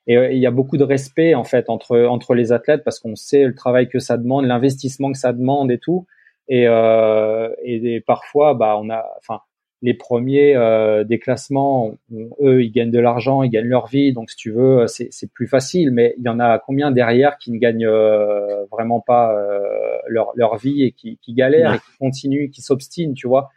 et 0.07 0.17
euh, 0.17 0.31
il 0.31 0.39
y 0.39 0.47
a 0.47 0.51
beaucoup 0.51 0.77
de 0.77 0.83
respect 0.83 1.33
en 1.35 1.43
fait 1.43 1.69
entre 1.69 1.97
entre 2.05 2.33
les 2.35 2.51
athlètes 2.51 2.83
parce 2.83 2.99
qu'on 2.99 3.15
sait 3.15 3.45
le 3.45 3.55
travail 3.55 3.89
que 3.89 3.99
ça 3.99 4.17
demande, 4.17 4.45
l'investissement 4.45 5.11
que 5.11 5.17
ça 5.17 5.33
demande 5.33 5.71
et 5.71 5.79
tout. 5.79 6.05
Et, 6.49 6.67
euh, 6.67 7.49
et, 7.63 7.95
et 7.95 8.01
parfois, 8.01 8.53
bah, 8.53 8.77
on 8.77 8.89
a, 8.89 9.05
enfin, 9.17 9.39
les 9.83 9.93
premiers 9.93 10.55
euh, 10.55 11.03
des 11.03 11.19
classements, 11.19 11.93
eux, 12.41 12.63
ils 12.63 12.71
gagnent 12.71 12.89
de 12.89 12.99
l'argent, 12.99 13.43
ils 13.43 13.49
gagnent 13.49 13.67
leur 13.67 13.87
vie, 13.87 14.13
donc 14.13 14.29
si 14.29 14.37
tu 14.37 14.49
veux, 14.49 14.87
c'est 14.87 15.31
plus 15.33 15.45
facile. 15.47 15.91
Mais 15.91 16.15
il 16.17 16.23
y 16.23 16.29
en 16.29 16.39
a 16.39 16.57
combien 16.57 16.89
derrière 16.89 17.37
qui 17.37 17.51
ne 17.51 17.59
gagnent 17.59 17.85
euh, 17.85 18.65
vraiment 18.71 19.01
pas 19.01 19.35
euh, 19.35 19.59
leur, 20.07 20.31
leur 20.35 20.55
vie 20.55 20.83
et 20.83 20.93
qui, 20.93 21.19
qui 21.21 21.33
galèrent 21.33 21.73
et 21.73 21.79
qui 21.79 21.97
continuent, 21.99 22.49
qui 22.49 22.61
s'obstinent, 22.61 23.13
tu 23.13 23.27
vois. 23.27 23.49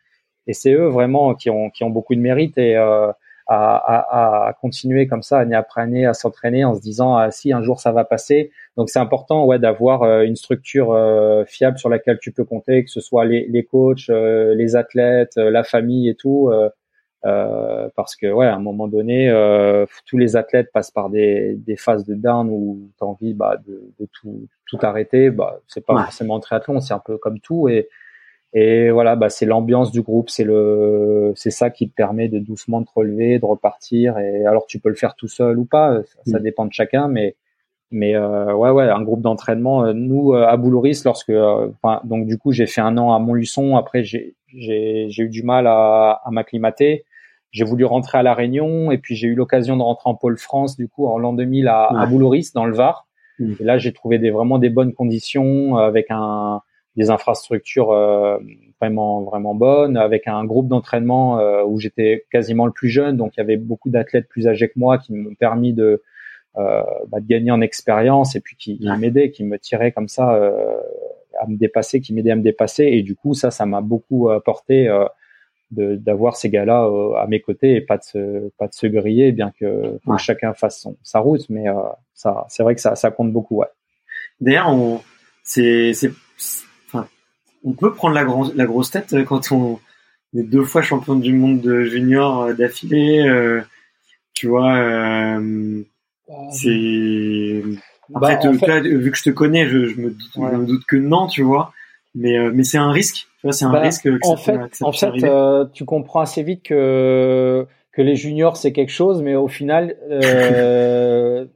Et 0.49 0.53
c'est 0.53 0.72
eux 0.72 0.88
vraiment 0.88 1.34
qui 1.34 1.49
ont, 1.49 1.70
qui 1.70 1.84
ont 1.84 1.90
beaucoup 1.90 2.16
de 2.16 2.20
mérite 2.20 2.59
et 2.59 2.76
euh, 2.76 3.12
à, 3.47 3.76
à, 3.76 4.49
à, 4.49 4.53
continuer 4.55 5.07
comme 5.07 5.22
ça 5.22 5.38
année 5.38 5.55
après 5.55 5.80
année 5.80 6.05
à 6.05 6.14
s'entraîner 6.14 6.64
en 6.64 6.74
se 6.74 6.80
disant 6.80 7.16
ah 7.16 7.30
si 7.30 7.53
un 7.53 7.62
jour 7.62 7.80
ça 7.80 7.92
va 7.92 8.05
passer. 8.05 8.51
Donc 8.76 8.90
c'est 8.90 8.99
important 8.99 9.44
ouais 9.44 9.59
d'avoir 9.59 10.03
euh, 10.03 10.22
une 10.22 10.36
structure 10.36 10.92
euh, 10.92 11.44
fiable 11.44 11.78
sur 11.78 11.88
laquelle 11.88 12.18
tu 12.20 12.32
peux 12.32 12.44
compter 12.44 12.84
que 12.84 12.90
ce 12.90 13.01
soit 13.01 13.24
les, 13.24 13.47
les 13.49 13.64
coachs 13.64 14.09
euh, 14.11 14.55
les 14.55 14.74
athlètes 14.76 15.36
la 15.36 15.62
famille 15.62 16.09
et 16.09 16.14
tout 16.14 16.51
euh, 17.24 17.88
parce 17.97 18.16
que 18.16 18.26
ouais 18.26 18.47
à 18.47 18.55
un 18.55 18.61
moment 18.61 18.88
donné 18.88 19.30
tous 20.07 20.18
les 20.18 20.36
athlètes 20.36 20.70
passent 20.72 20.90
par 20.90 21.11
des, 21.11 21.55
des 21.57 21.76
phases 21.76 22.05
de 22.05 22.14
down 22.14 22.49
où 22.51 22.90
tu 22.99 23.05
as 23.05 23.07
envie 23.07 23.34
bah, 23.34 23.57
de, 23.66 23.92
de, 24.01 24.09
tout 24.12 24.49
tout 24.66 24.78
arrêter. 24.82 25.30
Bah 25.30 25.61
c'est 25.68 25.84
pas 25.84 25.94
forcément 26.05 26.36
un 26.36 26.40
triathlon 26.40 26.80
c'est 26.80 26.94
un 26.94 27.03
peu 27.05 27.16
comme 27.16 27.38
tout 27.40 27.68
et 27.68 27.88
et 28.59 28.90
voilà, 28.90 29.16
bah, 29.16 29.28
c'est 29.28 29.44
l'ambiance 29.44 29.92
du 29.92 30.00
groupe, 30.00 30.30
c'est 30.30 30.42
le, 30.42 31.34
c'est 31.36 31.50
ça 31.50 31.68
qui 31.68 31.90
te 31.90 31.94
permet 31.94 32.28
de 32.28 32.38
doucement 32.38 32.82
te 32.82 32.90
relever, 32.96 33.38
de 33.38 33.44
repartir. 33.44 34.16
Et 34.18 34.46
alors 34.46 34.64
tu 34.64 34.80
peux 34.80 34.88
le 34.88 34.94
faire 34.94 35.14
tout 35.14 35.28
seul 35.28 35.59
ou 35.59 35.66
pas, 35.66 36.00
ça, 36.24 36.38
mm. 36.38 36.42
dépend 36.42 36.64
de 36.64 36.72
chacun, 36.72 37.07
mais 37.07 37.36
mais 37.90 38.16
euh, 38.16 38.54
ouais 38.54 38.70
ouais, 38.70 38.88
un 38.88 39.02
groupe 39.02 39.20
d'entraînement. 39.20 39.84
Euh, 39.84 39.92
nous 39.92 40.32
euh, 40.32 40.46
à 40.46 40.57
Boulouris, 40.57 40.98
lorsque, 41.04 41.32
enfin, 41.82 42.00
donc 42.04 42.26
du 42.26 42.38
coup 42.38 42.52
j'ai 42.52 42.64
fait 42.64 42.80
un 42.80 42.96
an 42.96 43.12
à 43.12 43.18
Montluçon. 43.18 43.76
Après 43.76 44.04
j'ai 44.04 44.36
j'ai 44.46 45.04
j'ai 45.11 45.24
eu 45.24 45.28
du 45.28 45.42
mal 45.42 45.66
à, 45.66 46.22
à 46.24 46.30
m'acclimater. 46.30 47.04
J'ai 47.50 47.64
voulu 47.64 47.84
rentrer 47.84 48.16
à 48.16 48.22
la 48.22 48.32
Réunion 48.32 48.90
et 48.90 48.96
puis 48.96 49.16
j'ai 49.16 49.28
eu 49.28 49.34
l'occasion 49.34 49.76
de 49.76 49.82
rentrer 49.82 50.09
en 50.09 50.14
pôle 50.14 50.38
France 50.38 50.78
du 50.78 50.88
coup 50.88 51.07
en 51.09 51.18
l'an 51.18 51.34
2000 51.34 51.68
à, 51.68 51.88
à 51.88 52.07
Boulouris 52.07 52.52
dans 52.54 52.64
le 52.64 52.74
Var. 52.74 53.07
Mm. 53.38 53.52
Et 53.61 53.64
là 53.64 53.76
j'ai 53.76 53.92
trouvé 53.92 54.18
des 54.18 54.30
vraiment 54.30 54.59
des 54.59 54.70
bonnes 54.70 54.94
conditions 54.94 55.76
avec 55.76 56.07
un 56.09 56.62
des 56.97 57.11
infrastructures 57.11 57.92
euh, 57.92 58.38
vraiment 58.80 59.22
vraiment 59.22 59.55
bonnes, 59.55 59.97
avec 59.97 60.26
un 60.26 60.44
groupe 60.44 60.68
d'entraînement 60.68 61.38
euh, 61.38 61.62
où 61.64 61.78
j'étais 61.78 62.24
quasiment 62.30 62.66
le 62.66 62.72
plus 62.72 62.88
jeune, 62.88 63.16
donc 63.16 63.36
il 63.36 63.40
y 63.40 63.42
avait 63.42 63.57
beaucoup 63.57 63.90
d'athlètes 63.90 64.28
plus 64.28 64.49
âgés 64.49 64.68
que 64.68 64.78
moi 64.78 64.99
qui 64.99 65.12
m'ont 65.12 65.34
permis 65.34 65.72
de, 65.72 66.03
euh, 66.57 66.82
bah, 67.09 67.20
de 67.20 67.26
gagner 67.26 67.51
en 67.51 67.61
expérience 67.61 68.34
et 68.34 68.40
puis 68.40 68.57
qui, 68.57 68.78
qui 68.78 68.90
m'aidaient, 68.99 69.30
qui 69.30 69.44
me 69.44 69.59
tiraient 69.59 69.92
comme 69.92 70.09
ça 70.09 70.32
à 71.38 71.47
me 71.47 71.57
dépasser, 71.57 72.01
qui 72.01 72.14
m'aidaient 72.14 72.30
à 72.30 72.36
me 72.36 72.42
dépasser. 72.42 72.84
Et 72.84 73.03
du 73.03 73.14
coup, 73.14 73.34
ça, 73.34 73.51
ça 73.51 73.66
m'a 73.66 73.82
beaucoup 73.82 74.30
apporté 74.30 74.90
d'avoir 75.70 76.36
ces 76.36 76.49
gars-là 76.49 76.88
à 77.18 77.26
mes 77.26 77.40
côtés 77.40 77.74
et 77.74 77.82
pas 77.82 77.99
de 77.99 78.03
se, 78.05 78.49
pas 78.57 78.68
de 78.68 78.72
se 78.72 78.86
griller, 78.86 79.32
bien 79.32 79.53
que, 79.61 79.99
chacun 80.16 80.55
fasse 80.55 80.80
son, 80.80 80.97
sa 81.03 81.18
route. 81.18 81.47
Mais 81.51 81.66
ça, 82.14 82.47
c'est 82.49 82.62
vrai 82.62 82.74
que 82.74 82.80
ça, 82.80 82.94
ça 82.94 83.11
compte 83.11 83.32
beaucoup. 83.32 83.57
Ouais. 83.57 83.66
D'ailleurs, 84.40 84.70
on, 84.70 85.01
c'est 85.42 85.92
on 87.66 87.72
peut 87.72 87.92
prendre 87.92 88.14
la, 88.14 88.24
la 88.54 88.64
grosse 88.64 88.90
tête 88.92 89.12
euh, 89.12 89.24
quand 89.24 89.52
on 89.52 89.80
est 90.36 90.44
deux 90.44 90.64
fois 90.64 90.82
champion 90.82 91.16
du 91.16 91.32
monde 91.32 91.60
de 91.60 91.82
junior 91.82 92.42
euh, 92.42 92.52
d'affilée. 92.54 93.26
Euh, 93.26 93.60
tu 94.32 94.48
vois, 94.48 95.40
c'est. 96.52 97.62
En, 98.14 98.20
bah, 98.20 98.38
fait, 98.38 98.86
vu 98.86 99.10
que 99.10 99.18
je 99.18 99.24
te 99.24 99.30
connais, 99.30 99.66
je, 99.66 99.78
me, 100.00 100.10
doute, 100.64 100.84
que 100.86 100.96
non, 100.96 101.26
tu 101.26 101.42
vois. 101.42 101.72
Mais, 102.14 102.38
mais 102.50 102.62
c'est 102.62 102.78
un 102.78 102.92
risque. 102.92 103.26
Tu 103.40 103.46
vois, 103.46 103.52
c'est 103.52 103.64
un 103.64 103.72
bah, 103.72 103.80
risque. 103.80 104.04
Que 104.04 104.18
en 104.24 104.36
fait, 104.36 104.82
en 104.82 104.92
fait 104.92 105.72
tu 105.72 105.84
comprends 105.84 106.20
assez 106.20 106.42
vite 106.42 106.62
que 106.62 107.66
que 107.92 108.02
les 108.02 108.14
juniors 108.14 108.58
c'est 108.58 108.72
quelque 108.72 108.92
chose, 108.92 109.22
mais 109.22 109.34
au 109.36 109.48
final, 109.48 109.96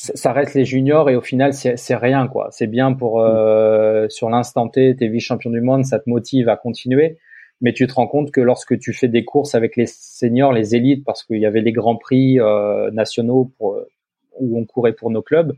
ça 0.00 0.32
reste 0.32 0.54
les 0.54 0.64
juniors 0.64 1.10
et 1.10 1.16
au 1.16 1.20
final 1.20 1.52
c'est 1.52 1.94
rien 1.94 2.26
quoi. 2.26 2.48
C'est 2.52 2.66
bien 2.66 2.94
pour 2.94 3.20
euh, 3.20 4.08
sur 4.08 4.30
l'instant 4.30 4.66
T, 4.66 4.96
t'es 4.96 5.08
vice-champion 5.08 5.50
du 5.50 5.60
monde, 5.60 5.84
ça 5.84 5.98
te 5.98 6.08
motive 6.08 6.48
à 6.48 6.56
continuer. 6.56 7.18
Mais 7.60 7.74
tu 7.74 7.86
te 7.86 7.92
rends 7.92 8.06
compte 8.06 8.30
que 8.30 8.40
lorsque 8.40 8.78
tu 8.78 8.94
fais 8.94 9.08
des 9.08 9.26
courses 9.26 9.54
avec 9.54 9.76
les 9.76 9.84
seniors, 9.84 10.54
les 10.54 10.74
élites, 10.74 11.04
parce 11.04 11.22
qu'il 11.22 11.36
y 11.36 11.44
avait 11.44 11.60
les 11.60 11.72
grands 11.72 11.96
prix 11.96 12.40
euh, 12.40 12.90
nationaux 12.92 13.52
pour, 13.58 13.78
où 14.38 14.58
on 14.58 14.64
courait 14.64 14.94
pour 14.94 15.10
nos 15.10 15.20
clubs, 15.20 15.52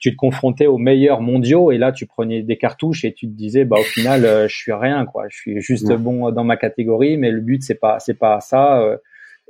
tu 0.00 0.10
te 0.10 0.16
confrontais 0.16 0.66
aux 0.66 0.78
meilleurs 0.78 1.20
mondiaux 1.20 1.70
et 1.70 1.78
là 1.78 1.92
tu 1.92 2.06
prenais 2.06 2.42
des 2.42 2.56
cartouches 2.56 3.04
et 3.04 3.12
tu 3.12 3.26
te 3.28 3.32
disais 3.32 3.64
bah 3.64 3.76
au 3.78 3.84
final 3.84 4.24
euh, 4.24 4.48
je 4.48 4.56
suis 4.56 4.72
rien 4.72 5.06
quoi. 5.06 5.26
Je 5.28 5.36
suis 5.36 5.60
juste 5.60 5.92
bon 5.92 6.32
dans 6.32 6.44
ma 6.44 6.56
catégorie, 6.56 7.16
mais 7.16 7.30
le 7.30 7.40
but 7.40 7.62
c'est 7.62 7.78
pas 7.78 8.00
c'est 8.00 8.18
pas 8.18 8.40
ça. 8.40 8.82
Euh, 8.82 8.96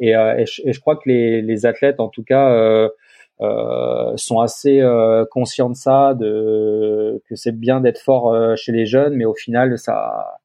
et, 0.00 0.10
et, 0.10 0.44
je, 0.46 0.62
et, 0.66 0.72
je, 0.74 0.80
crois 0.80 0.96
que 0.96 1.08
les, 1.08 1.40
les 1.40 1.64
athlètes 1.64 1.98
en 1.98 2.08
tout 2.08 2.22
cas 2.22 2.88
euh, 3.40 4.16
sont 4.16 4.40
assez 4.40 4.80
euh, 4.80 5.24
conscients 5.30 5.70
de 5.70 5.76
ça, 5.76 6.14
de 6.14 7.22
que 7.28 7.36
c'est 7.36 7.52
bien 7.52 7.80
d'être 7.80 8.00
fort 8.00 8.32
euh, 8.32 8.56
chez 8.56 8.72
les 8.72 8.86
jeunes, 8.86 9.14
mais 9.14 9.24
au 9.24 9.34
final, 9.34 9.78
ça, 9.78 10.38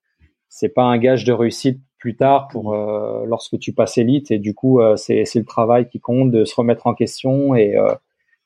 c'est 0.50 0.70
pas 0.70 0.84
un 0.84 0.98
gage 0.98 1.24
de 1.24 1.34
réussite 1.34 1.82
plus 1.98 2.16
tard 2.16 2.48
pour 2.50 2.74
euh, 2.74 3.26
lorsque 3.26 3.58
tu 3.60 3.74
passes 3.74 3.98
élite. 3.98 4.32
Et 4.32 4.40
du 4.40 4.54
coup, 4.54 4.80
c'est 4.96 5.26
c'est 5.26 5.40
le 5.40 5.46
travail 5.46 5.88
qui 5.88 6.00
compte 6.00 6.32
de 6.32 6.46
se 6.46 6.56
remettre 6.56 6.88
en 6.88 6.94
question 6.94 7.56
et 7.56 7.76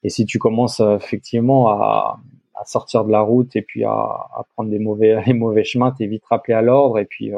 et 0.03 0.09
si 0.09 0.25
tu 0.25 0.39
commences 0.39 0.79
effectivement 0.79 1.69
à, 1.69 2.19
à 2.55 2.65
sortir 2.65 3.03
de 3.03 3.11
la 3.11 3.21
route 3.21 3.55
et 3.55 3.61
puis 3.61 3.83
à, 3.83 3.91
à 3.91 4.45
prendre 4.53 4.69
des 4.69 4.79
mauvais 4.79 5.21
les 5.25 5.33
mauvais 5.33 5.63
chemins, 5.63 5.91
t'es 5.91 6.07
vite 6.07 6.23
rappelé 6.25 6.53
à 6.53 6.61
l'ordre 6.61 6.99
et 6.99 7.05
puis 7.05 7.33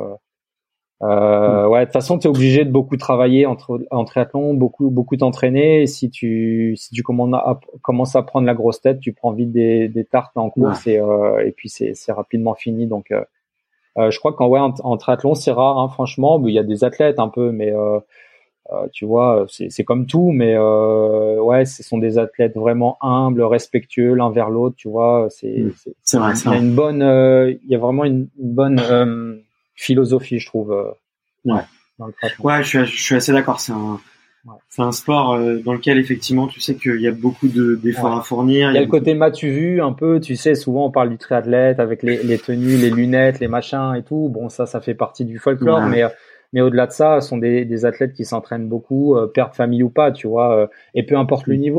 euh, 1.02 1.66
ouais, 1.68 1.82
de 1.82 1.86
toute 1.86 1.94
façon, 1.94 2.20
tu 2.20 2.28
es 2.28 2.30
obligé 2.30 2.66
de 2.66 2.72
beaucoup 2.72 2.98
travailler 2.98 3.46
entre 3.46 3.80
en 3.90 4.04
triathlon, 4.04 4.54
beaucoup 4.54 4.90
beaucoup 4.90 5.16
t'entraîner. 5.16 5.88
Si 5.88 6.10
tu 6.10 6.76
si 6.76 6.94
tu 6.94 7.04
commences 7.04 8.16
à, 8.16 8.22
prendre 8.24 8.46
la 8.46 8.54
grosse 8.54 8.82
tête, 8.82 9.00
tu 9.00 9.14
prends 9.14 9.32
vite 9.32 9.52
des, 9.52 9.88
des 9.88 10.04
tartes 10.04 10.36
en 10.36 10.50
course 10.50 10.88
et, 10.88 11.00
euh, 11.00 11.46
et 11.46 11.52
puis 11.52 11.70
c'est 11.70 11.94
c'est 11.94 12.12
rapidement 12.12 12.54
fini. 12.54 12.86
Donc, 12.86 13.12
euh, 13.12 13.24
euh 13.98 14.12
je 14.12 14.20
crois 14.20 14.34
qu'en 14.34 14.48
ouais, 14.48 14.60
en, 14.60 14.98
triathlon, 14.98 15.36
c'est 15.36 15.52
rare, 15.52 15.80
hein, 15.80 15.88
franchement. 15.88 16.42
Il 16.46 16.54
y 16.54 16.60
a 16.60 16.64
des 16.64 16.84
athlètes 16.84 17.20
un 17.20 17.30
peu, 17.30 17.54
mais 17.54 17.72
euh, 17.72 18.00
euh, 18.74 18.88
tu 18.92 19.06
vois, 19.06 19.46
c'est 19.48 19.70
c'est 19.70 19.86
comme 19.86 20.06
tout. 20.06 20.32
Mais 20.34 20.58
ouais, 20.58 21.64
ce 21.64 21.82
sont 21.82 21.98
des 21.98 22.18
athlètes 22.18 22.58
vraiment 22.58 22.98
humbles, 23.00 23.44
respectueux 23.44 24.16
l'un 24.16 24.32
vers 24.32 24.50
l'autre. 24.50 24.76
Tu 24.76 24.90
vois, 24.90 25.28
c'est 25.30 25.64
c'est 26.04 26.18
vrai. 26.18 26.34
Il 26.44 26.52
y 26.52 26.54
a 26.56 26.58
une 26.58 26.76
bonne, 26.76 27.58
il 27.64 27.70
y 27.70 27.76
a 27.76 27.80
vraiment 27.80 28.04
une, 28.04 28.28
une 28.38 28.54
bonne 28.54 28.82
philosophie, 29.80 30.40
je 30.40 30.46
trouve. 30.46 30.72
Euh, 30.72 30.92
ouais. 31.46 31.62
ouais, 32.40 32.64
je 32.64 32.68
suis, 32.68 32.86
je 32.86 33.04
suis 33.04 33.16
assez 33.16 33.32
d'accord. 33.32 33.60
C'est 33.60 33.72
un, 33.72 34.00
c'est 34.68 34.82
un 34.82 34.92
sport 34.92 35.34
euh, 35.34 35.58
dans 35.58 35.74
lequel 35.74 35.98
effectivement, 35.98 36.48
tu 36.48 36.60
sais 36.60 36.76
qu'il 36.76 37.00
y 37.02 37.08
a 37.08 37.12
beaucoup 37.12 37.48
de 37.48 37.76
d'efforts 37.76 38.18
à 38.18 38.22
fournir. 38.22 38.72
Il 38.72 38.76
y 38.76 38.78
a, 38.78 38.82
le 38.82 38.88
côté 38.88 39.14
matu 39.14 39.50
vu 39.50 39.82
un 39.82 39.94
peu. 39.94 40.20
Tu 40.20 40.36
sais, 40.36 40.56
souvent 40.56 40.86
on 40.86 40.92
parle 40.92 41.10
du 41.10 41.18
triathlète 41.18 41.80
avec 41.80 42.04
les, 42.04 42.22
les 42.24 42.38
tenues, 42.38 42.78
les 42.78 42.90
lunettes, 42.90 43.40
les 43.40 43.48
machins 43.48 43.96
et 43.98 44.04
tout. 44.04 44.30
Bon, 44.30 44.50
ça, 44.50 44.66
ça 44.66 44.82
fait 44.82 44.96
partie 44.96 45.26
du 45.26 45.40
folklore, 45.40 45.82
mais 45.82 46.04
mais 46.52 46.62
au-delà 46.62 46.88
de 46.88 46.92
ça, 46.92 47.22
ce 47.22 47.30
sont 47.30 47.38
des, 47.38 47.64
des 47.64 47.86
athlètes 47.86 48.14
qui 48.14 48.26
s'entraînent 48.26 48.68
beaucoup, 48.68 49.16
euh, 49.16 49.28
père 49.28 49.52
de 49.52 49.56
famille 49.56 49.84
ou 49.84 49.92
pas, 49.92 50.12
tu 50.12 50.28
vois, 50.28 50.68
et 50.96 51.04
peu 51.04 51.16
importe 51.16 51.46
le 51.46 51.56
mm. 51.56 51.60
niveau. 51.60 51.79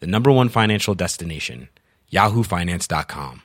the 0.00 0.06
number 0.06 0.30
one 0.30 0.48
financial 0.48 0.94
destination, 0.94 1.68
yahoofinance.com. 2.12 3.42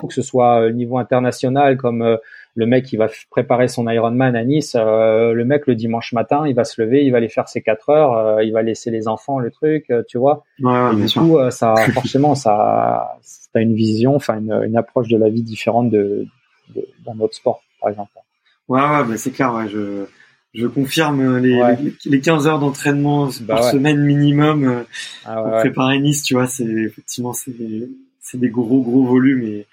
Que 0.00 0.14
ce 0.14 0.22
soit 0.22 0.66
au 0.66 0.70
niveau 0.70 0.98
international, 0.98 1.76
comme 1.76 2.00
euh, 2.00 2.16
le 2.54 2.66
mec 2.66 2.86
qui 2.86 2.96
va 2.96 3.08
préparer 3.28 3.68
son 3.68 3.86
Ironman 3.88 4.34
à 4.34 4.44
Nice, 4.44 4.74
euh, 4.74 5.32
le 5.32 5.44
mec 5.44 5.66
le 5.66 5.74
dimanche 5.74 6.12
matin, 6.12 6.46
il 6.46 6.54
va 6.54 6.64
se 6.64 6.80
lever, 6.80 7.04
il 7.04 7.10
va 7.10 7.18
aller 7.18 7.28
faire 7.28 7.48
ses 7.48 7.60
4 7.60 7.90
heures, 7.90 8.12
euh, 8.16 8.44
il 8.44 8.52
va 8.52 8.62
laisser 8.62 8.90
les 8.90 9.08
enfants, 9.08 9.38
le 9.38 9.50
truc, 9.50 9.92
tu 10.08 10.16
vois. 10.16 10.44
Ouais, 10.62 10.92
et 10.94 10.96
du 10.96 11.12
coup, 11.12 11.38
ça, 11.50 11.74
forcément, 11.92 12.34
ça, 12.34 13.18
t'as 13.52 13.60
une 13.60 13.74
vision, 13.74 14.14
enfin 14.14 14.38
une, 14.38 14.52
une, 14.64 14.76
approche 14.76 15.08
de 15.08 15.18
la 15.18 15.28
vie 15.28 15.42
différente 15.42 15.90
de, 15.90 16.26
de 16.74 16.86
d'un 17.04 17.18
autre 17.20 17.34
sport, 17.34 17.60
par 17.80 17.90
exemple. 17.90 18.12
Ouais, 18.68 18.80
ouais, 18.80 19.04
bah 19.04 19.16
c'est 19.16 19.32
clair. 19.32 19.52
Ouais, 19.52 19.68
je, 19.68 20.06
je 20.54 20.66
confirme 20.66 21.38
les, 21.38 21.60
les, 22.04 22.20
15 22.20 22.46
heures 22.46 22.58
d'entraînement 22.58 23.28
bah 23.42 23.56
par 23.56 23.64
semaine 23.64 24.04
minimum 24.04 24.84
ah 25.24 25.42
pour 25.42 25.52
préparer 25.58 25.98
Nice. 26.00 26.22
Tu 26.22 26.34
vois, 26.34 26.46
c'est 26.46 26.64
effectivement 26.64 27.32
c'est 27.32 27.56
des, 27.56 27.88
c'est 28.20 28.38
des 28.38 28.48
gros 28.48 28.82
gros 28.82 29.04
volumes 29.04 29.44
et, 29.44 29.66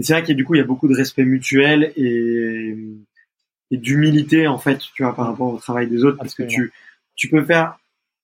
c'est 0.00 0.12
vrai 0.12 0.22
qu'il 0.22 0.30
y 0.30 0.32
a 0.32 0.36
du 0.36 0.44
coup 0.44 0.54
il 0.54 0.58
y 0.58 0.62
a 0.62 0.66
beaucoup 0.66 0.86
de 0.86 0.94
respect 0.94 1.24
mutuel 1.24 1.92
et, 1.96 2.76
et 3.72 3.76
d'humilité 3.76 4.46
en 4.46 4.58
fait, 4.58 4.78
tu 4.94 5.02
vois, 5.02 5.14
par 5.14 5.26
rapport 5.26 5.52
au 5.52 5.58
travail 5.58 5.88
des 5.88 6.04
autres, 6.04 6.18
parce 6.18 6.34
que 6.34 6.44
tu 6.44 6.72
tu 7.16 7.28
peux 7.28 7.44
faire 7.44 7.78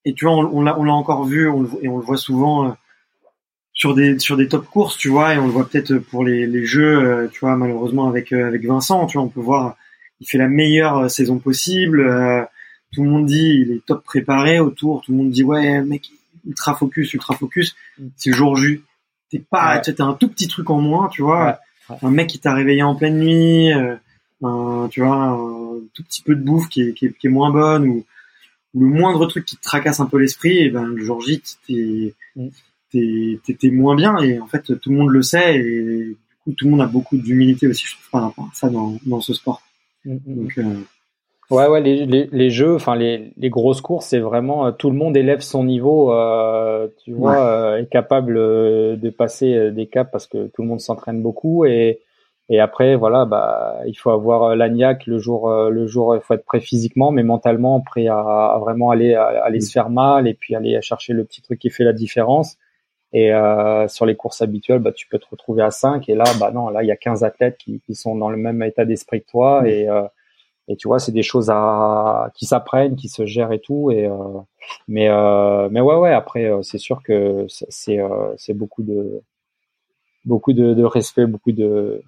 et 0.04 0.14
tu 0.14 0.24
vois, 0.24 0.34
on, 0.34 0.62
l'a 0.62 0.78
on 0.78 0.84
l'a 0.84 0.92
encore 0.92 1.24
vu 1.24 1.48
on 1.48 1.64
et 1.82 1.88
on 1.88 1.98
le 1.98 2.04
voit 2.04 2.16
souvent. 2.16 2.68
Euh, 2.68 2.72
sur 3.76 3.92
des 3.94 4.20
sur 4.20 4.36
des 4.36 4.46
top 4.48 4.66
courses, 4.66 4.96
tu 4.96 5.08
vois, 5.08 5.34
et 5.34 5.38
on 5.38 5.46
le 5.46 5.52
voit 5.52 5.68
peut-être 5.68 5.98
pour 5.98 6.24
les, 6.24 6.46
les 6.46 6.64
jeux, 6.64 7.02
euh, 7.02 7.26
tu 7.26 7.40
vois, 7.40 7.56
malheureusement 7.56 8.08
avec 8.08 8.32
euh, 8.32 8.46
avec 8.46 8.64
Vincent, 8.64 9.04
tu 9.06 9.18
vois, 9.18 9.26
on 9.26 9.28
peut 9.28 9.40
voir 9.40 9.76
il 10.20 10.28
fait 10.28 10.38
la 10.38 10.48
meilleure 10.48 10.98
euh, 10.98 11.08
saison 11.08 11.38
possible. 11.38 12.00
Euh, 12.00 12.42
tout 12.92 13.02
le 13.02 13.10
monde 13.10 13.26
dit 13.26 13.62
il 13.62 13.72
est 13.72 13.84
top 13.84 14.04
préparé 14.04 14.60
autour. 14.60 15.02
Tout 15.02 15.12
le 15.12 15.18
monde 15.18 15.30
dit 15.30 15.42
ouais 15.42 15.82
mec 15.82 16.10
ultra 16.46 16.74
focus, 16.74 17.12
ultra 17.14 17.34
focus. 17.34 17.74
Mm. 17.98 18.06
C'est 18.16 18.30
le 18.30 18.36
jour 18.36 18.56
J. 18.56 18.80
T'es 19.30 19.38
pas, 19.38 19.76
ouais. 19.76 19.94
t'as 19.94 20.04
un 20.04 20.14
tout 20.14 20.28
petit 20.28 20.48
truc 20.48 20.70
en 20.70 20.80
moins, 20.80 21.08
tu 21.08 21.22
vois. 21.22 21.58
Un 22.02 22.10
mec 22.10 22.28
qui 22.28 22.38
t'a 22.38 22.54
réveillé 22.54 22.82
en 22.82 22.94
pleine 22.94 23.18
nuit, 23.18 23.72
euh, 23.72 23.96
un, 24.42 24.88
tu 24.90 25.00
vois, 25.00 25.16
un 25.16 25.80
tout 25.92 26.02
petit 26.02 26.22
peu 26.22 26.34
de 26.34 26.42
bouffe 26.42 26.68
qui 26.68 26.82
est, 26.82 26.92
qui 26.94 27.06
est, 27.06 27.18
qui 27.18 27.26
est 27.26 27.30
moins 27.30 27.50
bonne 27.50 27.86
ou, 27.88 28.04
le 28.76 28.86
moindre 28.86 29.26
truc 29.26 29.44
qui 29.44 29.56
te 29.56 29.62
tracasse 29.62 30.00
un 30.00 30.06
peu 30.06 30.18
l'esprit, 30.18 30.58
et 30.58 30.70
ben 30.70 30.84
le 30.84 31.04
jour 31.04 31.20
J 31.20 31.40
t'es 31.66 32.14
mm. 32.34 32.48
t'es 32.90 33.70
moins 33.70 33.94
bien 33.94 34.18
et 34.18 34.40
en 34.40 34.46
fait 34.46 34.78
tout 34.80 34.90
le 34.90 34.96
monde 34.96 35.10
le 35.10 35.22
sait 35.22 35.56
et 35.56 35.62
du 35.62 36.16
coup 36.42 36.52
tout 36.52 36.64
le 36.64 36.72
monde 36.72 36.80
a 36.80 36.86
beaucoup 36.86 37.16
d'humilité 37.16 37.66
aussi 37.68 37.86
je 37.86 37.92
trouve 37.92 38.10
par 38.10 38.22
rapport 38.22 38.44
à 38.46 38.54
ça 38.54 38.68
dans, 38.68 38.98
dans 39.06 39.20
ce 39.20 39.32
sport. 39.32 39.62
Mm, 40.04 40.14
mm. 40.14 40.34
Donc, 40.36 40.58
euh, 40.58 40.84
Ouais, 41.50 41.68
ouais, 41.68 41.82
les, 41.82 42.06
les, 42.06 42.28
les 42.32 42.50
jeux, 42.50 42.74
enfin 42.74 42.96
les, 42.96 43.32
les 43.36 43.50
grosses 43.50 43.82
courses, 43.82 44.06
c'est 44.06 44.18
vraiment 44.18 44.66
euh, 44.66 44.70
tout 44.72 44.88
le 44.88 44.96
monde 44.96 45.14
élève 45.14 45.40
son 45.40 45.62
niveau, 45.64 46.10
euh, 46.12 46.88
tu 47.04 47.12
vois, 47.12 47.36
euh, 47.36 47.76
est 47.78 47.88
capable 47.90 48.34
de 48.34 49.10
passer 49.10 49.70
des 49.70 49.86
caps 49.86 50.10
parce 50.10 50.26
que 50.26 50.46
tout 50.48 50.62
le 50.62 50.68
monde 50.68 50.80
s'entraîne 50.80 51.22
beaucoup 51.22 51.64
et 51.66 52.00
et 52.50 52.60
après 52.60 52.94
voilà, 52.96 53.24
bah 53.24 53.78
il 53.86 53.94
faut 53.94 54.10
avoir 54.10 54.54
l'agnac 54.56 55.06
le 55.06 55.18
jour 55.18 55.50
le 55.50 55.86
jour, 55.86 56.14
il 56.14 56.20
faut 56.22 56.34
être 56.34 56.44
prêt 56.44 56.60
physiquement, 56.60 57.10
mais 57.10 57.22
mentalement 57.22 57.80
prêt 57.80 58.06
à, 58.06 58.18
à 58.18 58.58
vraiment 58.58 58.90
aller 58.90 59.14
à, 59.14 59.26
aller 59.44 59.60
se 59.60 59.70
faire 59.72 59.90
mal 59.90 60.26
et 60.26 60.34
puis 60.34 60.54
aller 60.54 60.80
chercher 60.82 61.12
le 61.12 61.24
petit 61.24 61.42
truc 61.42 61.58
qui 61.58 61.70
fait 61.70 61.84
la 61.84 61.92
différence. 61.92 62.56
Et 63.14 63.32
euh, 63.32 63.86
sur 63.86 64.06
les 64.06 64.16
courses 64.16 64.42
habituelles, 64.42 64.80
bah, 64.80 64.90
tu 64.90 65.06
peux 65.06 65.20
te 65.20 65.26
retrouver 65.30 65.62
à 65.62 65.70
5. 65.70 66.08
Et 66.08 66.16
là, 66.16 66.24
bah 66.40 66.50
non, 66.50 66.68
là, 66.68 66.82
il 66.82 66.88
y 66.88 66.90
a 66.90 66.96
15 66.96 67.22
athlètes 67.22 67.56
qui, 67.58 67.80
qui 67.86 67.94
sont 67.94 68.16
dans 68.16 68.28
le 68.28 68.36
même 68.36 68.60
état 68.64 68.84
d'esprit 68.84 69.22
que 69.22 69.30
toi. 69.30 69.62
Mm. 69.62 69.66
Et, 69.66 69.88
euh, 69.88 70.02
et 70.66 70.76
tu 70.76 70.88
vois, 70.88 70.98
c'est 70.98 71.12
des 71.12 71.22
choses 71.22 71.48
à, 71.48 72.32
qui 72.34 72.44
s'apprennent, 72.44 72.96
qui 72.96 73.08
se 73.08 73.24
gèrent 73.24 73.52
et 73.52 73.60
tout. 73.60 73.92
Et, 73.92 74.06
euh, 74.06 74.16
mais, 74.88 75.08
mais 75.70 75.80
ouais, 75.80 75.94
ouais, 75.94 76.12
après, 76.12 76.50
c'est 76.62 76.78
sûr 76.78 77.02
que 77.04 77.46
c'est, 77.48 78.00
c'est 78.36 78.54
beaucoup 78.54 78.82
de, 78.82 79.20
beaucoup 80.24 80.52
de, 80.52 80.74
de 80.74 80.84
respect, 80.84 81.26
beaucoup 81.26 81.52
de, 81.52 82.02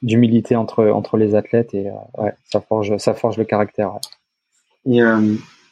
d'humilité 0.00 0.56
entre, 0.56 0.86
entre 0.86 1.18
les 1.18 1.34
athlètes. 1.34 1.74
Et 1.74 1.90
ouais, 2.16 2.32
ça 2.44 2.62
forge, 2.62 2.96
ça 2.96 3.12
forge 3.12 3.36
le 3.36 3.44
caractère. 3.44 3.96
Et, 4.86 5.00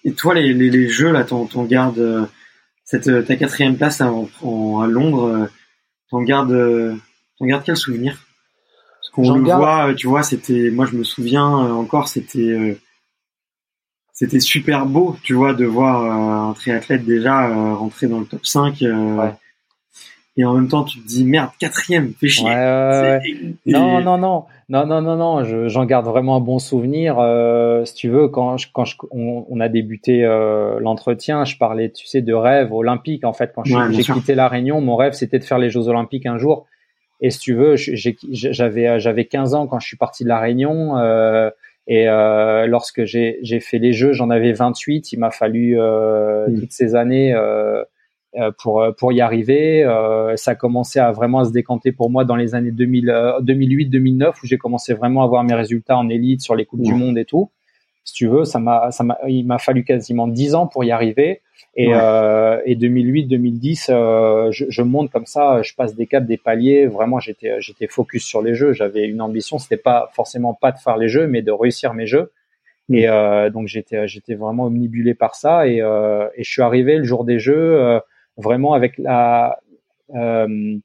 et 0.05 0.13
toi, 0.13 0.35
les, 0.35 0.53
les, 0.53 0.69
les 0.69 0.89
jeux, 0.89 1.13
là, 1.13 1.25
t'en 1.25 1.47
gardes 1.65 2.29
cette 2.87 3.09
euh, 3.09 3.23
ta 3.23 3.37
quatrième 3.37 3.77
place 3.77 4.01
à, 4.01 4.07
Londres, 4.07 5.27
euh, 5.27 5.47
t'en 6.11 6.23
gardes, 6.23 6.53
euh, 6.53 6.95
t'en 7.39 7.45
gardes 7.45 7.65
quel 7.67 7.77
souvenir? 7.77 8.25
Parce 9.01 9.11
qu'on 9.11 9.35
le 9.35 9.43
voit, 9.43 9.93
tu 9.95 10.07
vois, 10.07 10.23
c'était, 10.23 10.71
moi 10.71 10.87
je 10.87 10.97
me 10.97 11.05
souviens 11.05 11.47
encore, 11.47 12.09
c'était, 12.09 12.81
c'était 14.13 14.41
super 14.41 14.87
beau, 14.87 15.17
tu 15.23 15.35
vois, 15.35 15.53
de 15.53 15.65
voir 15.65 16.51
un 16.51 16.55
triathlète 16.55 17.05
déjà 17.05 17.47
rentrer 17.75 18.09
dans 18.09 18.19
le 18.19 18.27
top 18.27 18.45
5. 18.45 18.79
Ouais 18.81 19.35
et 20.37 20.45
en 20.45 20.55
même 20.55 20.69
temps 20.69 20.85
tu 20.85 21.01
te 21.01 21.07
dis 21.07 21.25
merde 21.25 21.51
quatrième 21.59 22.13
fais 22.21 22.29
chier. 22.29 22.51
Non 23.67 24.01
non 24.01 24.19
non. 24.19 24.45
Non 24.69 24.85
non 24.85 25.01
non 25.01 25.17
non 25.17 25.69
j'en 25.69 25.85
garde 25.85 26.07
vraiment 26.07 26.37
un 26.37 26.41
bon 26.41 26.59
souvenir. 26.59 27.19
Euh, 27.19 27.85
si 27.85 27.95
tu 27.95 28.09
veux 28.09 28.29
quand 28.29 28.57
je, 28.57 28.69
quand 28.73 28.85
je, 28.85 28.97
on, 29.11 29.61
a 29.61 29.69
débuté 29.69 30.25
euh, 30.25 30.79
l'entretien 30.81 31.45
je 31.45 31.57
parlais 31.57 31.91
tu 31.91 32.07
sais 32.07 32.21
de 32.21 32.35
rêve 32.35 32.73
olympique 32.73 33.25
en 33.25 33.33
fait. 33.33 33.53
Quand 33.55 33.65
j'ai 33.65 34.03
quitté 34.03 34.35
la 34.35 34.49
Réunion 34.49 34.81
mon 34.81 34.97
rêve 34.97 35.13
c'était 35.13 35.39
de 35.39 35.45
faire 35.45 35.59
les 35.59 35.71
Jeux 35.71 35.89
olympiques 35.89 36.27
un 36.27 36.39
jour. 36.39 36.67
Et 37.21 37.31
si 37.31 37.39
tu 37.39 37.55
veux 37.55 37.77
j'avais 37.77 39.01
j'avais 39.01 39.25
15 39.25 39.55
ans 39.55 39.67
quand 39.67 39.79
je 39.79 39.87
suis 39.87 39.97
parti 39.97 40.25
de 40.25 40.29
la 40.29 40.39
Réunion 40.39 40.99
euh, 40.99 41.49
et 41.87 42.09
euh, 42.09 42.67
lorsque 42.67 43.05
j'ai 43.05 43.61
fait 43.61 43.79
les 43.79 43.95
Jeux 43.95 44.13
j'en 44.13 44.29
avais 44.29 44.53
28 44.53 45.13
il 45.13 45.19
m'a 45.19 45.31
fallu 45.31 45.81
euh, 45.81 46.47
toutes 46.61 46.73
ces 46.73 46.95
années 46.95 47.33
euh, 47.33 47.85
euh, 47.85 47.85
pour 48.59 48.83
euh, 48.83 48.93
pour 48.93 49.13
y 49.13 49.21
arriver. 49.21 49.85
Euh, 49.85 50.37
ça 50.37 50.53
a 50.53 50.55
commencé 50.55 50.99
à 50.99 51.13
vraiment 51.13 51.45
se 51.45 51.53
décanter 51.53 51.93
pour 51.93 52.11
moi 52.11 52.25
dans 52.25 52.37
les 52.37 52.55
années 52.55 52.71
2000, 52.71 53.07
2008-2009 53.43 54.33
où 54.43 54.47
j'ai 54.47 54.59
commencé 54.59 54.95
vraiment 54.95 55.23
à 55.23 55.27
voir 55.27 55.45
mes 55.45 55.55
résultats 55.55 55.97
en 55.97 56.09
élite 56.09 56.41
sur 56.43 56.55
les 56.55 56.65
coupes 56.65 56.83
du 56.83 56.95
monde 56.95 57.19
et 57.19 57.25
tout. 57.25 57.51
Si 58.05 58.15
tu 58.15 58.29
veux, 58.29 58.45
ça 58.45 58.59
m'a 58.59 58.91
ça 58.91 59.05
m'a 59.05 59.19
il 59.27 59.45
m'a 59.47 59.59
fallu 59.59 59.85
quasiment 59.85 60.29
10 60.29 60.55
ans 60.55 60.67
pour 60.67 60.85
y 60.85 60.91
arriver. 60.91 61.43
Et, 61.79 61.91
euh, 61.93 62.59
et 62.65 62.75
2008-2010, 62.75 63.89
euh, 63.91 64.51
je, 64.51 64.65
je, 64.71 64.81
monte 64.81 65.11
comme 65.11 65.27
ça, 65.27 65.61
je 65.61 65.75
passe 65.75 65.95
des 65.95 66.07
caps, 66.07 66.27
des 66.27 66.39
paliers. 66.39 66.87
Vraiment, 66.87 67.21
j'étais 67.21 67.61
j'étais 67.61 67.87
focus 67.87 68.25
sur 68.25 68.41
les 68.41 68.55
jeux. 68.55 68.73
J'avais 68.73 69.07
une 69.07 69.21
ambition, 69.21 69.59
c'était 69.59 69.77
pas 69.77 70.09
forcément 70.15 70.55
pas 70.55 70.73
de 70.73 70.79
faire 70.79 70.97
les 70.97 71.09
jeux, 71.09 71.27
mais 71.27 71.43
de 71.43 71.53
réussir 71.53 71.93
mes 71.93 72.07
jeux. 72.07 72.33
Et 72.91 73.09
euh, 73.09 73.51
donc 73.51 73.67
j'étais 73.67 74.09
j'étais 74.09 74.35
vraiment 74.35 74.65
omnibulé 74.65 75.15
par 75.15 75.35
ça. 75.35 75.69
Et, 75.69 75.79
et 75.79 76.43
je 76.45 76.51
suis 76.51 76.63
arrivé 76.63 76.97
le 76.97 77.05
jour 77.05 77.25
des 77.25 77.39
jeux 77.39 78.01
vraiment 78.37 78.73
avec 78.75 78.99
la 78.99 79.59
euh, 80.15 80.79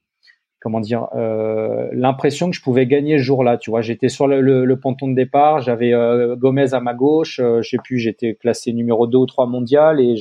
comment 0.62 0.80
dire 0.80 1.08
euh, 1.16 1.90
l'impression 1.92 2.50
que 2.50 2.56
je 2.56 2.62
pouvais 2.62 2.86
gagner 2.86 3.18
ce 3.18 3.24
jour-là. 3.24 3.58
Tu 3.58 3.72
vois, 3.72 3.82
j'étais 3.82 4.10
sur 4.10 4.28
le, 4.28 4.42
le, 4.42 4.64
le, 4.64 4.80
ponton 4.80 5.08
de 5.08 5.16
départ, 5.16 5.60
j'avais 5.60 5.92
euh, 5.94 6.36
Gomez 6.36 6.74
à 6.74 6.80
ma 6.80 6.94
gauche, 6.94 7.40
euh, 7.40 7.62
je 7.64 7.70
sais 7.70 7.78
plus, 7.84 7.98
j'étais 7.98 8.36
classé 8.36 8.72
numéro 8.72 9.08
2 9.08 9.18
ou 9.18 9.26
3 9.26 9.48
mondial 9.48 10.00
et 10.00 10.16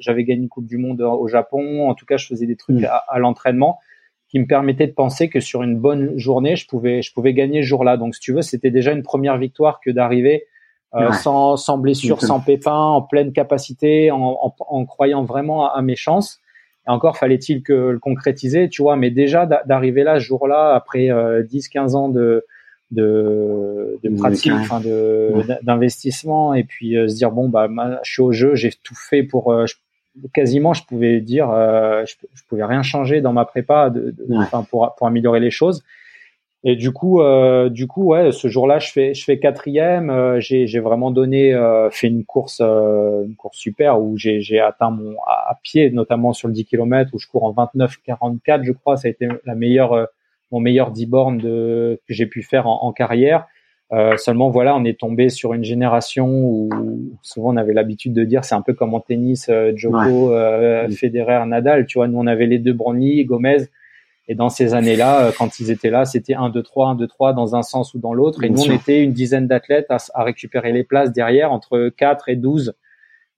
j'avais 0.00 0.24
gagné 0.24 0.42
une 0.42 0.48
Coupe 0.48 0.66
du 0.66 0.76
Monde 0.76 1.00
au 1.00 1.26
Japon. 1.28 1.88
En 1.88 1.94
tout 1.94 2.04
cas, 2.04 2.18
je 2.18 2.26
faisais 2.26 2.46
des 2.46 2.56
trucs 2.56 2.80
mm. 2.80 2.84
à, 2.84 3.04
à 3.08 3.18
l'entraînement 3.18 3.78
qui 4.28 4.38
me 4.38 4.46
permettaient 4.46 4.86
de 4.86 4.92
penser 4.92 5.30
que 5.30 5.40
sur 5.40 5.62
une 5.62 5.78
bonne 5.78 6.18
journée, 6.18 6.56
je 6.56 6.66
pouvais 6.66 7.00
je 7.00 7.12
pouvais 7.14 7.32
gagner 7.32 7.62
ce 7.62 7.68
jour-là. 7.68 7.96
Donc, 7.96 8.14
si 8.14 8.20
tu 8.20 8.34
veux, 8.34 8.42
c'était 8.42 8.70
déjà 8.70 8.92
une 8.92 9.02
première 9.02 9.38
victoire 9.38 9.80
que 9.80 9.90
d'arriver 9.90 10.44
euh, 10.94 11.12
sans, 11.12 11.56
sans 11.56 11.78
blessure, 11.78 12.20
sans 12.20 12.40
pépin, 12.40 12.76
en 12.76 13.02
pleine 13.02 13.32
capacité, 13.32 14.10
en, 14.10 14.18
en, 14.18 14.54
en 14.58 14.84
croyant 14.84 15.24
vraiment 15.24 15.66
à, 15.66 15.78
à 15.78 15.82
mes 15.82 15.96
chances. 15.96 16.40
Et 16.86 16.90
encore 16.90 17.16
fallait-il 17.16 17.62
que 17.62 17.72
le 17.72 17.98
concrétiser, 17.98 18.68
tu 18.68 18.82
vois. 18.82 18.96
Mais 18.96 19.10
déjà 19.10 19.46
d'arriver 19.46 20.04
là, 20.04 20.18
ce 20.18 20.24
jour-là, 20.24 20.74
après 20.74 21.08
10-15 21.08 21.10
euh, 21.10 21.94
ans 21.94 22.08
de 22.08 22.44
de, 22.92 23.98
de 24.04 24.16
pratique, 24.16 24.52
enfin 24.52 24.80
de 24.80 25.32
d'investissement, 25.62 26.54
et 26.54 26.62
puis 26.62 26.96
euh, 26.96 27.08
se 27.08 27.16
dire 27.16 27.32
bon 27.32 27.48
bah 27.48 27.68
je 28.04 28.12
suis 28.12 28.22
au 28.22 28.30
jeu, 28.30 28.54
j'ai 28.54 28.70
tout 28.70 28.94
fait 28.94 29.24
pour 29.24 29.52
euh, 29.52 29.64
quasiment, 30.32 30.72
je 30.72 30.84
pouvais 30.84 31.20
dire, 31.20 31.48
je, 31.50 32.14
je, 32.34 32.42
pouvais 32.48 32.64
rien 32.64 32.82
changer 32.82 33.20
dans 33.20 33.32
ma 33.32 33.44
prépa, 33.44 33.90
de, 33.90 34.14
de 34.16 34.66
pour 34.70 34.94
pour 34.96 35.06
améliorer 35.06 35.40
les 35.40 35.50
choses. 35.50 35.82
Et 36.68 36.74
du 36.74 36.90
coup, 36.92 37.20
euh, 37.20 37.68
du 37.68 37.86
coup, 37.86 38.06
ouais, 38.06 38.32
ce 38.32 38.48
jour-là, 38.48 38.80
je 38.80 38.90
fais, 38.90 39.14
je 39.14 39.24
fais 39.24 39.38
quatrième. 39.38 40.10
Euh, 40.10 40.40
j'ai, 40.40 40.80
vraiment 40.80 41.12
donné, 41.12 41.54
euh, 41.54 41.88
fait 41.90 42.08
une 42.08 42.24
course, 42.24 42.60
euh, 42.60 43.24
une 43.24 43.36
course 43.36 43.56
super 43.56 44.02
où 44.02 44.18
j'ai, 44.18 44.60
atteint 44.60 44.90
mon 44.90 45.14
à, 45.26 45.56
pied, 45.62 45.90
notamment 45.90 46.32
sur 46.32 46.48
le 46.48 46.54
10 46.54 46.64
km 46.64 47.10
où 47.14 47.18
je 47.18 47.28
cours 47.28 47.44
en 47.44 47.52
29-44, 47.52 48.64
je 48.64 48.72
crois. 48.72 48.96
Ça 48.96 49.06
a 49.06 49.10
été 49.12 49.28
la 49.44 49.54
meilleure, 49.54 50.08
mon 50.50 50.58
meilleur 50.58 50.90
10 50.90 51.06
bornes 51.06 51.38
de, 51.38 52.00
que 52.06 52.12
j'ai 52.12 52.26
pu 52.26 52.42
faire 52.42 52.66
en, 52.66 52.82
en 52.82 52.92
carrière. 52.92 53.46
Euh, 53.92 54.16
seulement 54.16 54.50
voilà, 54.50 54.74
on 54.74 54.84
est 54.84 54.98
tombé 54.98 55.28
sur 55.28 55.54
une 55.54 55.62
génération 55.62 56.26
où 56.28 56.68
souvent 57.22 57.52
on 57.52 57.56
avait 57.56 57.72
l'habitude 57.72 58.12
de 58.14 58.24
dire 58.24 58.44
c'est 58.44 58.56
un 58.56 58.62
peu 58.62 58.74
comme 58.74 58.94
en 58.94 59.00
tennis, 59.00 59.48
euh, 59.48 59.72
Djoko, 59.76 60.32
euh, 60.32 60.88
Federer, 60.88 61.46
Nadal. 61.46 61.86
Tu 61.86 61.98
vois, 61.98 62.08
nous 62.08 62.18
on 62.18 62.26
avait 62.26 62.46
les 62.46 62.58
deux 62.58 62.72
Brownlee, 62.72 63.24
Gomez. 63.24 63.68
Et 64.28 64.34
dans 64.34 64.48
ces 64.48 64.74
années-là, 64.74 65.26
euh, 65.26 65.32
quand 65.36 65.60
ils 65.60 65.70
étaient 65.70 65.90
là, 65.90 66.04
c'était 66.04 66.34
1, 66.34 66.50
2, 66.50 66.62
3, 66.62 66.88
1, 66.90 66.94
2, 66.96 67.06
3 67.06 67.32
dans 67.32 67.54
un 67.54 67.62
sens 67.62 67.94
ou 67.94 67.98
dans 67.98 68.12
l'autre. 68.12 68.42
Et 68.42 68.50
nous, 68.50 68.60
on 68.60 68.72
était 68.72 69.02
une 69.02 69.12
dizaine 69.12 69.46
d'athlètes 69.46 69.86
à, 69.90 69.98
à, 70.14 70.24
récupérer 70.24 70.72
les 70.72 70.84
places 70.84 71.12
derrière 71.12 71.52
entre 71.52 71.90
4 71.96 72.28
et 72.28 72.36
12. 72.36 72.74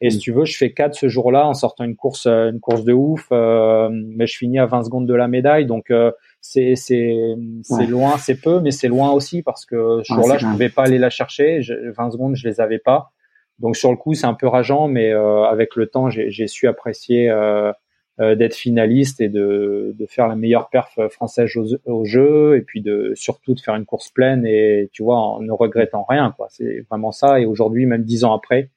Et 0.01 0.11
si 0.11 0.17
mm. 0.17 0.21
tu 0.21 0.33
veux, 0.33 0.45
je 0.45 0.57
fais 0.57 0.73
4 0.73 0.95
ce 0.95 1.09
jour-là 1.09 1.47
en 1.47 1.55
sortant 1.55 1.85
une 1.85 1.97
course, 1.97 2.27
une 2.27 2.61
course 2.61 2.85
de 2.85 2.93
ouf. 2.93 3.27
Euh, 3.33 3.89
mais 3.93 4.27
je 4.27 4.37
finis 4.37 4.59
à 4.59 4.67
20 4.67 4.85
secondes 4.85 5.07
de 5.07 5.15
la 5.15 5.29
médaille. 5.29 5.67
Donc, 5.67 5.91
euh, 5.91 6.11
c'est 6.41 6.77
c'est 6.77 7.17
c'est 7.63 7.87
loin, 7.87 8.17
c'est 8.17 8.41
peu, 8.41 8.61
mais 8.61 8.71
c'est 8.71 8.89
loin 8.89 9.11
aussi 9.11 9.43
parce 9.43 9.67
que 9.67 10.01
ce 10.05 10.15
jour-là, 10.15 10.39
je 10.39 10.47
pouvais 10.47 10.69
pas 10.69 10.85
aller 10.85 10.99
la 10.99 11.11
chercher. 11.11 11.61
20 11.97 12.13
secondes, 12.13 12.37
je 12.37 12.49
les 12.49 12.61
avais 12.61 12.79
pas. 12.79 13.13
Donc 13.59 13.77
sur 13.77 13.91
le 13.91 13.97
coup, 13.97 14.15
c'est 14.15 14.27
un 14.27 14.35
peu 14.35 14.47
rageant, 14.47 14.89
mais 14.89 15.13
euh, 15.13 15.45
avec 15.45 15.75
le 15.77 15.87
temps, 15.87 16.11
j'ai 16.11 16.47
su 16.47 16.69
apprécier 16.69 17.29
euh, 17.29 17.69
euh, 17.69 17.73
d'être 18.19 18.55
finaliste 18.55 19.21
et 19.21 19.29
de, 19.29 19.95
de 19.97 20.07
faire 20.07 20.27
la 20.27 20.35
meilleure 20.35 20.71
perf 20.71 20.99
française 21.11 21.57
au, 21.57 21.67
au, 21.87 22.05
jeu, 22.05 22.57
et 22.57 22.63
puis 22.63 22.81
de 22.81 23.13
surtout 23.15 23.55
de 23.55 23.61
faire 23.61 23.77
une 23.77 23.85
course 23.85 24.11
pleine 24.11 24.45
et 24.45 24.91
tu 24.93 25.05
vois 25.05 25.19
en 25.19 25.41
ne 25.41 25.53
regrettant 25.53 26.05
rien. 26.09 26.35
quoi. 26.37 26.49
C'est 26.51 26.85
vraiment 26.91 27.13
ça. 27.13 27.41
Et 27.41 27.47
aujourd'hui, 27.47 27.87
même 27.87 28.03
dix 28.03 28.25
ans 28.25 28.35
après, 28.35 28.71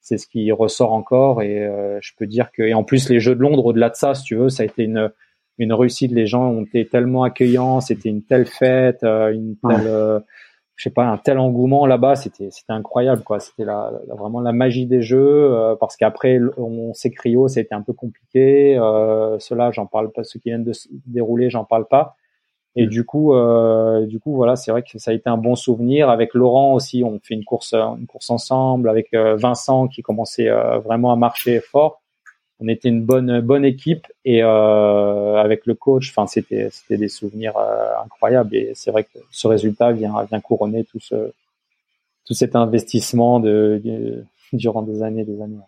c'est 0.00 0.18
ce 0.18 0.26
qui 0.26 0.52
ressort 0.52 0.92
encore. 0.92 1.40
Et 1.40 1.66
je 2.00 2.12
peux 2.18 2.26
dire 2.26 2.52
que 2.52 2.62
et 2.62 2.74
en 2.74 2.84
plus 2.84 3.08
les 3.08 3.20
Jeux 3.20 3.34
de 3.34 3.40
Londres, 3.40 3.64
au-delà 3.64 3.88
de 3.88 3.96
ça, 3.96 4.14
si 4.14 4.24
tu 4.24 4.36
veux, 4.36 4.50
ça 4.50 4.64
a 4.64 4.66
été 4.66 4.82
une 4.84 5.10
une 5.58 5.72
réussite. 5.72 6.12
Les 6.12 6.26
gens 6.26 6.48
ont 6.48 6.64
été 6.64 6.86
tellement 6.86 7.22
accueillants, 7.22 7.80
c'était 7.80 8.08
une 8.08 8.22
telle 8.22 8.46
fête, 8.46 9.02
euh, 9.04 9.32
une 9.32 9.56
telle, 9.56 9.86
euh, 9.86 10.20
je 10.76 10.84
sais 10.84 10.90
pas, 10.90 11.04
un 11.04 11.18
tel 11.18 11.38
engouement 11.38 11.86
là-bas. 11.86 12.16
C'était 12.16 12.48
c'était 12.50 12.72
incroyable 12.72 13.22
quoi. 13.22 13.40
C'était 13.40 13.64
la, 13.64 13.92
vraiment 14.08 14.40
la 14.40 14.52
magie 14.52 14.86
des 14.86 15.02
jeux 15.02 15.52
euh, 15.52 15.76
parce 15.76 15.96
qu'après 15.96 16.40
on 16.56 16.92
sait 16.94 17.10
cryo, 17.10 17.48
c'était 17.48 17.74
un 17.74 17.82
peu 17.82 17.92
compliqué. 17.92 18.76
Euh, 18.76 19.38
ceux-là, 19.38 19.70
j'en 19.70 19.86
parle 19.86 20.10
pas. 20.10 20.24
Ceux 20.24 20.40
qui 20.40 20.48
viennent 20.50 20.64
de 20.64 20.72
se 20.72 20.88
dérouler, 21.06 21.50
j'en 21.50 21.64
parle 21.64 21.86
pas. 21.86 22.16
Et 22.76 22.86
mm. 22.86 22.88
du 22.88 23.04
coup, 23.04 23.34
euh, 23.34 24.06
du 24.06 24.18
coup, 24.18 24.34
voilà, 24.34 24.56
c'est 24.56 24.72
vrai 24.72 24.82
que 24.82 24.98
ça 24.98 25.12
a 25.12 25.14
été 25.14 25.30
un 25.30 25.36
bon 25.36 25.54
souvenir. 25.54 26.10
Avec 26.10 26.34
Laurent 26.34 26.74
aussi, 26.74 27.04
on 27.04 27.20
fait 27.22 27.34
une 27.34 27.44
course, 27.44 27.74
une 27.74 28.06
course 28.06 28.30
ensemble. 28.30 28.88
Avec 28.88 29.14
Vincent 29.14 29.86
qui 29.86 30.02
commençait 30.02 30.50
vraiment 30.80 31.12
à 31.12 31.16
marcher 31.16 31.60
fort 31.60 32.03
on 32.64 32.68
était 32.68 32.88
une 32.88 33.02
bonne 33.02 33.40
bonne 33.40 33.64
équipe 33.64 34.06
et 34.24 34.42
euh, 34.42 35.36
avec 35.36 35.66
le 35.66 35.74
coach, 35.74 36.10
enfin 36.10 36.26
c'était 36.26 36.68
c'était 36.70 36.96
des 36.96 37.08
souvenirs 37.08 37.56
euh, 37.56 38.04
incroyables 38.04 38.54
et 38.56 38.72
c'est 38.74 38.90
vrai 38.90 39.04
que 39.04 39.18
ce 39.30 39.46
résultat 39.46 39.92
vient 39.92 40.14
vient 40.24 40.40
couronner 40.40 40.84
tout 40.84 41.00
ce 41.00 41.32
tout 42.26 42.34
cet 42.34 42.56
investissement 42.56 43.38
de, 43.38 44.24
durant 44.52 44.82
des 44.82 45.02
années 45.02 45.24
des 45.24 45.40
années. 45.42 45.58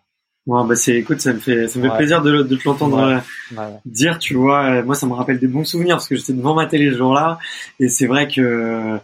Bon, 0.47 0.63
bah 0.65 0.75
c'est 0.75 0.95
écoute, 0.95 1.19
ça 1.19 1.33
me 1.33 1.39
fait 1.39 1.67
ça 1.67 1.77
me 1.77 1.89
fait 1.89 1.95
plaisir 1.97 2.21
de, 2.21 2.41
de 2.41 2.55
te 2.55 2.67
l'entendre 2.67 3.21
euh, 3.57 3.69
dire, 3.85 4.17
tu 4.17 4.35
vois. 4.35 4.81
Moi, 4.81 4.95
ça 4.95 5.05
me 5.05 5.13
rappelle 5.13 5.39
des 5.39 5.47
bons 5.47 5.65
souvenirs 5.65 5.97
parce 5.97 6.07
que 6.07 6.15
j'étais 6.15 6.33
devant 6.33 6.55
ma 6.55 6.65
télé 6.65 6.89
ce 6.91 6.97
jour-là 6.97 7.37
et 7.79 7.89
c'est 7.89 8.07
vrai 8.07 8.27
que 8.27 8.97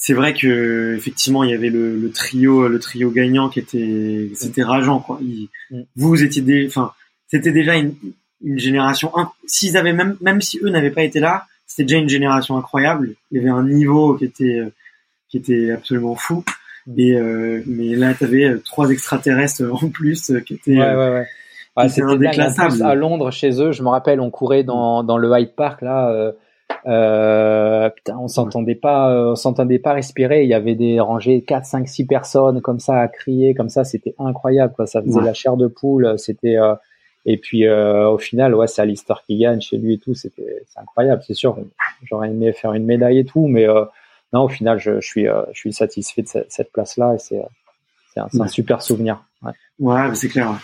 c'est 0.00 0.14
vrai 0.14 0.32
que 0.32 0.94
effectivement 0.96 1.42
il 1.42 1.50
y 1.50 1.54
avait 1.54 1.70
le, 1.70 1.96
le, 1.96 2.10
trio 2.12 2.68
le 2.68 2.78
trio 2.78 3.10
gagnant 3.10 3.48
qui 3.48 3.58
était 3.58 4.30
c'était 4.34 4.62
rageant 4.62 5.00
quoi. 5.00 5.18
Mm. 5.70 5.82
vous 5.96 6.08
vous 6.08 6.22
étiez 6.22 6.40
des 6.40 6.68
enfin 6.68 6.92
c'était 7.28 7.52
déjà 7.52 7.76
une, 7.76 7.94
une 8.42 8.58
génération 8.58 9.12
s'ils 9.46 9.76
avaient 9.76 9.92
même 9.92 10.16
même 10.20 10.40
si 10.40 10.58
eux 10.62 10.70
n'avaient 10.70 10.90
pas 10.90 11.02
été 11.02 11.20
là 11.20 11.46
c'était 11.66 11.84
déjà 11.84 11.98
une 11.98 12.08
génération 12.08 12.56
incroyable 12.56 13.14
il 13.30 13.38
y 13.38 13.40
avait 13.40 13.50
un 13.50 13.64
niveau 13.64 14.14
qui 14.14 14.24
était 14.24 14.62
qui 15.28 15.38
était 15.38 15.70
absolument 15.70 16.14
fou 16.14 16.44
mm. 16.86 17.00
et 17.00 17.14
euh, 17.14 17.62
mais 17.66 17.94
là 17.94 18.14
tu 18.14 18.24
avais 18.24 18.44
euh, 18.44 18.62
trois 18.64 18.90
extraterrestres 18.90 19.62
en 19.70 19.88
plus 19.88 20.30
euh, 20.30 20.40
qui 20.40 20.54
étaient 20.54 20.78
ouais, 20.78 20.94
ouais, 20.94 21.10
ouais. 21.10 21.26
Ah, 21.76 21.88
c'était 21.88 22.02
indéclassable 22.02 22.82
à 22.82 22.94
Londres 22.94 23.30
chez 23.30 23.62
eux 23.62 23.72
je 23.72 23.82
me 23.82 23.88
rappelle 23.88 24.20
on 24.20 24.30
courait 24.30 24.64
dans 24.64 25.04
dans 25.04 25.18
le 25.18 25.30
Hyde 25.38 25.54
Park 25.54 25.82
là 25.82 26.10
euh, 26.10 26.32
euh, 26.86 27.90
putain, 27.90 28.16
on 28.18 28.28
s'entendait 28.28 28.74
pas, 28.74 29.10
euh, 29.10 29.32
on 29.32 29.36
s'entendait 29.36 29.78
pas 29.78 29.92
respirer. 29.92 30.42
Il 30.44 30.48
y 30.48 30.54
avait 30.54 30.74
des 30.74 31.00
rangées 31.00 31.42
4, 31.42 31.64
5, 31.64 31.88
6 31.88 32.06
personnes 32.06 32.60
comme 32.60 32.78
ça 32.78 33.00
à 33.00 33.08
crier, 33.08 33.54
comme 33.54 33.68
ça, 33.68 33.84
c'était 33.84 34.14
incroyable. 34.18 34.74
Quoi. 34.74 34.86
Ça 34.86 35.02
faisait 35.02 35.20
la 35.20 35.34
chair 35.34 35.56
de 35.56 35.66
poule. 35.66 36.14
C'était 36.18 36.56
euh, 36.56 36.74
et 37.30 37.36
puis 37.36 37.66
euh, 37.66 38.08
au 38.08 38.18
final, 38.18 38.54
ouais, 38.54 38.66
c'est 38.66 38.82
Alistair 38.82 39.22
qui 39.26 39.36
gagne 39.36 39.60
chez 39.60 39.76
lui 39.76 39.94
et 39.94 39.98
tout. 39.98 40.14
C'était 40.14 40.62
c'est 40.66 40.80
incroyable, 40.80 41.22
c'est 41.26 41.34
sûr. 41.34 41.58
J'aurais 42.04 42.28
aimé 42.28 42.52
faire 42.52 42.72
une 42.72 42.84
médaille 42.84 43.18
et 43.18 43.24
tout, 43.24 43.46
mais 43.46 43.66
non, 44.32 44.44
au 44.44 44.48
final, 44.48 44.78
je, 44.78 45.00
suis 45.00 45.24
je 45.24 45.58
suis 45.58 45.72
satisfait 45.72 46.22
de 46.22 46.28
cette, 46.48 46.72
place-là 46.72 47.14
et 47.14 47.18
c'est 47.18 47.42
un, 48.16 48.46
super 48.46 48.82
souvenir. 48.82 49.22
Ouais, 49.78 50.14
c'est 50.14 50.28
clair. 50.28 50.58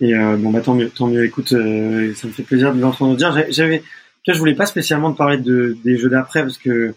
Et 0.00 0.14
bon, 0.14 0.50
bah 0.50 0.60
tant 0.60 0.74
mieux, 0.74 0.90
tant 0.90 1.06
mieux. 1.06 1.24
Écoute, 1.24 1.48
ça 1.48 1.56
me 1.56 2.32
fait 2.32 2.42
plaisir 2.42 2.74
de 2.74 2.80
l'entendre 2.80 3.16
dire. 3.16 3.32
J'avais 3.50 3.82
tu 4.22 4.34
je 4.34 4.38
voulais 4.38 4.54
pas 4.54 4.66
spécialement 4.66 5.12
te 5.12 5.18
parler 5.18 5.38
de, 5.38 5.76
des 5.84 5.96
jeux 5.96 6.10
d'après 6.10 6.42
parce 6.42 6.58
que 6.58 6.94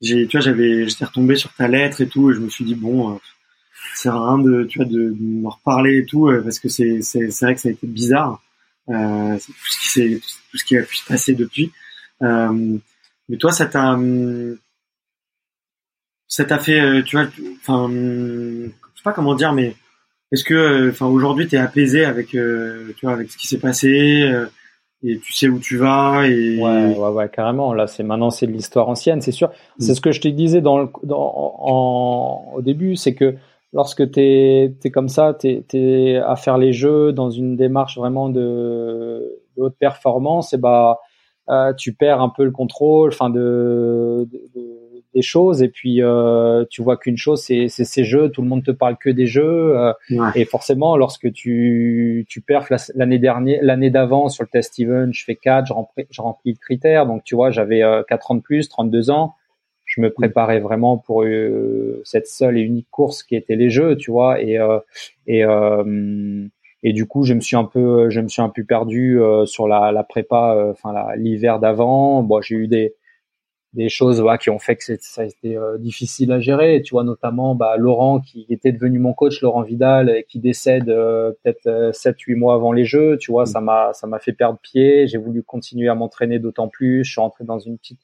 j'ai, 0.00 0.26
tu 0.26 0.36
vois, 0.36 0.44
j'avais, 0.44 0.86
j'étais 0.86 1.04
retombé 1.04 1.36
sur 1.36 1.52
ta 1.54 1.68
lettre 1.68 2.00
et 2.02 2.06
tout, 2.06 2.30
et 2.30 2.34
je 2.34 2.40
me 2.40 2.50
suis 2.50 2.64
dit 2.64 2.74
bon, 2.74 3.18
euh, 4.06 4.10
c'est 4.10 4.10
rien 4.10 4.38
de, 4.38 4.64
tu 4.64 4.78
vois, 4.78 4.86
de, 4.86 5.10
de 5.10 5.16
me 5.20 5.48
reparler 5.48 5.98
et 5.98 6.04
tout, 6.04 6.28
euh, 6.28 6.42
parce 6.42 6.58
que 6.58 6.68
c'est, 6.68 7.02
c'est, 7.02 7.30
c'est 7.30 7.44
vrai 7.46 7.54
que 7.54 7.60
ça 7.60 7.68
a 7.68 7.72
été 7.72 7.86
bizarre, 7.86 8.42
euh, 8.90 9.36
tout 9.38 9.52
ce 9.70 9.80
qui 9.80 9.88
s'est, 9.88 10.20
tout 10.50 10.58
ce 10.58 10.64
qui 10.64 10.76
a 10.76 10.82
pu 10.82 10.96
se 10.96 11.06
passer 11.06 11.34
depuis. 11.34 11.72
Euh, 12.22 12.78
mais 13.28 13.36
toi, 13.36 13.52
ça 13.52 13.66
t'a, 13.66 13.98
ça 16.28 16.44
t'a 16.44 16.58
fait, 16.58 17.02
tu 17.04 17.16
vois, 17.16 17.26
enfin, 17.60 17.88
je 17.90 18.68
sais 18.96 19.02
pas 19.02 19.12
comment 19.12 19.34
dire, 19.34 19.52
mais 19.52 19.76
est-ce 20.32 20.44
que, 20.44 20.90
enfin, 20.90 21.06
aujourd'hui, 21.06 21.48
t'es 21.48 21.56
apaisé 21.56 22.04
avec, 22.04 22.28
tu 22.28 22.94
vois, 23.02 23.12
avec 23.12 23.30
ce 23.30 23.36
qui 23.36 23.46
s'est 23.46 23.58
passé 23.58 24.30
et 25.04 25.18
tu 25.18 25.32
sais 25.32 25.48
où 25.48 25.58
tu 25.58 25.76
vas 25.76 26.26
et 26.26 26.58
ouais 26.58 26.96
ouais 26.96 27.08
ouais 27.08 27.28
carrément 27.28 27.74
là 27.74 27.86
c'est 27.86 28.02
maintenant 28.02 28.30
c'est 28.30 28.46
de 28.46 28.52
l'histoire 28.52 28.88
ancienne 28.88 29.20
c'est 29.20 29.32
sûr 29.32 29.50
c'est 29.78 29.92
mm. 29.92 29.94
ce 29.94 30.00
que 30.00 30.12
je 30.12 30.20
te 30.20 30.28
disais 30.28 30.62
dans, 30.62 30.78
le, 30.78 30.88
dans 31.02 31.32
en, 31.60 32.52
au 32.54 32.62
début 32.62 32.96
c'est 32.96 33.14
que 33.14 33.34
lorsque 33.74 34.10
tu 34.10 34.20
es, 34.20 34.90
comme 34.92 35.08
ça 35.08 35.36
tu 35.38 35.62
es, 35.74 36.16
à 36.16 36.36
faire 36.36 36.56
les 36.56 36.72
jeux 36.72 37.12
dans 37.12 37.28
une 37.30 37.56
démarche 37.56 37.98
vraiment 37.98 38.30
de, 38.30 39.38
de 39.56 39.62
haute 39.62 39.76
performance 39.78 40.54
et 40.54 40.58
bah 40.58 41.00
euh, 41.50 41.74
tu 41.74 41.92
perds 41.92 42.22
un 42.22 42.30
peu 42.30 42.44
le 42.44 42.50
contrôle 42.50 43.10
enfin 43.10 43.28
de, 43.28 44.26
de 44.54 44.84
des 45.14 45.22
choses. 45.22 45.62
Et 45.62 45.68
puis 45.68 46.02
euh, 46.02 46.64
tu 46.68 46.82
vois 46.82 46.96
qu'une 46.96 47.16
chose 47.16 47.42
c'est 47.42 47.68
ces 47.68 48.04
jeux 48.04 48.28
tout 48.30 48.42
le 48.42 48.48
monde 48.48 48.64
te 48.64 48.70
parle 48.70 48.96
que 48.98 49.10
des 49.10 49.26
jeux 49.26 49.78
euh, 49.78 49.92
et 50.34 50.44
forcément 50.44 50.96
lorsque 50.96 51.32
tu 51.32 52.26
tu 52.28 52.40
perds 52.40 52.66
l'année 52.94 53.18
dernière 53.18 53.60
l'année 53.62 53.90
d'avant 53.90 54.28
sur 54.28 54.44
le 54.44 54.48
test 54.48 54.78
even 54.78 55.12
je 55.14 55.24
fais 55.24 55.36
4 55.36 55.66
je 55.66 55.72
remplis 55.72 56.06
je 56.10 56.20
remplis 56.20 56.52
le 56.52 56.58
critère. 56.58 57.06
Donc 57.06 57.24
tu 57.24 57.34
vois 57.34 57.50
j'avais 57.50 57.82
euh, 57.82 58.02
4 58.08 58.32
ans 58.32 58.34
de 58.34 58.40
plus 58.40 58.68
32 58.68 59.10
ans 59.10 59.34
je 59.94 60.00
me 60.00 60.12
préparais 60.12 60.60
vraiment 60.60 60.98
pour 60.98 61.22
euh, 61.22 62.00
cette 62.04 62.26
seule 62.26 62.58
et 62.58 62.62
unique 62.62 62.88
course 62.90 63.22
qui 63.22 63.36
était 63.36 63.56
les 63.56 63.70
jeux 63.70 63.96
tu 63.96 64.10
vois 64.10 64.40
et 64.40 64.58
euh, 64.58 64.78
et 65.26 65.42
et 66.82 66.92
du 66.92 67.06
coup 67.06 67.24
je 67.24 67.34
me 67.34 67.40
suis 67.40 67.56
un 67.56 67.64
peu 67.64 68.10
je 68.10 68.20
me 68.20 68.28
suis 68.28 68.42
un 68.42 68.48
peu 68.48 68.64
perdu 68.64 69.18
sur 69.46 69.68
la, 69.68 69.92
la 69.92 70.04
prépa 70.04 70.70
enfin 70.70 70.94
l'hiver 71.16 71.60
d'avant 71.60 72.22
bon 72.22 72.40
j'ai 72.40 72.56
eu 72.56 72.68
des 72.68 72.94
des 73.74 73.88
choses 73.88 74.20
ouais, 74.20 74.38
qui 74.38 74.50
ont 74.50 74.58
fait 74.58 74.76
que 74.76 74.84
ça 74.84 75.22
a 75.22 75.24
été 75.24 75.56
euh, 75.56 75.78
difficile 75.78 76.32
à 76.32 76.40
gérer. 76.40 76.80
Tu 76.82 76.92
vois, 76.92 77.04
notamment 77.04 77.54
bah, 77.54 77.76
Laurent 77.76 78.20
qui 78.20 78.46
était 78.48 78.72
devenu 78.72 78.98
mon 78.98 79.12
coach, 79.12 79.40
Laurent 79.42 79.62
Vidal, 79.62 80.10
et 80.10 80.24
qui 80.24 80.38
décède 80.38 80.88
euh, 80.88 81.32
peut-être 81.42 81.66
euh, 81.66 81.90
7-8 81.90 82.36
mois 82.36 82.54
avant 82.54 82.72
les 82.72 82.84
Jeux. 82.84 83.18
Tu 83.18 83.32
vois, 83.32 83.42
mm. 83.44 83.46
ça 83.46 83.60
m'a 83.60 83.92
ça 83.92 84.06
m'a 84.06 84.20
fait 84.20 84.32
perdre 84.32 84.58
pied. 84.62 85.06
J'ai 85.08 85.18
voulu 85.18 85.42
continuer 85.42 85.88
à 85.88 85.94
m'entraîner 85.94 86.38
d'autant 86.38 86.68
plus. 86.68 87.04
Je 87.04 87.10
suis 87.10 87.20
rentré 87.20 87.44
dans 87.44 87.58
une 87.58 87.76
petite 87.76 88.00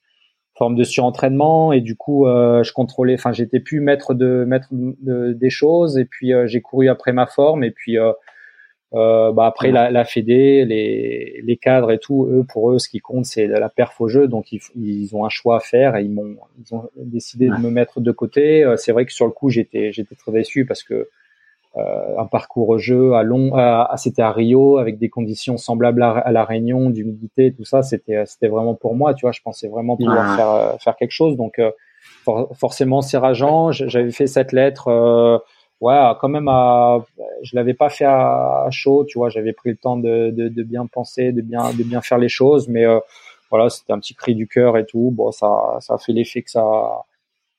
forme 0.61 0.77
de 0.77 0.85
surentraînement 0.85 1.73
et 1.73 1.81
du 1.81 1.97
coup 1.97 2.27
euh, 2.27 2.63
je 2.63 2.73
contrôlais. 2.73 3.15
Enfin, 3.15 3.33
j'étais 3.33 3.61
plus 3.61 3.81
maître 3.81 4.13
de 4.13 4.45
maître 4.47 4.69
de, 4.71 5.33
des 5.33 5.51
choses 5.51 5.97
et 5.99 6.05
puis 6.05 6.33
j'ai 6.45 6.61
couru 6.61 6.89
après 6.89 7.13
ma 7.13 7.27
forme 7.27 7.65
et 7.65 7.71
puis 7.71 7.97
euh, 8.93 9.31
bah 9.33 9.47
après 9.47 9.71
la, 9.71 9.91
la 9.91 10.05
Fédé, 10.05 10.65
les, 10.65 11.41
les 11.45 11.57
cadres 11.57 11.93
et 11.93 11.99
tout, 11.99 12.27
eux 12.29 12.45
pour 12.45 12.73
eux 12.73 12.79
ce 12.81 12.89
qui 12.89 12.99
compte 12.99 13.25
c'est 13.25 13.47
la 13.47 13.69
perf 13.69 14.01
au 14.01 14.09
jeu, 14.09 14.27
donc 14.27 14.53
ils, 14.53 14.61
ils 14.75 15.15
ont 15.15 15.25
un 15.25 15.29
choix 15.29 15.59
à 15.59 15.61
faire 15.61 15.97
et 15.97 16.03
ils 16.03 16.11
m'ont 16.11 16.37
ils 16.59 16.75
ont 16.75 16.89
décidé 16.97 17.49
de 17.49 17.57
me 17.57 17.71
mettre 17.71 18.01
de 18.01 18.11
côté. 18.11 18.65
Euh, 18.65 18.77
c'est 18.77 18.91
vrai 18.93 19.07
que 19.07 19.13
sur 19.13 19.27
le 19.27 19.33
coup 19.33 19.49
j'étais 19.49 19.93
j'étais 19.93 20.17
très 20.17 20.33
déçu 20.33 20.67
parce 20.67 20.83
que 20.83 20.95
euh, 20.95 21.09
un 21.77 22.27
parcours 22.27 22.69
au 22.69 22.79
jeu 22.79 23.15
à 23.15 23.23
long, 23.23 23.55
à, 23.55 23.95
c'était 23.97 24.23
à 24.23 24.33
Rio 24.33 24.79
avec 24.79 24.99
des 24.99 25.09
conditions 25.09 25.57
semblables 25.57 26.03
à, 26.03 26.31
la 26.33 26.45
Réunion, 26.45 26.91
d'humidité, 26.91 27.53
tout 27.53 27.65
ça, 27.65 27.83
c'était 27.83 28.27
c'était 28.27 28.49
vraiment 28.49 28.75
pour 28.75 28.95
moi, 28.95 29.15
tu 29.15 29.25
vois. 29.25 29.33
Je 29.33 29.41
pensais 29.41 29.69
vraiment 29.69 29.97
pouvoir 29.97 30.37
faire 30.37 30.51
euh, 30.51 30.73
faire 30.79 30.97
quelque 30.97 31.13
chose, 31.13 31.37
donc 31.37 31.59
euh, 31.59 31.71
forcément 32.55 33.03
c'est 33.03 33.19
rageant. 33.19 33.71
J'avais 33.71 34.11
fait 34.11 34.27
cette 34.27 34.53
lettre 34.53 35.41
ouais, 35.81 36.13
quand 36.21 36.29
même, 36.29 36.49
à, 36.49 37.05
je 37.43 37.57
l'avais 37.57 37.75
pas 37.75 37.89
fait 37.89 38.05
à, 38.05 38.67
chaud, 38.71 39.05
tu 39.05 39.19
vois. 39.19 39.29
J'avais 39.29 39.53
pris 39.53 39.71
le 39.71 39.77
temps 39.77 39.97
de, 39.97 40.31
de, 40.31 40.49
de, 40.49 40.63
bien 40.63 40.87
penser, 40.87 41.33
de 41.33 41.41
bien, 41.41 41.73
de 41.73 41.83
bien 41.83 42.01
faire 42.01 42.19
les 42.19 42.29
choses, 42.29 42.69
mais 42.69 42.85
euh, 42.85 42.99
voilà, 43.51 43.69
c'était 43.71 43.93
un 43.93 43.99
petit 43.99 44.15
cri 44.15 44.35
du 44.35 44.47
cœur 44.47 44.77
et 44.77 44.87
tout. 44.87 45.11
Bon, 45.13 45.33
ça, 45.33 45.79
ça 45.81 45.95
a 45.95 45.99
fait 45.99 46.13
l'effet 46.13 46.43
que 46.43 46.51
ça, 46.51 47.05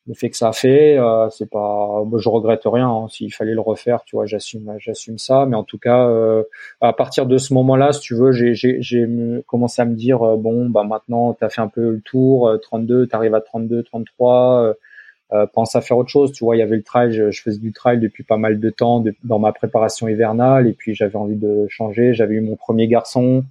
le 0.07 0.13
fait 0.15 0.29
que 0.29 0.37
ça 0.37 0.49
a 0.49 0.53
fait, 0.53 0.97
euh, 0.97 1.29
c'est 1.29 1.49
pas, 1.49 2.03
je 2.17 2.29
regrette 2.29 2.61
rien. 2.65 2.89
Hein. 2.89 3.07
S'il 3.09 3.33
fallait 3.33 3.53
le 3.53 3.61
refaire, 3.61 4.03
tu 4.03 4.15
vois, 4.15 4.25
j'assume, 4.25 4.75
j'assume 4.79 5.17
ça. 5.17 5.45
Mais 5.45 5.55
en 5.55 5.63
tout 5.63 5.77
cas, 5.77 6.07
euh, 6.07 6.43
à 6.81 6.93
partir 6.93 7.27
de 7.27 7.37
ce 7.37 7.53
moment-là, 7.53 7.91
si 7.93 8.01
tu 8.01 8.15
veux, 8.15 8.31
j'ai, 8.31 8.53
j'ai, 8.55 9.07
commencé 9.47 9.81
à 9.81 9.85
me 9.85 9.95
dire, 9.95 10.23
euh, 10.23 10.37
bon, 10.37 10.69
bah 10.69 10.83
maintenant, 10.83 11.33
t'as 11.33 11.49
fait 11.49 11.61
un 11.61 11.67
peu 11.67 11.91
le 11.91 12.01
tour, 12.01 12.51
32, 12.61 13.07
t'arrives 13.07 13.35
à 13.35 13.41
32, 13.41 13.83
33. 13.83 14.75
Euh, 15.33 15.45
pense 15.45 15.75
à 15.75 15.81
faire 15.81 15.97
autre 15.97 16.09
chose. 16.09 16.33
Tu 16.33 16.43
vois, 16.43 16.55
il 16.57 16.59
y 16.59 16.61
avait 16.61 16.75
le 16.75 16.83
trail, 16.83 17.13
je, 17.13 17.31
je, 17.31 17.41
faisais 17.41 17.59
du 17.59 17.71
trail 17.71 17.99
depuis 17.99 18.23
pas 18.23 18.37
mal 18.37 18.59
de 18.59 18.69
temps 18.69 19.03
dans 19.23 19.39
ma 19.39 19.53
préparation 19.53 20.07
hivernale, 20.09 20.67
et 20.67 20.73
puis 20.73 20.93
j'avais 20.93 21.15
envie 21.15 21.37
de 21.37 21.67
changer. 21.69 22.13
J'avais 22.13 22.35
eu 22.35 22.41
mon 22.41 22.55
premier 22.55 22.87
garçon, 22.87 23.45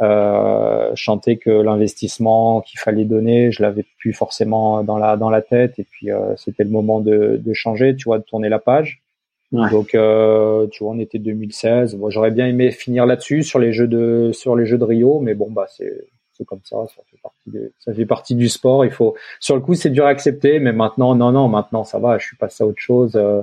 euh, 0.00 0.90
chanter 0.94 1.36
que 1.36 1.50
l'investissement 1.50 2.60
qu'il 2.60 2.80
fallait 2.80 3.04
donner, 3.04 3.52
je 3.52 3.62
l'avais 3.62 3.84
plus 3.98 4.12
forcément 4.12 4.82
dans 4.82 4.98
la 4.98 5.16
dans 5.16 5.30
la 5.30 5.42
tête, 5.42 5.78
et 5.78 5.84
puis 5.84 6.10
euh, 6.10 6.34
c'était 6.36 6.64
le 6.64 6.70
moment 6.70 7.00
de, 7.00 7.40
de 7.42 7.52
changer, 7.52 7.94
tu 7.96 8.04
vois, 8.04 8.18
de 8.18 8.24
tourner 8.24 8.48
la 8.48 8.58
page. 8.58 9.00
Donc, 9.52 9.94
euh, 9.94 10.66
tu 10.72 10.82
vois, 10.82 10.94
on 10.94 10.98
était 10.98 11.20
2016. 11.20 11.94
Moi, 11.94 12.10
j'aurais 12.10 12.32
bien 12.32 12.48
aimé 12.48 12.72
finir 12.72 13.06
là-dessus 13.06 13.44
sur 13.44 13.60
les 13.60 13.72
jeux 13.72 13.86
de 13.86 14.32
sur 14.32 14.56
les 14.56 14.66
jeux 14.66 14.78
de 14.78 14.84
Rio, 14.84 15.20
mais 15.20 15.34
bon, 15.34 15.48
bah 15.48 15.66
c'est 15.68 16.08
c'est 16.32 16.44
comme 16.44 16.60
ça, 16.64 16.78
ça 16.88 17.02
fait 17.08 17.18
partie 17.22 17.52
ça 17.78 17.94
fait 17.94 18.06
partie 18.06 18.34
du 18.34 18.48
sport. 18.48 18.84
Il 18.84 18.90
faut, 18.90 19.14
sur 19.38 19.54
le 19.54 19.60
coup, 19.60 19.74
c'est 19.74 19.90
dur 19.90 20.06
à 20.06 20.08
accepter, 20.08 20.58
mais 20.58 20.72
maintenant, 20.72 21.14
non, 21.14 21.30
non, 21.30 21.46
maintenant, 21.48 21.84
ça 21.84 22.00
va. 22.00 22.18
Je 22.18 22.26
suis 22.26 22.36
passé 22.36 22.64
à 22.64 22.66
autre 22.66 22.80
chose. 22.80 23.12
Euh, 23.14 23.42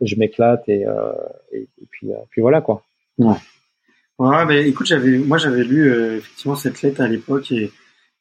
je 0.00 0.16
m'éclate 0.16 0.68
et, 0.68 0.84
euh, 0.86 1.12
et, 1.52 1.68
puis, 1.90 2.12
euh, 2.12 2.16
puis 2.30 2.42
voilà 2.42 2.60
quoi. 2.60 2.82
Ouais. 3.18 3.36
Ouais, 4.28 4.44
mais 4.46 4.68
écoute, 4.68 4.86
j'avais, 4.86 5.18
moi, 5.18 5.36
j'avais 5.38 5.64
lu 5.64 5.90
euh, 5.90 6.18
effectivement 6.18 6.54
cette 6.54 6.80
lettre 6.82 7.00
à 7.00 7.08
l'époque 7.08 7.50
et, 7.50 7.72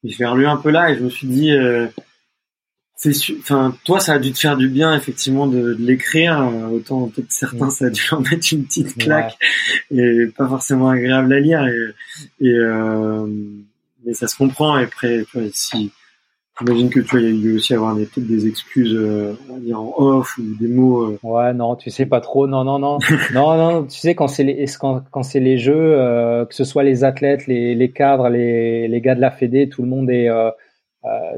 et 0.03 0.09
je 0.09 0.17
l'ai 0.17 0.25
relu 0.25 0.47
un 0.47 0.57
peu 0.57 0.71
là 0.71 0.89
et 0.89 0.97
je 0.97 1.03
me 1.03 1.09
suis 1.09 1.27
dit, 1.27 1.51
c'est, 2.95 3.11
enfin, 3.39 3.75
toi, 3.83 3.99
ça 3.99 4.13
a 4.13 4.19
dû 4.19 4.31
te 4.31 4.39
faire 4.39 4.57
du 4.57 4.67
bien 4.67 4.95
effectivement 4.95 5.45
de, 5.45 5.73
de 5.73 5.85
l'écrire. 5.85 6.49
autant 6.71 7.07
peut-être 7.07 7.31
certains, 7.31 7.67
mm. 7.67 7.71
ça 7.71 7.85
a 7.85 7.89
dû 7.91 8.01
en 8.11 8.21
mettre 8.21 8.47
une 8.51 8.65
petite 8.65 8.97
claque 8.97 9.37
et 9.91 10.27
pas 10.35 10.47
forcément 10.47 10.89
agréable 10.89 11.31
à 11.33 11.39
lire 11.39 11.65
et, 11.67 12.47
et 12.47 12.57
mais 14.03 14.13
ça 14.13 14.27
se 14.27 14.35
comprend. 14.35 14.79
Et 14.79 14.83
après, 14.83 15.25
tu 15.29 15.39
vois, 15.39 15.49
si 15.53 15.91
j'imagine 16.61 16.89
que 16.89 16.99
tu 16.99 17.11
vois, 17.11 17.19
il 17.21 17.25
y 17.25 17.47
a 17.47 17.51
eu 17.51 17.55
aussi 17.55 17.73
avoir 17.73 17.95
des 17.95 18.05
peut-être 18.05 18.27
des 18.27 18.47
excuses, 18.47 18.95
euh, 18.95 19.37
on 19.49 19.53
va 19.53 19.59
dire 19.59 19.79
en 19.79 19.93
off 19.97 20.37
ou 20.37 20.43
des 20.59 20.67
mots. 20.67 21.03
Euh. 21.03 21.19
Ouais, 21.23 21.53
non, 21.53 21.75
tu 21.75 21.89
sais 21.89 22.05
pas 22.05 22.21
trop. 22.21 22.47
Non, 22.47 22.63
non, 22.63 22.79
non, 22.79 22.99
non, 23.33 23.57
non. 23.57 23.83
Tu 23.85 23.99
sais 23.99 24.15
quand 24.15 24.27
c'est 24.27 24.43
les 24.43 24.65
quand, 24.79 25.03
quand 25.11 25.23
c'est 25.23 25.39
les 25.39 25.57
jeux, 25.57 25.73
euh, 25.75 26.45
que 26.45 26.55
ce 26.55 26.63
soit 26.63 26.83
les 26.83 27.03
athlètes, 27.03 27.47
les, 27.47 27.75
les 27.75 27.91
cadres, 27.91 28.29
les, 28.29 28.87
les 28.87 29.01
gars 29.01 29.15
de 29.15 29.21
la 29.21 29.31
Fédé, 29.31 29.69
tout 29.69 29.81
le 29.81 29.87
monde 29.87 30.09
est 30.09 30.29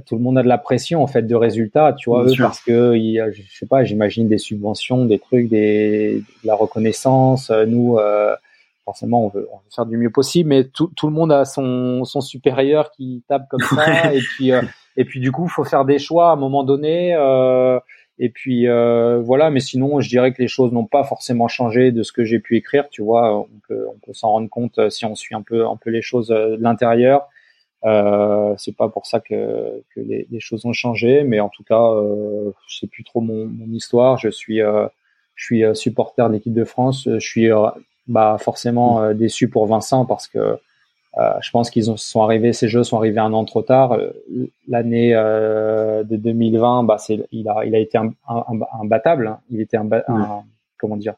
tout 0.05 0.15
le 0.15 0.21
monde 0.21 0.37
a 0.37 0.43
de 0.43 0.47
la 0.49 0.57
pression 0.57 1.01
en 1.01 1.07
fait 1.07 1.21
de 1.21 1.35
résultats, 1.35 1.93
tu 1.93 2.09
vois, 2.09 2.25
eux, 2.25 2.33
parce 2.37 2.59
que 2.59 2.93
je 2.95 3.41
sais 3.57 3.65
pas, 3.65 3.85
j'imagine 3.85 4.27
des 4.27 4.37
subventions, 4.37 5.05
des 5.05 5.19
trucs, 5.19 5.47
des 5.47 6.21
de 6.43 6.47
la 6.47 6.55
reconnaissance. 6.55 7.49
Nous, 7.67 7.97
forcément 8.85 9.25
on 9.25 9.29
veut, 9.29 9.47
on 9.51 9.57
veut, 9.57 9.69
faire 9.73 9.85
du 9.85 9.97
mieux 9.97 10.09
possible, 10.09 10.49
mais 10.49 10.65
tout, 10.65 10.91
tout 10.95 11.07
le 11.07 11.13
monde 11.13 11.31
a 11.31 11.45
son, 11.45 12.03
son 12.05 12.21
supérieur 12.21 12.91
qui 12.91 13.23
tape 13.27 13.47
comme 13.49 13.61
ça, 13.61 14.13
et 14.13 14.19
puis 14.19 14.51
euh, 14.51 14.61
et 14.97 15.05
puis 15.05 15.19
du 15.19 15.31
coup 15.31 15.47
faut 15.47 15.63
faire 15.63 15.85
des 15.85 15.99
choix 15.99 16.29
à 16.29 16.33
un 16.33 16.35
moment 16.35 16.63
donné, 16.63 17.15
euh, 17.15 17.79
et 18.19 18.29
puis 18.29 18.67
euh, 18.67 19.19
voilà. 19.21 19.49
Mais 19.49 19.59
sinon, 19.59 19.99
je 20.01 20.09
dirais 20.09 20.33
que 20.33 20.41
les 20.41 20.47
choses 20.47 20.71
n'ont 20.71 20.85
pas 20.85 21.03
forcément 21.03 21.47
changé 21.47 21.91
de 21.91 22.03
ce 22.03 22.11
que 22.11 22.23
j'ai 22.23 22.39
pu 22.39 22.57
écrire. 22.57 22.89
Tu 22.89 23.01
vois, 23.01 23.37
on 23.39 23.47
peut 23.67 23.87
on 23.89 23.97
peut 24.05 24.13
s'en 24.13 24.29
rendre 24.31 24.49
compte 24.49 24.77
euh, 24.79 24.89
si 24.89 25.05
on 25.05 25.15
suit 25.15 25.35
un 25.35 25.41
peu 25.41 25.65
un 25.67 25.77
peu 25.77 25.89
les 25.89 26.01
choses 26.01 26.31
euh, 26.31 26.57
de 26.57 26.63
l'intérieur. 26.63 27.27
Euh, 27.85 28.53
c'est 28.57 28.75
pas 28.77 28.87
pour 28.87 29.05
ça 29.07 29.19
que, 29.19 29.83
que 29.93 29.99
les, 29.99 30.39
choses 30.39 30.65
ont 30.65 30.71
changé, 30.71 31.23
mais 31.23 31.41
en 31.41 31.49
tout 31.49 31.63
cas, 31.63 31.83
euh, 31.83 32.51
je 32.67 32.79
sais 32.79 32.87
plus 32.87 33.03
trop 33.03 33.19
mon, 33.19 33.45
mon 33.45 33.67
histoire. 33.73 34.17
Je 34.17 34.29
suis 34.29 34.59
je 35.35 35.43
suis 35.43 35.63
supporter 35.75 36.29
de 36.29 36.33
l'équipe 36.33 36.53
de 36.53 36.63
France. 36.63 37.09
Je 37.11 37.19
suis 37.19 37.49
bah 38.07 38.37
forcément 38.39 39.01
euh, 39.01 39.13
déçu 39.13 39.49
pour 39.49 39.65
Vincent 39.65 40.05
parce 40.05 40.27
que 40.27 40.39
euh, 40.39 40.55
je 41.17 41.51
pense 41.51 41.69
qu'ils 41.69 41.97
sont 41.97 42.23
arrivés, 42.23 42.53
ces 42.53 42.67
jeux 42.67 42.83
sont 42.83 42.97
arrivés 42.97 43.19
un 43.19 43.33
an 43.33 43.45
trop 43.45 43.61
tard. 43.61 43.93
Euh, 43.93 44.11
l'année 44.67 45.13
de 45.13 46.15
2020, 46.15 46.83
bah 46.83 46.97
c'est, 46.97 47.27
il 47.31 47.47
a, 47.47 47.65
il 47.65 47.75
a 47.75 47.79
été 47.79 47.99
imbattable. 48.27 49.27
Hein. 49.27 49.39
Il 49.49 49.61
était 49.61 49.77
un, 49.77 49.87
comment 50.77 50.97
dire. 50.97 51.15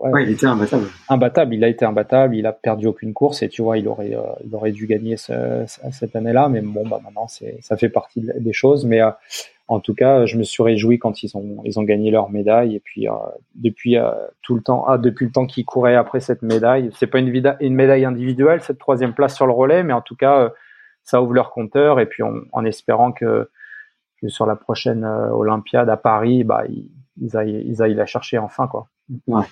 Euh, 0.00 0.10
ouais, 0.10 0.24
il 0.24 0.30
était 0.30 0.46
imbattable. 0.46 0.86
Imbattable. 1.08 1.54
Il 1.54 1.64
a 1.64 1.68
été 1.68 1.84
imbattable. 1.84 2.36
Il 2.36 2.46
a 2.46 2.52
perdu 2.52 2.86
aucune 2.86 3.14
course 3.14 3.42
et 3.42 3.48
tu 3.48 3.62
vois, 3.62 3.78
il 3.78 3.88
aurait, 3.88 4.16
il 4.44 4.54
aurait 4.54 4.72
dû 4.72 4.86
gagner 4.86 5.16
ce, 5.16 5.64
cette 5.92 6.14
année-là. 6.14 6.48
Mais 6.48 6.60
bon, 6.60 6.86
bah 6.88 7.00
maintenant, 7.02 7.28
c'est, 7.28 7.58
ça 7.62 7.76
fait 7.76 7.88
partie 7.88 8.22
des 8.38 8.52
choses. 8.52 8.84
Mais 8.84 9.00
en 9.68 9.80
tout 9.80 9.94
cas, 9.94 10.24
je 10.24 10.38
me 10.38 10.44
suis 10.44 10.62
réjoui 10.62 10.98
quand 10.98 11.22
ils 11.22 11.36
ont 11.36 11.60
ils 11.64 11.78
ont 11.78 11.82
gagné 11.82 12.10
leur 12.10 12.30
médaille 12.30 12.74
et 12.74 12.80
puis 12.80 13.06
euh, 13.06 13.12
depuis 13.54 13.98
euh, 13.98 14.10
tout 14.40 14.54
le 14.54 14.62
temps, 14.62 14.86
ah, 14.88 14.96
depuis 14.96 15.26
le 15.26 15.30
temps 15.30 15.46
qu'ils 15.46 15.66
couraient 15.66 15.94
après 15.94 16.20
cette 16.20 16.40
médaille, 16.40 16.90
c'est 16.96 17.06
pas 17.06 17.18
une, 17.18 17.54
une 17.60 17.74
médaille 17.74 18.06
individuelle 18.06 18.62
cette 18.62 18.78
troisième 18.78 19.12
place 19.12 19.36
sur 19.36 19.46
le 19.46 19.52
relais, 19.52 19.82
mais 19.82 19.92
en 19.92 20.00
tout 20.00 20.16
cas 20.16 20.40
euh, 20.40 20.48
ça 21.02 21.22
ouvre 21.22 21.34
leur 21.34 21.50
compteur 21.50 22.00
et 22.00 22.06
puis 22.06 22.22
en 22.22 22.64
espérant 22.64 23.12
que, 23.12 23.50
que 24.20 24.28
sur 24.28 24.46
la 24.46 24.56
prochaine 24.56 25.04
Olympiade 25.04 25.88
à 25.90 25.96
Paris, 25.98 26.44
bah 26.44 26.64
ils, 26.68 26.90
ils 27.20 27.36
aillent 27.36 27.62
ils 27.66 27.82
aillent 27.82 27.94
la 27.94 28.06
chercher 28.06 28.38
enfin 28.38 28.68
quoi. 28.68 28.88
Ouais 29.26 29.44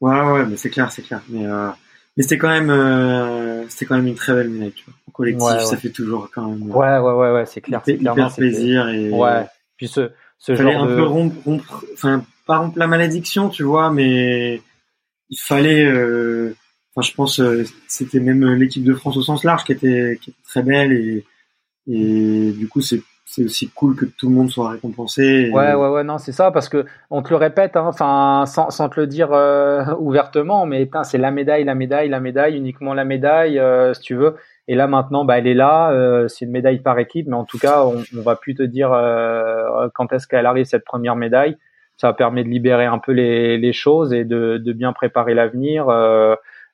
ouais 0.00 0.20
ouais, 0.32 0.46
mais 0.46 0.56
c'est 0.56 0.70
clair 0.70 0.90
c'est 0.92 1.02
clair, 1.02 1.22
mais 1.28 1.44
mais 2.16 2.22
c'était 2.22 2.38
quand 2.38 2.48
même 2.48 3.66
c'était 3.68 3.86
quand 3.86 3.96
même 3.96 4.06
une 4.06 4.14
très 4.14 4.34
belle 4.34 4.48
médaille 4.50 4.72
tu 4.72 4.84
vois. 4.84 4.94
En 5.08 5.12
collectif, 5.12 5.60
ça 5.60 5.76
fait 5.76 5.90
toujours 5.90 6.30
quand 6.34 6.48
même. 6.48 6.70
Ouais 6.70 6.98
ouais 6.98 7.12
ouais 7.12 7.32
ouais, 7.32 7.46
c'est 7.46 7.60
clair. 7.60 7.82
C'est 7.84 7.94
hyper 7.94 8.34
plaisir 8.34 8.88
et 8.88 9.10
ouais 9.10 9.46
puis 9.76 9.88
ce, 9.88 10.10
ce 10.36 10.54
fallait 10.54 10.72
genre 10.72 10.84
un 10.84 10.86
peu 10.86 11.04
rompre, 11.04 11.84
enfin 11.94 12.22
pas 12.46 12.58
rompre 12.58 12.78
la 12.78 12.86
malédiction, 12.86 13.48
tu 13.48 13.62
vois, 13.62 13.90
mais 13.90 14.60
il 15.30 15.38
fallait, 15.38 15.86
euh, 15.86 16.54
enfin 16.94 17.06
je 17.08 17.14
pense, 17.14 17.40
euh, 17.40 17.64
c'était 17.88 18.20
même 18.20 18.44
l'équipe 18.54 18.84
de 18.84 18.92
France 18.92 19.16
au 19.16 19.22
sens 19.22 19.42
large 19.42 19.64
qui 19.64 19.72
était, 19.72 20.18
qui 20.20 20.30
était 20.30 20.42
très 20.44 20.62
belle 20.62 20.92
et, 20.92 21.24
et 21.86 22.52
du 22.52 22.68
coup 22.68 22.82
c'est 22.82 23.02
c'est 23.30 23.44
aussi 23.44 23.70
cool 23.70 23.94
que 23.94 24.04
tout 24.04 24.28
le 24.28 24.34
monde 24.34 24.50
soit 24.50 24.70
récompensé. 24.70 25.50
Ouais, 25.50 25.72
ouais, 25.72 25.88
ouais, 25.88 26.02
non, 26.02 26.18
c'est 26.18 26.32
ça, 26.32 26.50
parce 26.50 26.68
que 26.68 26.84
on 27.10 27.22
te 27.22 27.30
le 27.30 27.36
répète, 27.36 27.76
hein, 27.76 27.84
enfin, 27.86 28.44
sans, 28.46 28.70
sans 28.70 28.88
te 28.88 28.98
le 28.98 29.06
dire 29.06 29.32
euh, 29.32 29.84
ouvertement, 30.00 30.66
mais 30.66 30.90
c'est 31.04 31.16
la 31.16 31.30
médaille, 31.30 31.62
la 31.62 31.76
médaille, 31.76 32.08
la 32.08 32.18
médaille, 32.18 32.56
uniquement 32.56 32.92
la 32.92 33.04
médaille, 33.04 33.60
euh, 33.60 33.94
si 33.94 34.00
tu 34.00 34.14
veux. 34.16 34.34
Et 34.66 34.74
là 34.74 34.88
maintenant, 34.88 35.24
bah, 35.24 35.38
elle 35.38 35.46
est 35.46 35.54
là. 35.54 35.92
Euh, 35.92 36.26
c'est 36.26 36.44
une 36.44 36.50
médaille 36.50 36.80
par 36.80 36.98
équipe, 36.98 37.28
mais 37.28 37.36
en 37.36 37.44
tout 37.44 37.58
cas, 37.58 37.84
on, 37.84 38.02
on 38.18 38.22
va 38.22 38.34
plus 38.34 38.56
te 38.56 38.64
dire 38.64 38.92
euh, 38.92 39.88
quand 39.94 40.12
est-ce 40.12 40.26
qu'elle 40.26 40.46
arrive 40.46 40.64
cette 40.64 40.84
première 40.84 41.14
médaille. 41.14 41.56
Ça 41.98 42.12
permet 42.12 42.42
de 42.42 42.48
libérer 42.48 42.86
un 42.86 42.98
peu 42.98 43.12
les, 43.12 43.58
les 43.58 43.72
choses 43.72 44.12
et 44.12 44.24
de, 44.24 44.56
de 44.56 44.72
bien 44.72 44.92
préparer 44.92 45.34
l'avenir. 45.34 45.86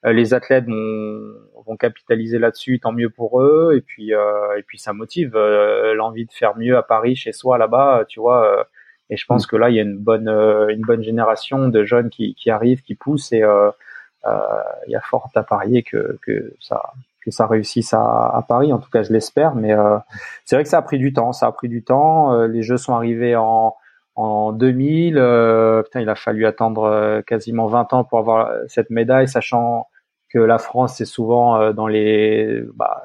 Euh, 0.05 0.13
les 0.13 0.35
athlètes 0.35 0.67
vont, 0.67 1.33
vont 1.67 1.77
capitaliser 1.77 2.39
là-dessus, 2.39 2.81
tant 2.81 2.93
mieux 2.93 3.11
pour 3.11 3.41
eux. 3.41 3.75
Et 3.77 3.81
puis, 3.81 4.11
et 4.11 4.63
puis 4.67 4.79
ça 4.79 4.93
motive 4.93 5.37
l'envie 5.37 6.27
de 6.27 6.33
faire 6.33 6.57
mieux 6.57 6.77
à 6.77 6.83
Paris, 6.83 7.17
chez 7.17 7.33
soi, 7.33 7.59
là-bas, 7.59 8.05
tu 8.09 8.21
vois. 8.21 8.67
et 9.11 9.17
je 9.17 9.27
pense 9.27 9.47
mm. 9.47 9.51
que 9.51 9.57
là, 9.57 9.71
il 9.71 9.77
y 9.77 9.79
a 9.79 9.83
une 9.83 9.99
bonne, 9.99 10.29
une 10.29 10.83
bonne 10.83 11.03
génération 11.03 11.69
de 11.69 11.85
jeunes 11.85 12.11
qui, 12.11 12.35
qui 12.35 12.51
arrivent, 12.51 12.83
qui 12.83 12.95
poussent 12.95 13.33
et 13.33 13.43
il 13.43 14.91
y 14.91 14.97
a 14.97 15.01
fort 15.01 15.31
à 15.35 15.43
parier 15.43 15.83
que, 15.83 16.19
que 16.23 16.55
ça, 16.61 16.83
que 17.27 17.33
ça 17.33 17.47
réussisse 17.49 17.93
à, 17.93 18.01
à, 18.01 18.43
Paris. 18.47 18.73
En 18.73 18.79
tout 18.79 18.89
cas, 18.89 19.03
je 19.03 19.13
l'espère. 19.13 19.57
Mais 19.57 19.73
euh, 19.73 19.99
c'est 20.45 20.55
vrai 20.55 20.63
que 20.63 20.69
ça 20.71 20.79
a 20.79 20.83
pris 20.83 20.99
du 20.99 21.13
temps. 21.13 21.33
Ça 21.33 21.49
a 21.49 21.53
pris 21.53 21.69
du 21.69 21.83
temps. 21.83 22.33
Euh, 22.33 22.47
les 22.47 22.63
Jeux 22.63 22.77
sont 22.77 22.95
arrivés 22.95 23.35
en, 23.35 23.75
en 24.17 24.53
2000. 24.53 25.17
Euh, 25.19 25.83
putain, 25.83 26.01
il 26.01 26.09
a 26.09 26.15
fallu 26.15 26.47
attendre 26.47 26.85
euh, 26.85 27.23
quasiment 27.23 27.67
20 27.67 27.93
ans 27.93 28.05
pour 28.05 28.19
avoir 28.19 28.51
cette 28.69 28.91
médaille, 28.91 29.29
sachant 29.29 29.87
que 30.29 30.39
la 30.39 30.59
France 30.59 31.01
est 31.01 31.07
souvent 31.07 31.73
dans 31.73 31.87
les 31.87 32.61
bah, 32.75 33.05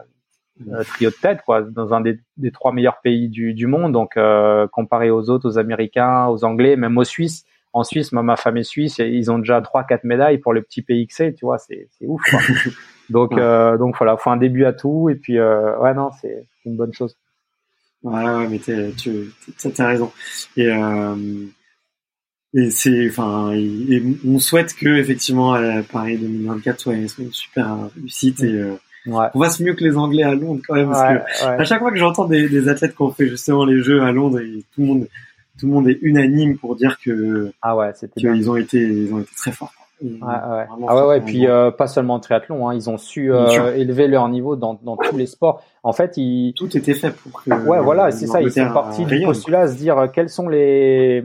trio 0.86 1.12
de 1.12 1.16
tête, 1.16 1.42
quoi, 1.46 1.62
dans 1.62 1.94
un 1.94 2.02
des, 2.02 2.20
des 2.38 2.52
trois 2.52 2.72
meilleurs 2.72 3.00
pays 3.02 3.30
du, 3.30 3.54
du 3.54 3.68
monde. 3.68 3.92
Donc, 3.92 4.18
comparé 4.72 5.12
aux 5.12 5.30
autres, 5.30 5.48
aux 5.48 5.58
Américains, 5.60 6.28
aux 6.28 6.44
Anglais, 6.44 6.76
même 6.76 6.98
aux 6.98 7.04
Suisses. 7.04 7.46
En 7.74 7.84
Suisse, 7.84 8.12
moi, 8.12 8.22
ma 8.22 8.36
femme 8.36 8.58
est 8.58 8.64
suisse, 8.64 9.00
et 9.00 9.08
ils 9.08 9.32
ont 9.32 9.40
déjà 9.40 9.62
trois, 9.62 9.86
quatre 9.86 10.04
médailles 10.04 10.40
pour 10.40 10.52
le 10.52 10.62
petit 10.62 10.82
pays 10.82 11.08
que 11.08 11.14
c'est, 11.14 11.34
tu 11.34 11.46
vois, 11.46 11.58
c'est 11.58 11.88
ouf. 12.02 12.22
Quoi. 12.30 12.40
Donc, 13.12 13.38
euh, 13.38 13.78
donc 13.78 13.98
voilà, 13.98 14.16
faut 14.18 14.30
un 14.30 14.38
début 14.38 14.66
à 14.66 14.74
tout. 14.74 15.10
Et 15.10 15.16
puis, 15.16 15.38
euh, 15.38 15.78
ouais, 15.80 15.94
non, 15.94 16.10
c'est 16.22 16.48
une 16.66 16.78
bonne 16.78 16.94
chose. 16.94 17.18
Ouais, 18.04 18.24
ouais, 18.24 18.48
mais 18.48 18.60
tu 18.60 19.82
as 19.82 19.88
raison. 19.88 20.12
Et, 20.58 20.68
euh, 20.68 21.46
et 22.54 22.70
c'est, 22.70 23.08
enfin, 23.10 23.54
on 24.26 24.40
souhaite 24.40 24.74
que 24.74 24.98
effectivement 24.98 25.56
Paris 25.92 26.18
2024 26.18 26.80
soit, 26.80 27.08
soit 27.08 27.24
une 27.24 27.32
super 27.32 27.90
réussite 27.96 28.44
et 28.44 28.54
euh, 28.54 28.76
ouais. 29.06 29.28
on 29.34 29.40
va 29.40 29.50
se 29.50 29.64
mieux 29.64 29.74
que 29.74 29.84
les 29.84 29.96
Anglais 29.96 30.24
à 30.24 30.36
Londres 30.36 30.62
quand 30.68 30.76
même. 30.76 30.90
Parce 30.90 31.42
que 31.42 31.46
à 31.46 31.64
chaque 31.64 31.80
fois 31.80 31.92
que 31.92 31.98
j'entends 31.98 32.26
des, 32.26 32.50
des, 32.50 32.68
athlètes 32.68 32.96
qui 32.96 33.02
ont 33.04 33.12
fait 33.12 33.30
justement 33.30 33.66
les 33.66 33.82
Jeux 33.82 34.02
à 34.02 34.12
Londres, 34.12 34.40
et 34.40 34.66
tout 34.74 34.82
le 34.82 34.88
monde, 34.88 35.08
tout 35.60 35.68
le 35.68 35.72
monde 35.72 35.88
est 35.88 36.00
unanime 36.02 36.58
pour 36.58 36.76
dire 36.76 36.98
que 37.00 37.54
ah 37.62 37.78
ouais, 37.78 37.92
c'était 37.96 38.20
ils 38.22 38.50
ont 38.50 38.58
été, 38.58 38.80
ils 38.80 39.14
ont 39.14 39.20
été 39.20 39.32
très 39.36 39.52
forts. 39.52 39.74
Ah 40.22 40.68
ouais, 40.78 41.04
ouais. 41.04 41.18
Et 41.18 41.22
puis 41.22 41.48
euh, 41.48 41.72
pas 41.72 41.88
seulement 41.88 42.16
en 42.16 42.20
triathlon, 42.20 42.68
hein, 42.68 42.74
ils 42.74 42.90
ont 42.90 42.98
su 42.98 43.34
euh, 43.34 43.76
élever 43.76 44.08
leur 44.08 44.28
niveau 44.30 44.56
dans, 44.56 44.80
dans 44.82 44.98
tous 44.98 45.16
les 45.16 45.28
sports. 45.28 45.62
En 45.84 45.94
fait, 45.94 46.18
ils 46.18 46.54
tout 46.56 46.76
était 46.76 46.94
fait 46.94 47.12
pour 47.12 47.44
que. 47.44 47.52
Ouais, 47.68 47.80
voilà, 47.82 48.12
c'est 48.12 48.28
ça. 48.28 48.42
Ils 48.42 48.52
sont 48.52 48.72
partis 48.74 49.06
du 49.06 49.24
postulat 49.24 49.62
à 49.62 49.68
se 49.68 49.78
dire 49.78 49.98
euh, 49.98 50.08
quels 50.08 50.30
sont 50.30 50.50
les 50.50 51.24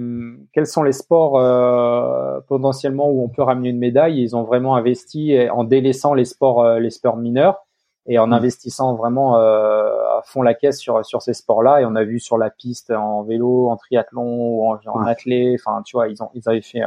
quels 0.53 0.66
sont 0.66 0.83
les 0.83 0.93
sports 0.93 1.39
euh, 1.39 2.41
potentiellement 2.49 3.09
où 3.11 3.24
on 3.24 3.29
peut 3.29 3.43
ramener 3.43 3.70
une 3.70 3.79
médaille. 3.79 4.20
Ils 4.20 4.37
ont 4.37 4.45
vraiment 4.45 4.77
investi 4.77 5.37
en 5.51 5.64
délaissant 5.64 6.14
les 6.14 6.24
sports 6.24 6.79
les 6.79 6.91
sports 6.91 7.16
mineurs 7.16 7.66
et 8.07 8.18
en 8.18 8.29
mm. 8.29 8.33
investissant 8.35 8.95
vraiment 8.95 9.37
euh, 9.37 9.89
à 10.18 10.22
fond 10.24 10.43
la 10.43 10.55
caisse 10.55 10.79
sur 10.79 11.05
sur 11.05 11.22
ces 11.22 11.35
sports-là. 11.35 11.81
Et 11.81 11.85
on 11.85 11.95
a 11.97 12.05
vu 12.05 12.20
sur 12.20 12.39
la 12.39 12.51
piste 12.51 12.91
en 12.91 13.22
vélo, 13.22 13.68
en 13.68 13.77
triathlon, 13.77 14.22
ou 14.22 14.66
en, 14.66 14.79
en 14.87 15.07
athlé. 15.07 15.57
Enfin, 15.59 15.83
tu 15.85 15.97
vois, 15.97 16.09
ils 16.09 16.22
ont 16.22 16.31
ils 16.35 16.49
avaient 16.49 16.61
fait 16.61 16.83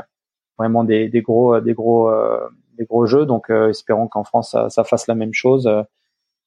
vraiment 0.60 0.84
des, 0.84 1.10
des 1.10 1.22
gros 1.22 1.60
des 1.60 1.74
gros 1.74 2.10
euh, 2.10 2.48
des 2.78 2.86
gros 2.86 3.06
jeux. 3.06 3.26
Donc, 3.26 3.50
euh, 3.50 3.70
espérons 3.70 4.08
qu'en 4.08 4.24
France 4.24 4.52
ça, 4.52 4.70
ça, 4.70 4.84
fasse 4.84 5.08
la 5.08 5.16
même 5.16 5.34
chose. 5.34 5.70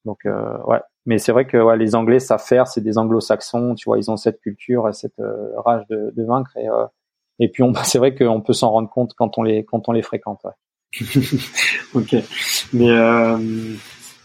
Donc, 0.05 0.19
ouais. 0.25 0.79
Mais 1.05 1.17
c'est 1.17 1.33
vrai 1.33 1.45
que 1.45 1.57
ouais, 1.57 1.77
les 1.77 1.95
Anglais 1.95 2.19
savent 2.19 2.43
faire. 2.43 2.67
C'est 2.67 2.81
des 2.81 2.97
Anglo-Saxons. 2.97 3.75
Tu 3.75 3.85
vois, 3.85 3.97
ils 3.97 4.09
ont 4.09 4.17
cette 4.17 4.39
culture 4.39 4.87
et 4.87 4.93
cette 4.93 5.21
rage 5.57 5.85
de, 5.89 6.13
de 6.15 6.23
vaincre. 6.23 6.55
Et 6.57 6.67
et 7.39 7.49
puis, 7.49 7.63
c'est 7.83 7.97
vrai 7.97 8.15
qu'on 8.15 8.41
peut 8.41 8.53
s'en 8.53 8.71
rendre 8.71 8.89
compte 8.89 9.13
quand 9.15 9.37
on 9.37 9.43
les 9.43 9.65
quand 9.65 9.87
on 9.89 9.91
les 9.91 10.01
fréquente. 10.01 10.41
Ouais. 10.43 10.51
ok. 11.93 12.15
Mais 12.73 12.89
euh, 12.89 13.37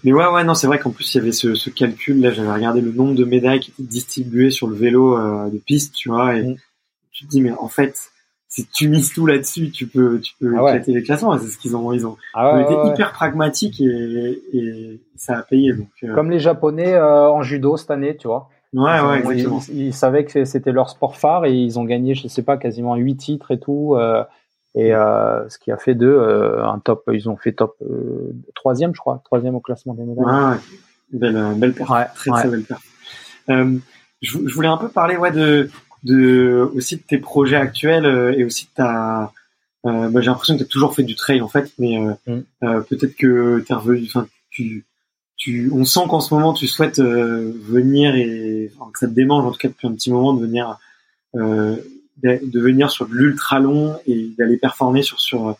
mais 0.04 0.12
ouais, 0.12 0.26
ouais, 0.26 0.44
non, 0.44 0.54
c'est 0.54 0.66
vrai 0.66 0.78
qu'en 0.78 0.90
plus 0.90 1.14
il 1.14 1.18
y 1.18 1.20
avait 1.20 1.32
ce, 1.32 1.54
ce 1.54 1.70
calcul. 1.70 2.20
Là, 2.20 2.30
j'avais 2.30 2.52
regardé 2.52 2.80
le 2.80 2.92
nombre 2.92 3.14
de 3.14 3.24
médailles 3.24 3.60
qui 3.60 3.70
étaient 3.70 3.82
distribuées 3.82 4.50
sur 4.50 4.68
le 4.68 4.76
vélo 4.76 5.18
euh, 5.18 5.48
de 5.50 5.58
piste, 5.58 5.94
tu 5.94 6.08
vois, 6.10 6.36
et 6.36 6.42
mm. 6.42 6.56
tu 7.10 7.24
te 7.24 7.30
dis, 7.30 7.40
mais 7.40 7.52
en 7.52 7.68
fait, 7.68 8.10
si 8.48 8.66
tu 8.66 8.88
mises 8.88 9.12
tout 9.12 9.26
là-dessus, 9.26 9.70
tu 9.70 9.86
peux, 9.86 10.20
tu 10.20 10.32
peux 10.40 10.54
ah 10.58 10.70
éclater 10.70 10.92
les 10.92 11.02
classements. 11.02 11.38
C'est 11.38 11.48
ce 11.48 11.58
qu'ils 11.58 11.76
ont, 11.76 11.92
ils 11.92 12.06
ont, 12.06 12.16
ah 12.32 12.62
été 12.62 12.74
hyper 12.88 13.12
pragmatiques 13.12 13.80
et, 13.80 14.42
et, 14.52 15.00
ça 15.16 15.38
a 15.38 15.42
payé. 15.42 15.74
Donc, 15.74 15.88
euh. 16.02 16.14
Comme 16.14 16.30
les 16.30 16.38
Japonais 16.38 16.94
euh, 16.94 17.28
en 17.28 17.42
judo 17.42 17.76
cette 17.76 17.90
année, 17.90 18.16
tu 18.16 18.26
vois. 18.26 18.48
Ouais, 18.72 19.00
ouais, 19.00 19.18
exactement. 19.18 19.60
Ils, 19.68 19.88
ils, 19.88 19.94
savaient 19.94 20.24
que 20.24 20.44
c'était 20.44 20.72
leur 20.72 20.88
sport 20.88 21.16
phare 21.16 21.44
et 21.44 21.52
ils 21.52 21.78
ont 21.78 21.84
gagné, 21.84 22.14
je 22.14 22.26
sais 22.28 22.42
pas, 22.42 22.56
quasiment 22.56 22.96
huit 22.96 23.16
titres 23.16 23.50
et 23.50 23.60
tout. 23.60 23.94
Euh, 23.96 24.24
et 24.74 24.90
ce 24.90 25.58
qui 25.58 25.70
a 25.70 25.76
fait 25.76 25.94
d'eux 25.94 26.60
un 26.62 26.78
top. 26.78 27.10
Ils 27.12 27.28
ont 27.28 27.36
fait 27.36 27.52
top 27.52 27.76
troisième, 28.54 28.94
je 28.94 29.00
crois, 29.00 29.20
troisième 29.24 29.56
au 29.56 29.60
classement 29.60 29.94
des 29.94 30.04
médailles. 30.04 30.24
Ouais, 30.24 30.56
belle, 31.12 31.54
belle 31.56 31.72
perte, 31.72 31.90
très 32.14 32.30
très 32.30 32.48
belle 32.48 32.62
perte. 32.62 32.82
Je, 34.20 34.38
je, 34.46 34.54
voulais 34.54 34.68
un 34.68 34.76
peu 34.76 34.88
parler 34.88 35.16
ouais 35.16 35.30
de 35.30 35.70
de 36.04 36.70
aussi 36.74 36.96
de 36.96 37.02
tes 37.02 37.18
projets 37.18 37.56
actuels 37.56 38.34
et 38.36 38.44
aussi 38.44 38.66
de 38.66 38.70
ta 38.74 39.32
euh, 39.86 40.08
bah, 40.08 40.20
j'ai 40.20 40.26
l'impression 40.26 40.54
que 40.54 40.58
tu 40.58 40.64
as 40.64 40.68
toujours 40.68 40.94
fait 40.94 41.04
du 41.04 41.14
trail 41.14 41.40
en 41.40 41.48
fait, 41.48 41.72
mais 41.78 41.98
mm. 41.98 42.42
euh, 42.64 42.80
peut-être 42.80 43.16
que 43.16 43.62
tu 43.66 43.72
revenu, 43.72 44.04
enfin 44.06 44.26
tu, 44.50 44.84
tu, 45.36 45.70
on 45.72 45.84
sent 45.84 46.00
qu'en 46.08 46.20
ce 46.20 46.34
moment 46.34 46.52
tu 46.52 46.66
souhaites 46.66 47.00
venir 47.00 48.16
et 48.16 48.72
enfin, 48.78 48.90
que 48.92 48.98
ça 48.98 49.06
te 49.06 49.12
démange 49.12 49.44
en 49.44 49.52
tout 49.52 49.58
cas 49.58 49.68
depuis 49.68 49.86
un 49.86 49.92
petit 49.92 50.10
moment 50.10 50.32
de 50.32 50.44
venir 50.44 50.78
de 51.34 52.60
venir 52.60 52.90
sur 52.90 53.06
de 53.06 53.14
l'ultra 53.14 53.60
long 53.60 53.96
et 54.06 54.30
d'aller 54.36 54.56
performer 54.56 55.02
sur 55.02 55.20
sur 55.20 55.56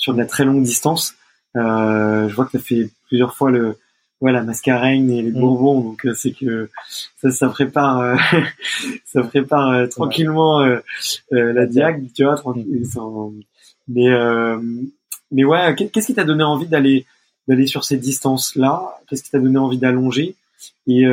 sur 0.00 0.14
de 0.14 0.18
la 0.18 0.26
très 0.26 0.44
longue 0.44 0.62
distance. 0.62 1.14
Euh, 1.56 2.28
je 2.28 2.34
vois 2.34 2.46
que 2.46 2.52
tu 2.52 2.56
as 2.56 2.60
fait 2.60 2.90
plusieurs 3.06 3.34
fois 3.34 3.50
le 3.50 3.76
ouais 4.20 4.32
la 4.32 4.42
mascarène 4.42 5.10
et 5.10 5.22
les 5.22 5.30
mm. 5.30 5.40
bourbons 5.40 5.80
donc 5.80 6.04
euh, 6.06 6.14
c'est 6.14 6.32
que 6.32 6.68
ça 7.16 7.30
ça 7.30 7.48
prépare 7.48 8.00
euh, 8.00 8.16
ça 9.04 9.22
prépare 9.22 9.70
euh, 9.70 9.86
tranquillement 9.86 10.60
la 11.30 11.66
diag 11.66 12.12
tu 12.14 12.24
vois 12.24 12.36
tranquille 12.36 12.66
mm. 12.94 13.40
mais 13.88 14.08
mais 15.32 15.44
ouais 15.44 15.74
qu'est-ce 15.74 16.06
qui 16.06 16.14
t'a 16.14 16.24
donné 16.24 16.44
envie 16.44 16.66
d'aller 16.66 17.06
d'aller 17.48 17.66
sur 17.66 17.84
ces 17.84 17.96
distances 17.96 18.56
là 18.56 18.98
qu'est-ce 19.08 19.22
qui 19.22 19.30
t'a 19.30 19.38
donné 19.38 19.58
envie 19.58 19.78
d'allonger? 19.78 20.34
Et 20.86 21.04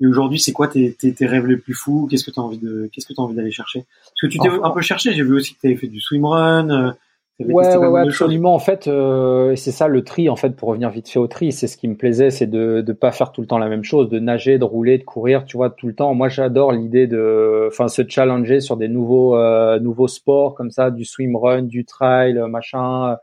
et 0.00 0.06
aujourd'hui, 0.06 0.38
c'est 0.38 0.52
quoi 0.52 0.68
tes, 0.68 0.92
tes, 0.92 1.12
tes, 1.12 1.26
rêves 1.26 1.46
les 1.46 1.56
plus 1.56 1.74
fous? 1.74 2.06
Qu'est-ce 2.08 2.24
que 2.24 2.30
tu 2.30 2.38
as 2.38 2.42
envie 2.42 2.58
de 2.58 2.88
qu'est-ce 2.92 3.04
que 3.04 3.14
tu 3.14 3.20
envie 3.20 3.34
d'aller 3.34 3.50
chercher? 3.50 3.84
Parce 4.04 4.20
que 4.22 4.26
tu 4.28 4.38
t'es 4.38 4.48
un 4.48 4.70
peu 4.70 4.80
cherché, 4.80 5.12
j'ai 5.12 5.24
vu 5.24 5.34
aussi 5.34 5.54
que 5.54 5.60
tu 5.60 5.66
avais 5.66 5.76
fait 5.76 5.88
du 5.88 6.00
swimrun. 6.00 6.94
Euh, 7.40 7.44
ouais, 7.44 7.76
ouais, 7.76 7.86
ouais 7.86 8.00
absolument. 8.00 8.54
En 8.54 8.58
fait, 8.58 8.88
euh, 8.88 9.54
c'est 9.54 9.70
ça 9.70 9.88
le 9.88 10.02
tri. 10.02 10.28
En 10.28 10.36
fait, 10.36 10.50
pour 10.56 10.68
revenir 10.68 10.90
vite 10.90 11.08
fait 11.08 11.18
au 11.18 11.28
tri, 11.28 11.52
c'est 11.52 11.66
ce 11.66 11.76
qui 11.76 11.86
me 11.86 11.96
plaisait, 11.96 12.30
c'est 12.30 12.46
de 12.46 12.84
ne 12.86 12.92
pas 12.92 13.12
faire 13.12 13.30
tout 13.32 13.40
le 13.40 13.46
temps 13.46 13.58
la 13.58 13.68
même 13.68 13.84
chose, 13.84 14.08
de 14.08 14.18
nager, 14.18 14.58
de 14.58 14.64
rouler, 14.64 14.98
de 14.98 15.04
courir, 15.04 15.44
tu 15.44 15.56
vois, 15.56 15.70
tout 15.70 15.86
le 15.86 15.94
temps. 15.94 16.14
Moi, 16.14 16.28
j'adore 16.28 16.72
l'idée 16.72 17.06
de, 17.06 17.68
enfin, 17.68 17.88
se 17.88 18.02
challenger 18.08 18.60
sur 18.60 18.76
des 18.76 18.88
nouveaux 18.88 19.36
euh, 19.36 19.78
nouveaux 19.78 20.08
sports 20.08 20.54
comme 20.54 20.70
ça, 20.70 20.90
du 20.90 21.04
swimrun, 21.04 21.62
du 21.62 21.84
trail, 21.84 22.40
machin 22.48 23.16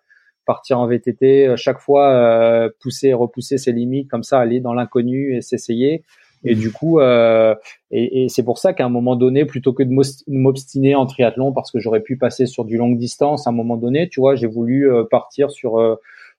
partir 0.46 0.80
en 0.80 0.88
VTT, 0.88 1.56
chaque 1.58 1.80
fois 1.80 2.12
euh, 2.14 2.70
pousser 2.80 3.14
repousser 3.14 3.58
ses 3.58 3.72
limites, 3.72 4.10
comme 4.10 4.24
ça 4.24 4.40
aller 4.40 4.60
dans 4.60 4.74
l'inconnu 4.74 5.36
et 5.36 5.42
s'essayer. 5.42 6.04
Et 6.46 6.56
du 6.56 6.72
coup, 6.72 7.00
euh, 7.00 7.56
et, 7.92 8.28
c'est 8.30 8.44
pour 8.44 8.60
ça 8.60 8.74
qu'à 8.74 8.86
un 8.86 8.90
moment 8.90 9.16
donné, 9.16 9.46
plutôt 9.46 9.74
que 9.74 9.84
de 9.84 9.92
m'obstiner 10.28 10.96
en 10.96 11.06
triathlon, 11.06 11.52
parce 11.52 11.72
que 11.72 11.80
j'aurais 11.80 12.02
pu 12.02 12.18
passer 12.18 12.46
sur 12.46 12.66
du 12.66 12.78
longue 12.78 12.98
distance, 12.98 13.48
à 13.48 13.50
un 13.50 13.54
moment 13.54 13.78
donné, 13.78 14.08
tu 14.10 14.20
vois, 14.20 14.36
j'ai 14.36 14.48
voulu 14.48 14.92
euh, 14.92 15.04
partir 15.04 15.50
sur 15.50 15.80
euh, 15.80 15.96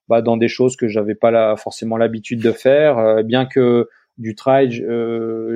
bah, 0.09 0.23
dans 0.23 0.37
des 0.37 0.49
choses 0.49 0.77
que 0.77 0.87
j'avais 0.87 1.17
pas 1.17 1.57
forcément 1.57 1.97
l'habitude 1.97 2.41
de 2.41 2.53
faire, 2.53 2.99
euh, 2.99 3.23
bien 3.23 3.47
que 3.47 3.89
du 4.17 4.35
trail, 4.35 4.83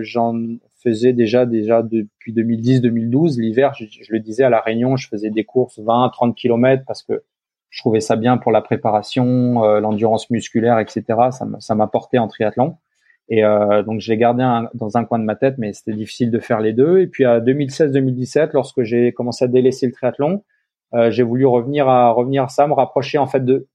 j'en 0.02 0.34
faisais 0.82 1.14
déjà 1.14 1.46
déjà 1.46 1.82
depuis 1.82 2.34
2010-2012. 2.34 3.40
L'hiver, 3.40 3.72
je, 3.74 3.86
je, 3.86 4.12
le 4.12 4.20
disais 4.20 4.44
à 4.44 4.50
la 4.50 4.60
Réunion, 4.60 4.96
je 4.96 5.08
faisais 5.08 5.30
des 5.30 5.44
courses 5.44 5.78
20-30 5.78 6.34
km 6.34 6.82
parce 6.86 7.02
que 7.02 7.22
je 7.70 7.80
trouvais 7.80 8.00
ça 8.00 8.16
bien 8.16 8.36
pour 8.36 8.52
la 8.52 8.60
préparation, 8.60 9.62
l'endurance 9.78 10.28
musculaire, 10.28 10.78
etc. 10.78 11.04
Ça 11.30 11.74
m'apportait 11.74 12.18
en 12.18 12.28
triathlon. 12.28 12.76
Et 13.30 13.44
euh, 13.44 13.84
donc 13.84 14.00
je 14.00 14.10
l'ai 14.10 14.18
gardé 14.18 14.44
dans 14.74 14.96
un 14.96 15.04
coin 15.04 15.20
de 15.20 15.24
ma 15.24 15.36
tête, 15.36 15.54
mais 15.56 15.72
c'était 15.72 15.92
difficile 15.92 16.32
de 16.32 16.40
faire 16.40 16.60
les 16.60 16.72
deux. 16.72 16.98
Et 16.98 17.06
puis 17.06 17.24
à 17.24 17.40
2016-2017, 17.40 18.50
lorsque 18.52 18.82
j'ai 18.82 19.12
commencé 19.12 19.44
à 19.44 19.48
délaisser 19.48 19.86
le 19.86 19.92
triathlon, 19.92 20.42
euh, 20.94 21.10
j'ai 21.12 21.22
voulu 21.22 21.46
revenir 21.46 21.88
à 21.88 22.10
revenir 22.10 22.44
à 22.44 22.48
ça, 22.48 22.66
me 22.66 22.74
rapprocher 22.74 23.18
en 23.18 23.28
fait 23.28 23.44
de 23.44 23.68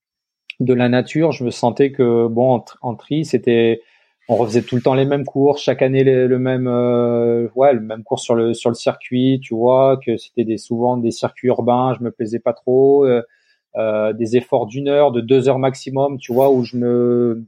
de 0.60 0.74
la 0.74 0.90
nature. 0.90 1.32
Je 1.32 1.46
me 1.46 1.52
sentais 1.52 1.92
que 1.92 2.28
bon 2.28 2.64
en, 2.82 2.96
tri, 2.96 3.24
c'était 3.26 3.82
on 4.28 4.36
refaisait 4.36 4.62
tout 4.64 4.76
le 4.76 4.82
temps 4.82 4.94
les 4.94 5.06
mêmes 5.06 5.26
courses, 5.26 5.62
chaque 5.62 5.82
année 5.82 6.04
le 6.04 6.40
même 6.40 6.68
euh, 6.68 7.48
ouais 7.56 7.74
le 7.74 7.80
même 7.80 8.04
cours 8.04 8.20
sur 8.20 8.36
le 8.36 8.54
sur 8.54 8.70
le 8.70 8.76
circuit, 8.76 9.40
tu 9.42 9.56
vois 9.56 9.98
que 10.06 10.18
c'était 10.18 10.44
des 10.44 10.58
souvent 10.58 10.98
des 10.98 11.12
circuits 11.12 11.48
urbains, 11.48 11.96
je 11.98 12.04
me 12.04 12.12
plaisais 12.12 12.40
pas 12.40 12.54
trop. 12.54 13.06
Euh, 13.06 13.24
euh 13.78 14.14
des 14.14 14.38
efforts 14.38 14.68
d'une 14.68 14.88
heure, 14.90 15.12
de 15.12 15.22
deux 15.22 15.50
heures 15.50 15.60
maximum, 15.60 16.18
tu 16.18 16.34
vois, 16.34 16.50
où 16.52 16.64
je 16.64 16.78
me 16.78 17.46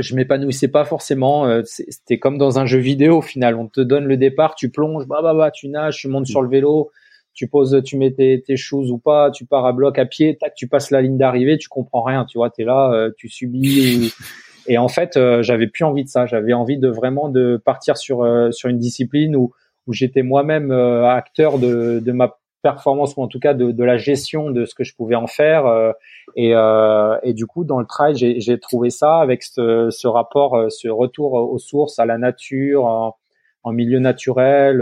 je 0.00 0.14
m'épanouissais 0.14 0.68
pas 0.68 0.84
forcément. 0.84 1.46
Euh, 1.46 1.62
c'était 1.64 2.18
comme 2.18 2.38
dans 2.38 2.58
un 2.58 2.66
jeu 2.66 2.78
vidéo 2.78 3.18
au 3.18 3.22
final. 3.22 3.56
On 3.56 3.68
te 3.68 3.80
donne 3.80 4.04
le 4.04 4.16
départ, 4.16 4.54
tu 4.54 4.70
plonges, 4.70 5.06
bah 5.06 5.20
bah 5.22 5.34
bah, 5.34 5.50
tu 5.50 5.68
nages, 5.68 5.98
tu 5.98 6.08
montes 6.08 6.26
sur 6.26 6.42
le 6.42 6.48
vélo, 6.48 6.90
tu 7.34 7.46
poses, 7.46 7.82
tu 7.84 7.96
mets 7.96 8.12
tes, 8.12 8.42
tes 8.42 8.56
choses 8.56 8.90
ou 8.90 8.98
pas, 8.98 9.30
tu 9.30 9.44
pars 9.44 9.66
à 9.66 9.72
bloc 9.72 9.98
à 9.98 10.06
pied, 10.06 10.36
tac, 10.38 10.54
tu 10.54 10.66
passes 10.66 10.90
la 10.90 11.02
ligne 11.02 11.18
d'arrivée, 11.18 11.58
tu 11.58 11.68
comprends 11.68 12.02
rien, 12.02 12.24
tu 12.24 12.38
vois, 12.38 12.50
t'es 12.50 12.64
là, 12.64 12.92
euh, 12.92 13.10
tu 13.16 13.28
subis. 13.28 14.12
Et 14.68 14.78
en 14.78 14.88
fait, 14.88 15.16
euh, 15.16 15.42
j'avais 15.42 15.66
plus 15.66 15.84
envie 15.84 16.04
de 16.04 16.08
ça. 16.08 16.24
J'avais 16.24 16.52
envie 16.52 16.78
de 16.78 16.88
vraiment 16.88 17.28
de 17.28 17.60
partir 17.64 17.96
sur 17.96 18.24
sur 18.52 18.68
une 18.68 18.78
discipline 18.78 19.36
où 19.36 19.52
où 19.88 19.92
j'étais 19.92 20.22
moi-même 20.22 20.70
acteur 20.70 21.58
de 21.58 22.00
de 22.00 22.12
ma 22.12 22.38
performance 22.62 23.14
ou 23.16 23.22
en 23.22 23.28
tout 23.28 23.40
cas 23.40 23.54
de, 23.54 23.72
de, 23.72 23.84
la 23.84 23.96
gestion 23.96 24.50
de 24.50 24.64
ce 24.64 24.74
que 24.74 24.84
je 24.84 24.94
pouvais 24.94 25.16
en 25.16 25.26
faire. 25.26 25.66
Euh, 25.66 25.92
et, 26.36 26.54
euh, 26.54 27.18
et, 27.22 27.34
du 27.34 27.46
coup, 27.46 27.64
dans 27.64 27.78
le 27.78 27.86
trail, 27.86 28.14
j'ai 28.16 28.58
trouvé 28.58 28.90
ça 28.90 29.16
avec 29.16 29.42
ce, 29.42 29.90
ce, 29.90 30.06
rapport, 30.06 30.56
euh, 30.56 30.68
ce 30.70 30.88
retour 30.88 31.34
aux 31.34 31.58
sources, 31.58 31.98
à 31.98 32.06
la 32.06 32.18
nature, 32.18 32.84
en, 32.84 33.16
en 33.64 33.72
milieu 33.72 33.98
naturel. 33.98 34.80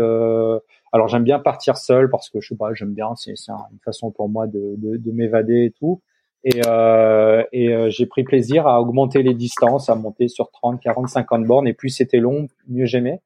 alors 0.92 1.08
j'aime 1.08 1.24
bien 1.24 1.38
partir 1.38 1.76
seul 1.76 2.08
parce 2.08 2.30
que 2.30 2.40
je 2.40 2.48
sais 2.48 2.56
pas, 2.56 2.72
j'aime 2.74 2.94
bien, 2.94 3.14
c'est 3.14 3.32
une 3.32 3.78
façon 3.84 4.10
pour 4.10 4.28
moi 4.28 4.46
de, 4.46 4.74
de, 4.78 4.96
de 4.96 5.12
m'évader 5.12 5.64
et 5.64 5.70
tout. 5.70 6.00
Et, 6.44 6.62
euh, 6.66 7.42
et 7.52 7.90
j'ai 7.90 8.06
pris 8.06 8.24
plaisir 8.24 8.66
à 8.66 8.80
augmenter 8.80 9.22
les 9.22 9.34
distances, 9.34 9.90
à 9.90 9.94
monter 9.94 10.28
sur 10.28 10.50
30, 10.50 10.80
40, 10.80 11.08
50 11.08 11.44
bornes. 11.44 11.68
Et 11.68 11.74
plus 11.74 11.90
c'était 11.90 12.18
long, 12.18 12.48
mieux 12.68 12.86
j'aimais. 12.86 13.20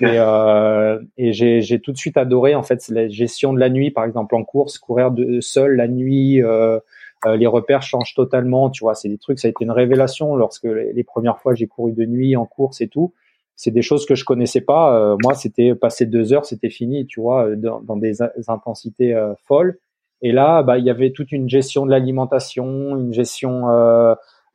Et, 0.00 0.18
euh, 0.18 1.00
et 1.16 1.32
j'ai 1.32 1.80
tout 1.80 1.92
de 1.92 1.96
suite 1.96 2.16
adoré 2.16 2.54
en 2.54 2.62
fait 2.62 2.86
la 2.88 3.08
gestion 3.08 3.52
de 3.52 3.58
la 3.58 3.70
nuit, 3.70 3.90
par 3.90 4.04
exemple 4.04 4.34
en 4.34 4.44
course, 4.44 4.78
courir 4.78 5.10
de, 5.10 5.40
seul 5.40 5.76
la 5.76 5.88
nuit. 5.88 6.42
Euh, 6.42 6.78
euh, 7.26 7.36
les 7.36 7.46
repères 7.46 7.82
changent 7.82 8.14
totalement, 8.14 8.70
tu 8.70 8.84
vois. 8.84 8.94
C'est 8.94 9.08
des 9.08 9.18
trucs, 9.18 9.38
ça 9.38 9.48
a 9.48 9.50
été 9.50 9.64
une 9.64 9.70
révélation 9.70 10.36
lorsque 10.36 10.64
les, 10.64 11.04
premières 11.04 11.38
fois 11.38 11.54
j'ai 11.54 11.66
couru 11.66 11.92
de 11.92 12.04
nuit 12.04 12.36
en 12.36 12.46
course 12.46 12.80
et 12.80 12.88
tout. 12.88 13.12
C'est 13.56 13.70
des 13.70 13.82
choses 13.82 14.06
que 14.06 14.14
je 14.14 14.24
connaissais 14.24 14.62
pas. 14.62 14.96
Euh, 14.96 15.16
moi, 15.22 15.34
c'était 15.34 15.74
passer 15.74 16.06
deux 16.06 16.32
heures, 16.32 16.46
c'était 16.46 16.70
fini, 16.70 17.06
tu 17.06 17.20
vois, 17.20 17.54
dans, 17.56 17.80
dans 17.80 17.96
des, 17.96 18.22
intensités 18.48 19.14
folles. 19.46 19.78
Et 20.22 20.32
là, 20.32 20.62
bah, 20.62 20.78
il 20.78 20.84
y 20.84 20.90
avait 20.90 21.10
toute 21.10 21.32
une 21.32 21.48
gestion 21.48 21.84
de 21.84 21.90
l'alimentation, 21.90 22.96
une 22.96 23.12
gestion 23.12 23.66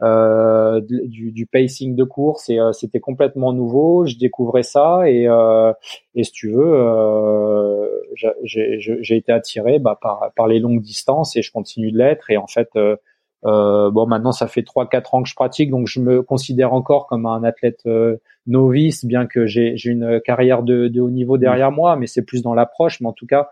euh, 0.02 0.82
du, 0.82 1.32
du, 1.32 1.46
pacing 1.46 1.96
de 1.96 2.04
course 2.04 2.50
et 2.50 2.60
euh, 2.60 2.74
c'était 2.74 3.00
complètement 3.00 3.54
nouveau. 3.54 4.06
Je 4.06 4.18
découvrais 4.18 4.64
ça 4.64 5.10
et, 5.10 5.26
euh, 5.28 5.72
et 6.16 6.26
si 6.26 6.32
tu 6.34 6.52
veux, 6.52 6.74
euh, 6.74 7.88
j'ai 8.44 9.16
été 9.16 9.32
attiré 9.32 9.80
bah, 9.80 9.98
par, 10.02 10.32
par 10.36 10.48
les 10.48 10.60
longues 10.60 10.82
distances 10.82 11.38
et 11.38 11.42
je 11.42 11.52
continue 11.52 11.92
de 11.92 11.98
l'être. 11.98 12.30
Et 12.30 12.36
en 12.36 12.48
fait, 12.48 12.70
bon, 13.44 14.06
maintenant 14.06 14.34
ça 14.34 14.48
fait 14.48 14.64
trois 14.64 14.90
quatre 14.90 15.14
ans 15.16 15.24
que 15.24 15.30
je 15.30 15.36
pratique, 15.36 15.70
donc 15.70 15.88
je 15.88 16.02
me 16.02 16.22
considère 16.22 16.74
encore 16.74 17.08
comme 17.08 17.26
un 17.26 17.44
athlète 17.44 17.88
novice, 18.48 19.06
bien 19.06 19.26
que 19.28 19.46
j'ai 19.46 19.78
une 19.86 20.20
carrière 20.20 20.64
de, 20.64 20.90
de 20.90 21.00
haut 21.00 21.10
niveau 21.10 21.38
derrière 21.38 21.72
moi, 21.72 21.96
mais 21.96 22.08
c'est 22.08 22.24
plus 22.24 22.42
dans 22.42 22.54
l'approche. 22.54 23.00
Mais 23.00 23.08
en 23.08 23.14
tout 23.14 23.28
cas, 23.28 23.50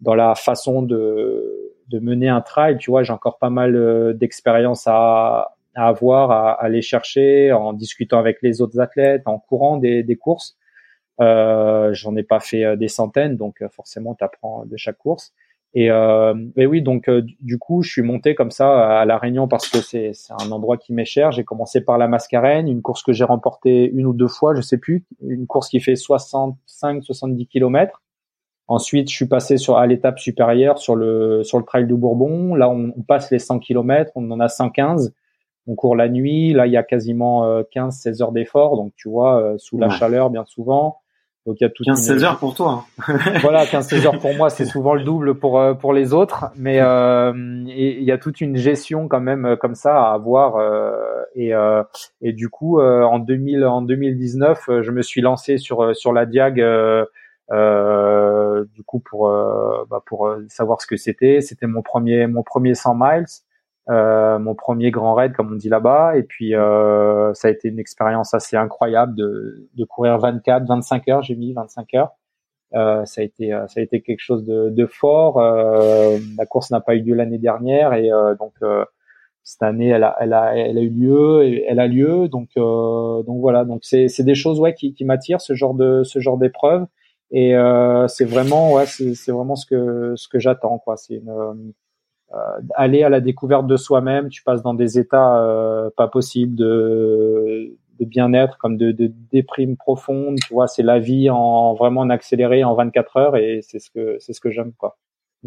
dans 0.00 0.14
la 0.14 0.34
façon 0.34 0.82
de, 0.82 1.72
de 1.88 1.98
mener 2.00 2.28
un 2.28 2.42
trail, 2.42 2.76
tu 2.76 2.90
vois, 2.90 3.02
j'ai 3.02 3.14
encore 3.14 3.38
pas 3.38 3.50
mal 3.50 4.14
d'expérience 4.18 4.84
à, 4.86 5.55
à 5.76 5.88
avoir, 5.88 6.30
à, 6.30 6.52
aller 6.52 6.82
chercher 6.82 7.52
en 7.52 7.72
discutant 7.72 8.18
avec 8.18 8.38
les 8.42 8.60
autres 8.60 8.80
athlètes, 8.80 9.22
en 9.26 9.38
courant 9.38 9.76
des, 9.76 10.02
des 10.02 10.16
courses. 10.16 10.56
Euh, 11.20 11.92
J'en 11.94 12.16
ai 12.16 12.22
pas 12.22 12.40
fait 12.40 12.64
euh, 12.64 12.76
des 12.76 12.88
centaines, 12.88 13.36
donc 13.36 13.62
euh, 13.62 13.68
forcément, 13.68 14.14
tu 14.14 14.24
apprends 14.24 14.64
de 14.66 14.76
chaque 14.76 14.98
course. 14.98 15.32
Et, 15.78 15.90
euh, 15.90 16.34
et 16.56 16.64
oui, 16.64 16.80
donc 16.80 17.06
euh, 17.08 17.22
du 17.40 17.58
coup, 17.58 17.82
je 17.82 17.90
suis 17.90 18.00
monté 18.00 18.34
comme 18.34 18.50
ça 18.50 18.98
à 18.98 19.04
La 19.04 19.18
Réunion 19.18 19.46
parce 19.46 19.68
que 19.68 19.82
c'est 19.82 20.12
un 20.30 20.50
endroit 20.50 20.78
qui 20.78 20.94
m'est 20.94 21.04
cher. 21.04 21.32
J'ai 21.32 21.44
commencé 21.44 21.82
par 21.82 21.98
la 21.98 22.08
Mascarène, 22.08 22.66
une 22.66 22.80
course 22.80 23.02
que 23.02 23.12
j'ai 23.12 23.24
remportée 23.24 23.90
une 23.92 24.06
ou 24.06 24.14
deux 24.14 24.26
fois, 24.26 24.54
je 24.54 24.62
sais 24.62 24.78
plus, 24.78 25.04
une 25.20 25.46
course 25.46 25.68
qui 25.68 25.80
fait 25.80 25.92
65-70 25.92 27.46
km. 27.46 28.02
Ensuite, 28.68 29.10
je 29.10 29.14
suis 29.14 29.26
passé 29.26 29.58
sur 29.58 29.76
à 29.76 29.86
l'étape 29.86 30.18
supérieure 30.18 30.78
sur 30.78 30.96
le 30.96 31.44
sur 31.44 31.58
le 31.58 31.64
trail 31.64 31.86
du 31.86 31.94
Bourbon. 31.94 32.54
Là, 32.54 32.70
on, 32.70 32.94
on 32.96 33.02
passe 33.02 33.30
les 33.30 33.38
100 33.38 33.58
km, 33.58 34.12
on 34.14 34.30
en 34.30 34.40
a 34.40 34.48
115 34.48 35.14
on 35.66 35.74
court 35.74 35.96
la 35.96 36.08
nuit. 36.08 36.52
Là, 36.52 36.66
il 36.66 36.72
y 36.72 36.76
a 36.76 36.82
quasiment 36.82 37.60
15-16 37.62 38.08
euh, 38.08 38.22
heures 38.22 38.32
d'effort, 38.32 38.76
donc 38.76 38.92
tu 38.96 39.08
vois, 39.08 39.40
euh, 39.40 39.58
sous 39.58 39.78
la 39.78 39.88
chaleur 39.88 40.30
bien 40.30 40.44
souvent. 40.44 40.98
Donc 41.44 41.58
il 41.60 41.64
y 41.64 41.66
a 41.66 41.68
15-16 41.68 42.24
heures 42.24 42.38
pour 42.38 42.54
toi. 42.54 42.84
Hein. 43.08 43.38
voilà, 43.40 43.64
15-16 43.64 44.06
heures 44.06 44.18
pour 44.18 44.34
moi, 44.34 44.50
c'est 44.50 44.64
souvent 44.64 44.94
le 44.94 45.04
double 45.04 45.38
pour 45.38 45.60
euh, 45.60 45.74
pour 45.74 45.92
les 45.92 46.12
autres, 46.12 46.46
mais 46.56 46.76
il 46.76 48.02
y 48.02 48.12
a 48.12 48.18
toute 48.18 48.40
une 48.40 48.56
gestion 48.56 49.06
quand 49.06 49.20
même 49.20 49.56
comme 49.60 49.74
ça 49.74 50.08
à 50.08 50.12
avoir. 50.12 50.56
et 51.34 51.52
et 52.20 52.32
du 52.32 52.48
coup, 52.48 52.80
en 52.80 53.18
2000 53.18 53.64
en 53.64 53.82
2019, 53.82 54.82
je 54.82 54.90
me 54.90 55.02
suis 55.02 55.20
lancé 55.20 55.58
sur 55.58 55.94
sur 55.94 56.12
la 56.12 56.26
Diag. 56.26 56.56
du 57.48 58.82
coup 58.84 58.98
pour 58.98 59.28
bah, 59.88 60.02
pour 60.04 60.34
savoir 60.48 60.80
ce 60.80 60.88
que 60.88 60.96
c'était 60.96 61.40
c'était 61.40 61.68
mon 61.68 61.82
premier 61.82 62.26
mon 62.26 62.42
premier 62.42 62.74
100 62.74 62.96
miles 62.96 63.26
euh, 63.88 64.38
mon 64.40 64.54
premier 64.56 64.90
grand 64.90 65.14
raid 65.14 65.32
comme 65.32 65.52
on 65.52 65.56
dit 65.56 65.68
là-bas. 65.68 66.16
Et 66.16 66.22
puis 66.22 66.54
euh, 66.54 67.32
ça 67.34 67.48
a 67.48 67.50
été 67.50 67.68
une 67.68 67.78
expérience 67.78 68.34
assez 68.34 68.56
incroyable 68.56 69.14
de, 69.14 69.68
de 69.74 69.84
courir 69.84 70.18
24 70.18 70.66
25 70.66 71.08
heures 71.08 71.22
j'ai 71.22 71.36
mis 71.36 71.52
25 71.52 71.94
heures. 71.94 72.12
Euh, 72.74 73.04
ça 73.04 73.20
a 73.20 73.24
été 73.24 73.52
euh, 73.52 73.66
ça 73.68 73.80
a 73.80 73.82
été 73.82 74.02
quelque 74.02 74.20
chose 74.20 74.44
de, 74.44 74.70
de 74.70 74.86
fort. 74.86 75.38
Euh, 75.40 76.18
la 76.36 76.46
course 76.46 76.70
n'a 76.70 76.80
pas 76.80 76.94
eu 76.96 77.02
lieu 77.02 77.14
l'année 77.14 77.38
dernière. 77.38 77.94
Et 77.94 78.12
euh, 78.12 78.34
donc 78.34 78.54
cette 79.44 79.62
année 79.62 79.88
elle 79.88 80.02
a 80.04 80.16
elle 80.20 80.32
a 80.32 80.56
elle 80.56 80.78
a 80.78 80.80
eu 80.80 80.88
lieu 80.90 81.44
et 81.44 81.64
elle 81.68 81.80
a 81.80 81.86
lieu. 81.86 82.28
Donc 82.28 82.50
donc 82.56 83.40
voilà. 83.40 83.64
Donc 83.64 83.80
c'est 83.84 84.08
c'est 84.08 84.24
des 84.24 84.34
choses 84.34 84.60
ouais 84.60 84.74
qui, 84.74 84.94
qui 84.94 85.04
m'attirent 85.04 85.40
ce 85.40 85.54
genre 85.54 85.74
de 85.74 86.02
ce 86.04 86.18
genre 86.20 86.38
d'épreuve. 86.38 86.86
Et 87.30 87.54
c'est 88.08 88.24
vraiment 88.24 88.72
ouais 88.72 88.86
c'est 88.86 89.14
c'est 89.14 89.32
vraiment 89.32 89.56
ce 89.56 89.66
que 89.66 90.14
ce 90.16 90.28
que 90.28 90.38
j'attends 90.40 90.78
quoi. 90.78 90.96
C'est 90.96 91.14
une 91.16 91.72
aller 92.74 93.02
à 93.02 93.08
la 93.08 93.20
découverte 93.20 93.66
de 93.66 93.76
soi-même, 93.76 94.28
tu 94.28 94.42
passes 94.42 94.62
dans 94.62 94.74
des 94.74 94.98
états 94.98 95.38
euh, 95.38 95.90
pas 95.96 96.08
possibles 96.08 96.56
de, 96.56 97.76
de 98.00 98.04
bien-être, 98.04 98.58
comme 98.58 98.76
de, 98.76 98.92
de, 98.92 99.12
déprime 99.32 99.76
profonde. 99.76 100.38
Tu 100.46 100.52
vois, 100.52 100.66
c'est 100.66 100.82
la 100.82 100.98
vie 100.98 101.30
en 101.30 101.74
vraiment 101.74 102.00
en 102.00 102.10
accéléré 102.10 102.64
en 102.64 102.74
24 102.74 103.16
heures 103.16 103.36
et 103.36 103.60
c'est 103.62 103.78
ce 103.78 103.90
que 103.90 104.16
c'est 104.20 104.32
ce 104.32 104.40
que 104.40 104.50
j'aime 104.50 104.72
quoi. 104.76 104.96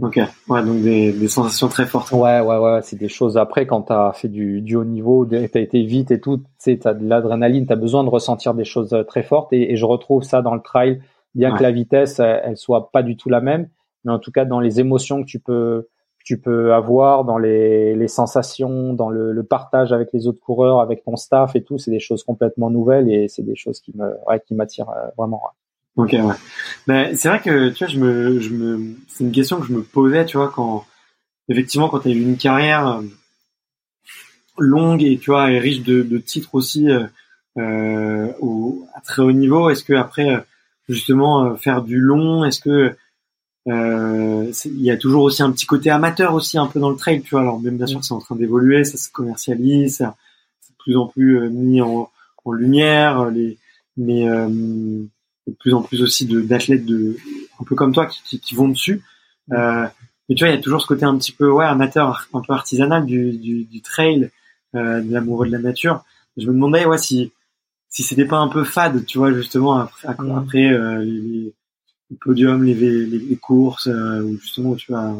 Ok, 0.01 0.17
ouais, 0.47 0.63
donc 0.63 0.81
des, 0.81 1.11
des 1.11 1.27
sensations 1.27 1.67
très 1.67 1.85
fortes. 1.85 2.11
Ouais, 2.11 2.39
ouais, 2.39 2.57
ouais, 2.57 2.79
c'est 2.83 2.95
des 2.95 3.09
choses. 3.09 3.37
Après, 3.37 3.65
quand 3.65 3.81
tu 3.83 3.93
as 3.93 4.13
fait 4.13 4.29
du, 4.29 4.61
du 4.61 4.77
haut 4.77 4.85
niveau, 4.85 5.25
tu 5.25 5.35
as 5.35 5.59
été 5.59 5.83
vite 5.83 6.11
et 6.11 6.21
tout, 6.21 6.37
tu 6.37 6.43
sais, 6.57 6.79
tu 6.79 6.87
as 6.87 6.93
de 6.93 7.05
l'adrénaline, 7.05 7.65
tu 7.67 7.73
as 7.73 7.75
besoin 7.75 8.05
de 8.05 8.09
ressentir 8.09 8.53
des 8.53 8.63
choses 8.63 8.93
euh, 8.93 9.03
très 9.03 9.23
fortes 9.23 9.51
et, 9.51 9.73
et, 9.73 9.75
je 9.75 9.83
retrouve 9.83 10.23
ça 10.23 10.41
dans 10.41 10.55
le 10.55 10.61
trail, 10.61 11.01
bien 11.35 11.53
que 11.53 11.63
la 11.63 11.71
vitesse, 11.71 12.19
elle, 12.19 12.41
elle, 12.45 12.57
soit 12.57 12.91
pas 12.91 13.03
du 13.03 13.17
tout 13.17 13.27
la 13.27 13.41
même, 13.41 13.67
mais 14.05 14.13
en 14.13 14.19
tout 14.19 14.31
cas, 14.31 14.45
dans 14.45 14.61
les 14.61 14.79
émotions 14.79 15.21
que 15.21 15.27
tu 15.27 15.39
peux 15.39 15.87
tu 16.29 16.37
peux 16.37 16.75
avoir 16.75 17.25
dans 17.25 17.39
les, 17.39 18.07
sensations, 18.07 18.93
dans 18.93 19.09
le, 19.09 19.41
partage 19.41 19.91
avec 19.91 20.09
les 20.13 20.27
autres 20.27 20.39
coureurs, 20.39 20.79
avec 20.79 21.03
ton 21.03 21.15
staff 21.15 21.55
et 21.55 21.63
tout, 21.63 21.79
c'est 21.79 21.89
des 21.89 21.99
choses 21.99 22.23
complètement 22.23 22.69
nouvelles 22.69 23.11
et 23.11 23.27
c'est 23.27 23.41
des 23.41 23.55
choses 23.55 23.79
qui 23.79 23.97
me 23.97 24.13
qui 24.45 24.53
m'attirent 24.53 24.91
euh, 24.91 25.09
vraiment. 25.17 25.41
Ok, 25.95 26.11
ouais. 26.11 26.35
Ben, 26.85 27.15
c'est 27.15 27.29
vrai 27.29 27.39
que 27.39 27.69
tu 27.69 27.83
vois, 27.83 27.91
je 27.91 27.99
me, 27.99 28.39
je 28.39 28.53
me, 28.53 28.95
c'est 29.07 29.23
une 29.23 29.31
question 29.31 29.59
que 29.59 29.65
je 29.65 29.73
me 29.73 29.81
posais, 29.81 30.23
tu 30.27 30.37
vois, 30.37 30.51
quand 30.53 30.85
effectivement 31.47 31.89
quand 31.89 32.01
tu 32.01 32.09
as 32.09 32.11
eu 32.11 32.21
une 32.21 32.37
carrière 32.37 32.87
euh, 32.87 33.01
longue 34.59 35.01
et 35.01 35.17
tu 35.17 35.31
vois 35.31 35.51
et 35.51 35.57
riche 35.57 35.81
de, 35.81 36.19
titres 36.19 36.53
aussi 36.53 36.89
euh, 37.57 38.27
au, 38.39 38.85
à 38.93 39.01
très 39.01 39.23
haut 39.23 39.31
niveau, 39.31 39.71
est-ce 39.71 39.83
que 39.83 39.93
après 39.93 40.45
justement 40.87 41.55
faire 41.55 41.81
du 41.81 41.97
long, 41.97 42.45
est-ce 42.45 42.59
que 42.59 42.95
il 44.65 44.81
y 44.81 44.91
a 44.91 44.97
toujours 44.97 45.23
aussi 45.23 45.43
un 45.43 45.51
petit 45.51 45.65
côté 45.65 45.89
amateur 45.89 46.33
aussi 46.33 46.57
un 46.57 46.67
peu 46.67 46.79
dans 46.79 46.89
le 46.89 46.95
trail, 46.95 47.21
tu 47.21 47.31
vois. 47.31 47.41
Alors 47.41 47.59
même 47.59 47.77
bien 47.77 47.87
sûr, 47.87 48.03
c'est 48.03 48.13
en 48.13 48.19
train 48.19 48.35
d'évoluer, 48.35 48.83
ça 48.83 48.97
se 48.97 49.09
commercialise, 49.09 49.97
c'est 49.97 50.71
de 50.71 50.77
plus 50.77 50.97
en 50.97 51.07
plus 51.07 51.39
euh, 51.39 51.49
mis 51.49 51.81
en, 51.81 52.09
en 52.45 52.51
lumière, 52.51 53.19
euh, 53.19 53.31
les, 53.31 53.57
mais 53.97 54.29
euh, 54.29 54.47
de 54.47 55.53
plus 55.59 55.73
en 55.73 55.81
plus 55.81 56.01
aussi 56.01 56.25
d'athlètes 56.25 56.85
de, 56.85 57.17
un 57.59 57.63
peu 57.63 57.75
comme 57.75 57.93
toi 57.93 58.05
qui, 58.05 58.21
qui, 58.23 58.39
qui 58.39 58.55
vont 58.55 58.69
dessus. 58.69 59.01
Euh, 59.51 59.85
mais 60.27 60.35
tu 60.35 60.43
vois, 60.43 60.53
il 60.53 60.55
y 60.55 60.59
a 60.59 60.61
toujours 60.61 60.81
ce 60.81 60.87
côté 60.87 61.05
un 61.05 61.17
petit 61.17 61.31
peu 61.31 61.49
ouais 61.49 61.65
amateur, 61.65 62.27
un 62.33 62.41
peu 62.41 62.53
artisanal 62.53 63.05
du, 63.05 63.31
du, 63.33 63.63
du 63.63 63.81
trail, 63.81 64.29
euh, 64.75 65.01
de 65.01 65.11
l'amoureux 65.11 65.47
de 65.47 65.51
la 65.51 65.59
nature. 65.59 66.03
Je 66.37 66.45
me 66.47 66.53
demandais 66.53 66.85
ouais 66.85 66.97
si 66.97 67.31
si 67.89 68.03
c'était 68.03 68.25
pas 68.25 68.37
un 68.37 68.47
peu 68.47 68.63
fade, 68.63 69.05
tu 69.05 69.17
vois, 69.17 69.33
justement 69.33 69.79
après, 69.79 70.07
après 70.07 71.03
les, 71.03 71.53
le 72.11 72.17
podium, 72.19 72.63
les, 72.63 72.73
les, 72.73 73.35
courses, 73.35 73.87
euh, 73.87 74.21
ou 74.23 74.37
justement 74.37 74.75
tu 74.75 74.91
vas 74.91 75.13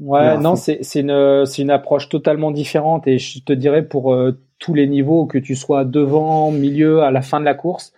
Ouais, 0.00 0.36
non, 0.38 0.56
c'est 0.56 0.78
c'est 0.82 1.00
une 1.00 1.46
c'est 1.46 1.62
une 1.62 1.70
approche 1.70 2.08
totalement 2.08 2.50
différente 2.50 3.06
et 3.06 3.18
je 3.18 3.42
te 3.42 3.52
dirais 3.52 3.86
pour 3.86 4.12
euh, 4.12 4.38
tous 4.58 4.74
les 4.74 4.86
niveaux 4.86 5.26
que 5.26 5.38
tu 5.38 5.54
sois 5.54 5.84
devant, 5.84 6.50
milieu, 6.50 7.02
à 7.02 7.10
la 7.10 7.22
fin 7.22 7.38
de 7.38 7.44
la 7.44 7.54
course, 7.54 7.92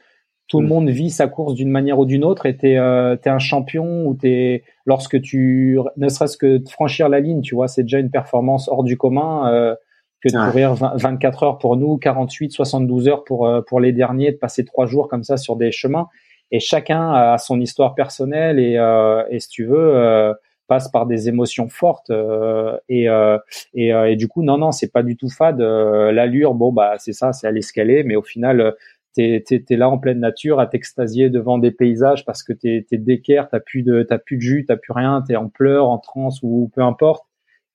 tout 0.48 0.60
le 0.60 0.66
mm. 0.66 0.70
monde 0.70 0.90
vit 0.90 1.10
sa 1.10 1.26
course 1.26 1.54
d'une 1.54 1.70
manière 1.70 1.98
ou 1.98 2.04
d'une 2.04 2.24
autre 2.24 2.46
et 2.46 2.56
t'es 2.56 2.76
euh, 2.76 3.16
es 3.16 3.28
un 3.28 3.38
champion 3.38 4.06
ou 4.06 4.14
t'es 4.14 4.62
lorsque 4.84 5.20
tu 5.20 5.78
ne 5.96 6.08
serait-ce 6.08 6.36
que 6.36 6.58
de 6.58 6.68
franchir 6.68 7.08
la 7.08 7.20
ligne, 7.20 7.40
tu 7.40 7.54
vois, 7.54 7.68
c'est 7.68 7.82
déjà 7.82 7.98
une 7.98 8.10
performance 8.10 8.68
hors 8.68 8.84
du 8.84 8.96
commun 8.96 9.52
euh, 9.52 9.74
que 10.22 10.28
de 10.32 10.50
courir 10.50 10.74
24 10.74 11.42
heures 11.42 11.58
pour 11.58 11.76
nous, 11.76 11.98
48, 11.98 12.52
72 12.52 13.08
heures 13.08 13.24
pour 13.24 13.46
euh, 13.46 13.60
pour 13.62 13.80
les 13.80 13.92
derniers, 13.92 14.32
de 14.32 14.36
passer 14.36 14.64
trois 14.64 14.86
jours 14.86 15.08
comme 15.08 15.24
ça 15.24 15.36
sur 15.36 15.56
des 15.56 15.72
chemins 15.72 16.08
et 16.50 16.60
chacun 16.60 17.12
a 17.12 17.38
son 17.38 17.60
histoire 17.60 17.94
personnelle 17.94 18.58
et, 18.58 18.76
euh, 18.78 19.24
et 19.30 19.40
si 19.40 19.48
tu 19.48 19.64
veux 19.64 19.96
euh, 19.96 20.32
passe 20.66 20.88
par 20.90 21.06
des 21.06 21.28
émotions 21.28 21.68
fortes 21.68 22.10
euh, 22.10 22.76
et, 22.88 23.08
euh, 23.08 23.38
et, 23.74 23.92
euh, 23.92 24.10
et, 24.10 24.16
du 24.16 24.28
coup 24.28 24.42
non 24.42 24.58
non 24.58 24.72
c'est 24.72 24.90
pas 24.90 25.02
du 25.02 25.16
tout 25.16 25.28
fade 25.28 25.60
l'allure 25.60 26.54
bon 26.54 26.72
bah 26.72 26.94
c'est 26.98 27.12
ça 27.12 27.32
c'est 27.32 27.46
à 27.46 27.52
l'escalier 27.52 28.02
mais 28.04 28.16
au 28.16 28.22
final 28.22 28.74
t'es 29.14 29.42
es, 29.48 29.76
là 29.76 29.88
en 29.88 29.98
pleine 29.98 30.20
nature 30.20 30.60
à 30.60 30.66
t'extasier 30.66 31.30
devant 31.30 31.58
des 31.58 31.70
paysages 31.70 32.24
parce 32.24 32.42
que 32.42 32.52
t'es 32.52 32.86
es 32.90 32.98
d'équerre 32.98 33.48
t'as 33.48 33.60
plus 33.60 33.82
de 33.82 34.02
t'as 34.02 34.18
plus 34.18 34.36
de 34.36 34.42
jus 34.42 34.64
t'as 34.66 34.76
plus 34.76 34.92
rien 34.92 35.22
t'es 35.26 35.36
en 35.36 35.48
pleurs 35.48 35.88
en 35.88 35.98
transe 35.98 36.40
ou 36.42 36.70
peu 36.74 36.82
importe. 36.82 37.24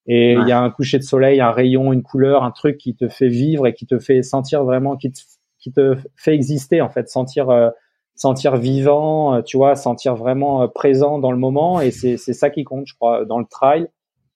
Et 0.08 0.34
il 0.34 0.48
y 0.48 0.52
a 0.52 0.60
un 0.60 0.72
coucher 0.72 0.98
de 0.98 1.04
soleil 1.04 1.42
un 1.42 1.52
rayon 1.52 1.94
une 1.94 2.02
couleur 2.02 2.44
un 2.44 2.52
truc 2.52 2.78
qui 2.78 2.96
te 2.96 3.08
fait 3.08 3.28
vivre 3.28 3.68
et 3.68 3.74
qui 3.74 3.86
te 3.86 4.00
fait 4.00 4.24
sentir 4.24 4.64
vraiment 4.64 4.98
qui 4.98 5.12
te, 5.12 5.20
qui 5.60 5.72
te 5.72 5.96
fait 6.16 6.34
exister 6.34 6.82
en 6.82 6.90
fait 6.90 7.08
sentir 7.08 7.50
sentir 8.16 8.58
vivant, 8.58 9.36
euh, 9.36 9.42
tu 9.42 9.58
vois, 9.58 9.76
sentir 9.76 10.16
vraiment 10.16 10.64
euh, 10.64 10.68
présent 10.68 11.20
dans 11.20 11.32
le 11.32 11.38
moment. 11.38 11.82
Et 11.82 11.92
c'est 11.92 12.18
ça 12.18 12.50
qui 12.50 12.64
compte, 12.64 12.88
je 12.88 12.96
crois, 12.96 13.26
dans 13.26 13.40
le 13.40 13.46
trail. 13.46 13.90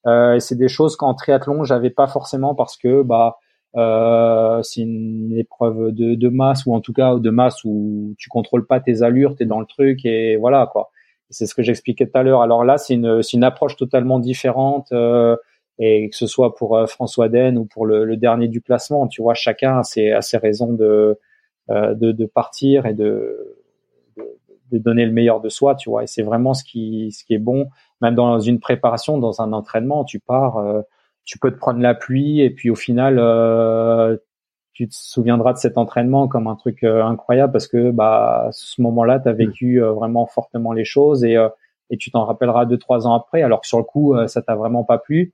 Euh, 0.08 0.40
c'est 0.40 0.56
des 0.56 0.68
choses 0.68 0.96
qu'en 0.98 1.16
triathlon 1.16 1.64
j'avais 1.64 1.90
pas 1.90 2.08
forcément 2.08 2.54
parce 2.54 2.78
que 2.78 3.02
bah 3.02 3.38
euh, 3.76 4.62
c'est 4.62 4.82
une 4.82 5.36
épreuve 5.36 5.92
de, 5.92 6.16
de, 6.16 6.30
masse 6.30 6.66
ou 6.66 6.74
en 6.74 6.80
tout 6.80 6.94
cas 6.94 7.18
de 7.18 7.30
masse 7.30 7.64
où 7.66 8.14
tu 8.18 8.30
contrôles 8.30 8.68
pas 8.68 8.80
tes 8.80 9.02
allures, 9.02 9.36
tu 9.36 9.44
es 9.44 9.46
dans 9.46 9.60
le 9.60 9.66
truc 9.66 10.06
et 10.06 10.38
voilà 10.38 10.70
quoi. 10.72 10.92
C'est 11.32 11.48
ce 11.48 11.56
que 11.56 11.64
j'expliquais 11.64 12.06
tout 12.06 12.18
à 12.18 12.24
l'heure. 12.24 12.42
Alors 12.42 12.64
là, 12.64 12.78
c'est 12.78 12.94
une, 12.94 13.22
une 13.34 13.44
approche 13.44 13.76
totalement 13.76 14.20
différente 14.20 14.92
euh, 14.92 15.36
et 15.80 16.10
que 16.10 16.16
ce 16.16 16.28
soit 16.28 16.56
pour 16.56 16.80
François 16.88 17.28
Den 17.30 17.58
ou 17.58 17.66
pour 17.66 17.86
le, 17.86 18.06
le, 18.06 18.16
dernier 18.16 18.48
du 18.48 18.62
classement, 18.62 19.08
tu 19.08 19.22
vois, 19.24 19.34
chacun 19.34 19.80
a 19.80 19.84
ses, 19.84 20.12
a 20.12 20.22
ses 20.22 20.38
raisons 20.38 20.72
de, 20.72 21.20
de, 21.70 22.12
de 22.12 22.26
partir 22.28 22.86
et 22.86 22.94
de 22.94 23.58
de 24.72 24.78
donner 24.78 25.06
le 25.06 25.12
meilleur 25.12 25.42
de 25.42 25.50
soi, 25.50 25.76
tu 25.76 25.90
vois. 25.90 26.04
Et 26.04 26.08
c'est 26.08 26.24
vraiment 26.24 26.54
ce 26.54 26.64
qui, 26.64 27.12
ce 27.12 27.24
qui 27.24 27.34
est 27.34 27.40
bon, 27.40 27.70
même 28.02 28.16
dans 28.16 28.40
une 28.40 28.60
préparation, 28.60 29.18
dans 29.18 29.42
un 29.42 29.54
entraînement, 29.54 30.04
tu 30.04 30.20
pars, 30.20 30.58
euh, 30.58 30.82
tu 31.26 31.40
peux 31.40 31.52
te 31.52 31.58
prendre 31.58 31.80
la 31.80 31.96
pluie 31.96 32.42
et 32.42 32.50
puis 32.50 32.70
au 32.70 32.76
final, 32.76 33.18
euh, 33.20 34.18
tu 34.74 34.88
te 34.88 34.94
souviendras 34.96 35.54
de 35.54 35.58
cet 35.58 35.78
entraînement 35.78 36.28
comme 36.28 36.48
un 36.48 36.56
truc 36.56 36.84
incroyable 36.84 37.54
parce 37.54 37.68
que 37.68 37.92
bah 37.92 38.50
ce 38.52 38.82
moment-là, 38.82 39.20
tu 39.20 39.30
as 39.30 39.34
vécu 39.34 39.80
vraiment 39.80 40.26
fortement 40.26 40.74
les 40.74 40.84
choses 40.86 41.24
et 41.24 41.38
et 41.92 41.98
tu 41.98 42.12
t'en 42.12 42.26
rappelleras 42.26 42.66
deux 42.66 42.78
trois 42.78 43.08
ans 43.08 43.14
après. 43.14 43.42
Alors 43.42 43.62
que 43.62 43.68
sur 43.68 43.78
le 43.78 43.86
coup, 43.86 44.16
ça 44.28 44.42
t'a 44.42 44.56
vraiment 44.56 44.84
pas 44.84 44.98
plu, 44.98 45.34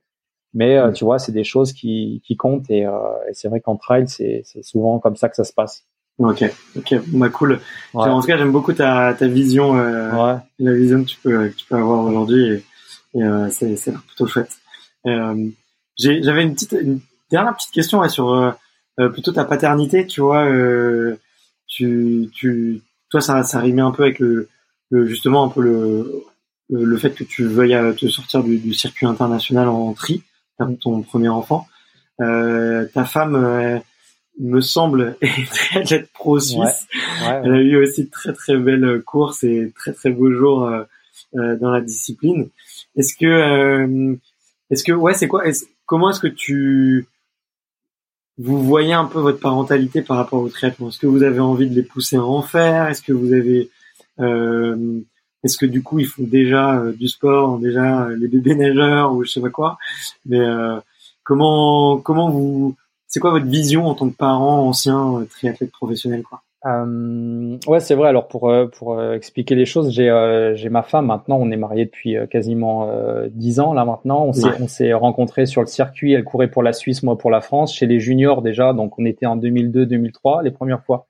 mais 0.54 0.78
tu 0.92 1.04
vois, 1.04 1.18
c'est 1.18 1.32
des 1.32 1.44
choses 1.44 1.72
qui 1.72 2.22
qui 2.24 2.36
comptent 2.36 2.70
et, 2.70 2.82
et 2.82 3.32
c'est 3.32 3.48
vrai 3.48 3.60
qu'en 3.60 3.76
trail, 3.76 4.06
c'est 4.08 4.42
c'est 4.44 4.62
souvent 4.62 5.00
comme 5.00 5.16
ça 5.16 5.28
que 5.28 5.34
ça 5.36 5.44
se 5.44 5.52
passe. 5.52 5.86
Ok, 6.18 6.44
ok, 6.76 6.94
bah 7.08 7.30
cool. 7.30 7.60
En 7.94 8.20
tout 8.20 8.26
cas, 8.26 8.36
j'aime 8.36 8.52
beaucoup 8.52 8.72
ta, 8.72 9.14
ta 9.14 9.26
vision, 9.26 9.76
euh, 9.78 10.36
la 10.58 10.72
vision 10.72 11.02
que 11.02 11.08
tu 11.08 11.16
peux, 11.22 11.48
que 11.48 11.56
tu 11.56 11.66
peux 11.66 11.76
avoir 11.76 12.04
aujourd'hui, 12.04 12.46
et, 12.46 12.64
et 13.14 13.22
euh, 13.22 13.48
c'est, 13.50 13.76
c'est 13.76 13.92
plutôt 13.92 14.26
chouette. 14.26 14.52
Euh, 15.06 15.48
j'avais 15.98 16.42
une 16.42 16.54
petite, 16.54 16.76
une 16.80 17.00
dernière 17.30 17.56
petite 17.56 17.72
question 17.72 18.00
ouais, 18.00 18.08
sur 18.08 18.32
euh, 18.32 18.52
euh, 19.00 19.08
plutôt 19.08 19.32
ta 19.32 19.44
paternité. 19.44 20.06
Tu 20.06 20.20
vois, 20.20 20.44
euh, 20.44 21.18
tu, 21.66 22.28
tu, 22.32 22.82
toi, 23.10 23.20
ça, 23.20 23.42
ça 23.42 23.60
rimait 23.60 23.82
un 23.82 23.90
peu 23.90 24.04
avec 24.04 24.18
le, 24.18 24.48
le 24.90 25.06
justement 25.06 25.44
un 25.44 25.48
peu 25.48 25.62
le, 25.62 26.24
le, 26.70 26.96
fait 26.98 27.10
que 27.10 27.24
tu 27.24 27.46
veuilles 27.46 27.96
te 27.96 28.06
sortir 28.08 28.44
du, 28.44 28.58
du 28.58 28.74
circuit 28.74 29.06
international 29.06 29.68
en 29.68 29.92
tri, 29.94 30.22
ton 30.80 31.02
premier 31.02 31.30
enfant. 31.30 31.66
ta 32.18 33.04
femme 33.06 33.82
me 34.38 34.60
semble, 34.60 35.16
être 35.90 36.12
pro 36.12 36.40
suisse. 36.40 36.86
Elle 37.22 37.52
a 37.52 37.60
eu 37.60 37.76
aussi 37.76 38.04
de 38.04 38.10
très 38.10 38.32
très 38.32 38.56
belles 38.56 39.02
courses 39.04 39.44
et 39.44 39.72
très 39.76 39.92
très 39.92 40.10
beaux 40.10 40.32
jours 40.32 40.64
euh, 40.64 40.84
euh 41.36 41.56
dans 41.56 41.70
la 41.70 41.80
discipline. 41.80 42.48
Est-ce 42.96 43.14
que, 43.14 43.26
euh, 43.26 44.14
est-ce 44.70 44.84
que, 44.84 44.92
ouais, 44.92 45.14
c'est 45.14 45.28
quoi 45.28 45.44
Comment 45.86 46.10
est-ce 46.10 46.20
que 46.20 46.28
tu 46.28 47.06
vous 48.38 48.62
voyez 48.64 48.94
un 48.94 49.04
peu 49.04 49.20
votre 49.20 49.40
parentalité 49.40 50.00
par 50.00 50.16
rapport 50.16 50.40
au 50.40 50.48
triathlon? 50.48 50.88
Est-ce 50.88 50.98
que 50.98 51.06
vous 51.06 51.22
avez 51.22 51.40
envie 51.40 51.68
de 51.68 51.74
les 51.74 51.82
pousser 51.82 52.16
à 52.16 52.24
en 52.24 52.40
faire? 52.42 52.88
Est-ce 52.88 53.02
que 53.02 53.12
vous 53.12 53.32
avez 53.34 53.70
euh, 54.20 55.00
est-ce 55.44 55.58
que 55.58 55.66
du 55.66 55.82
coup 55.82 55.98
ils 55.98 56.06
font 56.06 56.22
déjà 56.22 56.78
euh, 56.78 56.92
du 56.92 57.08
sport, 57.08 57.58
déjà 57.58 58.08
les 58.10 58.28
bébés 58.28 58.54
nageurs 58.54 59.12
ou 59.12 59.24
je 59.24 59.30
sais 59.30 59.40
pas 59.40 59.50
quoi? 59.50 59.78
Mais 60.24 60.40
comment 61.24 61.98
comment 61.98 62.30
vous 62.30 62.74
c'est 63.12 63.20
quoi 63.20 63.30
votre 63.30 63.46
vision 63.46 63.86
en 63.86 63.94
tant 63.94 64.08
que 64.08 64.16
parent 64.16 64.66
ancien 64.66 65.18
euh, 65.18 65.26
triathlète 65.26 65.70
professionnel 65.70 66.22
quoi? 66.22 66.42
Euh, 66.64 67.58
ouais, 67.66 67.80
c'est 67.80 67.94
vrai. 67.94 68.08
Alors 68.08 68.28
pour 68.28 68.48
euh, 68.48 68.66
pour 68.66 68.96
euh, 68.96 69.14
expliquer 69.14 69.56
les 69.56 69.66
choses, 69.66 69.90
j'ai 69.90 70.52
j'ai 70.54 70.68
ma 70.68 70.82
femme 70.82 71.06
maintenant. 71.06 71.36
On 71.40 71.50
est 71.50 71.56
mariés 71.56 71.84
depuis 71.84 72.16
quasiment 72.30 72.88
dix 73.30 73.60
ans 73.60 73.74
là 73.74 73.84
maintenant. 73.84 74.24
On 74.24 74.32
s'est 74.32 74.48
on 74.60 74.68
s'est 74.68 74.92
rencontrés 74.92 75.46
sur 75.46 75.60
le 75.60 75.66
circuit. 75.66 76.12
Elle 76.12 76.24
courait 76.24 76.48
pour 76.48 76.62
la 76.62 76.72
Suisse, 76.72 77.02
moi 77.02 77.18
pour 77.18 77.30
la 77.30 77.40
France. 77.40 77.74
Chez 77.74 77.86
les 77.86 77.98
juniors 77.98 78.42
déjà, 78.42 78.72
donc 78.72 78.98
on 78.98 79.04
était 79.04 79.26
en 79.26 79.36
2002-2003 79.36 80.42
les 80.44 80.50
premières 80.50 80.82
fois. 80.84 81.06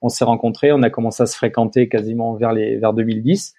On 0.00 0.08
s'est 0.08 0.24
rencontrés. 0.24 0.72
On 0.72 0.82
a 0.82 0.90
commencé 0.90 1.22
à 1.22 1.26
se 1.26 1.36
fréquenter 1.36 1.88
quasiment 1.88 2.34
vers 2.34 2.52
les 2.52 2.76
vers 2.76 2.92
2010. 2.92 3.54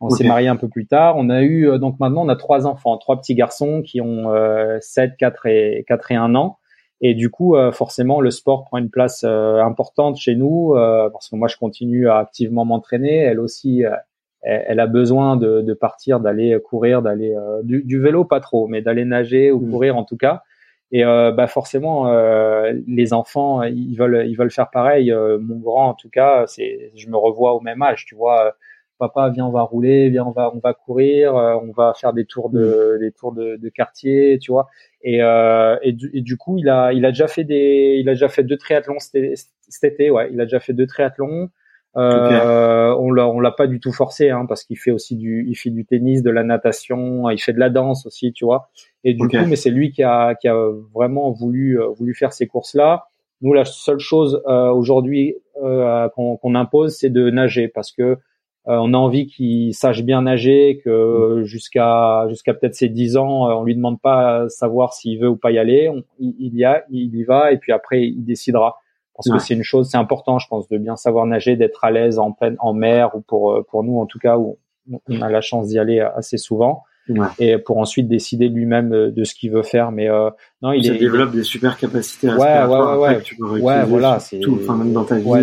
On 0.00 0.10
s'est 0.10 0.24
mariés 0.24 0.46
un 0.48 0.56
peu 0.56 0.68
plus 0.68 0.86
tard. 0.86 1.16
On 1.16 1.28
a 1.28 1.42
eu 1.42 1.78
donc 1.78 1.98
maintenant 2.00 2.24
on 2.24 2.28
a 2.28 2.36
trois 2.36 2.66
enfants, 2.66 2.98
trois 2.98 3.20
petits 3.20 3.34
garçons 3.34 3.82
qui 3.82 4.00
ont 4.00 4.32
7, 4.80 5.16
4 5.16 5.46
et 5.46 5.84
4 5.86 6.12
et 6.12 6.16
1 6.16 6.34
an. 6.34 6.57
Et 7.00 7.14
du 7.14 7.30
coup, 7.30 7.54
euh, 7.54 7.70
forcément, 7.70 8.20
le 8.20 8.30
sport 8.30 8.64
prend 8.64 8.78
une 8.78 8.90
place 8.90 9.24
euh, 9.24 9.60
importante 9.60 10.16
chez 10.16 10.34
nous 10.34 10.74
euh, 10.74 11.08
parce 11.10 11.28
que 11.28 11.36
moi, 11.36 11.46
je 11.48 11.56
continue 11.56 12.08
à 12.08 12.18
activement 12.18 12.64
m'entraîner. 12.64 13.18
Elle 13.18 13.38
aussi, 13.38 13.84
elle, 14.42 14.80
a 14.80 14.86
besoin 14.86 15.36
de, 15.36 15.60
de 15.60 15.74
partir, 15.74 16.20
d'aller 16.20 16.58
courir, 16.64 17.02
d'aller 17.02 17.36
du, 17.62 17.82
du, 17.84 18.00
vélo 18.00 18.24
pas 18.24 18.40
trop, 18.40 18.66
mais 18.66 18.82
d'aller 18.82 19.04
nager 19.04 19.52
ou 19.52 19.60
mmh. 19.60 19.70
courir 19.70 19.96
en 19.96 20.04
tout 20.04 20.16
cas. 20.16 20.42
Et 20.90 21.04
bah 21.04 21.46
forcément, 21.48 22.10
les 22.86 23.12
enfants, 23.12 23.62
ils 23.62 23.94
veulent, 23.96 24.26
ils 24.26 24.36
veulent 24.36 24.50
faire 24.50 24.70
pareil. 24.70 25.12
mon 25.12 25.58
grand, 25.58 25.88
en 25.90 25.94
tout 25.94 26.08
cas, 26.08 26.46
c'est, 26.46 26.92
je 26.94 27.08
me 27.08 27.16
revois 27.16 27.54
au 27.54 27.60
même 27.60 27.82
âge, 27.82 28.06
tu 28.06 28.14
vois 28.14 28.54
papa 28.98 29.28
viens 29.28 29.46
on 29.46 29.52
va 29.52 29.62
rouler 29.62 30.08
viens 30.08 30.24
on 30.24 30.32
va 30.32 30.50
on 30.52 30.58
va 30.58 30.74
courir 30.74 31.32
on 31.34 31.70
va 31.70 31.94
faire 31.94 32.12
des 32.12 32.24
tours 32.24 32.50
de 32.50 32.96
mmh. 32.96 32.98
des 32.98 33.12
tours 33.12 33.32
de, 33.32 33.54
de 33.54 33.68
quartier 33.68 34.40
tu 34.40 34.50
vois 34.50 34.66
et, 35.02 35.22
euh, 35.22 35.76
et, 35.82 35.92
du, 35.92 36.10
et, 36.12 36.20
du, 36.22 36.36
coup, 36.36 36.58
il 36.58 36.68
a, 36.68 36.92
il 36.92 37.04
a 37.04 37.10
déjà 37.10 37.28
fait 37.28 37.44
des, 37.44 37.98
il 38.00 38.08
a 38.08 38.12
déjà 38.12 38.28
fait 38.28 38.42
deux 38.42 38.56
triathlons 38.56 38.98
cet, 38.98 39.84
été. 39.84 40.10
Ouais, 40.10 40.28
il 40.32 40.40
a 40.40 40.44
déjà 40.44 40.60
fait 40.60 40.72
deux 40.72 40.86
triathlons. 40.86 41.50
Euh, 41.96 42.94
On 42.98 43.10
l'a, 43.10 43.26
on 43.28 43.40
l'a 43.40 43.50
pas 43.50 43.66
du 43.66 43.80
tout 43.80 43.92
forcé, 43.92 44.30
hein, 44.30 44.46
parce 44.46 44.64
qu'il 44.64 44.78
fait 44.78 44.90
aussi 44.90 45.16
du, 45.16 45.46
il 45.48 45.56
fait 45.56 45.70
du 45.70 45.84
tennis, 45.84 46.22
de 46.22 46.30
la 46.30 46.44
natation, 46.44 47.28
il 47.30 47.38
fait 47.38 47.52
de 47.52 47.58
la 47.58 47.70
danse 47.70 48.06
aussi, 48.06 48.32
tu 48.32 48.44
vois. 48.44 48.70
Et 49.04 49.14
du 49.14 49.26
coup, 49.26 49.36
mais 49.46 49.56
c'est 49.56 49.70
lui 49.70 49.90
qui 49.90 50.02
a, 50.02 50.34
qui 50.34 50.48
a 50.48 50.56
vraiment 50.94 51.30
voulu, 51.32 51.80
euh, 51.80 51.88
voulu 51.88 52.14
faire 52.14 52.32
ces 52.32 52.46
courses-là. 52.46 53.06
Nous, 53.40 53.52
la 53.52 53.64
seule 53.64 54.00
chose 54.00 54.42
euh, 54.46 54.70
aujourd'hui 54.70 55.36
euh, 55.62 56.08
qu'on 56.08 56.54
impose, 56.54 56.96
c'est 56.96 57.10
de 57.10 57.30
nager, 57.30 57.68
parce 57.68 57.92
que 57.92 58.18
on 58.70 58.92
a 58.92 58.96
envie 58.98 59.26
qu'il 59.26 59.74
sache 59.74 60.02
bien 60.02 60.22
nager, 60.22 60.80
que 60.84 61.42
jusqu'à 61.44 62.26
jusqu'à 62.28 62.52
peut-être 62.52 62.74
ses 62.74 62.90
10 62.90 63.16
ans, 63.16 63.48
euh, 63.48 63.54
on 63.54 63.64
lui 63.64 63.74
demande 63.74 63.98
pas 63.98 64.42
à 64.42 64.48
savoir 64.50 64.92
s'il 64.92 65.18
veut 65.18 65.28
ou 65.28 65.36
pas 65.36 65.50
y 65.50 65.58
aller. 65.58 65.90
il, 66.18 66.54
y 66.54 66.64
a, 66.64 66.84
il 66.90 67.16
y 67.16 67.24
va 67.24 67.50
et 67.50 67.56
puis 67.56 67.72
après 67.72 68.06
il 68.06 68.24
décidera. 68.24 68.76
Parce 69.16 69.30
que 69.30 69.38
c'est 69.38 69.54
une 69.54 69.64
chose, 69.64 69.88
c'est 69.90 69.96
important, 69.96 70.38
je 70.38 70.46
pense, 70.46 70.68
de 70.68 70.78
bien 70.78 70.94
savoir 70.94 71.26
nager, 71.26 71.56
d'être 71.56 71.82
à 71.82 71.90
l'aise 71.90 72.20
en 72.20 72.30
pleine 72.30 72.54
en 72.60 72.72
mer 72.72 73.16
ou 73.16 73.20
pour 73.20 73.52
euh, 73.52 73.66
pour 73.68 73.82
nous 73.82 73.98
en 73.98 74.06
tout 74.06 74.20
cas 74.20 74.36
où 74.36 74.58
on 75.08 75.22
a 75.22 75.28
la 75.28 75.40
chance 75.40 75.68
d'y 75.68 75.78
aller 75.78 76.00
assez 76.00 76.36
souvent. 76.36 76.84
et 77.38 77.56
pour 77.56 77.78
ensuite 77.78 78.06
décider 78.06 78.48
lui-même 78.48 78.90
de 78.90 79.24
ce 79.24 79.34
qu'il 79.34 79.50
veut 79.50 79.62
faire. 79.62 79.92
Mais 79.92 80.10
euh, 80.10 80.28
non, 80.60 80.72
il, 80.72 80.84
il 80.84 80.98
développe 80.98 81.32
des 81.32 81.42
super 81.42 81.78
capacités. 81.78 82.28
À 82.28 82.36
ouais, 82.36 82.74
ouais, 82.74 82.84
ouais, 82.84 82.96
ouais. 82.98 83.22
Tu 83.22 83.42
ouais, 83.42 83.84
voilà, 83.86 84.20
c'est 84.20 84.40
tout, 84.40 84.58
enfin 84.60 84.76
même 84.76 84.92
dans 84.92 85.04
ta 85.04 85.16
vie. 85.16 85.24
Ouais, 85.26 85.42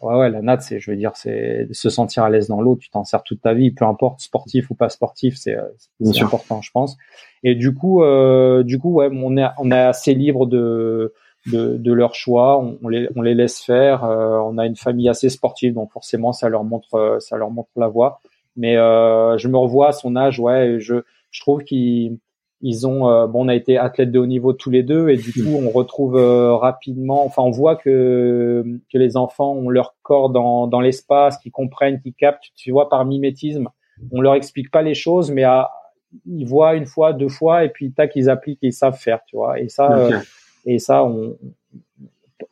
ouais, 0.00 0.30
la 0.30 0.42
natte, 0.42 0.62
c'est, 0.62 0.78
je 0.78 0.90
veux 0.90 0.96
dire, 0.96 1.12
c'est 1.14 1.68
se 1.72 1.88
sentir 1.88 2.22
à 2.24 2.30
l'aise 2.30 2.48
dans 2.48 2.60
l'eau. 2.60 2.76
Tu 2.76 2.90
t'en 2.90 3.04
sers 3.04 3.22
toute 3.22 3.40
ta 3.40 3.54
vie, 3.54 3.70
peu 3.70 3.84
importe 3.84 4.20
sportif 4.20 4.70
ou 4.70 4.74
pas 4.74 4.88
sportif, 4.88 5.36
c'est, 5.36 5.56
c'est 6.00 6.22
important, 6.22 6.60
je 6.62 6.70
pense. 6.70 6.96
Et 7.42 7.54
du 7.54 7.74
coup, 7.74 8.02
euh, 8.02 8.62
du 8.62 8.78
coup, 8.78 8.94
ouais, 8.94 9.08
on 9.12 9.36
est, 9.36 9.46
on 9.58 9.70
est 9.70 9.78
assez 9.78 10.14
libre 10.14 10.46
de, 10.46 11.12
de, 11.52 11.76
de 11.76 11.92
leur 11.92 12.14
choix. 12.14 12.58
On, 12.58 12.78
on, 12.82 12.88
les, 12.88 13.08
on 13.16 13.22
les 13.22 13.34
laisse 13.34 13.60
faire. 13.62 14.04
Euh, 14.04 14.38
on 14.38 14.58
a 14.58 14.66
une 14.66 14.76
famille 14.76 15.08
assez 15.08 15.28
sportive, 15.28 15.74
donc 15.74 15.92
forcément, 15.92 16.32
ça 16.32 16.48
leur 16.48 16.64
montre, 16.64 17.18
ça 17.20 17.36
leur 17.36 17.50
montre 17.50 17.70
la 17.76 17.88
voie. 17.88 18.20
Mais 18.56 18.76
euh, 18.76 19.36
je 19.38 19.48
me 19.48 19.56
revois 19.56 19.88
à 19.88 19.92
son 19.92 20.16
âge, 20.16 20.40
ouais. 20.40 20.76
Je, 20.78 20.96
je 21.30 21.40
trouve 21.40 21.62
qu'il 21.62 22.18
ils 22.62 22.86
ont 22.86 23.08
euh, 23.08 23.26
bon 23.26 23.44
on 23.44 23.48
a 23.48 23.54
été 23.54 23.76
athlètes 23.76 24.10
de 24.10 24.18
haut 24.18 24.26
niveau 24.26 24.52
tous 24.52 24.70
les 24.70 24.82
deux 24.82 25.08
et 25.08 25.16
du 25.16 25.32
coup 25.44 25.60
on 25.62 25.70
retrouve 25.70 26.16
euh, 26.16 26.54
rapidement 26.54 27.24
enfin 27.24 27.42
on 27.42 27.50
voit 27.50 27.76
que 27.76 28.64
que 28.92 28.98
les 28.98 29.16
enfants 29.16 29.52
ont 29.52 29.68
leur 29.68 29.94
corps 30.02 30.30
dans 30.30 30.66
dans 30.66 30.80
l'espace 30.80 31.38
qu'ils 31.38 31.52
comprennent 31.52 32.00
qu'ils 32.00 32.14
captent. 32.14 32.50
Tu 32.56 32.70
vois 32.70 32.88
par 32.88 33.04
mimétisme 33.04 33.68
on 34.12 34.20
leur 34.20 34.34
explique 34.34 34.70
pas 34.70 34.82
les 34.82 34.94
choses 34.94 35.30
mais 35.30 35.44
à, 35.44 35.70
ils 36.26 36.46
voient 36.46 36.74
une 36.76 36.86
fois 36.86 37.12
deux 37.12 37.28
fois 37.28 37.64
et 37.64 37.68
puis 37.68 37.92
tac 37.92 38.12
ils 38.16 38.30
appliquent 38.30 38.62
et 38.62 38.68
ils 38.68 38.72
savent 38.72 38.98
faire 38.98 39.20
tu 39.26 39.36
vois. 39.36 39.60
Et 39.60 39.68
ça 39.68 39.92
euh, 39.92 40.18
et 40.64 40.78
ça 40.78 41.04
on 41.04 41.36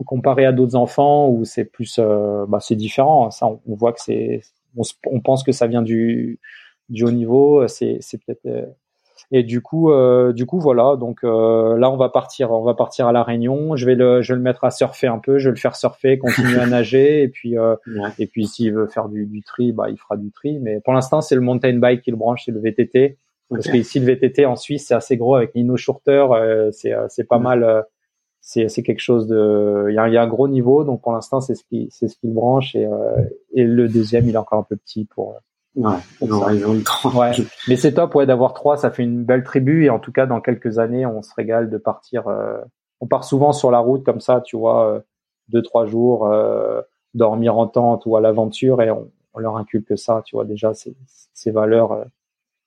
comparé 0.07 0.45
à 0.45 0.53
d'autres 0.53 0.77
enfants 0.77 1.29
où 1.31 1.45
c'est 1.45 1.65
plus 1.65 1.99
bah 1.99 2.59
c'est 2.61 2.77
différent. 2.77 3.31
Ça 3.31 3.47
on, 3.47 3.61
on 3.67 3.75
voit 3.75 3.93
que 3.93 4.01
c'est 4.01 4.43
on, 4.77 4.83
on, 5.07 5.21
pense 5.21 5.43
que 5.43 5.53
ça 5.53 5.67
vient 5.67 5.83
du 5.83 6.41
du 6.91 7.05
haut 7.05 7.11
niveau. 7.11 7.67
C'est 7.69 7.99
c'est 8.01 8.19
peut-être 8.19 8.75
et 9.31 9.43
du 9.43 9.61
coup, 9.61 9.91
euh, 9.91 10.33
du 10.33 10.47
coup, 10.47 10.61
voilà. 10.61 10.97
Donc 10.97 11.25
euh, 11.25 11.77
là, 11.79 11.91
on 11.91 11.97
va 11.97 12.09
partir, 12.09 12.51
on 12.53 12.63
va 12.63 12.75
partir 12.75 13.07
à 13.07 13.13
la 13.13 13.23
Réunion. 13.23 13.77
Je 13.77 13.87
vais 13.87 13.95
le, 13.95 14.23
je 14.23 14.33
vais 14.33 14.37
le 14.37 14.43
mettre 14.43 14.65
à 14.65 14.71
surfer 14.71 15.07
un 15.07 15.19
peu. 15.19 15.39
Je 15.39 15.49
vais 15.49 15.55
le 15.55 15.61
faire 15.61 15.77
surfer, 15.77 16.19
continuer 16.19 16.59
à 16.59 16.67
nager, 16.67 17.23
et 17.23 17.29
puis, 17.29 17.59
euh, 17.59 17.77
et 18.19 18.27
puis 18.27 18.47
s'il 18.47 18.73
veut 18.73 18.87
faire 18.87 19.09
du, 19.09 19.27
du 19.27 19.43
tri, 19.43 19.73
bah, 19.73 19.91
il 19.91 19.99
fera 19.99 20.17
du 20.17 20.31
tri. 20.31 20.59
Mais 20.61 20.81
pour 20.81 20.93
l'instant, 20.93 21.21
c'est 21.21 21.35
le 21.35 21.41
mountain 21.41 21.79
bike 21.79 22.03
qui 22.03 22.11
le 22.11 22.17
branche, 22.17 22.43
c'est 22.45 22.53
le 22.53 22.61
VTT. 22.61 23.19
Parce 23.51 23.69
que 23.69 23.77
ici, 23.77 24.01
le 24.01 24.07
VTT 24.07 24.47
en 24.47 24.57
Suisse, 24.57 24.87
c'est 24.89 24.95
assez 24.95 25.17
gros 25.17 25.35
avec 25.35 25.55
Nino 25.55 25.77
Shorter. 25.77 26.27
Euh, 26.33 26.71
c'est, 26.73 26.93
euh, 26.93 27.07
c'est 27.09 27.25
pas 27.25 27.39
mal. 27.39 27.63
Euh, 27.63 27.83
c'est, 28.41 28.69
c'est 28.69 28.83
quelque 28.83 29.01
chose 29.01 29.27
de. 29.27 29.87
Il 29.91 29.95
y 29.95 29.99
a, 29.99 30.09
y 30.09 30.17
a, 30.17 30.23
un 30.23 30.29
gros 30.29 30.49
niveau, 30.49 30.85
donc 30.85 31.03
pour 31.03 31.13
l'instant, 31.13 31.41
c'est 31.41 31.55
ce 31.55 31.65
qui, 31.65 31.89
c'est 31.91 32.09
ce 32.09 32.17
qui 32.17 32.27
le 32.27 32.35
branche. 32.35 32.75
Et, 32.75 32.87
et 33.55 33.65
le 33.65 33.89
deuxième, 33.89 34.29
il 34.29 34.35
est 34.35 34.39
encore 34.39 34.59
un 34.59 34.65
peu 34.65 34.77
petit 34.77 35.07
pour 35.07 35.37
Ouais, 35.77 35.97
ouais. 36.21 37.33
Mais 37.69 37.77
c'est 37.77 37.95
top, 37.95 38.15
ouais, 38.15 38.27
d'avoir 38.27 38.55
trois, 38.55 38.77
ça 38.77 38.91
fait 38.91 39.03
une 39.03 39.25
belle 39.25 39.43
tribu 39.43 39.85
et 39.85 39.91
en 39.91 39.99
tout 39.99 40.13
cas, 40.13 40.27
dans 40.27 40.41
quelques 40.41 40.79
années, 40.79 41.05
on 41.05 41.23
se 41.23 41.35
régale 41.35 41.69
de 41.69 41.79
partir. 41.79 42.29
Euh, 42.29 42.61
on 43.01 43.07
part 43.07 43.25
souvent 43.25 43.53
sur 43.53 43.71
la 43.71 43.81
route 43.81 44.05
comme 44.05 44.21
ça, 44.21 44.41
tu 44.41 44.57
vois, 44.57 44.89
euh, 44.89 45.01
deux 45.49 45.63
trois 45.63 45.87
jours, 45.87 46.27
euh, 46.27 46.81
dormir 47.15 47.57
en 47.59 47.67
tente 47.67 48.07
ou 48.07 48.17
à 48.17 48.21
l'aventure 48.21 48.83
et 48.83 48.91
on, 48.91 49.11
on, 49.35 49.39
leur 49.41 49.57
inculque 49.57 49.99
ça, 49.99 50.23
tu 50.25 50.37
vois, 50.37 50.45
déjà 50.45 50.75
ces, 50.75 50.97
ces 51.33 51.51
valeurs 51.51 51.93
euh, 51.93 52.05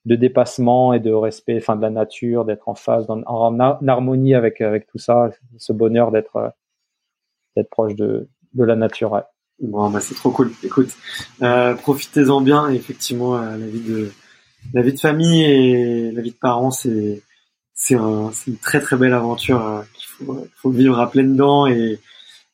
de 0.05 0.15
dépassement 0.15 0.93
et 0.93 0.99
de 0.99 1.11
respect, 1.11 1.57
enfin 1.57 1.75
de 1.75 1.81
la 1.81 1.89
nature, 1.89 2.45
d'être 2.45 2.69
en 2.69 2.75
phase, 2.75 3.09
en, 3.09 3.23
en, 3.25 3.59
harmonie 3.59 4.35
avec 4.35 4.61
avec 4.61 4.87
tout 4.87 4.97
ça, 4.97 5.29
ce 5.57 5.73
bonheur 5.73 6.11
d'être 6.11 6.35
euh, 6.37 6.49
d'être 7.55 7.69
proche 7.69 7.95
de 7.95 8.29
de 8.53 8.63
la 8.63 8.75
nature. 8.75 9.11
Ouais. 9.13 9.23
Bon, 9.59 9.89
bah 9.89 9.99
c'est 10.01 10.13
trop 10.13 10.29
cool. 10.29 10.51
Écoute, 10.63 10.89
euh, 11.41 11.73
profitez-en 11.73 12.41
bien. 12.41 12.69
effectivement, 12.69 13.37
euh, 13.37 13.57
la 13.57 13.65
vie 13.65 13.81
de 13.81 14.11
la 14.73 14.81
vie 14.81 14.93
de 14.93 14.99
famille 14.99 15.43
et 15.43 16.11
la 16.11 16.21
vie 16.21 16.31
de 16.31 16.35
parents, 16.35 16.69
c'est 16.71 17.23
c'est 17.73 17.95
un, 17.95 18.31
une 18.47 18.57
très 18.57 18.81
très 18.81 18.97
belle 18.97 19.13
aventure 19.13 19.65
euh, 19.65 19.81
qu'il 19.93 20.07
faut, 20.07 20.47
faut 20.55 20.69
vivre 20.69 20.99
à 20.99 21.09
pleines 21.09 21.35
dents 21.35 21.65
et 21.65 21.99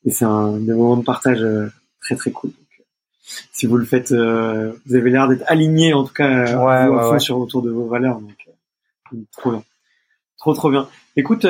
et 0.05 0.11
c'est 0.11 0.25
un 0.25 0.57
des 0.57 0.73
moments 0.73 0.97
de 0.97 1.03
partage 1.03 1.45
très 2.01 2.15
très 2.15 2.31
cool. 2.31 2.51
si 3.51 3.65
vous 3.67 3.77
le 3.77 3.85
faites, 3.85 4.11
vous 4.11 4.95
avez 4.95 5.09
l'air 5.09 5.27
d'être 5.27 5.43
aligné 5.47 5.93
en 5.93 6.03
tout 6.03 6.13
cas 6.13 6.57
ouais, 6.57 7.19
sur 7.19 7.39
autour 7.39 7.61
de 7.61 7.71
vos 7.71 7.87
valeurs. 7.87 8.19
Donc, 8.19 9.25
trop 9.31 9.51
bien, 9.51 9.63
trop 10.37 10.53
trop 10.53 10.69
bien. 10.69 10.89
Écoute, 11.15 11.45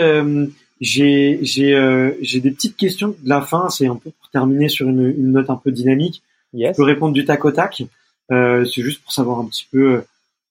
j'ai 0.83 1.39
j'ai 1.41 2.15
j'ai 2.21 2.39
des 2.41 2.51
petites 2.51 2.77
questions 2.77 3.09
de 3.09 3.29
la 3.29 3.41
fin. 3.41 3.69
C'est 3.69 3.87
un 3.87 3.95
peu 3.95 4.11
pour 4.11 4.29
terminer 4.29 4.67
sur 4.67 4.87
une, 4.87 5.07
une 5.17 5.31
note 5.31 5.49
un 5.49 5.55
peu 5.55 5.71
dynamique. 5.71 6.21
Yes. 6.53 6.75
Tu 6.75 6.81
peux 6.81 6.83
répondre 6.83 7.13
du 7.13 7.25
tac 7.25 7.43
au 7.45 7.51
tac. 7.51 7.83
Euh, 8.31 8.65
c'est 8.65 8.81
juste 8.81 9.01
pour 9.01 9.11
savoir 9.11 9.39
un 9.39 9.45
petit 9.45 9.67
peu 9.71 10.03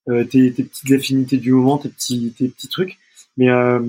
euh, 0.09 0.25
tes, 0.25 0.53
tes, 0.53 0.65
petites 0.65 0.91
affinités 0.93 1.37
du 1.37 1.53
moment, 1.53 1.79
tes 1.79 1.89
petits, 1.89 2.35
tes 2.37 2.49
petits 2.49 2.69
trucs. 2.69 2.99
Mais 3.37 3.49
euh, 3.49 3.81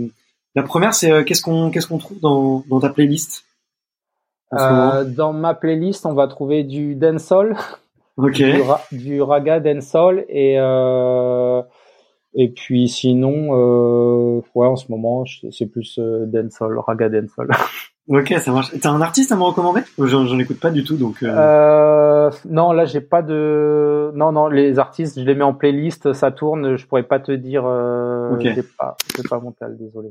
la 0.56 0.64
première, 0.64 0.94
c'est 0.94 1.11
euh, 1.11 1.24
qu'est-ce 1.24 1.41
qu'on 1.41 1.72
qu'est-ce 1.72 1.88
qu'on 1.88 1.98
trouve 1.98 2.20
dans, 2.20 2.64
dans 2.70 2.80
ta 2.80 2.90
playlist 2.90 3.45
Dans 4.52 5.34
ma 5.34 5.53
playlist, 5.56 6.06
on 6.06 6.14
va 6.14 6.28
trouver 6.28 6.64
du 6.64 6.95
dancehall, 6.95 7.57
okay. 8.18 8.61
du, 8.91 8.98
du, 8.98 9.22
raga 9.22 9.60
dancehall 9.60 10.26
et 10.30 10.57
et 12.35 12.49
puis 12.49 12.88
sinon, 12.88 14.41
ouais, 14.55 14.68
en 14.68 14.76
ce 14.76 14.91
moment, 14.91 15.23
c'est 15.51 15.68
plus 15.68 15.99
dancehall, 15.99 16.80
raga 16.80 17.10
dancehall. 17.10 17.49
Ok, 18.10 18.34
ça 18.39 18.51
marche. 18.51 18.72
T'as 18.81 18.89
un 18.89 19.01
artiste 19.01 19.31
à 19.31 19.38
me 19.38 19.43
recommander? 19.43 19.81
J'en 19.97 20.38
écoute 20.38 20.60
pas 20.60 20.72
du 20.72 20.84
tout, 20.84 20.97
donc. 20.97 21.23
Euh... 21.23 22.27
Euh, 22.27 22.31
non, 22.49 22.73
là 22.73 22.84
j'ai 22.85 22.99
pas 22.99 23.22
de. 23.22 24.11
Non, 24.14 24.34
non, 24.34 24.47
les 24.47 24.77
artistes, 24.77 25.19
je 25.19 25.23
les 25.23 25.35
mets 25.35 25.43
en 25.43 25.53
playlist, 25.53 26.11
ça 26.11 26.31
tourne. 26.31 26.76
Je 26.76 26.85
pourrais 26.85 27.03
pas 27.03 27.19
te 27.19 27.31
dire. 27.31 27.64
Euh... 27.65 28.34
Ok. 28.34 28.41
J'ai 28.41 28.64
pas, 28.77 28.97
pas 29.30 29.39
mental, 29.39 29.77
désolé. 29.77 30.10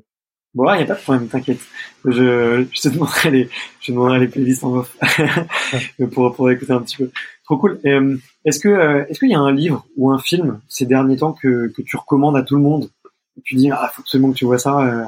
Bon, 0.55 0.73
il 0.74 0.81
y 0.81 0.82
a 0.82 0.86
pas 0.86 0.94
de 0.94 1.01
problème, 1.01 1.28
t'inquiète. 1.28 1.61
Je, 2.05 2.66
je 2.70 2.81
te 2.81 2.89
demanderai 2.89 3.31
les, 3.31 3.49
je 3.81 3.86
te 3.86 3.93
demanderai 3.93 4.20
les 4.20 4.28
playlists 4.28 4.65
en 4.65 4.77
off 4.77 4.97
pour 6.12 6.35
pour 6.35 6.51
écouter 6.51 6.73
un 6.73 6.81
petit 6.81 6.97
peu. 6.97 7.11
Trop 7.53 7.59
cool. 7.59 7.81
Euh, 7.85 8.16
est-ce 8.47 8.61
que 8.61 8.69
euh, 8.70 9.05
est-ce 9.11 9.19
qu'il 9.19 9.29
y 9.29 9.35
a 9.35 9.39
un 9.39 9.53
livre 9.53 9.85
ou 9.99 10.11
un 10.11 10.19
film 10.19 10.61
ces 10.69 10.87
derniers 10.87 11.19
temps 11.19 11.35
que 11.35 11.66
que 11.69 11.83
tu 11.83 11.99
recommandes 11.99 12.35
à 12.35 12.43
tout 12.43 12.57
le 12.57 12.62
monde 12.62 12.89
et 13.37 13.43
tu 13.43 13.57
dis 13.57 13.70
ah 13.70 13.91
faut 13.93 14.01
absolument 14.01 14.33
que 14.33 14.39
tu 14.39 14.47
vois 14.47 14.57
ça. 14.57 14.81
Euh, 14.81 15.05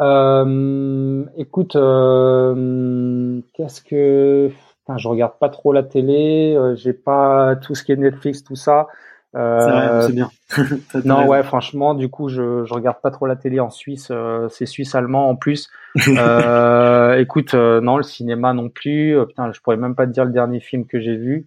euh, 0.00 1.24
écoute, 1.36 1.76
euh, 1.76 3.40
qu'est-ce 3.54 3.82
que 3.82 4.50
je 4.96 5.06
regarde 5.06 5.34
pas 5.38 5.48
trop 5.48 5.72
la 5.72 5.84
télé, 5.84 6.58
j'ai 6.74 6.92
pas 6.92 7.54
tout 7.54 7.76
ce 7.76 7.84
qui 7.84 7.92
est 7.92 7.96
Netflix, 7.96 8.42
tout 8.42 8.56
ça. 8.56 8.88
Euh, 9.36 10.06
c'est 10.06 10.12
bien. 10.12 10.30
non, 11.04 11.26
ouais, 11.26 11.42
franchement, 11.42 11.94
du 11.94 12.08
coup, 12.08 12.28
je, 12.28 12.64
je 12.64 12.74
regarde 12.74 13.00
pas 13.00 13.10
trop 13.10 13.26
la 13.26 13.36
télé 13.36 13.60
en 13.60 13.70
Suisse. 13.70 14.08
Euh, 14.10 14.48
c'est 14.48 14.66
suisse-allemand 14.66 15.28
en 15.28 15.36
plus. 15.36 15.70
euh, 16.08 17.18
écoute, 17.18 17.54
non, 17.54 17.96
le 17.96 18.02
cinéma 18.02 18.52
non 18.52 18.68
plus. 18.68 19.16
putain, 19.28 19.52
je 19.52 19.60
pourrais 19.60 19.76
même 19.76 19.94
pas 19.94 20.06
te 20.06 20.12
dire 20.12 20.24
le 20.24 20.32
dernier 20.32 20.60
film 20.60 20.86
que 20.86 21.00
j'ai 21.00 21.16
vu. 21.16 21.46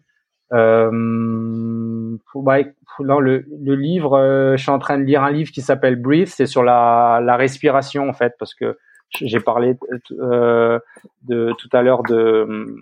Euh, 0.54 2.18
bah, 2.36 2.58
le, 3.00 3.46
le, 3.60 3.76
livre, 3.76 4.18
euh, 4.18 4.56
je 4.56 4.62
suis 4.62 4.72
en 4.72 4.80
train 4.80 4.98
de 4.98 5.04
lire 5.04 5.24
un 5.24 5.32
livre 5.32 5.52
qui 5.52 5.62
s'appelle 5.62 5.96
Breathe, 5.96 6.30
c'est 6.30 6.46
sur 6.46 6.64
la, 6.64 7.20
la, 7.24 7.36
respiration 7.38 8.08
en 8.08 8.14
fait, 8.14 8.36
parce 8.38 8.54
que 8.54 8.78
j'ai 9.10 9.40
parlé 9.40 9.78
euh, 10.12 10.80
de 11.24 11.54
tout 11.58 11.70
à 11.74 11.82
l'heure 11.82 12.04
de 12.04 12.76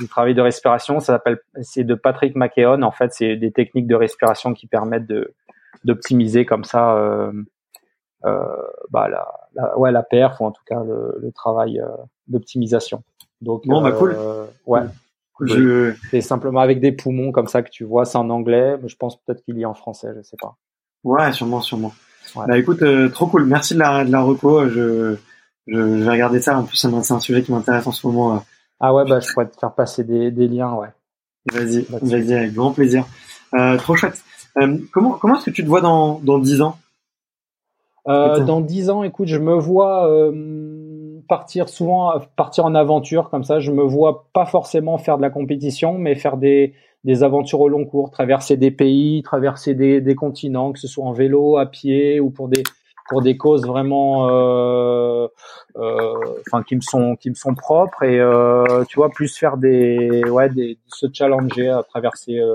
du 0.00 0.08
travail 0.08 0.34
de 0.34 0.42
respiration. 0.42 1.00
Ça 1.00 1.14
s'appelle, 1.14 1.38
c'est 1.62 1.84
de 1.84 1.94
Patrick 1.94 2.34
McKeown. 2.34 2.82
En 2.82 2.90
fait, 2.90 3.12
c'est 3.12 3.36
des 3.36 3.52
techniques 3.52 3.86
de 3.86 3.94
respiration 3.94 4.52
qui 4.54 4.66
permettent 4.66 5.06
de 5.06 5.34
d'optimiser 5.84 6.46
comme 6.46 6.64
ça, 6.64 6.96
euh, 6.96 7.32
bah 8.90 9.08
la, 9.08 9.28
la, 9.54 9.78
ouais 9.78 9.92
la 9.92 10.02
perf 10.02 10.40
ou 10.40 10.46
en 10.46 10.50
tout 10.50 10.62
cas 10.66 10.82
le, 10.82 11.18
le 11.20 11.32
travail 11.32 11.82
d'optimisation. 12.26 13.02
Donc 13.40 13.66
bon, 13.66 13.82
bah 13.82 13.92
cool. 13.92 14.16
Ouais. 14.66 14.82
C'est 16.10 16.20
simplement 16.20 16.60
avec 16.60 16.80
des 16.80 16.92
poumons 16.92 17.32
comme 17.32 17.48
ça 17.48 17.62
que 17.62 17.70
tu 17.70 17.84
vois. 17.84 18.04
C'est 18.04 18.18
en 18.18 18.30
anglais, 18.30 18.76
mais 18.80 18.88
je 18.88 18.96
pense 18.96 19.20
peut-être 19.22 19.44
qu'il 19.44 19.58
y 19.58 19.64
a 19.64 19.68
en 19.68 19.74
français, 19.74 20.08
je 20.16 20.22
sais 20.22 20.36
pas. 20.40 20.56
Ouais, 21.02 21.32
sûrement, 21.32 21.60
sûrement. 21.60 21.92
Bah 22.34 22.58
écoute, 22.58 22.82
euh, 22.82 23.08
trop 23.08 23.26
cool. 23.26 23.44
Merci 23.44 23.74
de 23.74 23.80
la, 23.80 24.04
de 24.04 24.10
la 24.10 24.22
reco. 24.22 24.68
Je, 24.68 25.16
je, 25.66 25.78
vais 25.78 26.10
regarder 26.10 26.40
ça. 26.40 26.58
En 26.58 26.64
plus, 26.64 26.76
c'est 26.76 27.12
un 27.12 27.20
sujet 27.20 27.42
qui 27.42 27.52
m'intéresse 27.52 27.86
en 27.86 27.92
ce 27.92 28.06
moment. 28.06 28.36
Euh. 28.36 28.38
Ah 28.80 28.94
ouais, 28.94 29.04
bah 29.04 29.20
je 29.20 29.32
pourrais 29.32 29.48
te 29.48 29.58
faire 29.58 29.72
passer 29.72 30.04
des, 30.04 30.30
des 30.30 30.48
liens, 30.48 30.72
ouais. 30.74 30.88
Vas-y, 31.52 31.82
vas-y, 32.02 32.34
avec 32.34 32.54
grand 32.54 32.72
plaisir. 32.72 33.06
Euh, 33.54 33.76
trop 33.76 33.94
chouette. 33.94 34.22
Euh, 34.58 34.78
comment 34.92 35.12
comment 35.12 35.36
est-ce 35.36 35.46
que 35.46 35.50
tu 35.50 35.62
te 35.62 35.68
vois 35.68 35.80
dans 35.80 36.20
dans 36.20 36.38
dix 36.38 36.62
ans? 36.62 36.78
Dans 38.06 38.60
dix 38.60 38.90
ans, 38.90 39.02
écoute, 39.02 39.28
je 39.28 39.38
me 39.38 39.54
vois 39.54 40.30
partir 41.26 41.68
souvent 41.68 42.12
partir 42.36 42.64
en 42.64 42.74
aventure 42.74 43.30
comme 43.30 43.44
ça. 43.44 43.60
Je 43.60 43.72
me 43.72 43.82
vois 43.82 44.26
pas 44.32 44.46
forcément 44.46 44.98
faire 44.98 45.16
de 45.16 45.22
la 45.22 45.30
compétition, 45.30 45.98
mais 45.98 46.14
faire 46.14 46.36
des, 46.36 46.74
aventures 47.22 47.60
au 47.60 47.68
long 47.68 47.84
cours, 47.84 48.10
traverser 48.10 48.56
des 48.56 48.70
pays, 48.70 49.22
traverser 49.22 49.74
des, 49.74 50.14
continents, 50.14 50.72
que 50.72 50.78
ce 50.78 50.88
soit 50.88 51.04
en 51.04 51.12
vélo, 51.12 51.58
à 51.58 51.66
pied 51.66 52.20
ou 52.20 52.30
pour 52.30 52.48
des 52.48 52.62
pour 53.08 53.20
des 53.20 53.36
causes 53.36 53.66
vraiment 53.66 54.30
euh, 54.30 55.28
euh, 55.76 56.14
enfin 56.46 56.62
qui 56.62 56.76
me 56.76 56.80
sont 56.80 57.16
qui 57.16 57.28
me 57.28 57.34
sont 57.34 57.54
propres 57.54 58.02
et 58.02 58.18
euh, 58.18 58.84
tu 58.88 58.96
vois 58.96 59.10
plus 59.10 59.36
faire 59.36 59.56
des 59.56 60.24
ouais 60.24 60.48
des 60.48 60.78
se 60.86 61.06
challenger 61.12 61.68
à 61.68 61.82
traverser 61.82 62.38
euh, 62.38 62.54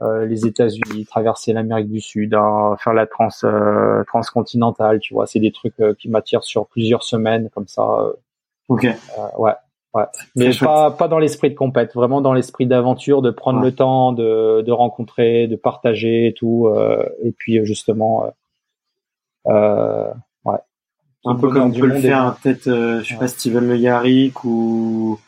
les 0.00 0.46
États-Unis, 0.46 1.06
traverser 1.06 1.52
l'Amérique 1.52 1.90
du 1.90 2.00
Sud, 2.00 2.34
hein, 2.34 2.76
faire 2.78 2.94
la 2.94 3.06
trans 3.06 3.28
euh, 3.44 4.04
transcontinentale, 4.04 5.00
tu 5.00 5.14
vois, 5.14 5.26
c'est 5.26 5.40
des 5.40 5.50
trucs 5.50 5.80
euh, 5.80 5.94
qui 5.94 6.08
m'attirent 6.08 6.44
sur 6.44 6.66
plusieurs 6.68 7.02
semaines 7.02 7.50
comme 7.54 7.66
ça. 7.66 7.84
ok. 8.68 8.86
ouais. 9.38 9.52
Ouais. 9.94 10.04
Mais 10.36 10.50
pas, 10.60 10.90
pas 10.90 11.08
dans 11.08 11.18
l'esprit 11.18 11.48
de 11.48 11.54
compète, 11.54 11.94
vraiment 11.94 12.20
dans 12.20 12.34
l'esprit 12.34 12.66
d'aventure, 12.66 13.22
de 13.22 13.30
prendre 13.30 13.60
le 13.60 13.74
temps 13.74 14.12
de, 14.12 14.60
de 14.60 14.70
rencontrer, 14.70 15.46
de 15.46 15.56
partager 15.56 16.26
et 16.26 16.34
tout. 16.34 16.70
et 17.24 17.32
puis 17.32 17.64
justement, 17.64 18.30
euh, 19.46 20.10
ouais. 20.44 20.58
Un 21.24 21.34
peu 21.36 21.50
comme 21.50 21.72
tu 21.72 21.80
peux 21.80 21.86
le 21.86 22.00
faire 22.00 22.36
peut-être, 22.40 22.64
je 22.64 23.02
sais 23.02 23.16
pas, 23.16 23.28
Steven 23.28 23.66
Le 23.66 23.78
Yarrick 23.78 24.44
ou 24.44 25.18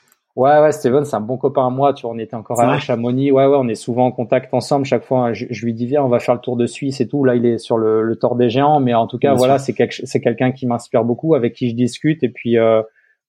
Ouais, 0.40 0.58
ouais, 0.58 0.72
Steven, 0.72 1.04
c'est 1.04 1.16
un 1.16 1.20
bon 1.20 1.36
copain 1.36 1.66
à 1.66 1.68
moi. 1.68 1.92
Tu 1.92 2.06
vois, 2.06 2.12
on 2.12 2.18
était 2.18 2.34
encore 2.34 2.58
à 2.58 2.78
Chamonix. 2.78 3.30
Ouais, 3.30 3.44
ouais, 3.44 3.56
on 3.60 3.68
est 3.68 3.74
souvent 3.74 4.06
en 4.06 4.10
contact 4.10 4.54
ensemble. 4.54 4.86
Chaque 4.86 5.04
fois, 5.04 5.34
je, 5.34 5.44
lui 5.62 5.74
dis 5.74 5.84
viens, 5.84 6.02
on 6.02 6.08
va 6.08 6.18
faire 6.18 6.34
le 6.34 6.40
tour 6.40 6.56
de 6.56 6.64
Suisse 6.64 7.02
et 7.02 7.06
tout. 7.06 7.24
Là, 7.24 7.34
il 7.34 7.44
est 7.44 7.58
sur 7.58 7.76
le, 7.76 8.02
le 8.02 8.16
Tour 8.16 8.36
des 8.36 8.48
Géants, 8.48 8.80
mais 8.80 8.94
en 8.94 9.06
tout 9.06 9.18
cas, 9.18 9.34
voilà, 9.34 9.58
c'est 9.58 9.74
c'est 9.90 10.20
quelqu'un 10.22 10.50
qui 10.50 10.66
m'inspire 10.66 11.04
beaucoup, 11.04 11.34
avec 11.34 11.52
qui 11.52 11.68
je 11.68 11.74
discute 11.74 12.22
et 12.22 12.30
puis 12.30 12.56
euh, 12.56 12.80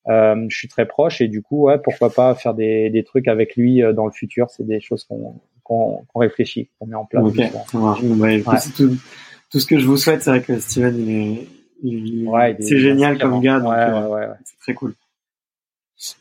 euh, 0.07 0.45
je 0.47 0.57
suis 0.57 0.69
très 0.69 0.85
proche 0.85 1.19
et 1.19 1.27
du 1.27 1.41
coup, 1.41 1.63
ouais, 1.63 1.79
pourquoi 1.79 2.11
pas 2.11 2.33
faire 2.33 2.53
des, 2.53 2.89
des 2.89 3.03
trucs 3.03 3.27
avec 3.27 3.57
lui 3.57 3.83
euh, 3.83 3.91
dans 3.91 4.05
le 4.05 4.13
futur. 4.13 4.49
C'est 4.49 4.65
des 4.65 4.79
choses 4.79 5.03
qu'on 5.03 5.35
qu'on 5.63 6.05
réfléchit, 6.15 6.69
qu'on 6.79 6.87
met 6.87 6.95
en 6.95 7.05
place. 7.05 7.23
Ok, 7.23 7.35
tout, 8.75 8.95
tout, 9.51 9.59
ce 9.59 9.67
que 9.67 9.79
je 9.79 9.85
vous 9.85 9.97
souhaite, 9.97 10.23
c'est 10.23 10.29
vrai 10.29 10.41
que 10.41 10.59
Steven, 10.59 10.97
il 10.97 11.09
est, 11.09 11.47
il, 11.83 12.27
ouais, 12.29 12.55
c'est 12.61 12.79
génial 12.79 13.17
comme 13.19 13.41
gars. 13.41 13.59
Donc, 13.59 13.71
ouais, 13.71 14.11
ouais, 14.13 14.27
c'est 14.45 14.59
très 14.59 14.73
cool. 14.73 14.95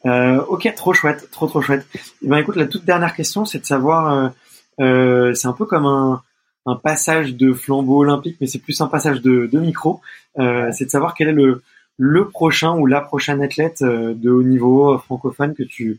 Euh, 0.07 0.43
ok, 0.48 0.73
trop 0.77 0.93
chouette, 0.93 1.31
trop 1.31 1.47
trop 1.47 1.61
chouette. 1.62 1.86
Et 1.94 1.98
eh 2.23 2.28
ben 2.28 2.39
écoute, 2.39 2.57
la 2.57 2.66
toute 2.66 2.85
dernière 2.85 3.15
question, 3.15 3.44
c'est 3.44 3.61
de 3.61 3.66
savoir, 3.66 4.12
euh, 4.12 4.28
euh, 4.81 5.35
c'est 5.35 5.48
un 5.48 5.52
peu 5.52 5.66
comme 5.66 5.86
un, 5.86 6.23
un, 6.66 6.77
passage 6.77 7.35
de 7.35 7.52
flambeau 7.52 7.98
olympique, 8.01 8.36
mais 8.40 8.47
c'est 8.47 8.59
plus 8.59 8.81
un 8.81 8.89
passage 8.89 9.20
de, 9.23 9.47
de 9.47 9.59
micro. 9.59 10.01
Euh, 10.39 10.70
c'est 10.73 10.85
de 10.85 10.90
savoir 10.90 11.15
quel 11.15 11.28
est 11.28 11.32
le, 11.32 11.62
le 11.97 12.28
prochain 12.28 12.77
ou 12.77 12.86
la 12.86 13.01
prochaine 13.01 13.43
athlète 13.43 13.82
euh, 13.82 14.15
de 14.15 14.31
haut 14.31 14.43
niveau 14.43 14.98
francophone 14.98 15.55
que 15.55 15.62
tu, 15.62 15.98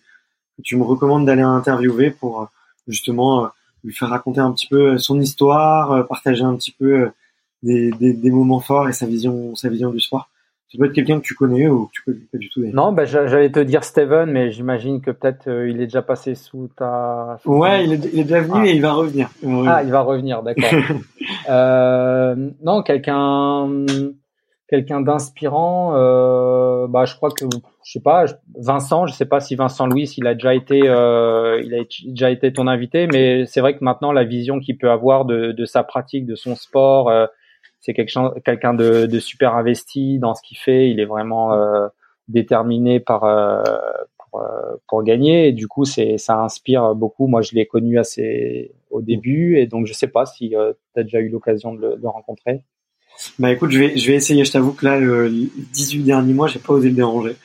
que 0.58 0.62
tu 0.62 0.78
me 0.78 0.84
recommandes 0.84 1.26
d'aller 1.26 1.42
interviewer 1.42 2.12
pour 2.12 2.50
justement 2.88 3.50
lui 3.84 3.94
faire 3.94 4.10
raconter 4.10 4.42
un 4.42 4.52
petit 4.52 4.68
peu 4.68 4.98
son 4.98 5.20
histoire, 5.20 6.08
partager 6.08 6.44
un 6.44 6.56
petit 6.56 6.72
peu 6.72 7.10
des, 7.64 7.92
des, 7.92 8.14
des 8.14 8.32
moments 8.32 8.60
forts 8.60 8.90
et 8.90 8.94
sa 8.94 9.06
vision, 9.06 9.56
sa 9.56 9.70
vision 9.70 9.92
du 9.92 10.00
sport. 10.00 10.31
Ça 10.72 10.78
peut 10.78 10.86
être 10.86 10.94
quelqu'un 10.94 11.20
que 11.20 11.26
tu 11.26 11.36
connais 11.36 11.68
ou 11.68 11.88
que 11.88 11.92
tu 11.92 12.02
connais 12.04 12.26
pas 12.32 12.38
du 12.38 12.50
tout. 12.50 12.64
Non, 12.64 12.94
bah, 12.94 13.04
j'allais 13.04 13.52
te 13.52 13.60
dire 13.60 13.84
Steven, 13.84 14.32
mais 14.32 14.52
j'imagine 14.52 15.02
que 15.02 15.12
peut-être 15.12 15.50
euh, 15.50 15.70
il 15.70 15.82
est 15.82 15.88
déjà 15.88 16.02
passé 16.02 16.34
sous 16.34 16.70
ta. 16.78 17.40
ouais, 17.46 17.84
Il, 17.84 17.94
est, 17.94 18.10
il, 18.14 18.20
est, 18.22 18.24
déjà 18.24 18.40
venu 18.40 18.62
ah. 18.62 18.66
et 18.66 18.72
il 18.72 18.82
va 18.82 18.94
revenir. 18.94 19.30
Ah, 19.68 19.84
il 19.84 19.92
va 19.92 20.00
revenir, 20.00 20.44
d'accord. 20.44 20.70
euh, 21.50 22.36
non, 22.64 22.84
quelqu'un, 22.84 23.68
quelqu'un 24.70 25.02
d'inspirant. 25.02 25.92
Euh, 25.96 26.88
bah, 26.88 27.04
je 27.04 27.18
crois 27.18 27.32
que, 27.32 27.44
je 27.84 27.92
sais 27.92 28.00
pas, 28.00 28.24
Vincent. 28.58 29.08
Je 29.08 29.14
sais 29.14 29.26
pas 29.26 29.42
si 29.42 29.56
Vincent 29.56 29.88
Louis, 29.88 30.14
il 30.16 30.26
a 30.26 30.36
déjà 30.36 30.56
été, 30.56 30.84
euh, 30.86 31.62
il 31.66 31.76
a 31.76 31.84
déjà 32.08 32.32
été 32.32 32.54
ton 32.54 32.68
invité, 32.68 33.08
mais 33.08 33.46
c'est 33.46 33.60
vrai 33.60 33.78
que 33.78 33.84
maintenant 33.84 34.14
la 34.14 34.24
vision 34.24 34.62
qu'il 34.62 34.78
peut 34.78 34.90
avoir 34.90 35.26
de, 35.26 35.52
de 35.52 35.66
sa 35.66 35.84
pratique, 35.84 36.26
de 36.26 36.36
son 36.36 36.56
sport. 36.56 37.12
C'est 37.82 37.94
quelqu'un 37.96 38.74
de, 38.76 39.08
de, 39.08 39.20
super 39.20 39.56
investi 39.56 40.20
dans 40.20 40.36
ce 40.36 40.44
qu'il 40.44 40.58
fait. 40.58 40.92
Il 40.92 41.00
est 41.00 41.06
vraiment 41.06 41.54
euh, 41.54 41.88
déterminé 42.28 43.00
par 43.00 43.24
euh, 43.24 43.64
pour, 44.20 44.42
euh, 44.42 44.76
pour, 44.88 45.04
gagner. 45.04 45.48
Et 45.48 45.52
du 45.52 45.68
coup, 45.68 45.84
c'est 45.84 46.20
ça 46.20 46.40
inspire 46.40 46.94
beaucoup. 46.94 47.26
Moi, 47.26 47.42
je 47.42 47.56
l'ai 47.56 47.66
connu 47.66 47.98
assez 47.98 48.72
au 48.92 49.02
début, 49.02 49.58
et 49.58 49.66
donc 49.66 49.88
je 49.88 49.94
sais 49.94 50.08
pas 50.08 50.28
si 50.28 50.50
tu 50.50 50.56
as 51.00 51.04
déjà 51.04 51.20
eu 51.20 51.30
l'occasion 51.30 51.74
de, 51.74 51.98
le, 52.00 52.08
rencontrer. 52.08 52.64
Bah 53.40 53.52
écoute, 53.52 53.72
je 53.72 53.80
vais, 53.80 53.98
je 53.98 54.12
vais 54.12 54.16
essayer. 54.16 54.46
Je 54.46 54.52
t'avoue 54.52 54.74
que 54.74 54.86
là, 54.86 55.00
le 55.00 55.30
18 55.74 56.04
derniers 56.04 56.34
mois, 56.34 56.48
j'ai 56.48 56.60
pas 56.60 56.74
osé 56.74 56.90
le 56.90 56.96
déranger. 56.96 57.36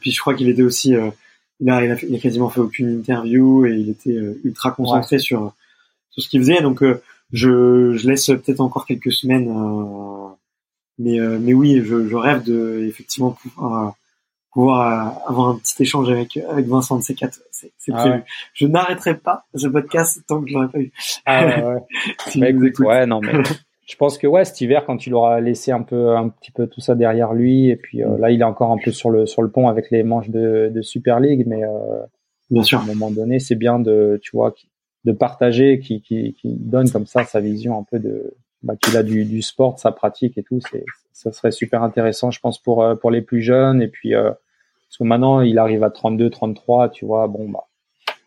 Puis 0.00 0.10
je 0.10 0.20
crois 0.20 0.34
qu'il 0.34 0.48
était 0.48 0.62
aussi, 0.62 0.96
euh, 0.96 1.08
il, 1.60 1.70
a, 1.70 1.84
il, 1.84 2.20
quasiment 2.20 2.50
fait 2.50 2.60
aucune 2.60 2.98
interview 2.98 3.64
et 3.64 3.74
il 3.74 3.90
était 3.90 4.18
ultra 4.42 4.72
concentré 4.72 5.20
sur 5.20 5.54
sur 6.10 6.20
ce 6.20 6.28
qu'il 6.28 6.40
faisait. 6.40 6.62
Donc 6.62 6.82
je, 7.32 7.92
je 7.92 8.08
laisse 8.08 8.26
peut-être 8.26 8.60
encore 8.60 8.86
quelques 8.86 9.12
semaines. 9.12 9.48
Euh, 9.48 10.34
mais 10.98 11.18
mais 11.18 11.54
oui, 11.54 11.80
je, 11.82 12.06
je 12.06 12.16
rêve 12.16 12.42
de 12.44 12.84
effectivement 12.86 13.30
pouvoir 13.30 13.94
pouvoir 14.52 15.22
avoir 15.28 15.48
un 15.48 15.58
petit 15.58 15.82
échange 15.82 16.10
avec 16.10 16.36
avec 16.36 16.66
Vincent 16.66 16.96
de 16.96 17.02
C4. 17.02 17.38
C'est 17.50 17.72
ah 17.92 17.96
prévu. 17.96 18.22
Je 18.54 18.66
n'arrêterai 18.66 19.16
pas 19.16 19.44
ce 19.54 19.66
podcast 19.68 20.20
tant 20.26 20.42
que 20.42 20.48
je 20.50 20.54
l'aurai 20.54 20.68
pas 20.68 20.78
eu. 20.78 20.92
Ah 21.24 21.46
ouais. 21.46 21.62
ouais. 21.62 21.80
bah, 22.36 22.48
écoute, 22.50 22.78
ouais, 22.80 23.06
non 23.06 23.20
mais 23.20 23.32
je 23.90 23.96
pense 23.96 24.18
que 24.18 24.26
ouais, 24.28 24.44
cet 24.44 24.60
hiver, 24.60 24.84
quand 24.86 25.04
il 25.06 25.14
aura 25.14 25.40
laissé 25.40 25.72
un 25.72 25.82
peu, 25.82 26.16
un 26.16 26.28
petit 26.28 26.52
peu 26.52 26.68
tout 26.68 26.80
ça 26.80 26.94
derrière 26.94 27.34
lui, 27.34 27.70
et 27.70 27.76
puis 27.76 28.04
euh, 28.04 28.16
là, 28.18 28.30
il 28.30 28.40
est 28.40 28.44
encore 28.44 28.70
un 28.70 28.78
peu 28.82 28.92
sur 28.92 29.10
le 29.10 29.26
sur 29.26 29.42
le 29.42 29.50
pont 29.50 29.66
avec 29.66 29.90
les 29.90 30.04
manches 30.04 30.30
de, 30.30 30.70
de 30.72 30.80
Super 30.80 31.18
League, 31.18 31.42
mais 31.48 31.64
euh, 31.64 32.00
bien 32.50 32.62
sûr, 32.62 32.78
à 32.78 32.82
un 32.82 32.86
moment 32.86 33.10
donné, 33.10 33.40
c'est 33.40 33.56
bien 33.56 33.80
de, 33.80 34.20
tu 34.22 34.30
vois, 34.36 34.54
de 35.04 35.12
partager, 35.12 35.80
qui, 35.80 36.02
qui, 36.02 36.34
qui 36.34 36.54
donne 36.54 36.90
comme 36.90 37.06
ça 37.06 37.24
sa 37.24 37.40
vision 37.40 37.78
un 37.78 37.84
peu 37.84 37.98
de, 37.98 38.34
bah, 38.62 38.74
qu'il 38.76 38.96
a 38.96 39.02
du, 39.02 39.24
du 39.24 39.42
sport, 39.42 39.78
sa 39.78 39.92
pratique 39.92 40.36
et 40.38 40.42
tout. 40.42 40.60
C'est, 40.70 40.84
ça 41.12 41.32
serait 41.32 41.52
super 41.52 41.82
intéressant, 41.82 42.30
je 42.30 42.40
pense, 42.40 42.58
pour 42.58 42.82
euh, 42.82 42.94
pour 42.94 43.10
les 43.10 43.22
plus 43.22 43.42
jeunes, 43.42 43.82
et 43.82 43.88
puis 43.88 44.14
euh, 44.14 44.30
parce 44.30 44.98
que 44.98 45.04
maintenant, 45.04 45.40
il 45.40 45.58
arrive 45.58 45.84
à 45.84 45.90
32, 45.90 46.30
33, 46.30 46.90
tu 46.90 47.04
vois, 47.04 47.28
bon 47.28 47.48
bah 47.48 47.66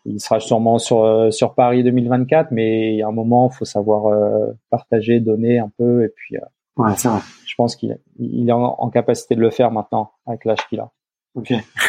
il 0.04 0.20
sera 0.20 0.40
sûrement 0.40 0.78
sur 0.78 1.04
euh, 1.04 1.30
sur 1.30 1.54
Paris 1.54 1.82
2024, 1.82 2.50
mais 2.50 2.92
il 2.92 2.98
y 2.98 3.02
a 3.02 3.08
un 3.08 3.12
moment, 3.12 3.50
il 3.52 3.56
faut 3.56 3.64
savoir 3.64 4.06
euh, 4.06 4.52
partager, 4.70 5.20
donner 5.20 5.58
un 5.58 5.70
peu, 5.76 6.04
et 6.04 6.08
puis. 6.08 6.36
Euh, 6.36 6.40
ouais, 6.82 6.92
c'est 6.96 7.08
vrai. 7.08 7.20
Je 7.46 7.54
pense 7.56 7.76
qu'il 7.76 7.98
il 8.18 8.48
est 8.48 8.52
en, 8.52 8.90
capacité 8.90 9.34
de 9.34 9.40
le 9.40 9.50
faire 9.50 9.70
maintenant 9.70 10.12
avec 10.26 10.44
l'âge 10.44 10.58
qu'il 10.68 10.80
a. 10.80 10.90
Ok, 11.34 11.52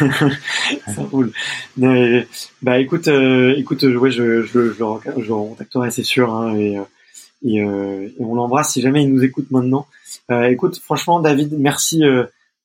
ça 0.86 1.02
roule. 1.10 1.32
bah 2.62 2.78
écoute, 2.80 3.08
écoute, 3.08 3.82
ouais, 3.84 4.10
je, 4.10 4.42
je, 4.42 4.72
je, 4.72 4.72
je, 4.72 5.28
le 5.28 5.34
recontacterai, 5.34 5.90
c'est 5.90 6.02
sûr, 6.02 6.34
hein, 6.34 6.56
et, 6.56 6.80
et, 7.44 7.58
et, 7.58 7.64
on 8.18 8.34
l'embrasse 8.34 8.72
si 8.72 8.80
jamais 8.80 9.04
il 9.04 9.12
nous 9.12 9.22
écoute 9.22 9.50
maintenant. 9.52 9.86
écoute, 10.30 10.80
franchement, 10.80 11.20
David, 11.20 11.52
merci, 11.56 12.02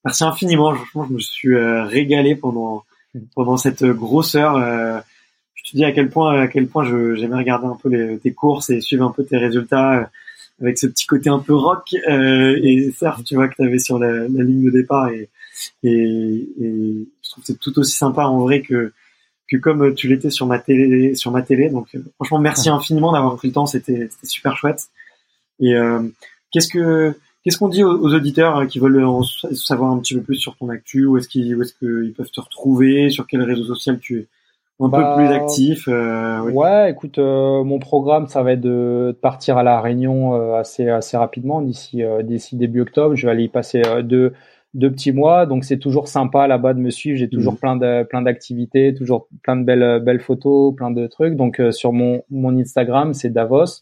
merci 0.03 0.23
infiniment. 0.23 0.73
Franchement, 0.73 1.05
je 1.07 1.13
me 1.13 1.19
suis 1.19 1.55
régalé 1.55 2.35
pendant 2.35 2.83
pendant 3.35 3.57
cette 3.57 3.83
grosse 3.83 4.33
heure 4.35 5.03
je 5.63 5.71
te 5.71 5.77
dis 5.77 5.85
à 5.85 5.91
quel 5.91 6.09
point 6.09 6.41
à 6.41 6.47
quel 6.47 6.67
point 6.67 6.85
j'aimais 7.15 7.35
regarder 7.35 7.67
un 7.67 7.77
peu 7.81 7.89
les, 7.89 8.17
tes 8.17 8.33
courses 8.33 8.69
et 8.69 8.81
suivre 8.81 9.05
un 9.05 9.11
peu 9.11 9.23
tes 9.23 9.37
résultats 9.37 9.99
euh, 9.99 10.05
avec 10.61 10.77
ce 10.77 10.87
petit 10.87 11.07
côté 11.07 11.29
un 11.29 11.39
peu 11.39 11.55
rock 11.55 11.95
euh, 12.09 12.59
et 12.61 12.91
surf 12.91 13.23
tu 13.23 13.35
vois 13.35 13.47
que 13.47 13.55
tu 13.55 13.63
avais 13.63 13.79
sur 13.79 13.99
la, 13.99 14.11
la, 14.11 14.43
ligne 14.43 14.65
de 14.65 14.71
départ 14.71 15.09
et, 15.09 15.29
et, 15.83 15.89
et 15.91 17.07
je 17.21 17.29
trouve 17.29 17.43
que 17.43 17.47
c'est 17.47 17.59
tout 17.59 17.77
aussi 17.79 17.97
sympa 17.97 18.23
en 18.23 18.39
vrai 18.39 18.61
que 18.61 18.93
que 19.49 19.57
comme 19.57 19.93
tu 19.95 20.07
l'étais 20.07 20.29
sur 20.29 20.45
ma 20.45 20.59
télé 20.59 21.15
sur 21.15 21.31
ma 21.31 21.41
télé 21.41 21.69
donc 21.69 21.87
euh, 21.95 22.03
franchement 22.15 22.39
merci 22.39 22.69
infiniment 22.69 23.11
d'avoir 23.11 23.35
pris 23.35 23.49
le 23.49 23.53
temps 23.53 23.65
c'était 23.65 24.09
super 24.23 24.55
chouette 24.57 24.87
et 25.59 25.75
euh, 25.75 26.01
qu'est-ce 26.51 26.69
que 26.69 27.15
Qu'est-ce 27.43 27.57
qu'on 27.57 27.69
dit 27.69 27.83
aux, 27.83 28.13
auditeurs 28.13 28.67
qui 28.67 28.77
veulent 28.77 29.03
en 29.03 29.23
savoir 29.23 29.91
un 29.91 29.97
petit 29.97 30.13
peu 30.13 30.21
plus 30.21 30.35
sur 30.35 30.55
ton 30.57 30.69
actu? 30.69 31.07
Où 31.07 31.17
est-ce 31.17 31.27
qu'ils 31.27 31.53
est 31.53 31.79
qu'ils 31.79 32.13
peuvent 32.15 32.29
te 32.29 32.39
retrouver? 32.39 33.09
Sur 33.09 33.25
quel 33.25 33.41
réseau 33.41 33.63
social 33.63 33.99
tu 33.99 34.19
es 34.19 34.27
un 34.79 34.89
peu 34.89 34.97
bah, 34.97 35.15
plus 35.17 35.27
actif. 35.27 35.87
Euh, 35.87 36.39
oui. 36.41 36.53
Ouais, 36.53 36.91
écoute, 36.91 37.17
euh, 37.17 37.63
mon 37.63 37.79
programme, 37.79 38.27
ça 38.27 38.43
va 38.43 38.53
être 38.53 38.61
de, 38.61 39.17
partir 39.21 39.57
à 39.57 39.63
la 39.63 39.81
Réunion 39.81 40.35
euh, 40.35 40.55
assez 40.55 40.87
assez 40.89 41.17
rapidement 41.17 41.61
d'ici 41.61 42.03
d'ici 42.23 42.57
début 42.57 42.81
octobre. 42.81 43.15
Je 43.15 43.25
vais 43.25 43.31
aller 43.31 43.43
y 43.45 43.49
passer 43.49 43.81
deux 44.03 44.33
deux 44.73 44.91
petits 44.91 45.11
mois, 45.11 45.45
donc 45.45 45.65
c'est 45.65 45.79
toujours 45.79 46.07
sympa 46.07 46.47
là-bas 46.47 46.73
de 46.73 46.79
me 46.79 46.89
suivre. 46.89 47.17
J'ai 47.17 47.29
toujours 47.29 47.53
mmh. 47.53 47.57
plein 47.57 47.75
de 47.75 48.03
plein 48.03 48.21
d'activités, 48.21 48.93
toujours 48.93 49.27
plein 49.43 49.55
de 49.55 49.63
belles 49.63 50.01
belles 50.03 50.21
photos, 50.21 50.73
plein 50.75 50.91
de 50.91 51.07
trucs. 51.07 51.35
Donc 51.35 51.61
sur 51.71 51.93
mon 51.93 52.23
mon 52.29 52.57
Instagram, 52.57 53.13
c'est 53.13 53.29
Davos. 53.29 53.81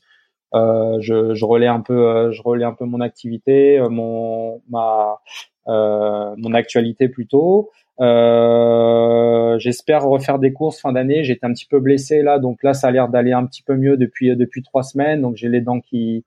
je, 0.54 1.34
je 1.34 1.46
relais 1.46 1.68
un 1.68 1.82
peu 1.82 2.32
je 2.32 2.42
relais 2.42 2.66
un 2.66 2.74
peu 2.74 2.86
mon 2.86 3.02
activité, 3.02 3.80
mon 3.90 4.62
ma 4.70 5.20
mon 5.68 6.54
actualité 6.54 7.10
plutôt. 7.10 7.70
Euh, 8.02 9.60
j'espère 9.60 10.04
refaire 10.04 10.40
des 10.40 10.54
courses 10.54 10.80
fin 10.80 10.94
d'année. 10.94 11.24
J'étais 11.24 11.46
un 11.46 11.54
petit 11.54 11.66
peu 11.66 11.80
blessé 11.80 12.22
là, 12.22 12.40
donc 12.40 12.64
là 12.64 12.74
ça 12.74 12.88
a 12.88 12.92
l'air 12.92 13.10
d'aller 13.10 13.34
un 13.34 13.46
petit 13.46 13.62
peu 13.62 13.76
mieux 13.76 13.98
depuis 13.98 14.36
depuis 14.36 14.64
trois 14.64 14.84
semaines. 14.84 15.22
Donc 15.22 15.36
j'ai 15.36 15.50
les 15.50 15.62
dents 15.62 15.82
qui 15.82 16.26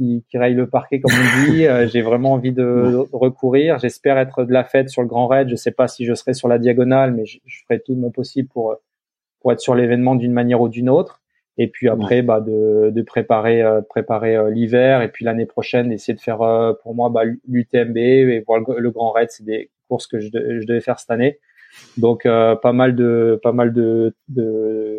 qui, 0.00 0.24
qui 0.30 0.38
rayent 0.38 0.54
le 0.54 0.68
parquet 0.68 1.00
comme 1.00 1.12
on 1.12 1.50
dit. 1.50 1.66
Euh, 1.66 1.86
j'ai 1.92 2.00
vraiment 2.00 2.32
envie 2.32 2.52
de, 2.52 3.06
recourir. 3.12 3.78
J'espère 3.78 4.18
être 4.18 4.44
de 4.44 4.52
la 4.52 4.64
fête 4.64 4.88
sur 4.88 5.02
le 5.02 5.08
Grand 5.08 5.26
Raid. 5.26 5.48
Je 5.48 5.56
sais 5.56 5.70
pas 5.70 5.88
si 5.88 6.06
je 6.06 6.14
serai 6.14 6.32
sur 6.32 6.48
la 6.48 6.58
diagonale, 6.58 7.12
mais 7.12 7.26
je, 7.26 7.38
ferai 7.68 7.80
tout 7.80 7.94
de 7.94 8.00
mon 8.00 8.10
possible 8.10 8.48
pour 8.48 8.76
pour 9.40 9.52
être 9.52 9.60
sur 9.60 9.74
l'événement 9.74 10.16
d'une 10.16 10.32
manière 10.32 10.60
ou 10.60 10.68
d'une 10.68 10.88
autre. 10.88 11.22
Et 11.56 11.68
puis 11.68 11.88
après, 11.88 12.22
bah, 12.22 12.40
de, 12.40 12.90
de 12.90 13.02
préparer, 13.02 13.62
euh, 13.62 13.80
préparer 13.82 14.50
l'hiver 14.50 15.02
et 15.02 15.08
puis 15.08 15.24
l'année 15.24 15.46
prochaine, 15.46 15.92
essayer 15.92 16.14
de 16.14 16.20
faire 16.20 16.38
pour 16.82 16.94
moi 16.94 17.10
bah, 17.10 17.22
l'UTMB 17.48 17.96
et 17.96 18.42
voir 18.46 18.60
le, 18.60 18.80
le 18.80 18.90
Grand 18.90 19.10
Raid. 19.10 19.28
C'est 19.30 19.44
des 19.44 19.70
courses 19.88 20.06
que 20.06 20.20
je, 20.20 20.28
je 20.28 20.66
devais 20.66 20.80
faire 20.80 20.98
cette 20.98 21.10
année. 21.10 21.38
Donc 21.96 22.26
euh, 22.26 22.56
pas 22.56 22.72
mal 22.72 22.94
de 22.94 23.38
pas 23.42 23.52
mal 23.52 23.72
de 23.72 24.14
de, 24.28 24.89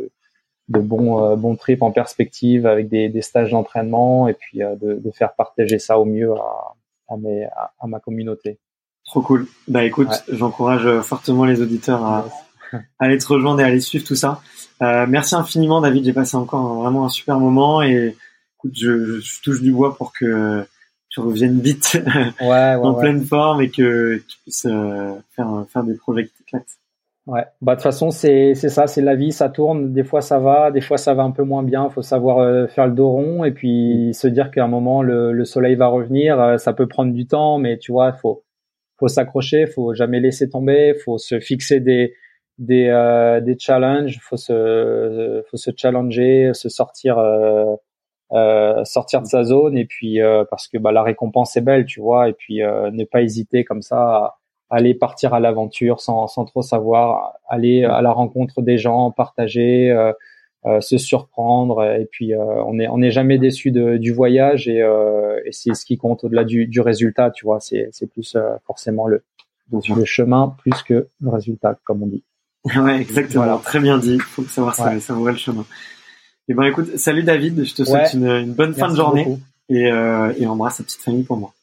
de 0.72 0.80
bons 0.80 1.23
euh, 1.23 1.35
bons 1.35 1.56
trips 1.56 1.81
en 1.81 1.91
perspective 1.91 2.65
avec 2.65 2.88
des, 2.89 3.10
des 3.10 3.22
stages 3.22 3.52
d'entraînement 3.52 4.27
et 4.27 4.34
puis 4.34 4.64
euh, 4.64 4.76
de, 4.76 4.95
de, 4.95 5.11
faire 5.11 5.34
partager 5.34 5.80
ça 5.80 5.99
au 5.99 6.06
mieux 6.06 6.34
à 6.34 6.76
à, 7.10 7.18
mes, 7.18 7.43
à, 7.43 7.88
ma 7.88 7.99
communauté. 7.99 8.57
Trop 9.03 9.22
cool. 9.22 9.45
Bah 9.68 9.84
écoute, 9.84 10.23
j'encourage 10.30 11.02
fortement 11.02 11.43
les 11.43 11.61
auditeurs 11.61 12.06
à, 12.06 12.26
à, 12.72 12.77
aller 12.99 13.18
te 13.18 13.27
rejoindre 13.27 13.60
et 13.60 13.64
à 13.64 13.68
aller 13.68 13.81
suivre 13.81 14.06
tout 14.06 14.15
ça. 14.15 14.41
Euh, 14.81 15.06
merci 15.07 15.35
infiniment 15.35 15.81
David, 15.81 16.06
j'ai 16.06 16.14
passé 16.14 16.38
encore 16.38 16.81
vraiment 16.81 17.06
un 17.06 17.10
super 17.10 17.38
moment 17.38 17.84
et 17.84 18.15
écoute, 18.57 18.72
je, 18.76 19.19
je 19.19 19.41
touche 19.41 19.61
du 19.61 19.73
bois 19.73 19.95
pour 19.95 20.14
que 20.14 20.65
tu 21.10 21.19
reviennes 21.19 21.60
vite 21.60 22.02
ouais, 22.41 22.48
ouais, 22.48 22.76
en 22.76 22.93
pleine 22.93 23.23
forme 23.23 23.61
et 23.61 23.69
que 23.69 24.23
tu 24.27 24.38
puisses 24.43 24.65
euh, 24.65 25.14
faire, 25.35 25.65
faire 25.72 25.84
des 25.84 25.95
projets 25.95 26.26
qui 26.26 26.34
t'éclatent. 26.38 26.77
Ouais, 27.27 27.45
bah 27.61 27.73
de 27.73 27.77
toute 27.77 27.84
façon 27.84 28.10
c'est 28.10 28.56
c'est 28.56 28.69
ça, 28.69 28.88
c'est 28.88 29.02
la 29.02 29.15
vie, 29.15 29.31
ça 29.31 29.48
tourne. 29.49 29.93
Des 29.93 30.03
fois 30.03 30.22
ça 30.22 30.39
va, 30.39 30.72
des 30.72 30.81
fois 30.81 30.98
ça 30.98 31.14
va 31.14 31.22
un 31.23 31.30
peu 31.31 31.43
moins 31.43 31.61
bien. 31.61 31.88
Faut 31.89 32.02
savoir 32.02 32.39
euh, 32.39 32.65
faire 32.68 32.88
le 32.88 32.93
dos 32.93 33.10
rond 33.11 33.43
et 33.43 33.52
puis 33.52 34.10
se 34.14 34.27
dire 34.27 34.49
qu'à 34.49 34.64
un 34.64 34.68
moment 34.68 35.03
le, 35.03 35.31
le 35.31 35.45
soleil 35.45 35.76
va 35.76 35.88
revenir. 35.88 36.39
Euh, 36.41 36.57
ça 36.57 36.73
peut 36.73 36.88
prendre 36.88 37.14
du 37.14 37.27
temps, 37.27 37.60
mais 37.60 37.77
tu 37.77 37.91
vois, 37.91 38.11
faut 38.14 38.43
faut 38.99 39.07
s'accrocher, 39.07 39.68
faut 39.68 39.93
jamais 39.93 40.19
laisser 40.19 40.49
tomber, 40.49 40.95
faut 40.95 41.18
se 41.19 41.39
fixer 41.39 41.80
des 41.80 42.15
des 42.57 42.88
des 43.43 43.56
challenges, 43.60 44.19
faut 44.22 44.38
se 44.38 45.43
faut 45.49 45.57
se 45.57 45.72
challenger, 45.77 46.52
se 46.53 46.69
sortir 46.69 47.18
euh, 48.34 48.85
sortir 48.85 49.22
de 49.22 49.27
sa 49.27 49.43
zone 49.43 49.77
et 49.77 49.85
puis 49.85 50.22
euh, 50.22 50.45
parce 50.49 50.68
que 50.69 50.77
bah, 50.77 50.91
la 50.93 51.03
récompense 51.03 51.57
est 51.57 51.61
belle, 51.61 51.85
tu 51.85 51.99
vois, 51.99 52.30
et 52.30 52.34
puis 52.34 52.64
euh, 52.64 52.89
ne 52.91 53.03
pas 53.03 53.22
hésiter 53.22 53.65
comme 53.65 53.81
ça 53.81 53.98
à 53.99 54.39
aller 54.72 54.93
partir 54.93 55.34
à 55.34 55.39
l'aventure 55.39 56.02
sans, 56.02 56.27
sans 56.27 56.45
trop 56.45 56.61
savoir, 56.61 57.34
aller 57.48 57.84
à 57.84 58.02
la 58.02 58.11
rencontre 58.11 58.61
des 58.61 58.77
gens, 58.77 59.11
partager, 59.11 59.93
se 60.80 60.98
surprendre 60.98 61.84
et 61.84 62.07
puis 62.10 62.34
on 62.35 62.80
est 62.80 62.88
on 62.88 62.99
n'est 62.99 63.11
jamais 63.11 63.38
déçu 63.38 63.72
de, 63.72 63.98
du 63.98 64.14
voyage 64.14 64.68
et, 64.68 64.80
et 65.45 65.52
c'est 65.52 65.73
ce 65.73 65.85
qui 65.85 65.98
compte 65.98 66.23
au-delà 66.23 66.43
du, 66.43 66.68
du 66.68 66.81
résultat, 66.81 67.31
tu 67.31 67.45
vois, 67.45 67.60
c'est 67.60 67.89
c'est 67.91 68.10
plus 68.10 68.38
forcément 68.65 69.07
le 69.07 69.23
le 69.72 70.06
chemin 70.06 70.56
plus 70.60 70.84
que 70.84 71.07
le 71.22 71.30
résultat, 71.30 71.77
comme 71.84 72.03
on 72.03 72.07
dit. 72.07 72.23
Ouais, 72.76 73.02
exactement. 73.02 73.43
Voilà. 73.43 73.60
Très 73.64 73.80
bien 73.80 73.98
dit. 73.98 74.19
Faut 74.19 74.43
savoir 74.43 74.76
ça, 74.76 74.99
ça 74.99 75.14
vaut 75.14 75.27
le 75.27 75.35
chemin. 75.35 75.61
Et 76.48 76.52
eh 76.52 76.53
ben 76.53 76.64
écoute, 76.64 76.98
salut 76.98 77.23
David, 77.23 77.64
je 77.64 77.73
te 77.73 77.84
souhaite 77.84 78.14
une, 78.14 78.27
une, 78.27 78.53
bonne 78.53 78.73
fin 78.73 78.89
de 78.89 78.95
journée 78.95 79.38
et, 79.69 79.91
euh, 79.91 80.34
et 80.38 80.45
embrasse 80.45 80.77
ta 80.77 80.84
petite 80.84 81.02
famille 81.02 81.23
pour 81.23 81.38
moi. 81.38 81.53